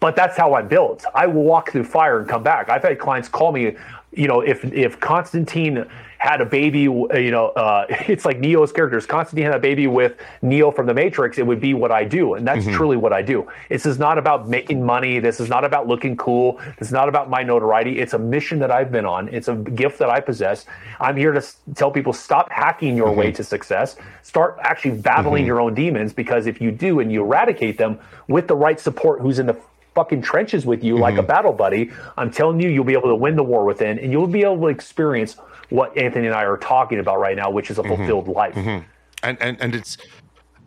but 0.00 0.16
that's 0.16 0.36
how 0.36 0.54
I'm 0.54 0.68
built. 0.68 1.04
I 1.14 1.26
will 1.26 1.44
walk 1.44 1.72
through 1.72 1.84
fire 1.84 2.18
and 2.18 2.28
come 2.28 2.42
back. 2.42 2.68
I've 2.68 2.82
had 2.82 2.98
clients 2.98 3.28
call 3.28 3.52
me, 3.52 3.76
you 4.12 4.28
know, 4.28 4.40
if 4.40 4.64
if 4.64 5.00
Constantine 5.00 5.86
had 6.26 6.40
a 6.40 6.44
baby, 6.44 6.88
uh, 6.88 7.16
you 7.16 7.30
know, 7.30 7.48
uh, 7.50 7.86
it's 8.08 8.24
like 8.24 8.40
Neo's 8.40 8.72
characters. 8.72 9.06
Constantine 9.06 9.44
had 9.44 9.54
a 9.54 9.60
baby 9.60 9.86
with 9.86 10.16
Neo 10.42 10.72
from 10.72 10.86
the 10.86 10.94
Matrix. 10.94 11.38
It 11.38 11.46
would 11.46 11.60
be 11.60 11.72
what 11.72 11.92
I 11.92 12.04
do, 12.04 12.34
and 12.34 12.46
that's 12.46 12.64
mm-hmm. 12.64 12.74
truly 12.74 12.96
what 12.96 13.12
I 13.12 13.22
do. 13.22 13.48
This 13.68 13.86
is 13.86 13.98
not 13.98 14.18
about 14.18 14.48
making 14.48 14.84
money. 14.84 15.20
This 15.20 15.38
is 15.38 15.48
not 15.48 15.64
about 15.64 15.86
looking 15.86 16.16
cool. 16.16 16.60
This 16.78 16.88
is 16.88 16.92
not 16.92 17.08
about 17.08 17.30
my 17.30 17.44
notoriety. 17.44 18.00
It's 18.00 18.12
a 18.12 18.18
mission 18.18 18.58
that 18.58 18.72
I've 18.72 18.90
been 18.90 19.06
on. 19.06 19.28
It's 19.28 19.46
a 19.46 19.54
gift 19.54 20.00
that 20.00 20.10
I 20.10 20.20
possess. 20.20 20.66
I'm 20.98 21.16
here 21.16 21.30
to 21.30 21.38
s- 21.38 21.58
tell 21.76 21.92
people 21.92 22.12
stop 22.12 22.50
hacking 22.50 22.96
your 22.96 23.08
mm-hmm. 23.08 23.18
way 23.20 23.32
to 23.32 23.44
success. 23.44 23.96
Start 24.22 24.58
actually 24.60 24.98
battling 24.98 25.42
mm-hmm. 25.42 25.46
your 25.46 25.60
own 25.60 25.74
demons 25.74 26.12
because 26.12 26.46
if 26.46 26.60
you 26.60 26.72
do 26.72 26.98
and 26.98 27.12
you 27.12 27.22
eradicate 27.22 27.78
them 27.78 28.00
with 28.26 28.48
the 28.48 28.56
right 28.56 28.80
support, 28.80 29.20
who's 29.20 29.38
in 29.38 29.46
the 29.46 29.56
fucking 29.94 30.22
trenches 30.22 30.66
with 30.66 30.84
you 30.84 30.98
like 30.98 31.16
a 31.16 31.22
battle 31.22 31.52
buddy, 31.52 31.90
I'm 32.18 32.30
telling 32.30 32.60
you, 32.60 32.68
you'll 32.68 32.84
be 32.84 32.92
able 32.92 33.08
to 33.08 33.14
win 33.14 33.34
the 33.34 33.42
war 33.42 33.64
within, 33.64 33.98
and 33.98 34.12
you'll 34.12 34.26
be 34.26 34.42
able 34.42 34.58
to 34.58 34.66
experience 34.66 35.36
what 35.70 35.96
Anthony 35.96 36.26
and 36.26 36.34
I 36.34 36.44
are 36.44 36.56
talking 36.56 36.98
about 36.98 37.18
right 37.18 37.36
now, 37.36 37.50
which 37.50 37.70
is 37.70 37.78
a 37.78 37.82
mm-hmm. 37.82 37.96
fulfilled 37.96 38.28
life. 38.28 38.54
Mm-hmm. 38.54 38.84
and 39.22 39.38
and 39.40 39.60
and 39.60 39.74
it's 39.74 39.98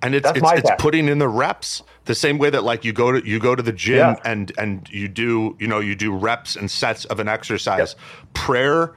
and 0.01 0.15
it's 0.15 0.23
That's 0.23 0.39
it's, 0.39 0.69
it's 0.69 0.71
putting 0.81 1.07
in 1.07 1.19
the 1.19 1.27
reps 1.27 1.83
the 2.05 2.15
same 2.15 2.37
way 2.37 2.49
that 2.49 2.63
like 2.63 2.85
you 2.85 2.93
go 2.93 3.11
to 3.11 3.27
you 3.27 3.39
go 3.39 3.55
to 3.55 3.63
the 3.63 3.73
gym 3.73 3.97
Yeah. 3.97 4.15
and 4.23 4.51
and 4.57 4.89
you 4.89 5.07
do 5.07 5.55
you 5.59 5.67
know 5.67 5.79
you 5.79 5.95
do 5.95 6.15
reps 6.15 6.55
and 6.55 6.69
sets 6.69 7.05
of 7.05 7.19
an 7.19 7.27
exercise. 7.27 7.95
Prayer 8.33 8.95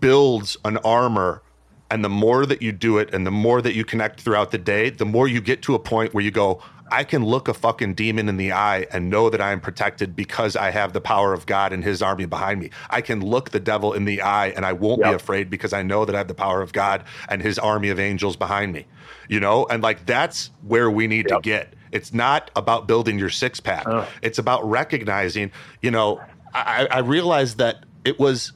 builds 0.00 0.56
an 0.64 0.78
armor 0.78 1.42
and 1.90 2.04
the 2.04 2.08
more 2.08 2.46
that 2.46 2.62
you 2.62 2.72
do 2.72 2.98
it 2.98 3.12
and 3.14 3.26
the 3.26 3.30
more 3.30 3.62
that 3.62 3.74
you 3.74 3.84
connect 3.84 4.20
throughout 4.20 4.50
the 4.50 4.58
day 4.58 4.90
the 4.90 5.04
more 5.04 5.28
you 5.28 5.40
get 5.40 5.62
to 5.62 5.74
a 5.74 5.78
point 5.78 6.14
where 6.14 6.24
you 6.24 6.30
go 6.30 6.60
I 6.90 7.04
can 7.04 7.24
look 7.24 7.48
a 7.48 7.54
fucking 7.54 7.94
demon 7.94 8.28
in 8.28 8.36
the 8.36 8.52
eye 8.52 8.86
and 8.92 9.10
know 9.10 9.28
that 9.30 9.40
I 9.40 9.52
am 9.52 9.60
protected 9.60 10.14
because 10.14 10.54
I 10.54 10.70
have 10.70 10.92
the 10.92 11.00
power 11.00 11.32
of 11.32 11.46
God 11.46 11.72
and 11.72 11.82
his 11.82 12.00
army 12.00 12.26
behind 12.26 12.60
me. 12.60 12.70
I 12.90 13.00
can 13.00 13.20
look 13.20 13.50
the 13.50 13.60
devil 13.60 13.92
in 13.92 14.04
the 14.04 14.22
eye 14.22 14.48
and 14.48 14.64
I 14.64 14.72
won't 14.72 15.00
be 15.10 15.14
afraid 15.14 15.50
because 15.50 15.72
I 15.72 15.82
know 15.82 16.04
that 16.04 16.14
I 16.14 16.18
have 16.18 16.28
the 16.28 16.34
power 16.34 16.62
of 16.62 16.72
God 16.72 17.04
and 17.28 17.42
his 17.42 17.58
army 17.58 17.88
of 17.88 17.98
angels 17.98 18.36
behind 18.36 18.72
me. 18.72 18.86
You 19.28 19.40
know, 19.40 19.66
and 19.66 19.82
like 19.82 20.06
that's 20.06 20.50
where 20.62 20.90
we 20.90 21.06
need 21.08 21.28
to 21.28 21.40
get. 21.42 21.74
It's 21.90 22.12
not 22.12 22.50
about 22.54 22.86
building 22.86 23.18
your 23.18 23.30
six 23.30 23.58
pack. 23.58 23.86
Uh. 23.86 24.06
It's 24.22 24.38
about 24.38 24.68
recognizing, 24.68 25.50
you 25.82 25.90
know, 25.90 26.20
I, 26.54 26.86
I 26.90 26.98
realized 26.98 27.58
that 27.58 27.84
it 28.04 28.18
was 28.18 28.52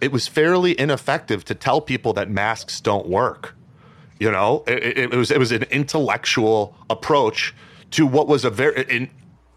it 0.00 0.12
was 0.12 0.26
fairly 0.28 0.78
ineffective 0.78 1.44
to 1.46 1.54
tell 1.54 1.80
people 1.80 2.12
that 2.14 2.30
masks 2.30 2.80
don't 2.80 3.08
work. 3.08 3.55
You 4.18 4.30
know, 4.30 4.64
it, 4.66 4.98
it, 4.98 5.14
was 5.14 5.30
it 5.30 5.38
was 5.38 5.52
an 5.52 5.64
intellectual 5.64 6.74
approach 6.88 7.54
to 7.92 8.06
what 8.06 8.28
was 8.28 8.44
a 8.44 8.50
very. 8.50 8.82
In, 8.88 9.10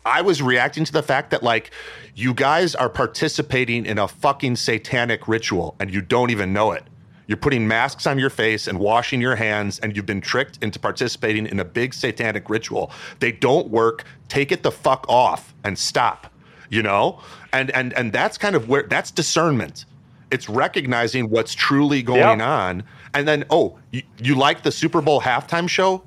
I 0.05 0.22
was 0.22 0.41
reacting 0.41 0.86
to 0.86 0.91
the 0.91 1.03
fact 1.03 1.32
that 1.32 1.43
like 1.43 1.72
you 2.16 2.34
guys 2.34 2.76
are 2.76 2.89
participating 2.89 3.86
in 3.86 3.97
a 3.99 4.07
fucking 4.07 4.55
satanic 4.55 5.28
ritual 5.28 5.76
and 5.80 5.93
you 5.93 6.01
don't 6.01 6.30
even 6.32 6.51
know 6.51 6.72
it. 6.72 6.84
You're 7.28 7.38
putting 7.38 7.68
masks 7.68 8.07
on 8.07 8.18
your 8.18 8.32
face 8.32 8.68
and 8.68 8.80
washing 8.80 9.22
your 9.22 9.36
hands, 9.36 9.78
and 9.80 9.95
you've 9.95 10.07
been 10.07 10.20
tricked 10.20 10.57
into 10.64 10.80
participating 10.80 11.45
in 11.45 11.60
a 11.60 11.66
big 11.66 11.93
satanic 11.93 12.49
ritual. 12.49 12.91
They 13.20 13.32
don't 13.32 13.70
work. 13.70 14.03
Take 14.30 14.51
it 14.51 14.64
the 14.64 14.72
fuck 14.72 15.05
off 15.07 15.53
and 15.64 15.78
stop. 15.78 16.34
You 16.72 16.82
know, 16.84 17.22
and 17.53 17.70
and 17.72 17.93
and 17.93 18.12
that's 18.12 18.38
kind 18.38 18.55
of 18.55 18.68
where 18.68 18.84
that's 18.84 19.12
discernment. 19.12 19.86
It's 20.32 20.49
recognizing 20.49 21.30
what's 21.30 21.53
truly 21.53 22.01
going 22.03 22.39
Yeah. 22.39 22.49
on, 22.49 22.84
and 23.14 23.28
then 23.28 23.45
oh, 23.49 23.78
you, 23.91 24.03
you 24.22 24.36
like 24.36 24.64
the 24.64 24.72
Super 24.72 25.01
Bowl 25.01 25.22
halftime 25.22 25.70
show? 25.70 26.03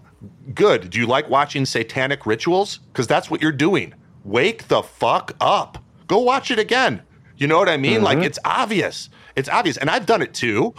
Good. 0.54 0.90
Do 0.90 0.98
you 0.98 1.06
like 1.06 1.28
watching 1.28 1.64
satanic 1.66 2.26
rituals? 2.26 2.78
Because 2.92 3.06
that's 3.06 3.30
what 3.30 3.42
you're 3.42 3.52
doing. 3.52 3.94
Wake 4.24 4.68
the 4.68 4.82
fuck 4.82 5.32
up. 5.40 5.78
Go 6.06 6.18
watch 6.18 6.50
it 6.50 6.58
again. 6.58 7.02
You 7.36 7.48
know 7.48 7.58
what 7.58 7.68
I 7.68 7.76
mean? 7.76 8.02
Like 8.02 8.18
it's 8.18 8.38
obvious. 8.44 9.08
It's 9.34 9.48
obvious, 9.48 9.76
and 9.78 9.90
I've 9.90 10.06
done 10.06 10.22
it 10.22 10.34
too. 10.34 10.74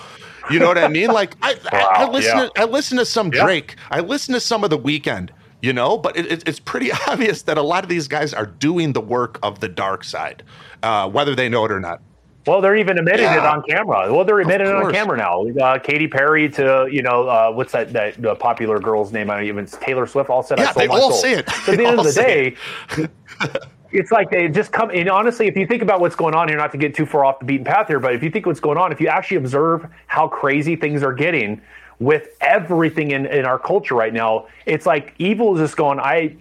You 0.52 0.60
know 0.60 0.68
what 0.68 0.78
I 0.78 0.88
mean? 0.88 1.10
Like 1.12 1.36
I, 1.42 1.56
I, 1.72 2.04
I 2.06 2.10
listen. 2.10 2.38
yeah. 2.38 2.46
To, 2.48 2.62
I 2.62 2.64
listen 2.66 2.98
to 3.00 3.06
some 3.06 3.32
Yeah. 3.34 3.44
Drake. 3.44 3.76
I 3.92 4.00
listen 4.02 4.34
to 4.34 4.40
some 4.40 4.64
of 4.64 4.70
The 4.70 4.80
Weeknd. 4.80 5.30
You 5.62 5.72
know, 5.72 5.98
but 5.98 6.18
it, 6.18 6.30
it, 6.30 6.48
it's 6.48 6.60
pretty 6.60 6.92
obvious 7.08 7.44
that 7.44 7.58
a 7.58 7.62
lot 7.62 7.84
of 7.84 7.90
these 7.90 8.08
guys 8.10 8.34
are 8.34 8.46
doing 8.46 8.92
the 8.94 9.00
work 9.02 9.40
of 9.44 9.62
the 9.62 9.70
dark 9.70 10.04
side, 10.04 10.44
uh, 10.84 11.10
whether 11.10 11.36
they 11.36 11.48
know 11.48 11.64
it 11.64 11.72
or 11.72 11.80
not. 11.80 12.02
Well, 12.46 12.60
they're 12.62 12.76
even 12.76 12.98
admitting 12.98 13.26
it 13.26 13.46
on 13.46 13.64
camera. 13.64 14.14
Well, 14.14 14.26
they're 14.26 14.40
admitting 14.40 14.68
it 14.68 14.74
on 14.76 14.88
camera 14.88 15.18
now. 15.18 15.48
Uh, 15.48 15.80
Katy 15.80 16.08
Perry 16.10 16.50
to 16.50 16.88
you 16.92 17.02
know 17.02 17.28
uh, 17.28 17.52
what's 17.52 17.72
that 17.74 17.94
that 17.94 18.26
uh, 18.26 18.36
popular 18.36 18.80
girl's 18.80 19.14
name? 19.14 19.30
I 19.30 19.38
don't 19.38 19.46
even 19.46 19.66
Taylor 19.66 20.06
Swift. 20.08 20.30
All 20.30 20.44
said, 20.44 20.60
I 20.60 20.64
Yeah, 20.64 20.72
sold 20.72 20.88
they 20.90 20.90
my 20.90 21.00
all 21.00 21.12
soul. 21.12 21.18
say 21.22 21.34
it. 21.36 21.50
So 21.62 21.72
at 21.74 21.78
the 21.78 21.86
end 21.86 21.96
of 21.96 22.04
the 22.04 22.12
day, 22.14 22.56
it's 23.92 24.12
like 24.12 24.30
they 24.32 24.48
just 24.50 24.72
come. 24.74 24.90
And 24.92 25.10
honestly, 25.10 25.48
if 25.48 25.56
you 25.56 25.66
think 25.68 25.82
about 25.82 26.02
what's 26.02 26.16
going 26.16 26.36
on 26.36 26.48
here, 26.50 26.58
not 26.58 26.72
to 26.74 26.78
get 26.78 26.96
too 26.96 27.06
far 27.06 27.26
off 27.26 27.40
the 27.40 27.46
beaten 27.46 27.66
path 27.66 27.88
here, 27.88 28.00
but 28.00 28.14
if 28.14 28.24
you 28.24 28.30
think 28.30 28.46
what's 28.46 28.60
going 28.60 28.78
on, 28.78 28.92
if 28.92 29.00
you 29.00 29.08
actually 29.08 29.38
observe 29.38 29.88
how 30.08 30.28
crazy 30.28 30.76
things 30.76 31.04
are 31.04 31.14
getting 31.14 31.62
with 32.00 32.28
everything 32.42 33.12
in, 33.12 33.26
in 33.28 33.46
our 33.46 33.60
culture 33.60 33.96
right 33.96 34.14
now, 34.14 34.48
it's 34.66 34.86
like 34.86 35.14
evil 35.18 35.54
is 35.56 35.62
just 35.62 35.78
going. 35.78 36.00
I 36.00 36.36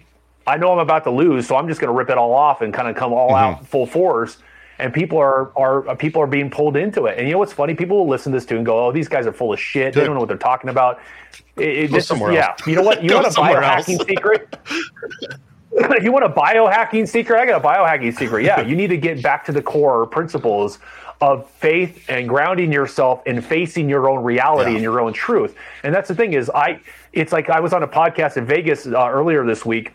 I 0.45 0.57
know 0.57 0.73
I'm 0.73 0.79
about 0.79 1.05
to 1.05 1.11
lose, 1.11 1.47
so 1.47 1.55
I'm 1.55 1.69
just 1.69 1.79
going 1.79 1.93
to 1.93 1.97
rip 1.97 2.09
it 2.09 2.17
all 2.17 2.33
off 2.33 2.61
and 2.61 2.73
kind 2.73 2.89
of 2.89 2.95
come 2.97 3.13
all 3.13 3.35
Mm-hmm. 3.35 3.63
out 3.63 3.67
full 3.67 3.85
force. 3.85 4.37
And 4.79 4.93
people 4.93 5.17
are 5.19 5.51
are 5.57 5.95
people 5.95 6.21
are 6.21 6.27
being 6.27 6.49
pulled 6.49 6.75
into 6.75 7.05
it. 7.05 7.17
And 7.17 7.27
you 7.27 7.33
know 7.33 7.39
what's 7.39 7.53
funny? 7.53 7.75
People 7.75 7.97
will 7.97 8.07
listen 8.09 8.31
to 8.31 8.37
this 8.37 8.45
too 8.45 8.57
and 8.57 8.65
go, 8.65 8.87
"Oh, 8.87 8.91
these 8.91 9.07
guys 9.07 9.27
are 9.27 9.33
full 9.33 9.53
of 9.53 9.59
shit. 9.59 9.93
They 9.93 10.03
don't 10.03 10.13
know 10.13 10.19
what 10.19 10.29
they're 10.29 10.37
talking 10.37 10.69
about." 10.69 10.99
It, 11.57 11.93
it, 11.93 12.03
somewhere 12.03 12.33
yeah. 12.33 12.49
else. 12.49 12.67
You 12.67 12.75
know 12.75 12.81
what? 12.83 13.03
You 13.03 13.13
want 13.13 13.27
a 13.27 13.29
biohacking 13.29 13.99
else. 13.99 14.07
secret? 14.07 14.57
you 16.01 16.11
want 16.11 16.25
a 16.25 16.29
biohacking 16.29 17.07
secret? 17.07 17.39
I 17.39 17.45
got 17.45 17.63
a 17.63 17.67
biohacking 17.67 18.17
secret. 18.17 18.43
Yeah, 18.43 18.61
you 18.61 18.75
need 18.75 18.87
to 18.87 18.97
get 18.97 19.21
back 19.21 19.45
to 19.45 19.51
the 19.51 19.61
core 19.61 20.05
principles 20.07 20.79
of 21.21 21.49
faith 21.51 22.05
and 22.09 22.27
grounding 22.27 22.71
yourself 22.71 23.21
and 23.25 23.43
facing 23.43 23.87
your 23.87 24.09
own 24.09 24.23
reality 24.23 24.71
Yeah. 24.71 24.75
and 24.75 24.83
your 24.83 24.99
own 24.99 25.13
truth. 25.13 25.55
And 25.83 25.93
that's 25.93 26.07
the 26.07 26.15
thing 26.15 26.33
is, 26.33 26.49
I. 26.49 26.79
It's 27.13 27.31
like 27.31 27.49
I 27.51 27.59
was 27.59 27.73
on 27.73 27.83
a 27.83 27.87
podcast 27.87 28.37
in 28.37 28.45
Vegas 28.47 28.87
uh, 28.87 29.07
earlier 29.07 29.45
this 29.45 29.63
week, 29.63 29.93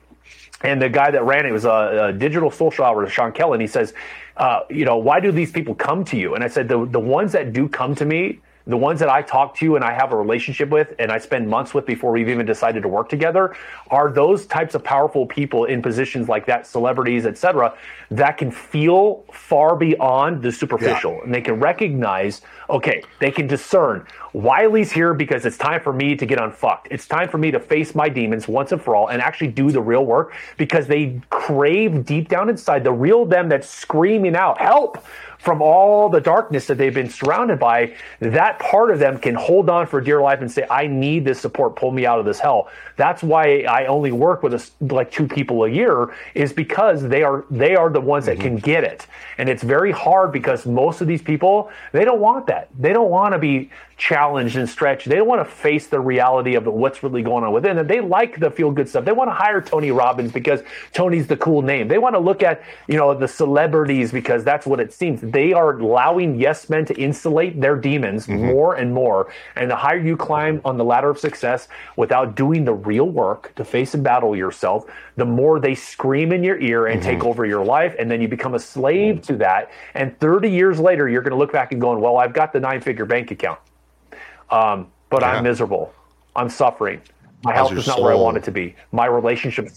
and 0.62 0.80
the 0.80 0.88
guy 0.88 1.10
that 1.10 1.24
ran 1.24 1.46
it 1.46 1.52
was 1.52 1.64
a, 1.64 2.10
a 2.10 2.12
digital 2.12 2.50
social 2.50 2.84
hour, 2.84 3.08
Sean 3.08 3.32
Kelly. 3.32 3.58
He 3.58 3.66
says, 3.66 3.92
uh, 4.38 4.60
you 4.70 4.84
know, 4.84 4.96
why 4.96 5.20
do 5.20 5.32
these 5.32 5.50
people 5.52 5.74
come 5.74 6.04
to 6.06 6.16
you? 6.16 6.34
And 6.34 6.44
I 6.44 6.48
said, 6.48 6.68
the 6.68 6.86
the 6.86 7.00
ones 7.00 7.32
that 7.32 7.52
do 7.52 7.68
come 7.68 7.94
to 7.96 8.04
me, 8.04 8.40
the 8.68 8.76
ones 8.76 9.00
that 9.00 9.08
I 9.08 9.22
talk 9.22 9.56
to 9.56 9.76
and 9.76 9.84
I 9.84 9.92
have 9.92 10.12
a 10.12 10.16
relationship 10.16 10.68
with, 10.68 10.94
and 10.98 11.10
I 11.10 11.18
spend 11.18 11.48
months 11.48 11.72
with 11.72 11.86
before 11.86 12.12
we've 12.12 12.28
even 12.28 12.44
decided 12.44 12.82
to 12.82 12.88
work 12.88 13.08
together, 13.08 13.56
are 13.90 14.12
those 14.12 14.46
types 14.46 14.74
of 14.74 14.84
powerful 14.84 15.26
people 15.26 15.64
in 15.64 15.80
positions 15.80 16.28
like 16.28 16.44
that, 16.46 16.66
celebrities, 16.66 17.24
etc., 17.24 17.74
that 18.10 18.36
can 18.36 18.50
feel 18.50 19.24
far 19.32 19.74
beyond 19.74 20.42
the 20.42 20.52
superficial, 20.52 21.20
and 21.22 21.34
they 21.34 21.40
can 21.40 21.58
recognize. 21.58 22.42
Okay, 22.68 23.02
they 23.18 23.30
can 23.30 23.46
discern 23.46 24.06
Wylie's 24.34 24.92
here 24.92 25.14
because 25.14 25.46
it's 25.46 25.56
time 25.56 25.80
for 25.80 25.92
me 25.92 26.14
to 26.14 26.26
get 26.26 26.38
unfucked. 26.40 26.88
It's 26.90 27.06
time 27.06 27.28
for 27.28 27.38
me 27.38 27.50
to 27.50 27.58
face 27.58 27.94
my 27.94 28.10
demons 28.10 28.46
once 28.46 28.72
and 28.72 28.80
for 28.80 28.94
all 28.94 29.08
and 29.08 29.22
actually 29.22 29.48
do 29.48 29.70
the 29.70 29.80
real 29.80 30.04
work 30.04 30.34
because 30.58 30.86
they 30.86 31.20
crave 31.30 32.04
deep 32.04 32.28
down 32.28 32.50
inside 32.50 32.84
the 32.84 32.92
real 32.92 33.24
them 33.24 33.48
that's 33.48 33.68
screaming 33.68 34.36
out, 34.36 34.60
help 34.60 35.02
from 35.38 35.62
all 35.62 36.08
the 36.08 36.20
darkness 36.20 36.66
that 36.66 36.78
they've 36.78 36.94
been 36.94 37.10
surrounded 37.10 37.58
by. 37.58 37.94
That 38.20 38.58
part 38.58 38.90
of 38.90 38.98
them 38.98 39.18
can 39.18 39.34
hold 39.34 39.70
on 39.70 39.86
for 39.86 40.00
dear 40.00 40.20
life 40.20 40.40
and 40.40 40.50
say, 40.50 40.66
I 40.70 40.86
need 40.86 41.24
this 41.24 41.40
support, 41.40 41.76
pull 41.76 41.92
me 41.92 42.06
out 42.06 42.18
of 42.18 42.24
this 42.24 42.40
hell. 42.40 42.68
That's 42.96 43.22
why 43.22 43.62
I 43.62 43.86
only 43.86 44.10
work 44.10 44.42
with 44.42 44.54
a, 44.54 44.70
like 44.80 45.10
two 45.10 45.28
people 45.28 45.64
a 45.64 45.68
year 45.68 46.14
is 46.34 46.52
because 46.52 47.02
they 47.02 47.22
are, 47.22 47.44
they 47.50 47.76
are 47.76 47.88
the 47.88 48.00
ones 48.00 48.26
that 48.26 48.38
mm-hmm. 48.38 48.42
can 48.42 48.56
get 48.56 48.84
it. 48.84 49.06
And 49.38 49.48
it's 49.48 49.62
very 49.62 49.92
hard 49.92 50.32
because 50.32 50.66
most 50.66 51.00
of 51.00 51.06
these 51.06 51.22
people, 51.22 51.70
they 51.92 52.04
don't 52.04 52.20
want 52.20 52.48
that. 52.48 52.68
They 52.76 52.92
don't 52.92 53.10
want 53.10 53.32
to 53.32 53.38
be 53.38 53.70
challenged 53.96 54.56
and 54.56 54.68
stretched. 54.68 55.08
They 55.08 55.16
don't 55.16 55.26
want 55.26 55.40
to 55.40 55.52
face 55.52 55.88
the 55.88 56.00
reality 56.00 56.54
of 56.54 56.66
what's 56.66 57.02
really 57.02 57.22
going 57.22 57.44
on 57.44 57.52
within. 57.52 57.78
And 57.78 57.88
they 57.88 58.00
like 58.00 58.38
the 58.38 58.50
feel 58.50 58.70
good 58.70 58.88
stuff. 58.88 59.04
They 59.04 59.12
want 59.12 59.28
to 59.28 59.34
hire 59.34 59.60
Tony 59.60 59.90
Robbins 59.90 60.32
because 60.32 60.62
Tony's 60.92 61.26
the 61.26 61.36
cool 61.36 61.62
name. 61.62 61.88
They 61.88 61.98
want 61.98 62.14
to 62.14 62.20
look 62.20 62.42
at, 62.42 62.62
you 62.86 62.96
know, 62.96 63.12
the 63.12 63.28
celebrities 63.28 64.12
because 64.12 64.44
that's 64.44 64.66
what 64.66 64.80
it 64.80 64.92
seems. 64.92 65.20
They 65.30 65.52
are 65.52 65.78
allowing 65.78 66.38
yes 66.38 66.68
men 66.68 66.84
to 66.86 66.94
insulate 66.94 67.60
their 67.60 67.76
demons 67.76 68.26
mm-hmm. 68.26 68.46
more 68.46 68.74
and 68.74 68.92
more. 68.92 69.32
And 69.56 69.70
the 69.70 69.76
higher 69.76 69.98
you 69.98 70.16
climb 70.16 70.60
on 70.64 70.76
the 70.76 70.84
ladder 70.84 71.10
of 71.10 71.18
success 71.18 71.68
without 71.96 72.34
doing 72.34 72.64
the 72.64 72.74
real 72.74 73.08
work 73.08 73.54
to 73.56 73.64
face 73.64 73.94
and 73.94 74.04
battle 74.04 74.36
yourself, 74.36 74.86
the 75.16 75.24
more 75.24 75.60
they 75.60 75.74
scream 75.74 76.32
in 76.32 76.42
your 76.42 76.58
ear 76.60 76.86
and 76.86 77.02
take 77.02 77.18
mm-hmm. 77.18 77.28
over 77.28 77.44
your 77.44 77.64
life. 77.64 77.94
And 77.98 78.10
then 78.10 78.20
you 78.20 78.28
become 78.28 78.54
a 78.54 78.58
slave 78.58 79.16
mm-hmm. 79.16 79.32
to 79.32 79.36
that. 79.38 79.70
And 79.94 80.18
30 80.20 80.50
years 80.50 80.78
later, 80.78 81.08
you're 81.08 81.22
going 81.22 81.32
to 81.32 81.38
look 81.38 81.52
back 81.52 81.72
and 81.72 81.80
going, 81.80 82.00
well, 82.00 82.18
I've 82.18 82.32
got 82.32 82.52
the 82.52 82.60
nine 82.60 82.80
figure 82.80 83.06
bank 83.06 83.30
account. 83.30 83.58
Um, 84.50 84.90
but 85.10 85.22
Yeah. 85.22 85.32
I'm 85.32 85.44
miserable. 85.44 85.92
I'm 86.36 86.48
suffering. 86.48 87.00
My 87.44 87.54
How's 87.54 87.70
health 87.70 87.78
is 87.80 87.86
not 87.86 88.02
where 88.02 88.12
I 88.12 88.16
want 88.16 88.36
it 88.36 88.44
to 88.44 88.50
be. 88.50 88.74
My 88.92 89.06
relationship, 89.06 89.68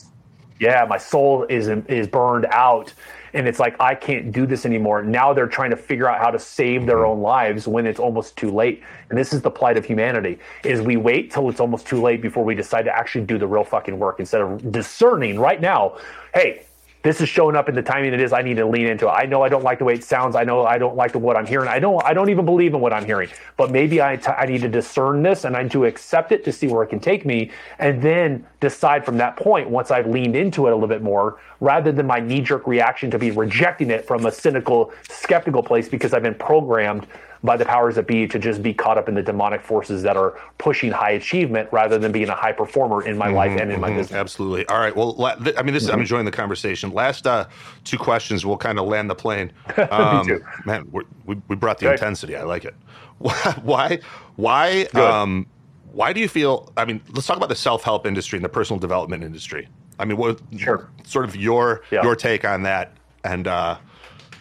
yeah, 0.59 0.85
my 0.87 0.97
soul 0.97 1.45
is 1.49 1.67
is 1.67 2.07
burned 2.07 2.45
out, 2.49 2.93
and 3.33 3.47
it's 3.47 3.59
like 3.59 3.75
I 3.79 3.95
can't 3.95 4.31
do 4.31 4.45
this 4.45 4.65
anymore. 4.65 5.01
Now 5.01 5.33
they're 5.33 5.47
trying 5.47 5.71
to 5.71 5.77
figure 5.77 6.09
out 6.09 6.19
how 6.19 6.31
to 6.31 6.39
save 6.39 6.85
their 6.85 7.05
own 7.05 7.21
lives 7.21 7.67
when 7.67 7.85
it's 7.85 7.99
almost 7.99 8.37
too 8.37 8.51
late. 8.51 8.83
And 9.09 9.17
this 9.17 9.33
is 9.33 9.41
the 9.41 9.51
plight 9.51 9.77
of 9.77 9.85
humanity: 9.85 10.39
is 10.63 10.81
we 10.81 10.97
wait 10.97 11.31
till 11.31 11.49
it's 11.49 11.59
almost 11.59 11.87
too 11.87 12.01
late 12.01 12.21
before 12.21 12.43
we 12.43 12.55
decide 12.55 12.83
to 12.83 12.95
actually 12.95 13.25
do 13.25 13.37
the 13.37 13.47
real 13.47 13.63
fucking 13.63 13.97
work 13.97 14.19
instead 14.19 14.41
of 14.41 14.71
discerning 14.71 15.39
right 15.39 15.61
now. 15.61 15.97
Hey, 16.33 16.63
this 17.03 17.19
is 17.19 17.29
showing 17.29 17.55
up 17.55 17.67
in 17.67 17.75
the 17.75 17.81
timing 17.81 18.13
it 18.13 18.21
is. 18.21 18.31
I 18.31 18.41
need 18.41 18.57
to 18.57 18.65
lean 18.65 18.87
into 18.87 19.07
it. 19.07 19.11
I 19.11 19.25
know 19.25 19.41
I 19.41 19.49
don't 19.49 19.63
like 19.63 19.79
the 19.79 19.85
way 19.85 19.93
it 19.93 20.03
sounds. 20.03 20.35
I 20.35 20.43
know 20.43 20.65
I 20.65 20.77
don't 20.77 20.95
like 20.95 21.13
the, 21.13 21.19
what 21.19 21.35
I'm 21.35 21.47
hearing. 21.47 21.67
I 21.67 21.79
don't. 21.79 22.03
I 22.05 22.13
don't 22.13 22.29
even 22.29 22.45
believe 22.45 22.73
in 22.73 22.79
what 22.79 22.93
I'm 22.93 23.05
hearing. 23.05 23.29
But 23.57 23.71
maybe 23.71 24.01
I, 24.01 24.17
t- 24.17 24.27
I 24.27 24.45
need 24.45 24.61
to 24.61 24.69
discern 24.69 25.23
this 25.23 25.43
and 25.43 25.55
I 25.57 25.63
need 25.63 25.71
to 25.71 25.85
accept 25.85 26.31
it 26.31 26.43
to 26.45 26.51
see 26.51 26.67
where 26.67 26.83
it 26.83 26.87
can 26.87 26.99
take 26.99 27.25
me, 27.25 27.51
and 27.79 28.01
then 28.01 28.45
decide 28.59 29.03
from 29.03 29.17
that 29.17 29.35
point 29.35 29.69
once 29.69 29.89
I've 29.91 30.07
leaned 30.07 30.35
into 30.35 30.67
it 30.67 30.71
a 30.71 30.75
little 30.75 30.87
bit 30.87 31.01
more, 31.01 31.39
rather 31.59 31.91
than 31.91 32.05
my 32.05 32.19
knee 32.19 32.41
jerk 32.41 32.67
reaction 32.67 33.09
to 33.11 33.19
be 33.19 33.31
rejecting 33.31 33.89
it 33.89 34.05
from 34.05 34.25
a 34.25 34.31
cynical, 34.31 34.93
skeptical 35.09 35.63
place 35.63 35.89
because 35.89 36.13
I've 36.13 36.23
been 36.23 36.35
programmed 36.35 37.07
by 37.43 37.57
the 37.57 37.65
powers 37.65 37.95
that 37.95 38.05
be 38.07 38.27
to 38.27 38.37
just 38.37 38.61
be 38.61 38.73
caught 38.73 38.97
up 38.97 39.09
in 39.09 39.15
the 39.15 39.23
demonic 39.23 39.61
forces 39.61 40.03
that 40.03 40.15
are 40.15 40.39
pushing 40.59 40.91
high 40.91 41.11
achievement 41.11 41.67
rather 41.71 41.97
than 41.97 42.11
being 42.11 42.29
a 42.29 42.35
high 42.35 42.51
performer 42.51 43.03
in 43.03 43.17
my 43.17 43.29
life 43.29 43.51
and 43.59 43.71
in 43.71 43.79
my 43.79 43.89
business. 43.89 44.11
Absolutely. 44.15 44.65
All 44.67 44.79
right. 44.79 44.95
Well, 44.95 45.15
I 45.57 45.63
mean, 45.63 45.73
this 45.73 45.87
I'm 45.89 45.99
enjoying 45.99 46.25
the 46.25 46.31
conversation. 46.31 46.91
Last 46.91 47.25
uh, 47.25 47.47
two 47.83 47.97
questions, 47.97 48.45
we'll 48.45 48.57
kind 48.57 48.77
of 48.77 48.85
land 48.85 49.09
the 49.09 49.15
plane. 49.15 49.51
Um, 49.91 50.25
too. 50.27 50.43
Man, 50.65 50.87
we're, 50.91 51.03
we 51.25 51.35
we 51.47 51.55
brought 51.55 51.79
the 51.79 51.87
Okay. 51.87 51.93
intensity. 51.93 52.35
I 52.35 52.43
like 52.43 52.65
it. 52.65 52.75
Why? 53.17 53.99
Why? 54.35 54.83
Um, 54.93 55.47
why 55.91 56.13
do 56.13 56.19
you 56.21 56.29
feel? 56.29 56.71
I 56.77 56.85
mean, 56.85 57.01
let's 57.11 57.27
talk 57.27 57.37
about 57.37 57.49
the 57.49 57.55
self 57.55 57.83
help 57.83 58.05
industry 58.05 58.37
and 58.37 58.45
the 58.45 58.49
personal 58.49 58.79
development 58.79 59.23
industry. 59.23 59.67
I 59.99 60.05
mean, 60.05 60.17
what 60.17 60.39
Sure. 60.57 60.89
sort 61.03 61.25
of 61.25 61.35
your 61.35 61.81
Yeah. 61.91 62.03
your 62.03 62.15
take 62.15 62.45
on 62.45 62.63
that? 62.63 62.93
And 63.23 63.47
uh, 63.47 63.77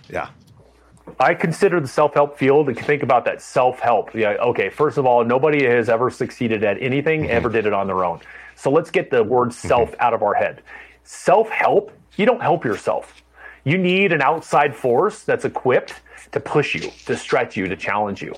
yeah, 0.08 0.28
I 1.18 1.34
consider 1.34 1.80
the 1.80 1.88
self 1.88 2.14
help 2.14 2.38
field. 2.38 2.68
If 2.68 2.76
you 2.76 2.82
think 2.82 3.02
about 3.02 3.24
that 3.24 3.42
self 3.42 3.80
help, 3.80 4.14
yeah, 4.14 4.30
okay, 4.40 4.68
first 4.68 4.98
of 4.98 5.06
all, 5.06 5.24
nobody 5.24 5.64
has 5.64 5.88
ever 5.88 6.10
succeeded 6.10 6.62
at 6.64 6.80
anything, 6.82 7.22
mm-hmm. 7.22 7.30
ever 7.30 7.48
did 7.48 7.66
it 7.66 7.72
on 7.72 7.86
their 7.86 8.04
own. 8.04 8.20
So 8.54 8.70
let's 8.70 8.90
get 8.90 9.10
the 9.10 9.24
word 9.24 9.50
mm-hmm. 9.50 9.68
self 9.68 9.94
out 9.98 10.14
of 10.14 10.22
our 10.22 10.34
head. 10.34 10.62
Self 11.04 11.48
help, 11.48 11.90
you 12.16 12.26
don't 12.26 12.42
help 12.42 12.64
yourself. 12.64 13.22
You 13.64 13.78
need 13.78 14.12
an 14.12 14.22
outside 14.22 14.74
force 14.74 15.22
that's 15.22 15.44
equipped 15.44 15.94
to 16.32 16.40
push 16.40 16.74
you, 16.74 16.90
to 17.06 17.16
stretch 17.16 17.56
you, 17.56 17.66
to 17.66 17.76
challenge 17.76 18.22
you. 18.22 18.34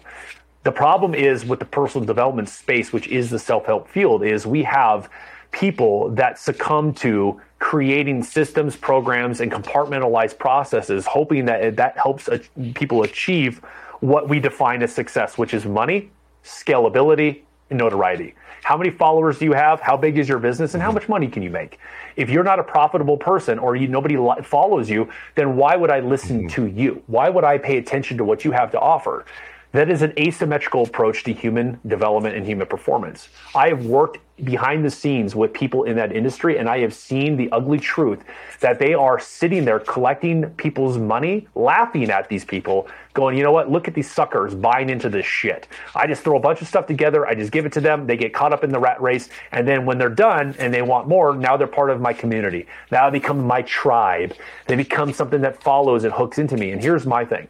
The 0.65 0.73
problem 0.73 1.15
is 1.15 1.45
with 1.45 1.59
the 1.59 1.65
personal 1.65 2.07
development 2.07 2.49
space, 2.49 2.93
which 2.93 3.09
is 3.09 3.31
the 3.31 3.39
self 3.39 3.67
help 3.67 3.89
field, 3.89 4.25
is 4.25 4.47
we 4.47 4.63
have 4.63 5.11
people 5.53 6.09
that 6.11 6.39
succumb 6.39 6.93
to 6.95 7.41
creating 7.59 8.25
systems, 8.25 8.75
programs, 8.75 9.41
and 9.41 9.53
compartmentalized 9.53 10.37
processes, 10.39 11.07
hoping 11.07 11.45
that 11.45 11.77
that 11.77 11.97
helps 11.97 12.29
people 12.75 13.05
achieve 13.05 13.59
what 14.01 14.29
we 14.29 14.41
define 14.41 14.83
as 14.83 14.93
success, 14.93 15.39
which 15.39 15.55
is 15.55 15.65
money, 15.65 16.11
scalability, 16.45 17.43
and 17.71 17.79
notoriety. 17.79 18.35
How 18.65 18.77
many 18.77 18.91
followers 18.91 19.39
do 19.39 19.45
you 19.45 19.53
have? 19.53 19.81
How 19.81 19.97
big 19.97 20.19
is 20.19 20.29
your 20.29 20.39
business? 20.39 20.75
And 20.75 20.83
how 20.83 20.89
mm-hmm. 20.89 20.95
much 20.95 21.09
money 21.09 21.29
can 21.29 21.43
you 21.43 21.51
make? 21.51 21.79
If 22.17 22.31
you're 22.31 22.45
not 22.45 22.59
a 22.59 22.63
profitable 22.63 23.17
person 23.17 23.59
or 23.59 23.75
you, 23.75 23.89
nobody 23.89 24.17
li- 24.17 24.43
follows 24.43 24.89
you, 24.89 25.11
then 25.35 25.57
why 25.57 25.77
would 25.77 25.91
I 25.91 26.01
listen 26.01 26.49
mm-hmm. 26.49 26.65
to 26.65 26.67
you? 26.67 27.03
Why 27.07 27.29
would 27.29 27.45
I 27.45 27.59
pay 27.59 27.79
attention 27.79 28.17
to 28.19 28.25
what 28.25 28.45
you 28.45 28.53
have 28.53 28.71
to 28.73 28.81
offer? 28.81 29.25
That 29.73 29.91
is 29.91 30.03
an 30.03 30.13
asymmetrical 30.19 30.83
approach 30.83 31.25
to 31.25 31.33
human 31.33 31.81
development 31.87 32.37
and 32.37 32.47
human 32.47 32.67
performance. 32.67 33.29
I 33.55 33.69
have 33.69 33.87
worked 33.87 34.19
behind 34.45 34.85
the 34.85 34.91
scenes 34.91 35.35
with 35.35 35.53
people 35.53 35.85
in 35.85 35.97
that 35.97 36.15
industry 36.15 36.59
and 36.59 36.69
I 36.69 36.81
have 36.81 36.93
seen 36.93 37.37
the 37.37 37.51
ugly 37.53 37.79
truth 37.79 38.25
that 38.61 38.79
they 38.79 38.93
are 38.93 39.19
sitting 39.19 39.65
there 39.65 39.79
collecting 39.79 40.51
people's 40.51 40.99
money, 40.99 41.47
laughing 41.55 42.11
at 42.11 42.29
these 42.29 42.45
people, 42.45 42.89
going, 43.15 43.37
you 43.37 43.43
know 43.43 43.53
what, 43.53 43.71
look 43.71 43.89
at 43.89 43.95
these 43.95 44.11
suckers 44.11 44.55
buying 44.55 44.91
into 44.91 45.09
this 45.09 45.27
shit. 45.27 45.69
I 45.95 46.07
just 46.07 46.23
throw 46.23 46.37
a 46.37 46.41
bunch 46.41 46.61
of 46.61 46.69
stuff 46.69 46.87
together, 46.87 47.27
I 47.27 47.35
just 47.35 47.53
give 47.53 47.67
it 47.67 47.73
to 47.75 47.81
them, 47.81 48.07
they 48.07 48.17
get 48.17 48.35
caught 48.35 48.53
up 48.53 48.65
in 48.65 48.73
the 48.73 48.81
rat 48.81 49.01
race, 49.01 49.29
and 49.53 49.67
then 49.69 49.87
when 49.87 49.99
they're 49.99 50.09
done 50.09 50.57
and 50.59 50.73
they 50.73 50.83
want 50.83 51.09
more, 51.09 51.37
now 51.37 51.57
they're 51.57 51.67
part 51.67 51.91
of 51.91 52.01
my 52.01 52.13
community. 52.13 52.67
Now 52.91 53.09
they 53.09 53.19
become 53.19 53.47
my 53.47 53.63
tribe. 53.63 54.35
They 54.67 54.77
become 54.77 55.13
something 55.13 55.41
that 55.43 55.63
follows 55.63 56.05
and 56.05 56.13
hooks 56.13 56.39
into 56.39 56.57
me. 56.57 56.73
And 56.73 56.83
here's 56.83 57.07
my 57.07 57.25
thing 57.25 57.49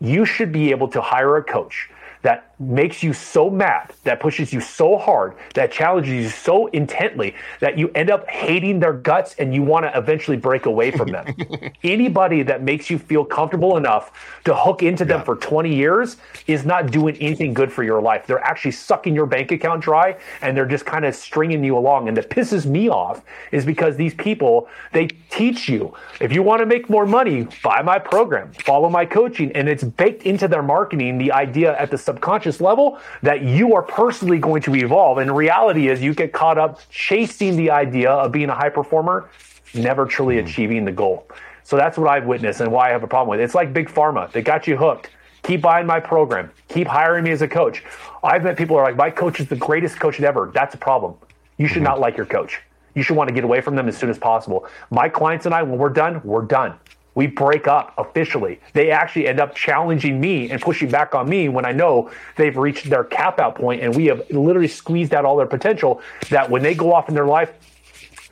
you 0.00 0.24
should 0.24 0.52
be 0.52 0.70
able 0.70 0.88
to 0.88 1.00
hire 1.00 1.36
a 1.36 1.44
coach 1.44 1.90
that 2.22 2.53
makes 2.58 3.02
you 3.02 3.12
so 3.12 3.50
mad, 3.50 3.92
that 4.04 4.20
pushes 4.20 4.52
you 4.52 4.60
so 4.60 4.96
hard, 4.96 5.34
that 5.54 5.72
challenges 5.72 6.12
you 6.12 6.28
so 6.28 6.66
intently 6.68 7.34
that 7.60 7.78
you 7.78 7.90
end 7.94 8.10
up 8.10 8.28
hating 8.28 8.80
their 8.80 8.92
guts 8.92 9.34
and 9.38 9.54
you 9.54 9.62
want 9.62 9.84
to 9.84 9.96
eventually 9.98 10.36
break 10.36 10.66
away 10.66 10.90
from 10.90 11.08
them. 11.08 11.34
Anybody 11.82 12.42
that 12.42 12.62
makes 12.62 12.90
you 12.90 12.98
feel 12.98 13.24
comfortable 13.24 13.76
enough 13.76 14.12
to 14.44 14.54
hook 14.54 14.82
into 14.82 15.04
them 15.04 15.24
for 15.24 15.36
20 15.36 15.74
years 15.74 16.16
is 16.46 16.64
not 16.64 16.90
doing 16.90 17.16
anything 17.16 17.54
good 17.54 17.72
for 17.72 17.82
your 17.82 18.00
life. 18.00 18.26
They're 18.26 18.44
actually 18.44 18.72
sucking 18.72 19.14
your 19.14 19.26
bank 19.26 19.52
account 19.52 19.82
dry 19.82 20.16
and 20.40 20.56
they're 20.56 20.66
just 20.66 20.86
kind 20.86 21.04
of 21.04 21.14
stringing 21.14 21.64
you 21.64 21.76
along. 21.76 22.08
And 22.08 22.16
that 22.16 22.30
pisses 22.30 22.66
me 22.66 22.88
off 22.88 23.22
is 23.52 23.64
because 23.64 23.96
these 23.96 24.14
people, 24.14 24.68
they 24.92 25.08
teach 25.30 25.68
you 25.68 25.94
if 26.20 26.32
you 26.32 26.42
want 26.42 26.60
to 26.60 26.66
make 26.66 26.88
more 26.88 27.06
money, 27.06 27.46
buy 27.62 27.82
my 27.82 27.98
program, 27.98 28.52
follow 28.52 28.88
my 28.88 29.04
coaching. 29.04 29.50
And 29.52 29.68
it's 29.68 29.84
baked 29.84 30.24
into 30.24 30.48
their 30.48 30.62
marketing 30.62 31.18
the 31.18 31.32
idea 31.32 31.78
at 31.78 31.90
the 31.90 31.98
subconscious 31.98 32.43
level 32.60 32.98
that 33.22 33.42
you 33.42 33.74
are 33.74 33.82
personally 33.82 34.38
going 34.38 34.62
to 34.62 34.74
evolve. 34.74 35.18
And 35.18 35.34
reality 35.34 35.88
is 35.88 36.02
you 36.02 36.14
get 36.14 36.32
caught 36.32 36.58
up 36.58 36.80
chasing 36.90 37.56
the 37.56 37.70
idea 37.70 38.10
of 38.10 38.32
being 38.32 38.48
a 38.48 38.54
high 38.54 38.70
performer, 38.70 39.30
never 39.74 40.06
truly 40.06 40.36
mm-hmm. 40.36 40.46
achieving 40.46 40.84
the 40.84 40.92
goal. 40.92 41.26
So 41.62 41.76
that's 41.76 41.96
what 41.96 42.08
I've 42.08 42.26
witnessed 42.26 42.60
and 42.60 42.70
why 42.70 42.88
I 42.88 42.92
have 42.92 43.02
a 43.02 43.06
problem 43.06 43.30
with 43.30 43.40
it. 43.40 43.44
It's 43.44 43.54
like 43.54 43.72
big 43.72 43.88
pharma. 43.88 44.30
They 44.30 44.42
got 44.42 44.66
you 44.66 44.76
hooked. 44.76 45.10
Keep 45.42 45.62
buying 45.62 45.86
my 45.86 46.00
program. 46.00 46.50
Keep 46.68 46.86
hiring 46.86 47.24
me 47.24 47.30
as 47.30 47.42
a 47.42 47.48
coach. 47.48 47.82
I've 48.22 48.42
met 48.42 48.56
people 48.56 48.76
who 48.76 48.80
are 48.80 48.86
like, 48.86 48.96
my 48.96 49.10
coach 49.10 49.40
is 49.40 49.48
the 49.48 49.56
greatest 49.56 50.00
coach 50.00 50.20
ever. 50.20 50.50
That's 50.54 50.74
a 50.74 50.78
problem. 50.78 51.14
You 51.58 51.66
should 51.66 51.76
mm-hmm. 51.76 51.84
not 51.84 52.00
like 52.00 52.16
your 52.16 52.26
coach. 52.26 52.60
You 52.94 53.02
should 53.02 53.16
want 53.16 53.28
to 53.28 53.34
get 53.34 53.44
away 53.44 53.60
from 53.60 53.74
them 53.74 53.88
as 53.88 53.96
soon 53.96 54.08
as 54.08 54.18
possible. 54.18 54.66
My 54.90 55.08
clients 55.08 55.46
and 55.46 55.54
I, 55.54 55.62
when 55.62 55.78
we're 55.78 55.90
done, 55.90 56.20
we're 56.24 56.42
done. 56.42 56.74
We 57.14 57.26
break 57.26 57.68
up 57.68 57.94
officially. 57.98 58.60
They 58.72 58.90
actually 58.90 59.28
end 59.28 59.40
up 59.40 59.54
challenging 59.54 60.20
me 60.20 60.50
and 60.50 60.60
pushing 60.60 60.90
back 60.90 61.14
on 61.14 61.28
me 61.28 61.48
when 61.48 61.64
I 61.64 61.72
know 61.72 62.10
they've 62.36 62.56
reached 62.56 62.90
their 62.90 63.04
cap 63.04 63.38
out 63.38 63.54
point 63.54 63.82
and 63.82 63.94
we 63.94 64.06
have 64.06 64.22
literally 64.30 64.68
squeezed 64.68 65.14
out 65.14 65.24
all 65.24 65.36
their 65.36 65.46
potential. 65.46 66.00
That 66.30 66.50
when 66.50 66.62
they 66.62 66.74
go 66.74 66.92
off 66.92 67.08
in 67.08 67.14
their 67.14 67.26
life, 67.26 67.52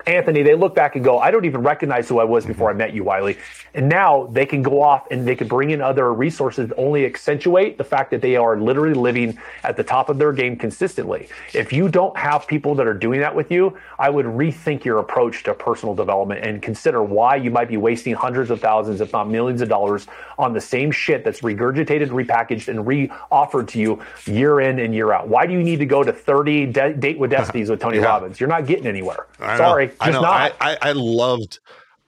Anthony, 0.06 0.42
they 0.42 0.54
look 0.54 0.74
back 0.74 0.96
and 0.96 1.04
go, 1.04 1.18
I 1.18 1.30
don't 1.30 1.44
even 1.44 1.62
recognize 1.62 2.08
who 2.08 2.18
I 2.18 2.24
was 2.24 2.44
before 2.44 2.68
I 2.68 2.72
mm-hmm. 2.72 2.78
met 2.78 2.94
you, 2.94 3.04
Wylie. 3.04 3.38
And 3.74 3.88
now 3.88 4.26
they 4.26 4.46
can 4.46 4.62
go 4.62 4.82
off 4.82 5.06
and 5.10 5.26
they 5.26 5.36
can 5.36 5.48
bring 5.48 5.70
in 5.70 5.80
other 5.80 6.12
resources 6.12 6.68
that 6.68 6.76
only 6.76 7.06
accentuate 7.06 7.78
the 7.78 7.84
fact 7.84 8.10
that 8.10 8.20
they 8.20 8.36
are 8.36 8.58
literally 8.58 8.94
living 8.94 9.38
at 9.62 9.76
the 9.76 9.84
top 9.84 10.08
of 10.08 10.18
their 10.18 10.32
game 10.32 10.56
consistently. 10.56 11.28
If 11.54 11.72
you 11.72 11.88
don't 11.88 12.16
have 12.16 12.46
people 12.46 12.74
that 12.76 12.86
are 12.86 12.94
doing 12.94 13.20
that 13.20 13.34
with 13.34 13.50
you, 13.50 13.76
I 13.98 14.10
would 14.10 14.26
rethink 14.26 14.84
your 14.84 14.98
approach 14.98 15.42
to 15.44 15.54
personal 15.54 15.94
development 15.94 16.44
and 16.44 16.60
consider 16.60 17.02
why 17.02 17.36
you 17.36 17.50
might 17.50 17.68
be 17.68 17.76
wasting 17.76 18.14
hundreds 18.14 18.50
of 18.50 18.60
thousands, 18.60 19.00
if 19.00 19.12
not 19.12 19.28
millions 19.28 19.62
of 19.62 19.68
dollars 19.68 20.06
on 20.38 20.52
the 20.52 20.60
same 20.60 20.90
shit 20.90 21.24
that's 21.24 21.40
regurgitated, 21.40 22.08
repackaged, 22.08 22.68
and 22.68 22.86
re-offered 22.86 23.68
to 23.68 23.78
you 23.78 24.02
year 24.26 24.60
in 24.60 24.78
and 24.78 24.94
year 24.94 25.12
out. 25.12 25.28
Why 25.28 25.46
do 25.46 25.52
you 25.52 25.62
need 25.62 25.78
to 25.78 25.86
go 25.86 26.02
to 26.02 26.12
30 26.12 26.66
de- 26.66 26.94
date 26.94 27.18
with 27.18 27.30
Destinies 27.42 27.70
with 27.70 27.80
Tony 27.80 27.98
Yeah. 27.98 28.04
Robbins? 28.04 28.40
You're 28.40 28.48
not 28.48 28.66
getting 28.66 28.86
anywhere. 28.86 29.26
Sorry, 29.38 29.91
just 29.92 30.02
I 30.02 30.10
know. 30.10 30.20
not. 30.22 30.56
I, 30.60 30.72
I, 30.72 30.78
I 30.88 30.92
loved 30.92 31.58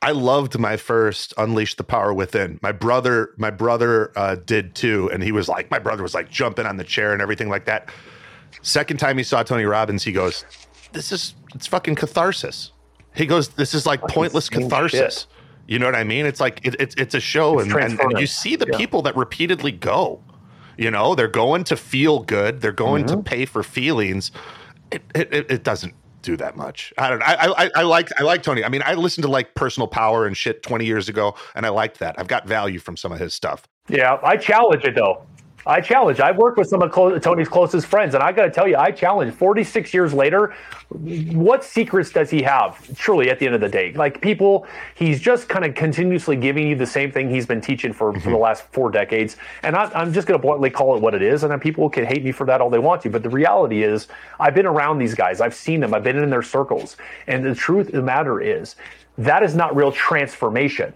I 0.03 0.11
loved 0.11 0.59
my 0.59 0.77
first 0.77 1.33
Unleash 1.39 1.77
the 1.77 1.85
Power 1.85 2.13
Within. 2.13 2.59
My 2.63 2.73
brother, 2.73 3.31
my 3.39 3.51
brother 3.51 4.13
uh, 4.17 4.37
did 4.37 4.75
too, 4.75 5.11
and 5.13 5.23
he 5.23 5.33
was 5.33 5.49
like, 5.49 5.71
my 5.71 5.79
brother 5.79 6.03
was 6.03 6.13
like 6.15 6.31
jumping 6.31 6.67
on 6.67 6.77
the 6.77 6.85
chair 6.85 7.13
and 7.15 7.23
everything 7.23 7.49
like 7.49 7.65
that. 7.65 7.89
Second 8.63 8.99
time 8.99 9.17
he 9.19 9.25
saw 9.25 9.43
Tony 9.43 9.65
Robbins, 9.65 10.03
he 10.05 10.13
goes, 10.13 10.45
"This 10.93 11.11
is 11.13 11.35
it's 11.55 11.67
fucking 11.67 11.95
catharsis." 11.95 12.73
He 13.15 13.27
goes, 13.27 13.49
"This 13.49 13.75
is 13.75 13.87
like 13.87 14.01
pointless 14.03 14.49
catharsis." 14.49 15.21
shit. 15.23 15.27
You 15.67 15.79
know 15.79 15.87
what 15.87 15.95
I 15.95 16.05
mean? 16.05 16.27
It's 16.27 16.41
like 16.41 16.61
it, 16.65 16.77
it's 16.79 16.95
it's 16.97 17.15
a 17.15 17.21
show, 17.21 17.59
It's 17.59 17.73
and, 17.73 17.83
and, 17.83 18.01
and 18.01 18.19
you 18.21 18.27
see 18.27 18.57
the 18.57 18.67
Yeah. 18.71 18.77
people 18.77 19.01
that 19.03 19.17
repeatedly 19.17 19.73
go. 19.73 20.23
You 20.77 20.91
know, 20.91 21.15
they're 21.15 21.29
going 21.29 21.65
to 21.65 21.77
feel 21.77 22.19
good. 22.21 22.61
They're 22.61 22.73
going 22.73 23.05
Mm-hmm. 23.07 23.17
to 23.17 23.23
pay 23.23 23.45
for 23.47 23.63
feelings. 23.63 24.33
It 24.91 25.03
it 25.15 25.33
it 25.51 25.65
doesn't 25.65 25.95
do 26.25 26.37
that 26.39 26.57
much. 26.57 26.93
I 26.99 27.11
don't. 27.11 27.23
I 27.23 27.35
I 27.35 27.71
I 27.77 27.83
like 27.83 28.09
I 28.19 28.23
like 28.25 28.43
Tony. 28.43 28.65
I 28.65 28.69
mean, 28.69 28.83
I 28.85 28.95
listened 28.95 29.23
to 29.23 29.31
like 29.31 29.55
Personal 29.55 29.87
Power 29.87 30.27
and 30.27 30.37
shit 30.37 30.63
twenty 30.63 30.87
years 30.87 31.09
ago, 31.09 31.35
and 31.55 31.65
I 31.67 31.69
liked 31.69 31.99
that. 32.01 32.17
I've 32.19 32.29
got 32.29 32.49
value 32.49 32.79
from 32.79 32.97
some 32.97 33.13
of 33.13 33.19
his 33.19 33.35
stuff. 33.35 33.69
Yeah, 33.89 34.19
I 34.23 34.37
challenge 34.37 34.85
it 34.85 34.95
though. 34.95 35.23
I 35.67 35.81
challenge. 35.81 36.21
I've 36.21 36.37
worked 36.37 36.59
with 36.59 36.69
some 36.69 36.83
of 36.83 36.93
clo- 36.93 37.19
Tony's 37.19 37.49
closest 37.49 37.87
friends, 37.87 38.15
and 38.15 38.23
I 38.23 38.33
got 38.33 38.45
to 38.45 38.51
tell 38.51 38.69
you, 38.69 38.77
I 38.77 38.91
challenge. 38.91 39.35
Forty-six 39.35 39.95
years 39.95 40.13
later, 40.13 40.55
what 40.91 41.65
secrets 41.65 42.11
does 42.11 42.31
he 42.31 42.43
have? 42.43 42.97
Truly, 42.97 43.31
at 43.31 43.39
the 43.39 43.47
end 43.47 43.55
of 43.55 43.61
the 43.61 43.69
day, 43.69 43.93
like 43.95 44.21
people, 44.21 44.67
he's 44.95 45.21
just 45.21 45.49
kind 45.49 45.65
of 45.65 45.75
continuously 45.75 46.37
giving 46.37 46.67
you 46.69 46.77
the 46.77 46.87
same 46.87 47.11
thing 47.11 47.31
he's 47.31 47.47
been 47.47 47.61
teaching 47.61 47.93
for, 47.93 48.13
for 48.13 48.19
the 48.19 48.27
mm-hmm. 48.27 48.37
last 48.37 48.65
four 48.73 48.91
decades. 48.91 49.37
And 49.63 49.75
I, 49.75 49.91
I'm 49.95 50.13
just 50.13 50.27
going 50.27 50.39
to 50.39 50.47
bluntly 50.47 50.71
call 50.71 50.97
it 50.97 51.03
what 51.03 51.15
it 51.15 51.23
is. 51.23 51.43
And 51.43 51.53
then 51.53 51.61
people 51.61 51.89
can 51.89 52.05
hate 52.05 52.23
me 52.25 52.33
for 52.33 52.47
that 52.47 52.61
all 52.61 52.71
they 52.71 52.79
want 52.79 53.03
to, 53.03 53.11
but 53.11 53.23
the 53.23 53.31
reality 53.31 53.83
is, 53.83 54.09
I've 54.39 54.55
been 54.55 54.67
around 54.67 54.99
these 54.99 55.15
guys. 55.15 55.41
I've 55.41 55.55
seen 55.55 55.81
them. 55.81 55.95
I've 55.95 56.05
been 56.05 56.19
in 56.19 56.31
their 56.31 56.43
circles. 56.43 56.97
And 57.27 57.45
the 57.45 57.55
truth 57.55 57.87
of 57.87 57.95
the 57.95 58.03
matter 58.03 58.41
is, 58.41 58.77
that 59.17 59.43
is 59.43 59.55
not 59.55 59.75
real 59.75 59.93
transformation. 59.93 60.93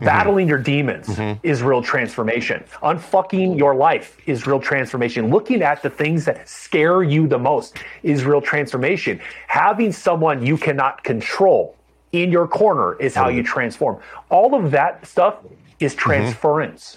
Mm-hmm. 0.00 0.06
Battling 0.06 0.48
your 0.48 0.58
demons 0.58 1.08
mm-hmm. 1.08 1.46
is 1.46 1.62
real 1.62 1.82
transformation. 1.82 2.64
Unfucking 2.82 3.58
your 3.58 3.74
life 3.74 4.16
is 4.26 4.46
real 4.46 4.58
transformation. 4.58 5.28
Looking 5.28 5.60
at 5.60 5.82
the 5.82 5.90
things 5.90 6.24
that 6.24 6.48
scare 6.48 7.02
you 7.02 7.28
the 7.28 7.38
most 7.38 7.76
is 8.02 8.24
real 8.24 8.40
transformation. 8.40 9.20
Having 9.46 9.92
someone 9.92 10.44
you 10.44 10.56
cannot 10.56 11.04
control 11.04 11.76
in 12.12 12.32
your 12.32 12.48
corner 12.48 12.94
is 12.98 13.14
how 13.14 13.28
you 13.28 13.42
mm-hmm. 13.42 13.52
transform. 13.52 14.00
All 14.30 14.54
of 14.54 14.70
that 14.70 15.06
stuff 15.06 15.36
is 15.80 15.94
transference. 15.94 16.96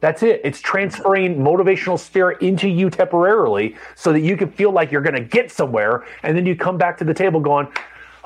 That's 0.00 0.22
it. 0.22 0.42
It's 0.44 0.60
transferring 0.60 1.36
motivational 1.36 1.98
spirit 1.98 2.42
into 2.42 2.68
you 2.68 2.90
temporarily 2.90 3.76
so 3.94 4.12
that 4.12 4.20
you 4.20 4.36
can 4.36 4.50
feel 4.50 4.72
like 4.72 4.90
you're 4.92 5.00
going 5.00 5.14
to 5.14 5.20
get 5.20 5.50
somewhere. 5.50 6.04
And 6.22 6.36
then 6.36 6.44
you 6.44 6.54
come 6.54 6.76
back 6.76 6.98
to 6.98 7.04
the 7.04 7.14
table 7.14 7.40
going, 7.40 7.68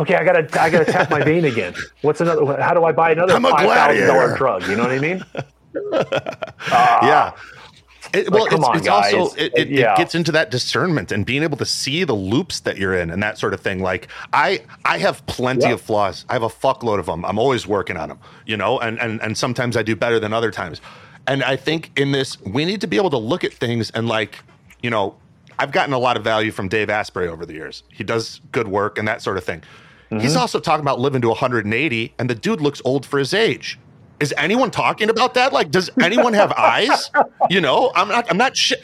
okay, 0.01 0.15
I 0.15 0.25
gotta, 0.25 0.61
I 0.61 0.71
gotta 0.71 0.85
tap 0.85 1.11
my 1.11 1.23
vein 1.23 1.45
again. 1.45 1.75
What's 2.03 2.21
another, 2.21 2.61
how 2.61 2.75
do 2.75 2.85
I 2.85 2.93
buy 2.93 3.13
another 3.13 3.35
I'm 3.35 3.45
a 3.45 3.51
$5,000 3.51 4.37
drug? 4.37 4.67
You 4.69 4.77
know 4.77 4.83
what 4.85 4.93
I 4.93 4.99
mean? 4.99 5.25
Ah. 6.69 7.07
yeah. 7.07 7.33
It, 8.15 8.31
well, 8.31 8.47
come 8.47 8.61
it's, 8.61 8.69
on, 8.69 8.77
it's 8.79 8.89
also 8.89 9.35
it, 9.37 9.53
it, 9.57 9.69
Yeah. 9.69 9.93
it 9.93 9.99
gets 9.99 10.15
into 10.15 10.33
that 10.33 10.51
discernment 10.51 11.13
and 11.13 11.27
being 11.27 11.43
able 11.43 11.59
to 11.59 11.67
see 11.67 12.05
the 12.05 12.15
loops 12.15 12.61
that 12.61 12.79
you're 12.79 12.95
in 12.95 13.11
and 13.11 13.23
that 13.23 13.37
sort 13.37 13.53
of 13.53 13.61
thing. 13.61 13.81
Like 13.81 14.09
I, 14.33 14.63
I 14.85 14.99
have 14.99 15.25
plenty 15.27 15.67
Yeah. 15.67 15.73
of 15.73 15.81
flaws. 15.83 16.25
I 16.31 16.33
have 16.35 16.43
a 16.43 16.49
fuckload 16.49 16.99
of 16.99 17.07
them. 17.07 17.25
I'm 17.25 17.39
always 17.39 17.67
working 17.67 17.97
on 17.97 18.09
them, 18.09 18.19
you 18.47 18.57
know, 18.57 18.79
and 18.79 18.99
and 19.01 19.21
and 19.21 19.37
sometimes 19.37 19.77
I 19.77 19.83
do 19.83 19.95
better 19.97 20.19
than 20.19 20.33
other 20.33 20.51
times. 20.51 20.81
And 21.27 21.43
I 21.43 21.57
think 21.57 21.91
in 21.99 22.13
this, 22.13 22.41
we 22.43 22.65
need 22.65 22.81
to 22.83 22.87
be 22.87 22.97
able 22.97 23.11
to 23.11 23.19
look 23.19 23.43
at 23.45 23.53
things 23.53 23.91
and 23.91 24.09
like, 24.09 24.39
you 24.83 24.89
know, 24.91 25.17
I've 25.59 25.73
gotten 25.73 25.93
a 25.93 25.99
lot 25.99 26.17
of 26.17 26.23
value 26.25 26.53
from 26.53 26.69
Dave 26.69 26.89
Asprey 26.89 27.29
over 27.29 27.45
the 27.45 27.55
years. 27.55 27.83
He 27.93 28.05
does 28.05 28.41
good 28.53 28.69
work 28.69 28.97
and 28.99 29.07
that 29.09 29.21
sort 29.21 29.37
of 29.37 29.45
thing. 29.45 29.63
Mm-hmm. 30.11 30.21
He's 30.21 30.37
also 30.37 30.61
talking 30.61 30.83
about 30.83 31.01
living 31.01 31.21
to 31.23 31.29
180, 31.29 32.15
and 32.19 32.31
the 32.31 32.35
dude 32.35 32.61
looks 32.61 32.81
old 32.85 33.05
for 33.05 33.19
his 33.19 33.35
age. 33.35 33.79
Is 34.21 34.33
anyone 34.39 34.71
talking 34.71 35.11
about 35.11 35.35
that? 35.35 35.53
Like, 35.53 35.71
does 35.71 35.91
anyone 36.01 36.33
have 36.33 36.53
eyes? 36.57 37.11
You 37.51 37.61
know, 37.61 37.91
I'm 37.95 38.09
not. 38.09 38.27
I'm 38.31 38.37
not 38.39 38.57
shit. 38.57 38.81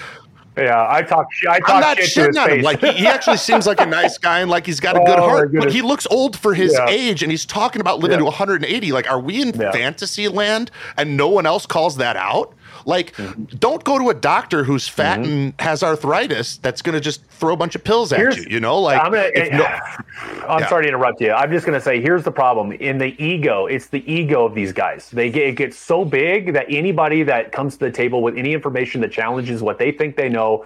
Yeah, 0.54 0.86
I 0.86 1.00
talk, 1.00 1.28
I 1.48 1.60
I'm 1.66 1.80
not 1.80 1.96
shit 1.96 2.12
to 2.14 2.20
his 2.24 2.36
shitting 2.36 2.42
on 2.42 2.50
him. 2.50 2.60
Like, 2.60 2.80
he, 2.80 2.92
he 2.92 3.06
actually 3.06 3.38
seems 3.38 3.66
like 3.66 3.80
a 3.80 3.86
nice 3.86 4.18
guy 4.18 4.40
and 4.40 4.50
like 4.50 4.66
he's 4.66 4.80
got 4.80 4.96
a 4.96 4.98
good 4.98 5.18
Oh, 5.18 5.26
heart. 5.26 5.50
But 5.54 5.72
he 5.72 5.80
looks 5.80 6.06
old 6.10 6.36
for 6.38 6.52
his 6.52 6.74
Yeah. 6.74 6.88
age, 6.90 7.22
and 7.22 7.32
he's 7.32 7.46
talking 7.46 7.80
about 7.80 8.00
living 8.00 8.18
Yeah. 8.18 8.24
to 8.24 8.24
180. 8.26 8.92
Like, 8.92 9.10
are 9.10 9.18
we 9.18 9.40
in 9.40 9.58
Yeah. 9.58 9.72
fantasy 9.72 10.28
land 10.28 10.70
and 10.98 11.16
no 11.16 11.28
one 11.28 11.46
else 11.46 11.64
calls 11.64 11.96
that 11.96 12.16
out? 12.16 12.52
Like, 12.86 13.12
Mm-hmm. 13.16 13.44
don't 13.58 13.82
go 13.84 13.98
to 13.98 14.10
a 14.10 14.14
doctor 14.14 14.64
who's 14.64 14.88
fat 14.88 15.18
and 15.20 15.52
has 15.58 15.82
arthritis 15.82 16.56
that's 16.58 16.82
going 16.82 16.94
to 16.94 17.00
just 17.00 17.24
throw 17.26 17.52
a 17.52 17.56
bunch 17.56 17.74
of 17.74 17.84
pills 17.84 18.12
at 18.12 18.18
Here's- 18.18 18.36
you. 18.36 18.46
You 18.50 18.60
know, 18.60 18.78
like, 18.80 19.00
I'm 19.00 19.12
gonna, 19.12 19.30
no- 19.56 19.64
I'm 20.48 20.60
Yeah. 20.60 20.68
sorry 20.68 20.84
to 20.84 20.88
interrupt 20.88 21.20
you. 21.20 21.32
I'm 21.32 21.50
just 21.50 21.66
going 21.66 21.78
to 21.78 21.84
say 21.84 22.00
here's 22.00 22.24
the 22.24 22.30
problem. 22.32 22.72
In 22.72 22.98
the 22.98 23.14
ego, 23.22 23.66
it's 23.66 23.86
the 23.86 24.02
ego 24.12 24.44
of 24.44 24.54
these 24.54 24.72
guys. 24.72 25.10
They 25.10 25.30
get 25.30 25.46
it 25.48 25.56
gets 25.56 25.76
so 25.78 26.04
big 26.04 26.52
that 26.54 26.66
anybody 26.68 27.22
that 27.24 27.52
comes 27.52 27.74
to 27.74 27.84
the 27.86 27.90
table 27.90 28.22
with 28.22 28.36
any 28.36 28.52
information 28.52 29.00
that 29.02 29.12
challenges 29.12 29.62
what 29.62 29.78
they 29.78 29.92
think 29.92 30.16
they 30.16 30.28
know, 30.28 30.64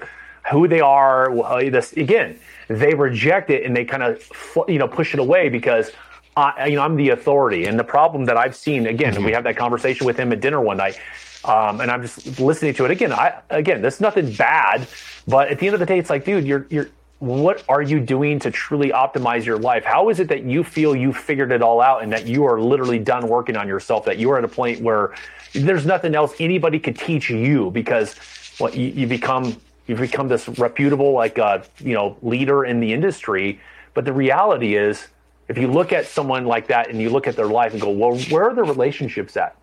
who 0.50 0.68
they 0.68 0.80
are, 0.80 1.30
uh, 1.44 1.58
this 1.70 1.92
again, 1.94 2.38
they 2.68 2.94
reject 2.94 3.50
it 3.50 3.64
and 3.64 3.76
they 3.76 3.84
kind 3.84 4.02
of 4.02 4.22
you 4.68 4.78
know 4.78 4.88
push 4.88 5.12
it 5.14 5.20
away 5.20 5.48
because. 5.48 5.90
I, 6.38 6.66
you 6.66 6.76
know, 6.76 6.82
I'm 6.82 6.96
the 6.96 7.08
authority, 7.08 7.64
and 7.64 7.78
the 7.78 7.84
problem 7.84 8.26
that 8.26 8.36
I've 8.36 8.54
seen 8.54 8.86
again, 8.88 9.14
Mm-hmm. 9.14 9.24
we 9.24 9.32
have 9.32 9.44
that 9.44 9.56
conversation 9.56 10.04
with 10.04 10.18
him 10.18 10.32
at 10.32 10.40
dinner 10.42 10.60
one 10.60 10.76
night, 10.76 11.00
um, 11.46 11.80
and 11.80 11.90
I'm 11.90 12.02
just 12.02 12.40
listening 12.40 12.74
to 12.74 12.84
it 12.84 12.90
again. 12.90 13.12
I 13.12 13.40
again, 13.50 13.82
there's 13.82 14.00
nothing 14.00 14.32
bad, 14.32 14.86
but 15.26 15.48
at 15.48 15.58
the 15.58 15.66
end 15.66 15.74
of 15.74 15.80
the 15.80 15.86
day, 15.86 15.98
it's 15.98 16.10
like, 16.10 16.24
dude, 16.24 16.46
you're 16.46 16.66
you're 16.70 16.88
what 17.18 17.64
are 17.68 17.80
you 17.80 17.98
doing 17.98 18.38
to 18.40 18.50
truly 18.50 18.90
optimize 18.90 19.46
your 19.46 19.58
life? 19.58 19.84
How 19.84 20.10
is 20.10 20.20
it 20.20 20.28
that 20.28 20.42
you 20.42 20.62
feel 20.62 20.94
you 20.94 21.14
figured 21.14 21.50
it 21.50 21.62
all 21.62 21.80
out 21.80 22.02
and 22.02 22.12
that 22.12 22.26
you 22.26 22.44
are 22.44 22.60
literally 22.60 22.98
done 22.98 23.26
working 23.26 23.56
on 23.56 23.66
yourself? 23.66 24.04
That 24.04 24.18
you 24.18 24.30
are 24.32 24.38
at 24.38 24.44
a 24.44 24.48
point 24.48 24.82
where 24.82 25.14
there's 25.54 25.86
nothing 25.86 26.14
else 26.14 26.34
anybody 26.38 26.78
could 26.78 26.98
teach 26.98 27.30
you 27.30 27.70
because 27.70 28.16
well, 28.60 28.74
you, 28.74 28.88
you 28.88 29.06
become 29.06 29.58
you've 29.86 30.00
become 30.00 30.28
this 30.28 30.48
reputable 30.48 31.12
like 31.12 31.38
uh, 31.38 31.60
you 31.78 31.94
know 31.94 32.16
leader 32.22 32.64
in 32.64 32.80
the 32.80 32.92
industry. 32.92 33.60
But 33.94 34.04
the 34.04 34.12
reality 34.12 34.76
is, 34.76 35.06
if 35.48 35.56
you 35.56 35.68
look 35.68 35.92
at 35.92 36.06
someone 36.06 36.44
like 36.44 36.66
that 36.66 36.90
and 36.90 37.00
you 37.00 37.08
look 37.08 37.26
at 37.26 37.34
their 37.36 37.46
life 37.46 37.72
and 37.72 37.80
go, 37.80 37.90
well, 37.90 38.18
where 38.30 38.50
are 38.50 38.54
their 38.54 38.64
relationships 38.64 39.38
at? 39.38 39.56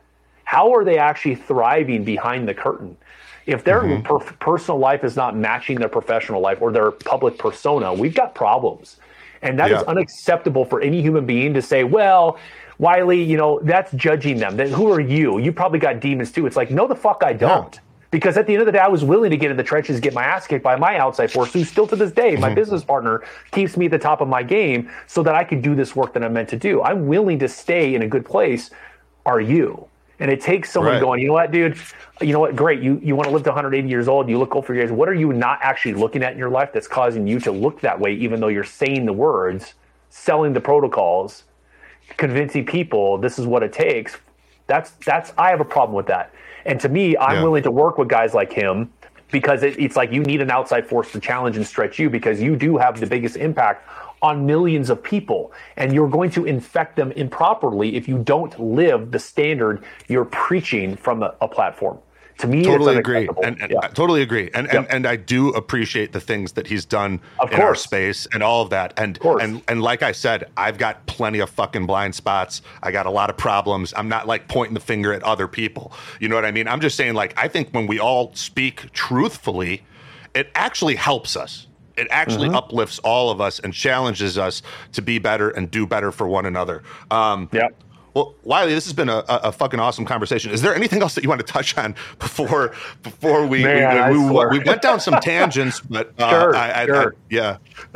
How 0.44 0.74
are 0.74 0.84
they 0.84 0.98
actually 0.98 1.36
thriving 1.36 2.04
behind 2.04 2.48
the 2.48 2.54
curtain? 2.54 2.98
If 3.46 3.64
their 3.64 3.82
mm-hmm. 3.82 4.04
per- 4.04 4.20
personal 4.20 4.80
life 4.80 5.04
is 5.04 5.16
not 5.16 5.36
matching 5.36 5.78
their 5.78 5.90
professional 5.90 6.42
life 6.42 6.62
or 6.62 6.72
their 6.72 6.92
public 6.92 7.38
persona, 7.38 7.94
we've 7.94 8.16
got 8.16 8.36
problems. 8.36 8.98
And 9.42 9.60
that 9.60 9.72
is 9.72 9.82
Yeah. 9.82 9.92
unacceptable 9.92 10.64
for 10.64 10.80
any 10.80 11.02
human 11.02 11.26
being 11.26 11.54
to 11.54 11.62
say, 11.62 11.84
well, 11.84 12.38
Wylie, 12.80 13.22
you 13.22 13.38
know, 13.38 13.60
that's 13.64 13.92
judging 13.94 14.38
them. 14.38 14.56
Then 14.56 14.70
who 14.72 14.92
are 14.92 15.02
you? 15.02 15.40
You 15.40 15.52
probably 15.52 15.80
got 15.80 16.00
demons 16.00 16.32
too. 16.32 16.46
It's 16.46 16.56
like, 16.56 16.72
no, 16.72 16.88
the 16.88 16.96
fuck 16.96 17.24
I 17.24 17.34
don't. 17.34 17.80
Because 18.10 18.38
at 18.38 18.46
the 18.46 18.54
end 18.54 18.62
of 18.62 18.68
the 18.68 18.72
day, 18.72 18.80
I 18.80 18.88
was 18.88 19.04
willing 19.04 19.32
to 19.32 19.38
get 19.38 19.50
in 19.50 19.58
the 19.58 19.64
trenches, 19.64 20.00
get 20.00 20.14
my 20.14 20.24
ass 20.24 20.46
kicked 20.46 20.64
by 20.64 20.76
my 20.76 20.98
outside 20.98 21.32
force, 21.32 21.52
who 21.52 21.64
still 21.64 21.88
to 21.88 21.96
this 21.96 22.12
day, 22.12 22.36
my 22.36 22.48
mm-hmm. 22.48 22.56
business 22.56 22.84
partner, 22.84 23.24
keeps 23.52 23.76
me 23.76 23.86
at 23.86 23.92
the 23.92 24.00
top 24.00 24.22
of 24.22 24.28
my 24.28 24.44
game 24.44 24.90
so 25.08 25.24
that 25.24 25.34
I 25.34 25.44
can 25.44 25.62
do 25.62 25.76
this 25.76 25.96
work 25.96 26.14
that 26.14 26.24
I'm 26.24 26.34
meant 26.34 26.50
to 26.50 26.58
do. 26.58 26.84
I'm 26.84 27.08
willing 27.08 27.40
to 27.40 27.48
stay 27.48 27.96
in 27.96 28.04
a 28.04 28.08
good 28.08 28.24
place. 28.24 28.70
Are 29.26 29.42
you? 29.42 29.88
And 30.24 30.32
it 30.32 30.42
takes 30.42 30.72
someone 30.72 30.96
Right. 30.96 31.00
going, 31.00 31.22
you 31.22 31.30
know 31.30 31.34
what, 31.36 31.52
dude? 31.52 31.80
You 32.22 32.34
know 32.34 32.42
what? 32.42 32.56
Great. 32.58 32.82
You 32.84 33.02
you 33.04 33.16
want 33.18 33.28
to 33.30 33.34
live 33.34 33.44
to 33.46 33.52
180 33.52 33.90
years 33.90 34.10
old. 34.10 34.30
You 34.30 34.40
look 34.40 34.56
old 34.56 34.68
for 34.68 34.76
years. 34.76 34.92
What 34.92 35.10
are 35.10 35.16
you 35.16 35.34
not 35.34 35.60
actually 35.64 35.96
looking 35.96 36.24
at 36.24 36.34
in 36.34 36.40
your 36.40 36.52
life 36.52 36.72
that's 36.74 36.90
causing 36.90 37.28
you 37.28 37.42
to 37.42 37.54
look 37.54 37.82
that 37.84 38.00
way, 38.02 38.14
even 38.16 38.42
though 38.42 38.50
you're 38.50 38.66
saying 38.66 39.06
the 39.08 39.14
words, 39.14 39.76
selling 40.10 40.54
the 40.54 40.62
protocols, 40.62 41.46
convincing 42.18 42.66
people 42.66 43.20
this 43.20 43.40
is 43.40 43.48
what 43.48 43.64
it 43.64 43.74
takes? 43.74 44.18
That's 44.68 44.94
that's 45.06 45.34
I 45.38 45.52
have 45.52 45.62
a 45.62 45.66
problem 45.66 45.96
with 45.98 46.08
that. 46.08 46.34
And 46.66 46.80
to 46.82 46.90
me, 46.90 47.18
I'm 47.18 47.40
Yeah. 47.40 47.42
willing 47.42 47.64
to 47.64 47.72
work 47.72 47.98
with 48.00 48.10
guys 48.10 48.34
like 48.36 48.54
him 48.54 48.94
because 49.32 49.64
it, 49.64 49.80
it's 49.80 49.98
like 49.98 50.14
you 50.14 50.24
need 50.24 50.42
an 50.42 50.52
outside 50.52 50.88
force 50.88 51.12
to 51.14 51.22
challenge 51.22 51.58
and 51.58 51.68
stretch 51.68 52.00
you 52.00 52.10
because 52.10 52.42
you 52.42 52.56
do 52.58 52.78
have 52.78 53.00
the 53.00 53.08
biggest 53.08 53.38
impact 53.38 53.88
on 54.24 54.46
millions 54.46 54.90
of 54.90 55.04
people 55.04 55.52
and 55.78 55.94
you're 55.94 56.10
going 56.10 56.32
to 56.32 56.46
infect 56.46 56.96
them 56.96 57.12
improperly 57.12 57.96
if 57.96 58.08
you 58.08 58.18
don't 58.18 58.58
live 58.60 59.12
the 59.12 59.20
standard 59.20 59.84
you're 60.08 60.26
preaching 60.26 60.96
from 60.96 61.22
a, 61.22 61.36
a 61.42 61.48
platform 61.48 61.98
To 62.40 62.48
me, 62.48 62.64
totally 62.64 62.94
it's 62.98 63.00
agree, 63.08 63.28
and, 63.44 63.62
and 63.62 63.72
Yeah. 63.72 63.80
I 63.84 63.88
totally 63.90 64.24
agree, 64.24 64.50
and, 64.56 64.66
and 64.68 64.84
Yep. 64.84 64.88
and 64.96 65.06
I 65.06 65.16
do 65.18 65.50
appreciate 65.62 66.10
the 66.14 66.20
things 66.20 66.54
that 66.54 66.66
he's 66.72 66.86
done 67.00 67.22
Of 67.40 67.52
in 67.54 67.62
our 67.62 67.76
space 67.76 68.28
and 68.34 68.42
all 68.42 68.62
of 68.66 68.70
that, 68.72 68.90
and 68.98 69.20
course. 69.20 69.44
and 69.44 69.62
and 69.68 69.82
like 69.84 70.02
I 70.02 70.14
said, 70.14 70.40
I've 70.66 70.80
got 70.80 70.96
plenty 71.06 71.40
of 71.46 71.50
fucking 71.52 71.86
blind 71.86 72.16
spots. 72.16 72.62
I 72.82 72.90
got 72.92 73.06
a 73.06 73.12
lot 73.12 73.30
of 73.30 73.38
problems. 73.38 73.94
I'm 74.00 74.10
not 74.10 74.26
like 74.34 74.48
pointing 74.48 74.74
the 74.74 74.86
finger 74.94 75.14
at 75.14 75.22
other 75.34 75.48
people. 75.48 75.86
You 76.20 76.28
know 76.30 76.36
what 76.40 76.46
I 76.46 76.52
mean? 76.52 76.68
I'm 76.68 76.82
just 76.82 76.96
saying, 76.98 77.14
like, 77.14 77.34
I 77.38 77.48
think 77.54 77.70
when 77.78 77.86
we 77.88 78.00
all 78.00 78.32
speak 78.34 78.92
truthfully, 78.94 79.84
it 80.34 80.48
actually 80.56 80.96
helps 80.96 81.38
us. 81.38 81.68
It 81.98 82.08
actually 82.12 82.48
Mm-hmm. 82.48 82.56
uplifts 82.56 83.00
all 83.00 83.30
of 83.30 83.40
us 83.42 83.60
and 83.60 83.74
challenges 83.74 84.38
us 84.38 84.62
to 84.94 85.02
be 85.02 85.20
better 85.20 85.50
and 85.52 85.70
do 85.70 85.86
better 85.86 86.12
for 86.12 86.28
one 86.28 86.46
another. 86.46 86.84
Um, 87.12 87.50
yeah. 87.52 87.68
Well, 88.14 88.36
Wylie, 88.44 88.74
this 88.74 88.86
has 88.86 88.94
been 88.94 89.10
a, 89.10 89.24
a, 89.28 89.52
fucking 89.52 89.80
awesome 89.80 90.06
conversation. 90.06 90.52
Is 90.52 90.62
there 90.62 90.76
anything 90.76 91.02
else 91.02 91.16
that 91.16 91.24
you 91.24 91.30
want 91.30 91.46
to 91.46 91.52
touch 91.52 91.76
on 91.78 91.96
before 92.20 92.74
before 93.02 93.48
we 93.48 93.64
Man, 93.64 94.12
we, 94.12 94.20
we, 94.20 94.60
we 94.60 94.60
went 94.60 94.84
down 94.84 95.00
some 95.00 95.20
tangents, 95.20 95.80
but 95.90 96.14
uh, 96.20 96.30
Sure, 96.30 96.56
I, 96.56 96.82
I, 96.82 96.86
sure. 96.86 97.16
I, 97.16 97.16
yeah, 97.30 97.58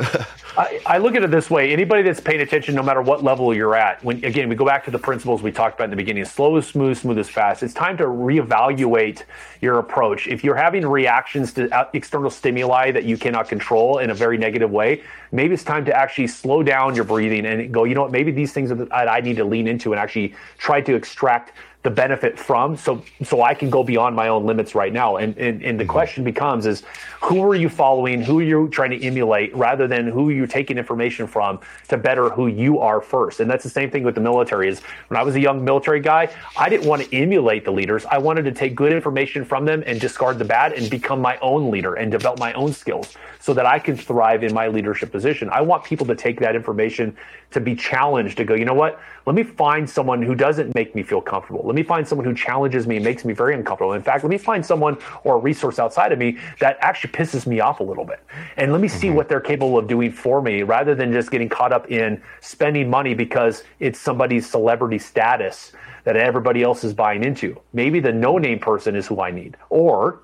I, 0.56 0.80
I 0.86 0.98
look 0.98 1.14
at 1.14 1.22
it 1.22 1.30
this 1.30 1.48
way: 1.48 1.72
anybody 1.72 2.02
that's 2.02 2.20
paying 2.20 2.40
attention, 2.40 2.74
no 2.74 2.82
matter 2.82 3.00
what 3.00 3.22
level 3.22 3.54
you're 3.54 3.76
at, 3.76 4.02
when 4.02 4.24
again 4.24 4.48
we 4.48 4.56
go 4.56 4.66
back 4.66 4.84
to 4.86 4.90
the 4.90 4.98
principles 4.98 5.40
we 5.40 5.52
talked 5.52 5.76
about 5.76 5.84
in 5.84 5.90
the 5.90 5.96
beginning: 5.96 6.24
slow 6.24 6.56
is 6.56 6.66
smooth, 6.66 6.98
smooth 6.98 7.18
is 7.18 7.28
fast. 7.28 7.62
It's 7.62 7.74
time 7.74 7.96
to 7.98 8.04
reevaluate 8.04 9.22
your 9.60 9.78
approach. 9.78 10.26
If 10.26 10.42
you're 10.42 10.56
having 10.56 10.84
reactions 10.84 11.52
to 11.54 11.88
external 11.92 12.30
stimuli 12.30 12.90
that 12.90 13.04
you 13.04 13.16
cannot 13.16 13.48
control 13.48 13.98
in 13.98 14.10
a 14.10 14.14
very 14.14 14.36
negative 14.36 14.70
way, 14.70 15.02
maybe 15.32 15.54
it's 15.54 15.64
time 15.64 15.84
to 15.84 15.96
actually 15.96 16.26
slow 16.26 16.62
down 16.62 16.94
your 16.94 17.04
breathing 17.04 17.46
and 17.46 17.72
go. 17.72 17.84
You 17.84 17.94
know 17.94 18.02
what? 18.02 18.12
Maybe 18.12 18.30
these 18.30 18.52
things 18.52 18.70
that 18.70 18.92
I 18.92 19.20
need 19.20 19.36
to 19.36 19.44
lean 19.44 19.66
into 19.66 19.92
and 19.92 20.00
actually 20.00 20.34
try 20.58 20.80
to 20.80 20.94
extract 20.94 21.52
the 21.88 21.94
benefit 21.94 22.38
from 22.38 22.76
so 22.76 23.02
so 23.22 23.40
I 23.40 23.54
can 23.54 23.70
go 23.70 23.82
beyond 23.82 24.14
my 24.14 24.28
own 24.28 24.44
limits 24.44 24.74
right 24.74 24.92
now. 24.92 25.16
And 25.16 25.36
and, 25.38 25.62
and 25.62 25.80
the 25.80 25.84
mm-hmm. 25.84 25.90
question 25.90 26.22
becomes 26.22 26.66
is 26.66 26.82
who 27.22 27.42
are 27.48 27.54
you 27.54 27.70
following? 27.70 28.20
Who 28.20 28.40
are 28.40 28.42
you 28.42 28.68
trying 28.68 28.90
to 28.90 29.02
emulate 29.02 29.56
rather 29.56 29.88
than 29.88 30.06
who 30.06 30.28
you're 30.28 30.46
taking 30.46 30.76
information 30.76 31.26
from 31.26 31.60
to 31.88 31.96
better 31.96 32.28
who 32.30 32.46
you 32.46 32.78
are 32.80 33.00
first. 33.00 33.40
And 33.40 33.50
that's 33.50 33.64
the 33.64 33.70
same 33.70 33.90
thing 33.90 34.02
with 34.02 34.14
the 34.14 34.20
military 34.20 34.68
is 34.68 34.80
when 35.08 35.18
I 35.18 35.22
was 35.22 35.34
a 35.34 35.40
young 35.40 35.64
military 35.64 36.00
guy, 36.00 36.30
I 36.56 36.68
didn't 36.68 36.86
want 36.86 37.02
to 37.02 37.16
emulate 37.16 37.64
the 37.64 37.70
leaders. 37.70 38.04
I 38.06 38.18
wanted 38.18 38.44
to 38.44 38.52
take 38.52 38.74
good 38.74 38.92
information 38.92 39.44
from 39.44 39.64
them 39.64 39.82
and 39.86 40.00
discard 40.00 40.38
the 40.38 40.44
bad 40.44 40.72
and 40.72 40.90
become 40.90 41.20
my 41.20 41.38
own 41.38 41.70
leader 41.70 41.94
and 41.94 42.10
develop 42.10 42.38
my 42.38 42.52
own 42.52 42.72
skills 42.72 43.16
so 43.40 43.54
that 43.54 43.66
I 43.66 43.78
can 43.78 43.96
thrive 43.96 44.42
in 44.42 44.52
my 44.52 44.68
leadership 44.68 45.10
position. 45.10 45.48
I 45.50 45.60
want 45.60 45.84
people 45.84 46.06
to 46.06 46.14
take 46.14 46.40
that 46.40 46.54
information 46.54 47.16
to 47.50 47.60
be 47.60 47.74
challenged 47.74 48.36
to 48.36 48.44
go, 48.44 48.54
you 48.54 48.64
know 48.64 48.74
what? 48.74 49.00
Let 49.26 49.34
me 49.34 49.42
find 49.42 49.88
someone 49.88 50.22
who 50.22 50.34
doesn't 50.34 50.74
make 50.74 50.94
me 50.94 51.02
feel 51.02 51.20
comfortable. 51.20 51.62
Let 51.64 51.74
me 51.78 51.82
find 51.82 52.06
someone 52.06 52.24
who 52.24 52.34
challenges 52.34 52.86
me 52.86 52.96
and 52.96 53.04
makes 53.04 53.24
me 53.24 53.32
very 53.32 53.54
uncomfortable. 53.54 53.92
In 53.92 54.02
fact, 54.02 54.24
let 54.24 54.30
me 54.30 54.38
find 54.38 54.64
someone 54.64 54.98
or 55.24 55.36
a 55.36 55.38
resource 55.38 55.78
outside 55.78 56.12
of 56.12 56.18
me 56.18 56.38
that 56.60 56.76
actually 56.80 57.12
pisses 57.12 57.46
me 57.46 57.60
off 57.60 57.80
a 57.80 57.82
little 57.82 58.04
bit. 58.04 58.22
And 58.56 58.72
let 58.72 58.80
me 58.80 58.88
see 58.88 59.06
mm-hmm. 59.06 59.16
what 59.16 59.28
they're 59.28 59.40
capable 59.40 59.78
of 59.78 59.86
doing 59.86 60.12
for 60.12 60.42
me 60.42 60.62
rather 60.62 60.94
than 60.94 61.12
just 61.12 61.30
getting 61.30 61.48
caught 61.48 61.72
up 61.72 61.90
in 61.90 62.20
spending 62.40 62.90
money 62.90 63.14
because 63.14 63.64
it's 63.80 63.98
somebody's 63.98 64.48
celebrity 64.48 64.98
status 64.98 65.72
that 66.04 66.16
everybody 66.16 66.62
else 66.62 66.84
is 66.84 66.94
buying 66.94 67.22
into. 67.24 67.60
Maybe 67.72 68.00
the 68.00 68.12
no 68.12 68.38
name 68.38 68.58
person 68.58 68.96
is 68.96 69.06
who 69.06 69.20
I 69.20 69.30
need. 69.30 69.56
Or 69.70 70.20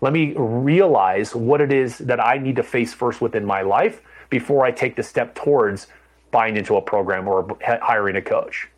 let 0.00 0.12
me 0.12 0.34
realize 0.36 1.34
what 1.34 1.60
it 1.60 1.72
is 1.72 1.98
that 1.98 2.20
I 2.20 2.38
need 2.38 2.56
to 2.56 2.62
face 2.62 2.92
first 2.92 3.20
within 3.20 3.44
my 3.44 3.62
life 3.62 4.00
before 4.28 4.64
I 4.64 4.70
take 4.70 4.96
the 4.96 5.02
step 5.02 5.34
towards 5.34 5.88
buying 6.30 6.56
into 6.56 6.76
a 6.76 6.82
program 6.82 7.28
or 7.28 7.56
hiring 7.62 8.16
a 8.16 8.22
coach. 8.22 8.68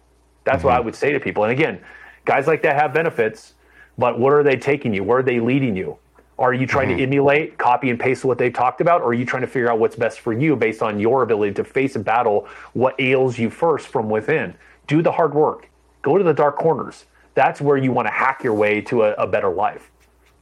That's 0.45 0.65
what 0.65 0.71
mm-hmm. 0.71 0.79
I 0.79 0.85
would 0.85 0.95
say 0.95 1.13
to 1.13 1.21
people. 1.21 1.45
And 1.45 1.53
again, 1.53 1.81
guys 2.25 2.47
like 2.47 2.63
that 2.63 2.77
have 2.77 2.93
benefits, 2.93 3.55
but 3.99 4.19
what 4.19 4.33
are 4.33 4.43
they 4.43 4.57
taking 4.57 4.95
you? 4.95 5.05
Where 5.05 5.19
are 5.19 5.23
they 5.23 5.41
leading 5.41 5.77
you? 5.77 5.99
Are 6.39 6.55
you 6.55 6.67
trying 6.67 6.89
to 6.89 6.95
mm-hmm. 6.95 7.03
emulate, 7.03 7.59
copy 7.59 7.91
and 7.91 8.01
paste 8.01 8.25
what 8.25 8.39
they've 8.39 8.53
talked 8.53 8.81
about, 8.81 9.03
or 9.03 9.09
are 9.09 9.15
you 9.15 9.25
trying 9.25 9.43
to 9.43 9.47
figure 9.47 9.71
out 9.71 9.79
what's 9.79 9.97
best 9.97 10.21
for 10.21 10.33
you 10.33 10.57
based 10.57 10.83
on 10.83 10.99
your 10.99 11.23
ability 11.23 11.55
to 11.55 11.65
face 11.65 11.95
and 11.95 12.05
battle 12.05 12.49
what 12.73 12.99
ails 12.99 13.39
you 13.39 13.51
first 13.51 13.89
from 13.89 14.09
within? 14.09 14.55
Do 14.87 15.03
the 15.03 15.13
hard 15.13 15.35
work. 15.35 15.69
Go 16.01 16.19
to 16.19 16.25
the 16.25 16.33
dark 16.33 16.57
corners. 16.57 17.05
That's 17.35 17.61
where 17.61 17.77
you 17.77 17.93
want 17.93 18.09
to 18.09 18.13
hack 18.13 18.43
your 18.43 18.55
way 18.55 18.81
to 18.83 19.03
a, 19.03 19.13
a 19.15 19.27
better 19.27 19.51
life. 19.51 19.91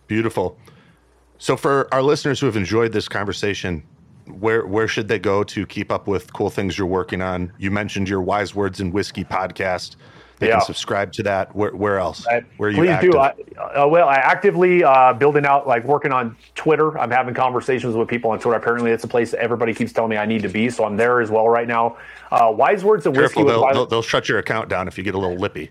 beautiful. 0.07 0.57
So 1.39 1.57
for 1.57 1.93
our 1.93 2.03
listeners 2.03 2.41
who 2.41 2.47
have 2.47 2.57
enjoyed 2.57 2.93
this 2.93 3.09
conversation, 3.09 3.83
where 4.27 4.67
where 4.67 4.87
should 4.87 5.09
they 5.09 5.19
go 5.19 5.43
to 5.45 5.67
keep 5.67 5.91
up 5.91 6.07
with 6.07 6.33
cool 6.33 6.51
things 6.51 6.79
you're 6.79 6.87
working 6.87 7.21
on? 7.21 7.53
You 7.59 7.71
mentioned 7.71 8.09
your 8.09 8.21
Wise 8.21 8.55
Words 8.55 8.81
and 8.81 8.93
Whisky 8.93 9.25
podcast. 9.25 9.97
They 10.41 10.49
Yeah. 10.49 10.57
can 10.57 10.65
subscribe 10.65 11.13
to 11.13 11.23
that. 11.25 11.55
Where 11.55 11.71
where 11.77 11.99
else? 11.99 12.27
Where 12.57 12.71
are 12.71 12.73
you 12.73 12.79
please 12.79 12.89
active? 12.89 13.13
do. 13.13 13.19
I, 13.19 13.35
uh, 13.59 13.87
well, 13.87 14.09
I 14.09 14.15
actively 14.15 14.83
uh, 14.83 15.13
building 15.13 15.45
out, 15.45 15.69
like 15.69 15.85
working 15.85 16.13
on 16.13 16.35
Twitter. 16.55 16.99
I'm 16.99 17.11
having 17.11 17.35
conversations 17.35 17.95
with 17.95 18.09
people 18.09 18.31
on 18.31 18.41
Twitter. 18.41 18.57
Apparently, 18.57 18.91
it's 18.91 19.05
a 19.05 19.09
place 19.09 19.33
that 19.33 19.41
everybody 19.41 19.75
keeps 19.75 19.93
telling 19.93 20.09
me 20.11 20.17
I 20.17 20.25
need 20.25 20.41
to 20.43 20.49
be, 20.49 20.71
so 20.71 20.85
I'm 20.85 20.97
there 20.97 21.21
as 21.21 21.31
well 21.31 21.47
right 21.47 21.69
now. 21.69 21.99
Uh, 22.33 22.51
Wise 22.57 22.83
words 22.85 23.07
whiskey. 23.07 23.21
Careful, 23.21 23.45
with 23.45 23.55
they'll, 23.55 23.73
they'll, 23.75 23.87
they'll 23.87 24.03
shut 24.03 24.31
your 24.31 24.39
account 24.39 24.71
down 24.71 24.89
if 24.89 24.97
you 24.97 25.05
get 25.05 25.15
a 25.15 25.19
little 25.19 25.37
lippy. 25.37 25.71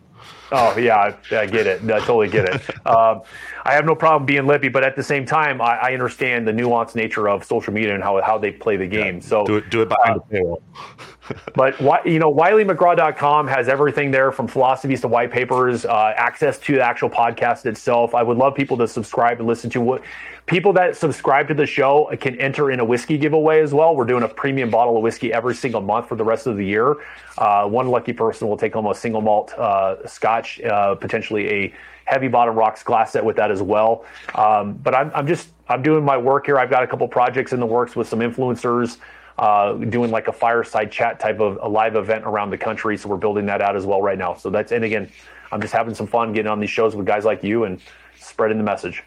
Oh 0.51 0.75
yeah, 0.77 1.13
I, 1.31 1.35
I 1.35 1.45
get 1.45 1.67
it. 1.67 1.83
I 1.83 1.99
totally 1.99 2.29
get 2.29 2.45
it. 2.45 2.61
Um, 2.89 3.21
I 3.65 3.73
have 3.73 3.85
no 3.85 3.93
problem 3.93 4.25
being 4.25 4.47
lippy, 4.47 4.67
but 4.67 4.83
at 4.83 4.95
the 4.95 5.03
same 5.03 5.23
time, 5.23 5.61
I, 5.61 5.77
I 5.77 5.93
understand 5.93 6.47
the 6.47 6.51
nuanced 6.51 6.95
nature 6.95 7.29
of 7.29 7.43
social 7.43 7.71
media 7.71 7.93
and 7.93 8.03
how 8.03 8.19
how 8.21 8.37
they 8.37 8.51
play 8.51 8.77
the 8.77 8.87
game. 8.87 9.21
So 9.21 9.45
Do 9.45 9.57
it 9.57 9.69
do 9.69 9.81
it 9.83 9.89
behind 9.89 10.21
the 10.29 10.37
paywall. 10.37 10.61
but 11.55 11.79
why, 11.79 12.01
you 12.05 12.17
know, 12.17 12.33
WylieMcGraw.com 12.33 13.47
has 13.47 13.69
everything 13.69 14.09
there 14.09 14.31
from 14.31 14.47
philosophies 14.47 15.01
to 15.01 15.07
white 15.07 15.31
papers, 15.31 15.85
uh, 15.85 16.13
access 16.15 16.57
to 16.59 16.75
the 16.75 16.81
actual 16.81 17.09
podcast 17.09 17.65
itself. 17.65 18.15
I 18.15 18.23
would 18.23 18.37
love 18.37 18.55
people 18.55 18.77
to 18.77 18.87
subscribe 18.87 19.37
and 19.39 19.47
listen 19.47 19.69
to 19.71 19.81
what 19.81 20.01
people 20.45 20.73
that 20.73 20.95
subscribe 20.95 21.47
to 21.47 21.53
the 21.53 21.65
show 21.65 22.09
can 22.19 22.39
enter 22.39 22.71
in 22.71 22.79
a 22.79 22.85
whiskey 22.85 23.17
giveaway 23.17 23.61
as 23.61 23.73
well. 23.73 23.95
We're 23.95 24.05
doing 24.05 24.23
a 24.23 24.27
premium 24.27 24.69
bottle 24.69 24.97
of 24.97 25.03
whiskey 25.03 25.31
every 25.31 25.55
single 25.55 25.81
month 25.81 26.07
for 26.07 26.15
the 26.15 26.23
rest 26.23 26.47
of 26.47 26.57
the 26.57 26.65
year. 26.65 26.97
Uh, 27.37 27.67
one 27.67 27.87
lucky 27.87 28.13
person 28.13 28.47
will 28.47 28.57
take 28.57 28.73
home 28.73 28.87
a 28.87 28.95
single 28.95 29.21
malt 29.21 29.53
uh, 29.53 30.07
scotch, 30.07 30.59
uh, 30.61 30.95
potentially 30.95 31.49
a 31.49 31.73
heavy 32.05 32.27
bottom 32.27 32.55
rocks 32.55 32.81
glass 32.81 33.11
set 33.11 33.23
with 33.23 33.35
that 33.35 33.51
as 33.51 33.61
well. 33.61 34.05
Um, 34.35 34.73
but 34.73 34.95
I'm, 34.95 35.11
I'm 35.13 35.27
just 35.27 35.49
I'm 35.67 35.83
doing 35.83 36.03
my 36.03 36.17
work 36.17 36.47
here. 36.47 36.57
I've 36.57 36.69
got 36.69 36.83
a 36.83 36.87
couple 36.87 37.07
projects 37.07 37.53
in 37.53 37.59
the 37.59 37.65
works 37.65 37.95
with 37.95 38.07
some 38.07 38.19
influencers 38.19 38.97
uh, 39.37 39.73
doing 39.73 40.11
like 40.11 40.27
a 40.27 40.33
fireside 40.33 40.91
chat 40.91 41.19
type 41.19 41.39
of 41.39 41.59
a 41.61 41.67
live 41.67 41.95
event 41.95 42.25
around 42.25 42.49
the 42.49 42.57
country. 42.57 42.97
So 42.97 43.07
we're 43.07 43.17
building 43.17 43.45
that 43.45 43.61
out 43.61 43.75
as 43.75 43.85
well 43.85 44.01
right 44.01 44.17
now. 44.17 44.33
So 44.35 44.49
that's 44.49 44.71
and 44.71 44.83
again, 44.83 45.09
I'm 45.51 45.61
just 45.61 45.73
having 45.73 45.93
some 45.93 46.07
fun 46.07 46.33
getting 46.33 46.51
on 46.51 46.59
these 46.59 46.69
shows 46.69 46.95
with 46.95 47.05
guys 47.05 47.25
like 47.25 47.43
you 47.43 47.63
and 47.63 47.79
spreading 48.19 48.57
the 48.57 48.63
message. 48.63 49.03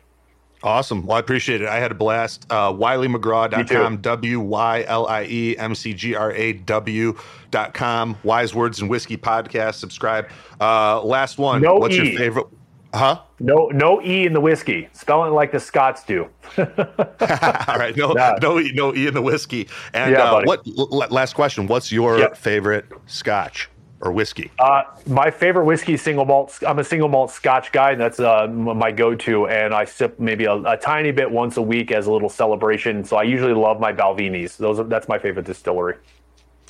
Awesome. 0.65 1.05
Well, 1.07 1.17
I 1.17 1.21
appreciate 1.21 1.61
it. 1.61 1.69
I 1.69 1.79
had 1.79 1.91
a 1.91 1.95
blast. 1.95 2.47
Uh, 2.49 2.73
WylieMcGraw.com, 2.73 3.97
W 3.99 4.41
Y 4.41 4.85
L 4.87 5.07
I 5.09 5.25
E 5.25 5.57
M 5.59 5.75
C 5.75 5.93
G 5.93 6.15
R 6.15 6.33
A 6.33 6.53
W.com. 6.53 8.17
Wise 8.23 8.55
Words 8.55 8.81
and 8.81 8.89
Whisky 8.89 9.17
Podcast. 9.17 9.75
Subscribe. 9.75 10.29
Uh, 10.61 11.03
last 11.03 11.39
one. 11.39 11.63
No 11.63 11.77
What's 11.77 11.95
E. 11.97 12.09
your 12.11 12.19
favorite? 12.19 12.47
Huh? 12.95 13.21
No, 13.41 13.69
no 13.73 14.03
e 14.03 14.27
in 14.27 14.35
the 14.35 14.41
whiskey. 14.41 14.87
Spell 14.93 15.25
it 15.25 15.31
like 15.31 15.51
the 15.51 15.59
Scots 15.59 16.05
do. 16.05 16.29
All 16.59 16.65
right. 17.79 17.95
No, 17.97 18.15
Yeah. 18.15 18.37
no, 18.43 18.61
E- 18.61 18.71
no 18.75 18.95
E 18.95 19.07
in 19.07 19.15
the 19.15 19.23
whiskey. 19.23 19.67
And 19.95 20.13
Yeah, 20.13 20.31
uh, 20.31 20.43
what? 20.45 20.61
l- 20.67 21.07
last 21.11 21.35
question. 21.35 21.67
What's 21.67 21.91
your 21.91 22.19
Yep. 22.19 22.37
favorite 22.37 22.85
Scotch 23.07 23.71
or 24.03 24.13
whiskey? 24.13 24.51
Uh, 24.59 24.83
my 25.07 25.31
favorite 25.31 25.65
whiskey 25.65 25.95
is 25.95 26.03
single 26.03 26.25
malt. 26.25 26.59
I'm 26.67 26.79
a 26.79 26.85
single 26.85 27.09
malt 27.09 27.31
Scotch 27.31 27.73
guy. 27.73 27.93
and 27.93 28.01
That's 28.01 28.21
uh, 28.21 28.47
my 28.49 28.91
go-to, 28.93 29.47
and 29.47 29.73
I 29.73 29.85
sip 29.85 30.19
maybe 30.21 30.45
a, 30.45 30.55
a 30.55 30.77
tiny 30.77 31.13
bit 31.13 31.31
once 31.31 31.57
a 31.57 31.63
week 31.63 31.91
as 31.93 32.07
a 32.07 32.13
little 32.13 32.29
celebration. 32.29 33.05
So 33.05 33.17
I 33.17 33.23
usually 33.23 33.55
love 33.55 33.81
my 33.81 33.93
Balvenies. 33.93 34.57
Those 34.57 34.81
are, 34.81 34.85
that's 34.85 35.09
my 35.09 35.19
favorite 35.19 35.47
distillery. 35.47 35.97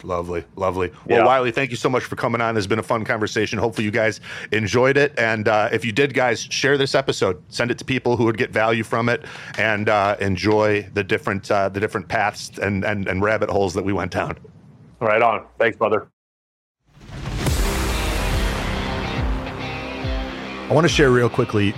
Lovely, 0.04 0.42
lovely. 0.56 0.90
Well, 1.06 1.20
Yeah. 1.20 1.24
Wylie, 1.24 1.52
thank 1.52 1.70
you 1.70 1.76
so 1.76 1.88
much 1.88 2.02
for 2.04 2.16
coming 2.16 2.40
on. 2.40 2.56
It's 2.56 2.66
been 2.66 2.80
a 2.80 2.82
fun 2.82 3.04
conversation. 3.04 3.58
Hopefully, 3.58 3.84
you 3.84 3.90
guys 3.92 4.20
enjoyed 4.50 4.96
it. 4.96 5.16
And 5.16 5.46
uh, 5.46 5.68
if 5.70 5.84
you 5.84 5.92
did, 5.92 6.12
guys, 6.12 6.40
share 6.42 6.76
this 6.76 6.94
episode. 6.94 7.40
Send 7.48 7.70
it 7.70 7.78
to 7.78 7.84
people 7.84 8.16
who 8.16 8.24
would 8.24 8.36
get 8.38 8.50
value 8.50 8.82
from 8.82 9.08
it 9.08 9.24
and 9.58 9.88
uh, 9.88 10.16
enjoy 10.20 10.88
the 10.94 11.04
different 11.04 11.50
uh, 11.50 11.68
the 11.68 11.78
different 11.78 12.08
paths 12.08 12.50
and, 12.58 12.84
and 12.84 13.06
and 13.06 13.22
rabbit 13.22 13.48
holes 13.48 13.74
that 13.74 13.84
we 13.84 13.92
went 13.92 14.10
down. 14.10 14.36
Right 14.98 15.22
on. 15.22 15.46
Thanks, 15.58 15.76
brother. 15.76 16.08
I 20.72 20.74
want 20.74 20.86
to 20.86 20.88
share 20.88 21.10
real 21.10 21.28
quickly 21.28 21.74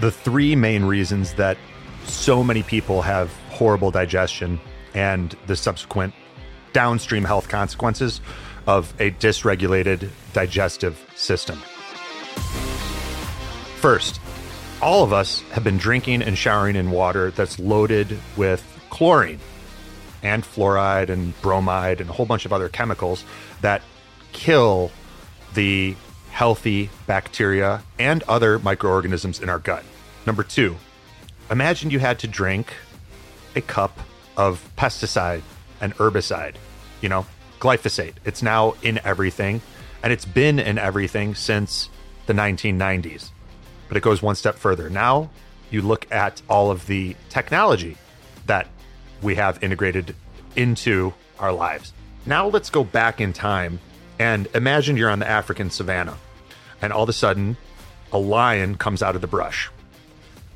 the 0.00 0.10
three 0.10 0.56
main 0.56 0.82
reasons 0.82 1.34
that 1.34 1.58
so 2.04 2.42
many 2.42 2.62
people 2.62 3.02
have 3.02 3.30
horrible 3.50 3.90
digestion 3.90 4.58
and 4.94 5.36
the 5.46 5.54
subsequent 5.54 6.14
downstream 6.72 7.24
health 7.24 7.50
consequences 7.50 8.22
of 8.66 8.94
a 9.00 9.10
dysregulated 9.10 10.08
digestive 10.32 10.98
system. 11.14 11.58
First, 13.82 14.18
all 14.80 15.04
of 15.04 15.12
us 15.12 15.42
have 15.50 15.62
been 15.62 15.76
drinking 15.76 16.22
and 16.22 16.38
showering 16.38 16.74
in 16.74 16.90
water 16.90 17.30
that's 17.32 17.58
loaded 17.58 18.18
with 18.38 18.64
chlorine 18.88 19.40
and 20.22 20.42
fluoride 20.42 21.10
and 21.10 21.38
bromide 21.42 22.00
and 22.00 22.08
a 22.08 22.14
whole 22.14 22.24
bunch 22.24 22.46
of 22.46 22.54
other 22.54 22.70
chemicals 22.70 23.26
that 23.60 23.82
kill 24.32 24.90
the 25.52 25.94
healthy 26.38 26.88
bacteria 27.08 27.82
and 27.98 28.22
other 28.28 28.60
microorganisms 28.60 29.40
in 29.40 29.48
our 29.48 29.58
gut. 29.58 29.82
Number 30.24 30.44
two, 30.44 30.76
imagine 31.50 31.90
you 31.90 31.98
had 31.98 32.20
to 32.20 32.28
drink 32.28 32.72
a 33.56 33.60
cup 33.60 33.98
of 34.36 34.70
pesticide 34.78 35.42
and 35.80 35.92
herbicide, 35.96 36.54
you 37.00 37.08
know, 37.08 37.26
glyphosate. 37.58 38.14
It's 38.24 38.40
now 38.40 38.76
in 38.82 39.00
everything, 39.04 39.60
and 40.04 40.12
it's 40.12 40.24
been 40.24 40.60
in 40.60 40.78
everything 40.78 41.34
since 41.34 41.88
the 42.26 42.34
1990s. 42.34 43.32
But 43.88 43.96
it 43.96 44.04
goes 44.04 44.22
one 44.22 44.36
step 44.36 44.54
further. 44.54 44.88
Now 44.88 45.30
you 45.72 45.82
look 45.82 46.06
at 46.12 46.40
all 46.48 46.70
of 46.70 46.86
the 46.86 47.16
technology 47.30 47.96
that 48.46 48.68
we 49.22 49.34
have 49.34 49.60
integrated 49.60 50.14
into 50.54 51.12
our 51.40 51.52
lives. 51.52 51.92
Now 52.26 52.46
let's 52.46 52.70
go 52.70 52.84
back 52.84 53.20
in 53.20 53.32
time 53.32 53.80
and 54.20 54.46
imagine 54.54 54.96
you're 54.96 55.10
on 55.10 55.18
the 55.18 55.28
African 55.28 55.68
savannah, 55.70 56.16
and 56.82 56.92
all 56.92 57.02
of 57.02 57.08
a 57.08 57.12
sudden, 57.12 57.56
a 58.12 58.18
lion 58.18 58.76
comes 58.76 59.02
out 59.02 59.14
of 59.14 59.20
the 59.20 59.26
brush. 59.26 59.70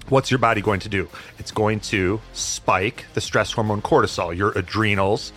What's 0.09 0.31
your 0.31 0.39
body 0.39 0.61
going 0.61 0.81
to 0.81 0.89
do? 0.89 1.09
It's 1.39 1.51
going 1.51 1.81
to 1.81 2.21
spike 2.33 3.07
the 3.15 3.21
stress 3.21 3.53
hormone 3.53 3.83
cortisol. 3.83 4.37
Your 4.37 4.51
adrenals, 4.51 5.33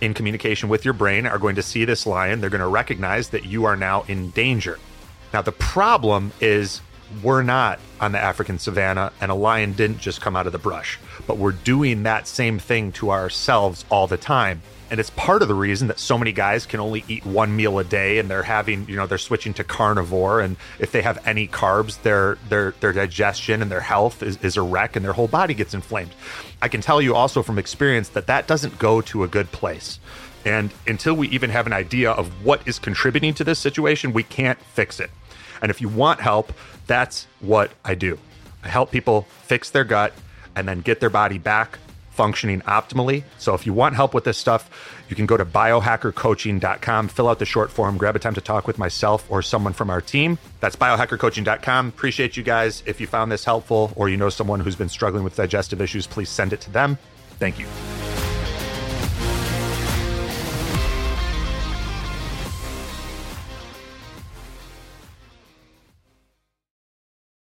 in 0.00 0.14
communication 0.14 0.68
with 0.68 0.84
your 0.84 0.94
brain, 0.94 1.26
are 1.26 1.38
going 1.38 1.56
to 1.56 1.62
see 1.62 1.84
this 1.84 2.06
lion. 2.06 2.40
They're 2.40 2.50
going 2.50 2.60
to 2.60 2.66
recognize 2.66 3.30
that 3.30 3.44
you 3.44 3.64
are 3.64 3.76
now 3.76 4.04
in 4.08 4.30
danger. 4.30 4.78
Now, 5.32 5.42
the 5.42 5.52
problem 5.52 6.32
is 6.40 6.80
we're 7.22 7.42
not 7.42 7.78
on 8.00 8.12
the 8.12 8.18
African 8.18 8.58
savannah, 8.58 9.12
and 9.20 9.30
a 9.30 9.34
lion 9.34 9.72
didn't 9.72 9.98
just 9.98 10.20
come 10.20 10.36
out 10.36 10.46
of 10.46 10.52
the 10.52 10.58
brush, 10.58 10.98
but 11.26 11.38
we're 11.38 11.52
doing 11.52 12.02
that 12.04 12.26
same 12.26 12.58
thing 12.58 12.92
to 12.92 13.10
ourselves 13.10 13.84
all 13.90 14.06
the 14.06 14.16
time. 14.16 14.62
And 14.90 14.98
it's 14.98 15.10
part 15.10 15.40
of 15.42 15.48
the 15.48 15.54
reason 15.54 15.86
that 15.88 16.00
so 16.00 16.18
many 16.18 16.32
guys 16.32 16.66
can 16.66 16.80
only 16.80 17.04
eat 17.06 17.24
one 17.24 17.54
meal 17.54 17.78
a 17.78 17.84
day 17.84 18.18
and 18.18 18.28
they're 18.28 18.42
having, 18.42 18.88
you 18.88 18.96
know, 18.96 19.06
they're 19.06 19.18
switching 19.18 19.54
to 19.54 19.64
carnivore. 19.64 20.40
And 20.40 20.56
if 20.80 20.90
they 20.90 21.00
have 21.02 21.24
any 21.26 21.46
carbs, 21.46 22.02
their 22.02 22.38
their 22.48 22.72
their 22.80 22.92
digestion 22.92 23.62
and 23.62 23.70
their 23.70 23.80
health 23.80 24.20
is, 24.22 24.36
is 24.38 24.56
a 24.56 24.62
wreck 24.62 24.96
and 24.96 25.04
their 25.04 25.12
whole 25.12 25.28
body 25.28 25.54
gets 25.54 25.74
inflamed. 25.74 26.10
I 26.60 26.68
can 26.68 26.80
tell 26.80 27.00
you 27.00 27.14
also 27.14 27.42
from 27.42 27.58
experience 27.58 28.08
that 28.10 28.26
that 28.26 28.48
doesn't 28.48 28.78
go 28.80 29.00
to 29.02 29.22
a 29.22 29.28
good 29.28 29.52
place. 29.52 30.00
And 30.44 30.72
until 30.86 31.14
we 31.14 31.28
even 31.28 31.50
have 31.50 31.66
an 31.66 31.72
idea 31.72 32.10
of 32.10 32.44
what 32.44 32.66
is 32.66 32.78
contributing 32.78 33.34
to 33.34 33.44
this 33.44 33.58
situation, 33.58 34.12
we 34.12 34.22
can't 34.22 34.58
fix 34.58 34.98
it. 34.98 35.10
And 35.62 35.70
if 35.70 35.80
you 35.80 35.88
want 35.88 36.20
help, 36.20 36.52
that's 36.86 37.26
what 37.40 37.70
I 37.84 37.94
do. 37.94 38.18
I 38.64 38.68
help 38.68 38.90
people 38.90 39.26
fix 39.42 39.70
their 39.70 39.84
gut 39.84 40.14
and 40.56 40.66
then 40.66 40.80
get 40.80 41.00
their 41.00 41.10
body 41.10 41.38
back 41.38 41.78
functioning 42.20 42.60
optimally. 42.66 43.22
So 43.38 43.54
if 43.54 43.64
you 43.64 43.72
want 43.72 43.94
help 43.94 44.12
with 44.12 44.24
this 44.24 44.36
stuff, 44.36 44.68
you 45.08 45.16
can 45.16 45.24
go 45.24 45.38
to 45.38 45.46
biohackercoaching.com, 45.46 47.08
fill 47.08 47.28
out 47.28 47.38
the 47.38 47.46
short 47.46 47.72
form, 47.72 47.96
grab 47.96 48.14
a 48.14 48.18
time 48.18 48.34
to 48.34 48.42
talk 48.42 48.66
with 48.66 48.76
myself 48.78 49.24
or 49.30 49.40
someone 49.40 49.72
from 49.72 49.88
our 49.88 50.02
team. 50.02 50.36
That's 50.60 50.76
biohackercoaching.com. 50.76 51.88
Appreciate 51.88 52.36
you 52.36 52.42
guys. 52.42 52.82
If 52.84 53.00
you 53.00 53.06
found 53.06 53.32
this 53.32 53.46
helpful 53.46 53.94
or 53.96 54.10
you 54.10 54.18
know 54.18 54.28
someone 54.28 54.60
who's 54.60 54.76
been 54.76 54.90
struggling 54.90 55.24
with 55.24 55.34
digestive 55.34 55.80
issues, 55.80 56.06
please 56.06 56.28
send 56.28 56.52
it 56.52 56.60
to 56.60 56.70
them. 56.70 56.98
Thank 57.38 57.58
you. 57.58 58.19